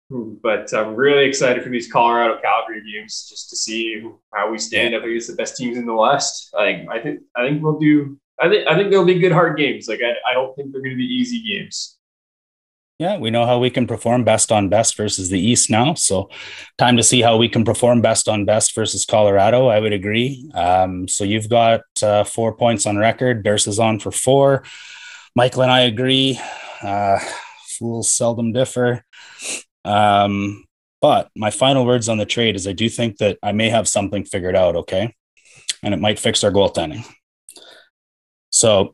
But 0.09 0.73
I'm 0.73 0.95
really 0.95 1.25
excited 1.25 1.63
for 1.63 1.69
these 1.69 1.89
Colorado 1.89 2.39
Calgary 2.41 2.81
games 2.91 3.27
just 3.29 3.49
to 3.49 3.55
see 3.55 4.05
how 4.33 4.51
we 4.51 4.57
stand 4.57 4.93
up 4.93 5.03
against 5.03 5.29
the 5.29 5.35
best 5.35 5.55
teams 5.55 5.77
in 5.77 5.85
the 5.85 5.93
West. 5.93 6.49
Like 6.53 6.85
I 6.89 6.99
think 6.99 7.21
I 7.35 7.47
think 7.47 7.63
we'll 7.63 7.79
do. 7.79 8.19
I 8.39 8.49
think 8.49 8.67
I 8.67 8.75
think 8.75 8.91
they'll 8.91 9.05
be 9.05 9.19
good 9.19 9.31
hard 9.31 9.57
games. 9.57 9.87
Like 9.87 10.01
I, 10.03 10.11
I 10.29 10.33
don't 10.33 10.53
think 10.55 10.71
they're 10.71 10.81
going 10.81 10.91
to 10.91 10.97
be 10.97 11.05
easy 11.05 11.41
games. 11.41 11.97
Yeah, 13.01 13.17
we 13.17 13.31
know 13.31 13.47
how 13.47 13.57
we 13.57 13.71
can 13.71 13.87
perform 13.87 14.23
best 14.23 14.51
on 14.51 14.69
best 14.69 14.95
versus 14.95 15.29
the 15.29 15.39
East 15.39 15.71
now. 15.71 15.95
So, 15.95 16.29
time 16.77 16.97
to 16.97 17.03
see 17.03 17.19
how 17.19 17.35
we 17.35 17.49
can 17.49 17.65
perform 17.65 17.99
best 17.99 18.29
on 18.29 18.45
best 18.45 18.75
versus 18.75 19.05
Colorado. 19.05 19.69
I 19.69 19.79
would 19.79 19.91
agree. 19.91 20.47
Um, 20.53 21.07
so, 21.07 21.23
you've 21.23 21.49
got 21.49 21.81
uh, 22.03 22.23
four 22.23 22.53
points 22.53 22.85
on 22.85 22.97
record. 22.97 23.41
Durst 23.41 23.65
is 23.65 23.79
on 23.79 23.97
for 23.97 24.11
four. 24.11 24.65
Michael 25.35 25.63
and 25.63 25.71
I 25.71 25.79
agree. 25.79 26.39
Uh, 26.83 27.17
fools 27.79 28.11
seldom 28.11 28.53
differ. 28.53 29.03
Um, 29.83 30.63
but 31.01 31.31
my 31.35 31.49
final 31.49 31.87
words 31.87 32.07
on 32.07 32.19
the 32.19 32.25
trade 32.27 32.55
is 32.55 32.67
I 32.67 32.73
do 32.73 32.87
think 32.87 33.17
that 33.17 33.39
I 33.41 33.51
may 33.51 33.69
have 33.69 33.87
something 33.87 34.25
figured 34.25 34.55
out. 34.55 34.75
Okay. 34.75 35.15
And 35.81 35.95
it 35.95 35.99
might 35.99 36.19
fix 36.19 36.43
our 36.43 36.51
goaltending. 36.51 37.03
So, 38.51 38.93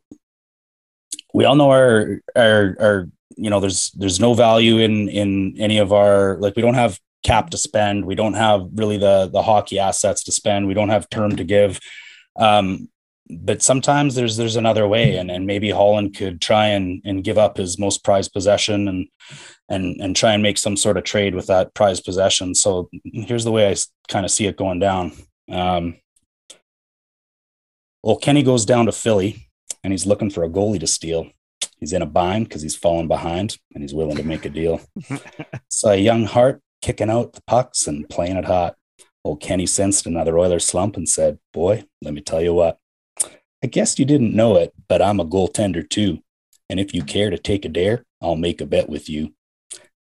we 1.33 1.43
all 1.43 1.55
know 1.57 1.71
our, 1.71 2.21
our, 2.37 2.77
our, 2.79 3.09
you 3.35 3.49
know 3.49 3.59
there's 3.59 3.91
there's 3.91 4.19
no 4.19 4.33
value 4.33 4.77
in 4.77 5.09
in 5.09 5.55
any 5.57 5.77
of 5.77 5.91
our 5.91 6.37
like 6.39 6.55
we 6.55 6.61
don't 6.61 6.75
have 6.75 6.99
cap 7.23 7.49
to 7.49 7.57
spend. 7.57 8.05
We 8.05 8.15
don't 8.15 8.35
have 8.35 8.67
really 8.73 8.97
the 8.97 9.29
the 9.31 9.41
hockey 9.41 9.79
assets 9.79 10.23
to 10.25 10.31
spend. 10.31 10.67
We 10.67 10.73
don't 10.73 10.89
have 10.89 11.09
term 11.09 11.35
to 11.35 11.43
give. 11.43 11.79
Um 12.37 12.89
but 13.29 13.61
sometimes 13.61 14.15
there's 14.15 14.37
there's 14.37 14.55
another 14.55 14.87
way 14.87 15.17
and 15.17 15.29
and 15.29 15.45
maybe 15.45 15.69
Holland 15.69 16.15
could 16.15 16.39
try 16.39 16.67
and 16.67 17.01
and 17.03 17.23
give 17.23 17.37
up 17.37 17.57
his 17.57 17.77
most 17.77 18.03
prized 18.03 18.31
possession 18.31 18.87
and 18.87 19.07
and 19.69 19.99
and 19.99 20.15
try 20.15 20.33
and 20.33 20.41
make 20.43 20.57
some 20.57 20.77
sort 20.77 20.97
of 20.97 21.03
trade 21.03 21.35
with 21.35 21.47
that 21.47 21.73
prized 21.73 22.05
possession. 22.05 22.55
So 22.55 22.89
here's 23.03 23.43
the 23.43 23.51
way 23.51 23.69
I 23.69 23.75
kind 24.07 24.25
of 24.25 24.31
see 24.31 24.47
it 24.47 24.57
going 24.57 24.79
down. 24.79 25.11
Um 25.51 25.97
well 28.03 28.17
Kenny 28.17 28.43
goes 28.43 28.65
down 28.65 28.85
to 28.85 28.91
Philly 28.91 29.49
and 29.83 29.91
he's 29.91 30.05
looking 30.05 30.29
for 30.29 30.43
a 30.43 30.49
goalie 30.49 30.79
to 30.79 30.87
steal 30.87 31.29
He's 31.79 31.93
in 31.93 32.01
a 32.01 32.07
bind 32.07 32.47
because 32.47 32.61
he's 32.61 32.75
fallen 32.75 33.07
behind 33.07 33.57
and 33.73 33.83
he's 33.83 33.93
willing 33.93 34.17
to 34.17 34.23
make 34.23 34.45
a 34.45 34.49
deal. 34.49 34.81
so 35.69 35.91
a 35.91 35.95
young 35.95 36.25
heart 36.25 36.61
kicking 36.81 37.09
out 37.09 37.33
the 37.33 37.41
pucks 37.41 37.87
and 37.87 38.09
playing 38.09 38.37
it 38.37 38.45
hot. 38.45 38.75
Old 39.23 39.41
Kenny 39.41 39.65
sensed 39.65 40.05
another 40.05 40.37
Oiler 40.37 40.59
slump 40.59 40.95
and 40.97 41.07
said, 41.07 41.39
Boy, 41.53 41.83
let 42.01 42.13
me 42.13 42.21
tell 42.21 42.41
you 42.41 42.53
what. 42.53 42.79
I 43.63 43.67
guess 43.67 43.99
you 43.99 44.05
didn't 44.05 44.35
know 44.35 44.55
it, 44.55 44.73
but 44.87 45.01
I'm 45.01 45.19
a 45.19 45.25
goaltender 45.25 45.87
too. 45.87 46.19
And 46.69 46.79
if 46.79 46.93
you 46.93 47.03
care 47.03 47.29
to 47.29 47.37
take 47.37 47.65
a 47.65 47.69
dare, 47.69 48.05
I'll 48.21 48.35
make 48.35 48.61
a 48.61 48.65
bet 48.65 48.89
with 48.89 49.09
you. 49.09 49.33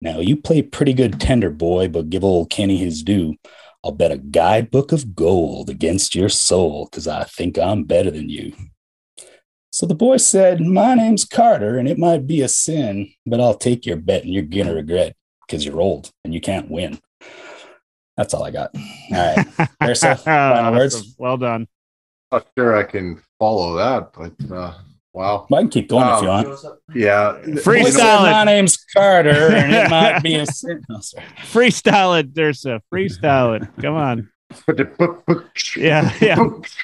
Now, 0.02 0.20
you 0.20 0.38
play 0.38 0.62
pretty 0.62 0.94
good 0.94 1.20
tender, 1.20 1.50
boy, 1.50 1.88
but 1.88 2.10
give 2.10 2.24
old 2.24 2.50
Kenny 2.50 2.78
his 2.78 3.02
due. 3.02 3.36
I'll 3.84 3.92
bet 3.92 4.12
a 4.12 4.18
guidebook 4.18 4.92
of 4.92 5.16
gold 5.16 5.70
against 5.70 6.16
your 6.16 6.30
soul 6.30 6.86
because 6.86 7.08
I 7.08 7.24
think 7.24 7.58
I'm 7.58 7.84
better 7.84 8.12
than 8.12 8.30
you. 8.30 8.54
So 9.76 9.86
the 9.86 9.94
boy 9.94 10.16
said, 10.16 10.62
My 10.62 10.96
name's 10.96 11.26
Carter, 11.26 11.78
and 11.78 11.86
it 11.86 11.98
might 12.00 12.26
be 12.26 12.42
a 12.42 12.48
sin, 12.48 13.12
but 13.26 13.42
I'll 13.42 13.58
take 13.58 13.86
your 13.86 13.98
bet 13.98 14.24
and 14.24 14.34
you're 14.34 14.44
going 14.44 14.68
to 14.68 14.74
regret 14.74 15.18
because 15.46 15.66
you're 15.66 15.82
old 15.82 16.12
and 16.24 16.34
you 16.34 16.40
can't 16.40 16.72
win. 16.72 16.98
That's 18.16 18.34
all 18.34 18.44
I 18.44 18.52
got. 18.52 18.74
All 18.74 19.36
right. 19.36 19.46
There's 19.82 20.02
a- 20.06 20.16
final 20.16 20.72
words? 20.72 21.14
Well 21.20 21.36
done. 21.36 21.68
not 22.32 22.48
sure 22.58 22.78
I 22.78 22.84
can 22.84 23.22
follow 23.38 23.76
that, 23.76 24.14
but 24.14 24.50
uh, 24.50 24.76
wow. 25.12 25.46
I 25.52 25.58
can 25.58 25.70
keep 25.70 25.90
going 25.90 26.08
if 26.08 26.22
you 26.22 26.30
Um, 26.32 26.46
want. 26.46 26.80
Yeah. 26.96 27.38
Freestyle 27.62 28.32
My 28.32 28.44
it. 28.44 28.46
name's 28.46 28.78
Carter, 28.96 29.54
and 29.54 29.74
it 29.74 29.90
might 29.90 30.22
be 30.24 30.36
a. 30.36 30.46
No, 30.88 31.02
sorry. 31.02 31.26
Freestyle 31.52 32.18
it, 32.18 32.34
Dursa. 32.34 32.80
Freestyle 32.94 33.62
it. 33.62 33.68
Come 33.82 33.96
on. 33.96 34.30
Yeah, 35.78 36.14
yeah. 36.22 36.36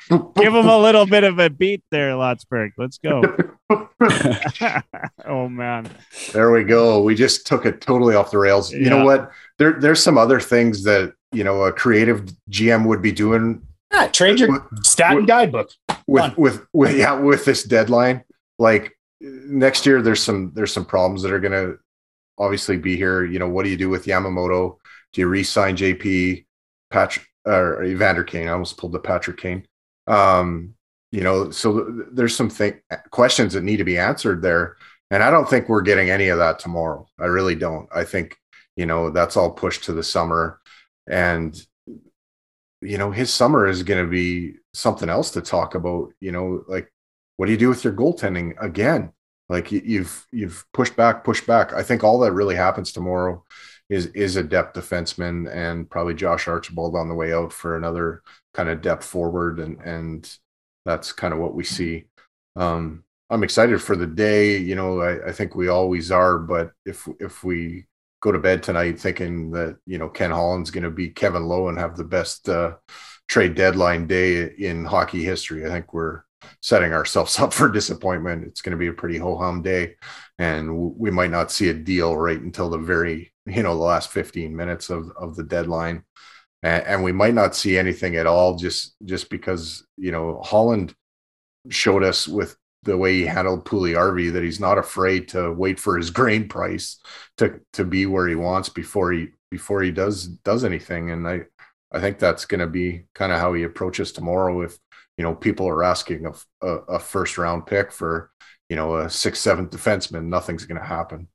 Give 0.10 0.54
him 0.54 0.68
a 0.68 0.78
little 0.78 1.06
bit 1.06 1.24
of 1.24 1.40
a 1.40 1.50
beat 1.50 1.84
there, 1.92 2.12
Lotsberg. 2.12 2.72
Let's 2.78 2.98
go. 2.98 3.22
oh 5.26 5.48
man. 5.48 5.90
There 6.34 6.52
we 6.52 6.64
go. 6.64 7.02
We 7.04 7.16
just 7.16 7.46
took 7.48 7.66
it 7.66 7.82
totally 7.82 8.16
off 8.16 8.32
the 8.32 8.38
rails. 8.38 8.72
You 8.72 8.80
Yeah. 8.82 8.90
know 8.90 9.06
what? 9.06 9.32
There, 9.58 9.74
there's 9.80 10.02
some 10.04 10.18
other 10.18 10.40
things 10.40 10.84
that 10.84 11.14
you 11.32 11.44
know 11.44 11.64
a 11.64 11.72
creative 11.72 12.26
GM 12.50 12.86
would 12.88 13.02
be 13.02 13.12
doing 13.12 13.62
Yeah, 13.94 14.08
trade 14.08 14.40
your 14.40 14.68
stat 14.84 15.18
and 15.18 15.28
guidebook. 15.28 15.70
with 16.08 16.38
with 16.38 16.66
with 16.74 16.98
yeah 16.98 17.14
with 17.14 17.46
this 17.46 17.64
deadline. 17.64 18.24
Like 18.60 18.98
next 19.22 19.86
year, 19.86 20.02
there's 20.02 20.22
some 20.24 20.52
there's 20.54 20.74
some 20.74 20.86
problems 20.86 21.22
that 21.24 21.32
are 21.32 21.40
going 21.40 21.52
to 21.54 21.78
obviously 22.38 22.78
be 22.78 22.96
here. 22.98 23.24
You 23.24 23.40
know, 23.40 23.48
what 23.50 23.64
do 23.64 23.70
you 23.70 23.78
do 23.78 23.90
with 23.90 24.06
Yamamoto? 24.06 24.78
Do 25.14 25.22
you 25.22 25.28
re-sign 25.28 25.76
JP, 25.76 26.46
Patrick 26.90 27.26
or 27.46 27.84
Evander 27.84 28.24
Kane? 28.24 28.48
I 28.48 28.52
almost 28.52 28.78
pulled 28.78 28.92
the 28.94 29.00
Patrick 29.00 29.38
Kane. 29.38 29.66
Um, 30.08 30.74
you 31.12 31.22
know, 31.22 31.52
so 31.52 31.84
th- 31.86 32.08
there's 32.14 32.36
some 32.36 32.50
th- 32.50 32.82
questions 33.12 33.54
that 33.54 33.64
need 33.64 33.78
to 33.78 33.84
be 33.84 33.98
answered 33.98 34.42
there, 34.42 34.78
and 35.12 35.22
I 35.24 35.30
don't 35.32 35.50
think 35.50 35.68
we're 35.70 35.82
getting 35.82 36.10
any 36.10 36.30
of 36.30 36.40
that 36.40 36.60
tomorrow. 36.60 37.08
I 37.20 37.26
really 37.26 37.56
don't. 37.56 37.88
I 37.94 38.04
think 38.04 38.38
you 38.76 38.86
know 38.86 39.10
that's 39.10 39.38
all 39.38 39.52
pushed 39.52 39.84
to 39.86 39.94
the 39.94 40.04
summer, 40.04 40.60
and 41.08 41.56
you 42.82 42.98
know 42.98 43.12
his 43.12 43.34
summer 43.34 43.68
is 43.68 43.84
going 43.84 44.04
to 44.04 44.10
be 44.10 44.56
something 44.74 45.10
else 45.10 45.32
to 45.32 45.42
talk 45.42 45.76
about. 45.76 46.14
You 46.20 46.32
know, 46.32 46.64
like 46.68 46.92
what 47.38 47.46
do 47.48 47.52
you 47.52 47.58
do 47.58 47.70
with 47.70 47.84
your 47.84 47.94
goaltending 47.94 48.54
again? 48.62 49.12
Like 49.50 49.72
you- 49.72 49.82
you've 49.84 50.26
you've 50.32 50.66
pushed 50.74 50.96
back, 50.96 51.24
pushed 51.24 51.46
back. 51.46 51.74
I 51.74 51.84
think 51.84 52.04
all 52.04 52.20
that 52.20 52.32
really 52.34 52.56
happens 52.56 52.92
tomorrow 52.92 53.44
is 53.92 54.06
is 54.08 54.38
a 54.38 54.44
depth 54.44 54.78
defenseman 54.78 55.54
and 55.54 55.88
probably 55.90 56.14
Josh 56.14 56.48
Archibald 56.48 56.96
on 56.96 57.10
the 57.10 57.14
way 57.14 57.34
out 57.34 57.52
for 57.52 57.76
another 57.76 58.24
kind 58.54 58.70
of 58.70 58.82
depth 58.82 59.04
forward, 59.04 59.60
and 59.60 59.80
and 59.82 60.38
that's 60.86 61.12
kind 61.12 61.34
of 61.34 61.42
what 61.42 61.54
we 61.54 61.66
see. 61.66 62.06
Um, 62.56 63.04
I'm 63.30 63.44
excited 63.44 63.82
for 63.82 63.98
the 63.98 64.08
day. 64.08 64.58
You 64.58 64.76
know, 64.76 65.02
I, 65.02 65.28
I 65.28 65.32
think 65.34 65.56
we 65.56 65.68
always 65.68 66.10
are, 66.10 66.40
but 66.40 66.72
if 66.86 67.06
if 67.20 67.44
we 67.44 67.86
go 68.22 68.32
to 68.32 68.40
bed 68.40 68.64
tonight 68.64 68.98
thinking 68.98 69.52
that 69.52 69.78
you 69.86 69.98
know 69.98 70.08
Ken 70.08 70.32
Holland's 70.32 70.72
going 70.72 70.86
to 70.86 70.90
be 70.90 71.10
Kevin 71.10 71.48
Lowe 71.48 71.68
and 71.68 71.78
have 71.78 71.98
the 71.98 72.06
best 72.06 72.48
uh, 72.48 72.76
trade 73.28 73.56
deadline 73.56 74.08
day 74.08 74.54
in 74.58 74.86
hockey 74.86 75.22
history, 75.22 75.66
I 75.66 75.70
think 75.70 75.94
we're 75.94 76.22
setting 76.62 76.94
ourselves 76.94 77.38
up 77.42 77.52
for 77.52 77.68
disappointment. 77.68 78.46
It's 78.46 78.62
going 78.62 78.72
to 78.72 78.78
be 78.78 78.88
a 78.88 78.94
pretty 78.94 79.18
ho 79.18 79.38
hum 79.38 79.62
day, 79.64 79.96
and 80.40 80.96
we 80.98 81.12
might 81.12 81.32
not 81.32 81.52
see 81.52 81.68
a 81.68 81.74
deal 81.74 82.16
right 82.16 82.40
until 82.40 82.70
the 82.70 82.78
very 82.78 83.31
you 83.46 83.64
know 83.64 83.76
the 83.76 83.84
last 83.84 84.12
15 84.12 84.56
minutes 84.56 84.90
of 84.90 85.12
of 85.18 85.36
the 85.36 85.44
deadline, 85.44 86.04
and, 86.64 86.84
and 86.86 87.04
we 87.04 87.12
might 87.12 87.34
not 87.34 87.56
see 87.56 87.78
anything 87.78 88.16
at 88.16 88.28
all 88.28 88.56
just 88.56 88.96
just 89.06 89.30
because 89.30 89.86
you 89.98 90.12
know 90.12 90.42
Holland 90.44 90.94
showed 91.70 92.04
us 92.04 92.28
with 92.28 92.58
the 92.84 92.98
way 92.98 93.14
he 93.14 93.26
handled 93.26 93.66
Puljujarvi 93.66 94.34
that 94.34 94.44
he's 94.44 94.60
not 94.60 94.78
afraid 94.78 95.28
to 95.30 95.52
wait 95.52 95.80
for 95.80 95.98
his 95.98 96.10
grain 96.20 96.48
price 96.48 97.00
to 97.38 97.60
to 97.74 97.86
be 97.86 98.06
where 98.06 98.28
he 98.28 98.36
wants 98.36 98.70
before 98.70 99.12
he 99.12 99.30
before 99.50 99.82
he 99.82 99.92
does 99.92 100.28
does 100.28 100.64
anything. 100.64 101.12
And 101.12 101.28
I 101.28 101.42
I 101.92 102.00
think 102.00 102.20
that's 102.20 102.46
going 102.46 102.62
to 102.62 102.68
be 102.68 103.04
kind 103.14 103.32
of 103.32 103.40
how 103.40 103.54
he 103.54 103.64
approaches 103.64 104.12
tomorrow 104.12 104.62
if 104.62 104.78
you 105.18 105.24
know 105.24 105.36
people 105.36 105.68
are 105.68 105.84
asking 105.84 106.26
a, 106.26 106.34
a, 106.66 106.76
a 106.96 107.00
first 107.00 107.38
round 107.38 107.66
pick 107.68 107.92
for 107.92 108.32
you 108.70 108.76
know 108.76 108.96
a 108.96 109.10
sixth 109.10 109.42
seventh 109.42 109.72
defenseman 109.72 110.26
nothing's 110.26 110.66
going 110.66 110.80
to 110.80 110.88
happen 110.88 111.28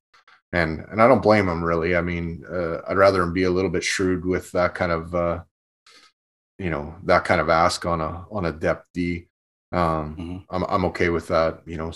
and 0.52 0.81
and 0.90 1.02
I 1.02 1.09
don't 1.09 1.23
blame 1.23 1.48
him 1.48 1.64
really 1.64 1.97
I 1.97 2.01
mean 2.02 2.44
uh, 2.51 2.81
I'd 2.89 2.97
rather 2.97 3.23
him 3.23 3.32
be 3.32 3.44
a 3.44 3.51
little 3.51 3.70
bit 3.70 3.85
shrewd 3.85 4.24
with 4.24 4.52
that 4.52 4.74
kind 4.74 4.93
of 4.93 5.14
uh, 5.14 5.40
you 6.59 6.70
know 6.70 6.94
that 7.05 7.24
kind 7.24 7.40
of 7.40 7.48
ask 7.48 7.85
on 7.86 8.01
a 8.01 8.24
on 8.31 8.47
a 8.47 8.52
depth 8.52 8.86
D 8.94 9.28
um, 9.73 10.16
Mhm. 10.16 10.44
I'm 10.51 10.62
I'm 10.64 10.85
okay 10.86 11.10
with 11.10 11.28
that. 11.28 11.62
You 11.66 11.77
know, 11.77 11.93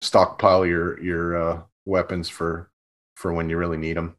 stockpile 0.00 0.66
your 0.66 1.00
your 1.02 1.36
uh, 1.36 1.62
weapons 1.84 2.28
for 2.28 2.70
for 3.16 3.32
when 3.32 3.50
you 3.50 3.56
really 3.58 3.76
need 3.76 3.96
them, 3.96 4.16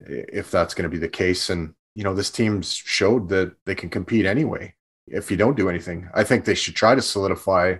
if 0.00 0.50
that's 0.50 0.74
going 0.74 0.84
to 0.84 0.88
be 0.94 0.98
the 0.98 1.08
case. 1.08 1.50
And 1.50 1.74
you 1.94 2.04
know, 2.04 2.14
this 2.14 2.30
team's 2.30 2.74
showed 2.74 3.28
that 3.30 3.54
they 3.66 3.74
can 3.74 3.90
compete 3.90 4.26
anyway. 4.26 4.74
If 5.06 5.30
you 5.30 5.36
don't 5.36 5.56
do 5.56 5.68
anything, 5.70 6.08
I 6.14 6.24
think 6.24 6.44
they 6.44 6.54
should 6.54 6.76
try 6.76 6.94
to 6.94 7.02
solidify, 7.02 7.70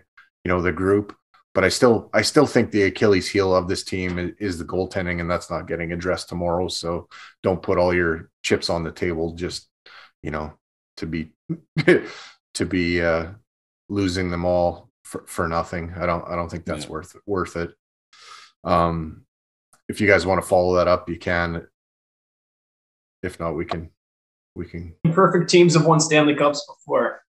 you 0.45 0.49
know, 0.49 0.63
the 0.63 0.73
group. 0.73 1.17
But 1.55 1.63
I 1.65 1.69
still 1.69 2.11
I 2.13 2.23
still 2.23 2.47
think 2.47 2.71
the 2.73 2.83
Achilles 2.83 3.29
heel 3.29 3.55
of 3.55 3.69
this 3.69 3.85
team 3.85 4.19
is, 4.19 4.33
is 4.41 4.59
the 4.59 4.65
goaltending, 4.65 5.21
and 5.21 5.31
that's 5.31 5.51
not 5.51 5.69
getting 5.69 5.93
addressed 5.93 6.29
tomorrow. 6.29 6.67
So 6.69 7.09
don't 7.45 7.63
put 7.63 7.79
all 7.79 7.95
your 7.95 8.31
chips 8.43 8.69
on 8.69 8.83
the 8.83 8.91
table 8.91 9.35
just 9.35 9.69
you 10.23 10.31
know 10.33 10.53
to 10.97 11.07
be 11.07 11.33
to 12.55 12.67
be 12.67 13.01
uh 13.01 13.27
losing 13.89 14.31
them 14.31 14.45
all 14.45 14.91
for, 15.05 15.25
for 15.29 15.47
nothing. 15.47 15.93
I 15.97 16.07
don't 16.07 16.27
I 16.27 16.35
don't 16.35 16.51
think 16.51 16.65
that's 16.65 16.87
Yeah. 16.87 16.91
worth 16.91 17.17
worth 17.27 17.57
it. 17.57 17.71
Um 18.65 19.25
if 19.89 20.01
you 20.01 20.09
guys 20.09 20.27
want 20.27 20.43
to 20.43 20.49
follow 20.49 20.77
that 20.77 20.89
up, 20.89 21.09
you 21.09 21.19
can. 21.19 21.67
If 23.23 23.39
not, 23.39 23.53
we 23.55 23.65
can 23.65 23.91
we 24.57 24.67
can 24.67 24.95
Perfect 25.13 25.49
teams 25.51 25.75
have 25.75 25.87
won 25.87 26.01
Stanley 26.01 26.35
Cups 26.35 26.67
before. 26.67 27.21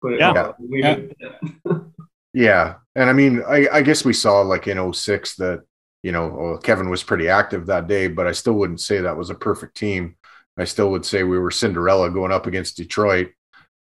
Put 0.00 0.12
it 0.12 0.20
Yeah. 0.20 0.52
leave 0.60 1.14
Yeah. 1.18 1.78
it 2.36 2.42
at 2.42 2.44
that. 2.54 2.74
yeah. 2.74 2.74
And 2.94 3.10
I 3.10 3.12
mean 3.12 3.42
I, 3.48 3.68
I 3.72 3.82
guess 3.82 4.04
we 4.04 4.12
saw 4.12 4.40
like 4.40 4.66
in 4.68 4.92
06 4.92 5.36
that 5.36 5.64
you 6.02 6.12
know 6.12 6.28
well, 6.28 6.58
Kevin 6.58 6.90
was 6.90 7.02
pretty 7.02 7.28
active 7.28 7.66
that 7.66 7.86
day, 7.88 8.08
but 8.08 8.26
I 8.26 8.32
still 8.32 8.54
wouldn't 8.54 8.80
say 8.80 9.00
that 9.00 9.16
was 9.16 9.30
a 9.30 9.34
perfect 9.34 9.76
team. 9.76 10.16
I 10.58 10.64
still 10.64 10.90
would 10.90 11.04
say 11.04 11.22
we 11.22 11.38
were 11.38 11.50
Cinderella 11.50 12.10
going 12.10 12.32
up 12.32 12.46
against 12.46 12.76
Detroit. 12.76 13.32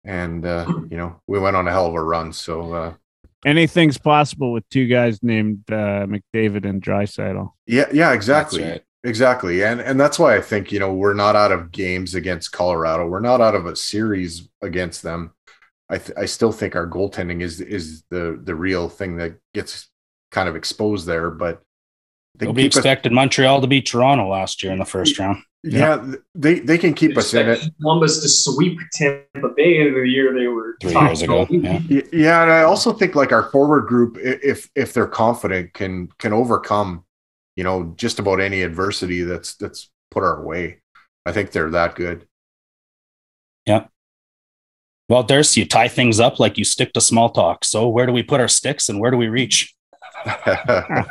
And 0.05 0.45
uh, 0.47 0.67
you 0.91 0.97
know, 0.97 1.21
we 1.27 1.39
went 1.39 1.57
on 1.57 1.69
a 1.69 1.71
hell 1.71 1.87
of 1.87 1.95
a 1.95 2.03
run. 2.03 2.33
So 2.33 2.73
uh 2.73 2.95
Anything's 3.45 3.99
possible 3.99 4.53
with 4.53 4.69
two 4.69 4.89
guys 4.89 5.23
named 5.23 5.63
uh, 5.71 6.07
McDavid 6.07 6.69
and 6.69 6.83
Draisaitl. 6.83 7.53
yeah, 7.67 7.87
yeah, 7.93 8.13
exactly. 8.13 8.63
That's 8.63 8.73
right. 8.73 8.83
Exactly. 9.05 9.63
And 9.65 9.81
and 9.81 9.99
that's 9.99 10.19
why 10.19 10.37
I 10.37 10.41
think, 10.41 10.73
you 10.73 10.81
know, 10.81 10.93
we're 10.93 11.15
not 11.15 11.37
out 11.37 11.53
of 11.53 11.71
games 11.71 12.17
against 12.17 12.51
Colorado. 12.51 13.07
We're 13.07 13.21
not 13.21 13.41
out 13.41 13.55
of 13.55 13.67
a 13.67 13.77
series 13.77 14.49
against 14.61 15.05
them. 15.05 15.33
I 15.91 15.99
th- 15.99 16.19
I 16.19 16.27
still 16.27 16.53
think 16.53 16.77
our 16.77 16.87
goaltending 16.87 17.41
is 17.43 17.61
is 17.61 18.05
the 18.11 18.39
the 18.43 18.55
real 18.55 18.89
thing 18.89 19.17
that 19.17 19.39
gets 19.55 19.89
kind 20.31 20.49
of 20.49 20.57
exposed 20.57 21.07
there, 21.07 21.31
but 21.31 21.63
they 22.35 22.47
Nobody 22.47 22.65
keep 22.65 22.73
us, 22.73 22.77
expected 22.77 23.13
Montreal 23.13 23.61
to 23.61 23.67
beat 23.67 23.87
Toronto 23.87 24.29
last 24.29 24.63
year 24.63 24.73
in 24.73 24.79
the 24.79 24.85
first 24.85 25.19
round. 25.19 25.43
yeah, 25.63 26.15
they 26.35 26.61
they 26.61 26.79
can 26.79 26.95
keep 26.95 27.17
us 27.17 27.33
in 27.35 27.49
it. 27.49 27.53
Expect 27.53 27.81
Columbus 27.81 28.21
to 28.21 28.29
sweep 28.29 28.79
Tampa 28.93 29.49
Bay 29.57 29.81
in 29.81 29.95
the 29.95 30.07
year 30.07 30.33
they 30.33 30.47
were 30.47 30.77
Three 30.81 30.93
top 30.93 31.09
years 31.09 31.23
ago, 31.23 31.47
yeah. 31.51 31.81
Yeah, 32.13 32.43
and 32.43 32.53
I 32.53 32.63
also 32.63 32.93
think 32.93 33.15
like 33.15 33.33
our 33.33 33.51
forward 33.51 33.87
group, 33.89 34.19
if 34.21 34.71
if 34.77 34.93
they're 34.93 35.09
confident, 35.09 35.73
can 35.73 36.09
can 36.19 36.33
overcome, 36.33 37.05
you 37.57 37.65
know, 37.65 37.95
just 37.97 38.19
about 38.19 38.41
any 38.41 38.63
adversity 38.63 39.23
that's 39.23 39.57
that's 39.57 39.91
put 40.11 40.23
our 40.23 40.45
way. 40.45 40.81
I 41.27 41.33
think 41.33 41.51
they're 41.51 41.71
that 41.71 41.97
good. 41.97 42.27
Well, 45.09 45.23
Durst, 45.23 45.57
you 45.57 45.65
tie 45.65 45.89
things 45.89 46.21
up 46.21 46.39
like 46.39 46.59
you 46.59 46.65
stick 46.65 46.93
to 46.93 47.01
small 47.01 47.31
talk. 47.31 47.65
So 47.65 47.89
where 47.89 48.07
do 48.07 48.13
we 48.13 48.23
put 48.23 48.41
our 48.41 48.49
sticks 48.49 48.89
and 48.89 49.01
where 49.01 49.11
do 49.11 49.17
we 49.17 49.29
reach? 49.29 49.75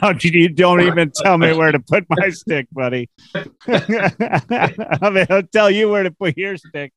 Don't 0.00 0.22
you, 0.24 0.30
you 0.32 0.48
don't 0.48 0.80
even 0.80 1.12
tell 1.14 1.38
me 1.38 1.52
where 1.52 1.70
to 1.70 1.78
put 1.78 2.04
my 2.08 2.28
stick, 2.30 2.66
buddy. 2.72 3.08
I 3.34 5.10
mean, 5.12 5.26
I'll 5.30 5.42
tell 5.44 5.70
you 5.70 5.88
where 5.88 6.02
to 6.02 6.10
put 6.10 6.36
your 6.36 6.56
stick. 6.56 6.92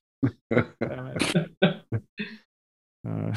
Uh, 3.08 3.34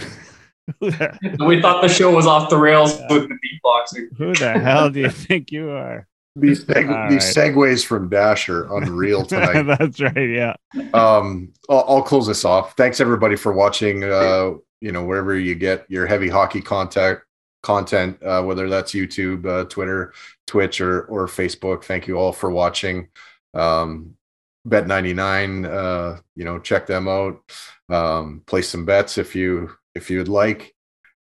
who, 0.81 0.91
the, 0.91 1.19
And 1.23 1.47
we 1.47 1.61
thought 1.61 1.83
the 1.83 1.89
show 1.89 2.15
was 2.15 2.27
off 2.27 2.49
the 2.51 2.57
rails 2.57 2.93
with 3.11 3.29
the 3.29 3.35
beatboxing. 3.35 4.17
who 4.17 4.35
the 4.35 4.59
hell 4.59 4.91
do 4.91 5.01
you 5.01 5.11
think 5.11 5.53
you 5.53 5.71
are? 5.71 6.07
These 6.37 6.65
seg- 6.67 6.89
All 6.95 7.11
these 7.11 7.37
right. 7.37 7.53
segues 7.55 7.85
from 7.85 8.09
Dash 8.09 8.49
are 8.49 8.75
unreal 8.77 9.25
tonight. 9.27 9.63
That's 9.63 10.01
right. 10.01 10.17
Yeah. 10.31 10.55
um, 10.95 11.53
I'll, 11.69 11.85
I'll 11.89 12.03
close 12.03 12.27
this 12.27 12.45
off. 12.45 12.77
Thanks 12.77 13.01
everybody 13.01 13.37
for 13.37 13.53
watching. 13.53 14.05
Uh, 14.05 14.53
you 14.81 14.91
know, 14.93 15.05
wherever 15.05 15.39
you 15.39 15.55
get 15.55 15.85
your 15.89 16.07
heavy 16.07 16.29
hockey 16.29 16.61
content, 16.61 17.21
content, 17.63 18.21
uh, 18.23 18.43
whether 18.43 18.69
that's 18.69 18.93
YouTube, 18.93 19.47
uh, 19.47 19.65
Twitter, 19.67 20.13
Twitch, 20.47 20.81
or 20.81 21.03
or 21.05 21.27
Facebook. 21.27 21.85
Thank 21.85 22.09
you 22.09 22.17
all 22.17 22.33
for 22.33 22.51
watching. 22.51 23.09
Um, 23.55 24.17
Bet 24.65 24.87
ninety 24.87 25.13
nine. 25.15 25.65
Uh, 25.67 26.19
you 26.37 26.45
know, 26.45 26.59
check 26.59 26.87
them 26.87 27.09
out. 27.09 27.41
Um, 27.89 28.43
place 28.47 28.69
some 28.69 28.85
bets 28.85 29.19
if 29.19 29.35
you 29.37 29.71
if 29.95 30.09
you'd 30.11 30.29
like, 30.29 30.75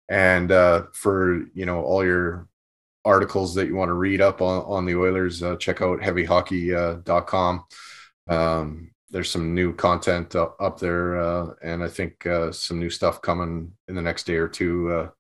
and 0.09 0.53
uh, 0.53 0.85
for 0.93 1.43
you 1.55 1.67
know 1.67 1.83
all 1.83 2.05
your 2.05 2.47
articles 3.05 3.55
that 3.55 3.67
you 3.67 3.75
want 3.75 3.89
to 3.89 3.95
read 3.95 4.21
up 4.21 4.43
on, 4.43 4.63
on 4.65 4.85
the 4.85 4.97
Oilers, 4.97 5.43
uh, 5.43 5.57
check 5.57 5.83
out 5.83 6.01
heavyhockey.com. 6.01 7.65
Um, 8.29 8.91
there's 9.11 9.31
some 9.31 9.55
new 9.55 9.75
content 9.75 10.37
up, 10.37 10.57
up 10.61 10.79
there, 10.79 11.21
uh, 11.21 11.51
and 11.63 11.83
I 11.83 11.89
think 11.89 12.27
uh, 12.27 12.53
some 12.53 12.79
new 12.79 12.91
stuff 12.91 13.21
coming 13.23 13.73
in 13.89 13.95
the 13.95 14.03
next 14.03 14.25
day 14.25 14.37
or 14.37 14.49
two. 14.49 14.93
Uh, 14.93 15.11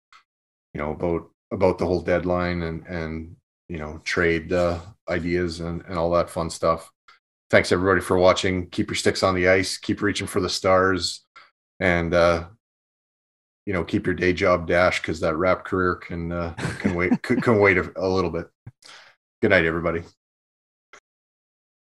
you 0.74 0.80
know 0.80 0.92
about 0.92 1.30
about 1.50 1.78
the 1.78 1.86
whole 1.86 2.00
deadline 2.00 2.62
and 2.62 2.86
and 2.86 3.36
you 3.68 3.78
know 3.78 4.00
trade 4.04 4.52
uh, 4.52 4.78
ideas 5.08 5.60
and 5.60 5.82
and 5.86 5.98
all 5.98 6.10
that 6.12 6.30
fun 6.30 6.50
stuff. 6.50 6.90
Thanks 7.50 7.72
everybody 7.72 8.00
for 8.00 8.16
watching. 8.16 8.68
Keep 8.70 8.88
your 8.88 8.96
sticks 8.96 9.24
on 9.24 9.34
the 9.34 9.48
ice. 9.48 9.76
Keep 9.76 10.02
reaching 10.02 10.28
for 10.28 10.40
the 10.40 10.48
stars, 10.48 11.24
and 11.80 12.14
uh, 12.14 12.46
you 13.70 13.74
know 13.74 13.84
keep 13.84 14.04
your 14.04 14.16
day 14.16 14.32
job 14.32 14.66
dash 14.66 15.00
because 15.00 15.20
that 15.20 15.36
rap 15.36 15.64
career 15.64 15.94
can 15.94 16.32
uh, 16.32 16.52
can 16.80 16.92
wait 16.92 17.22
can, 17.22 17.60
wait 17.60 17.78
a, 17.78 17.92
a 17.94 18.08
little 18.08 18.32
bit. 18.32 18.48
Good 19.40 19.50
night, 19.50 19.64
everybody. 19.64 20.02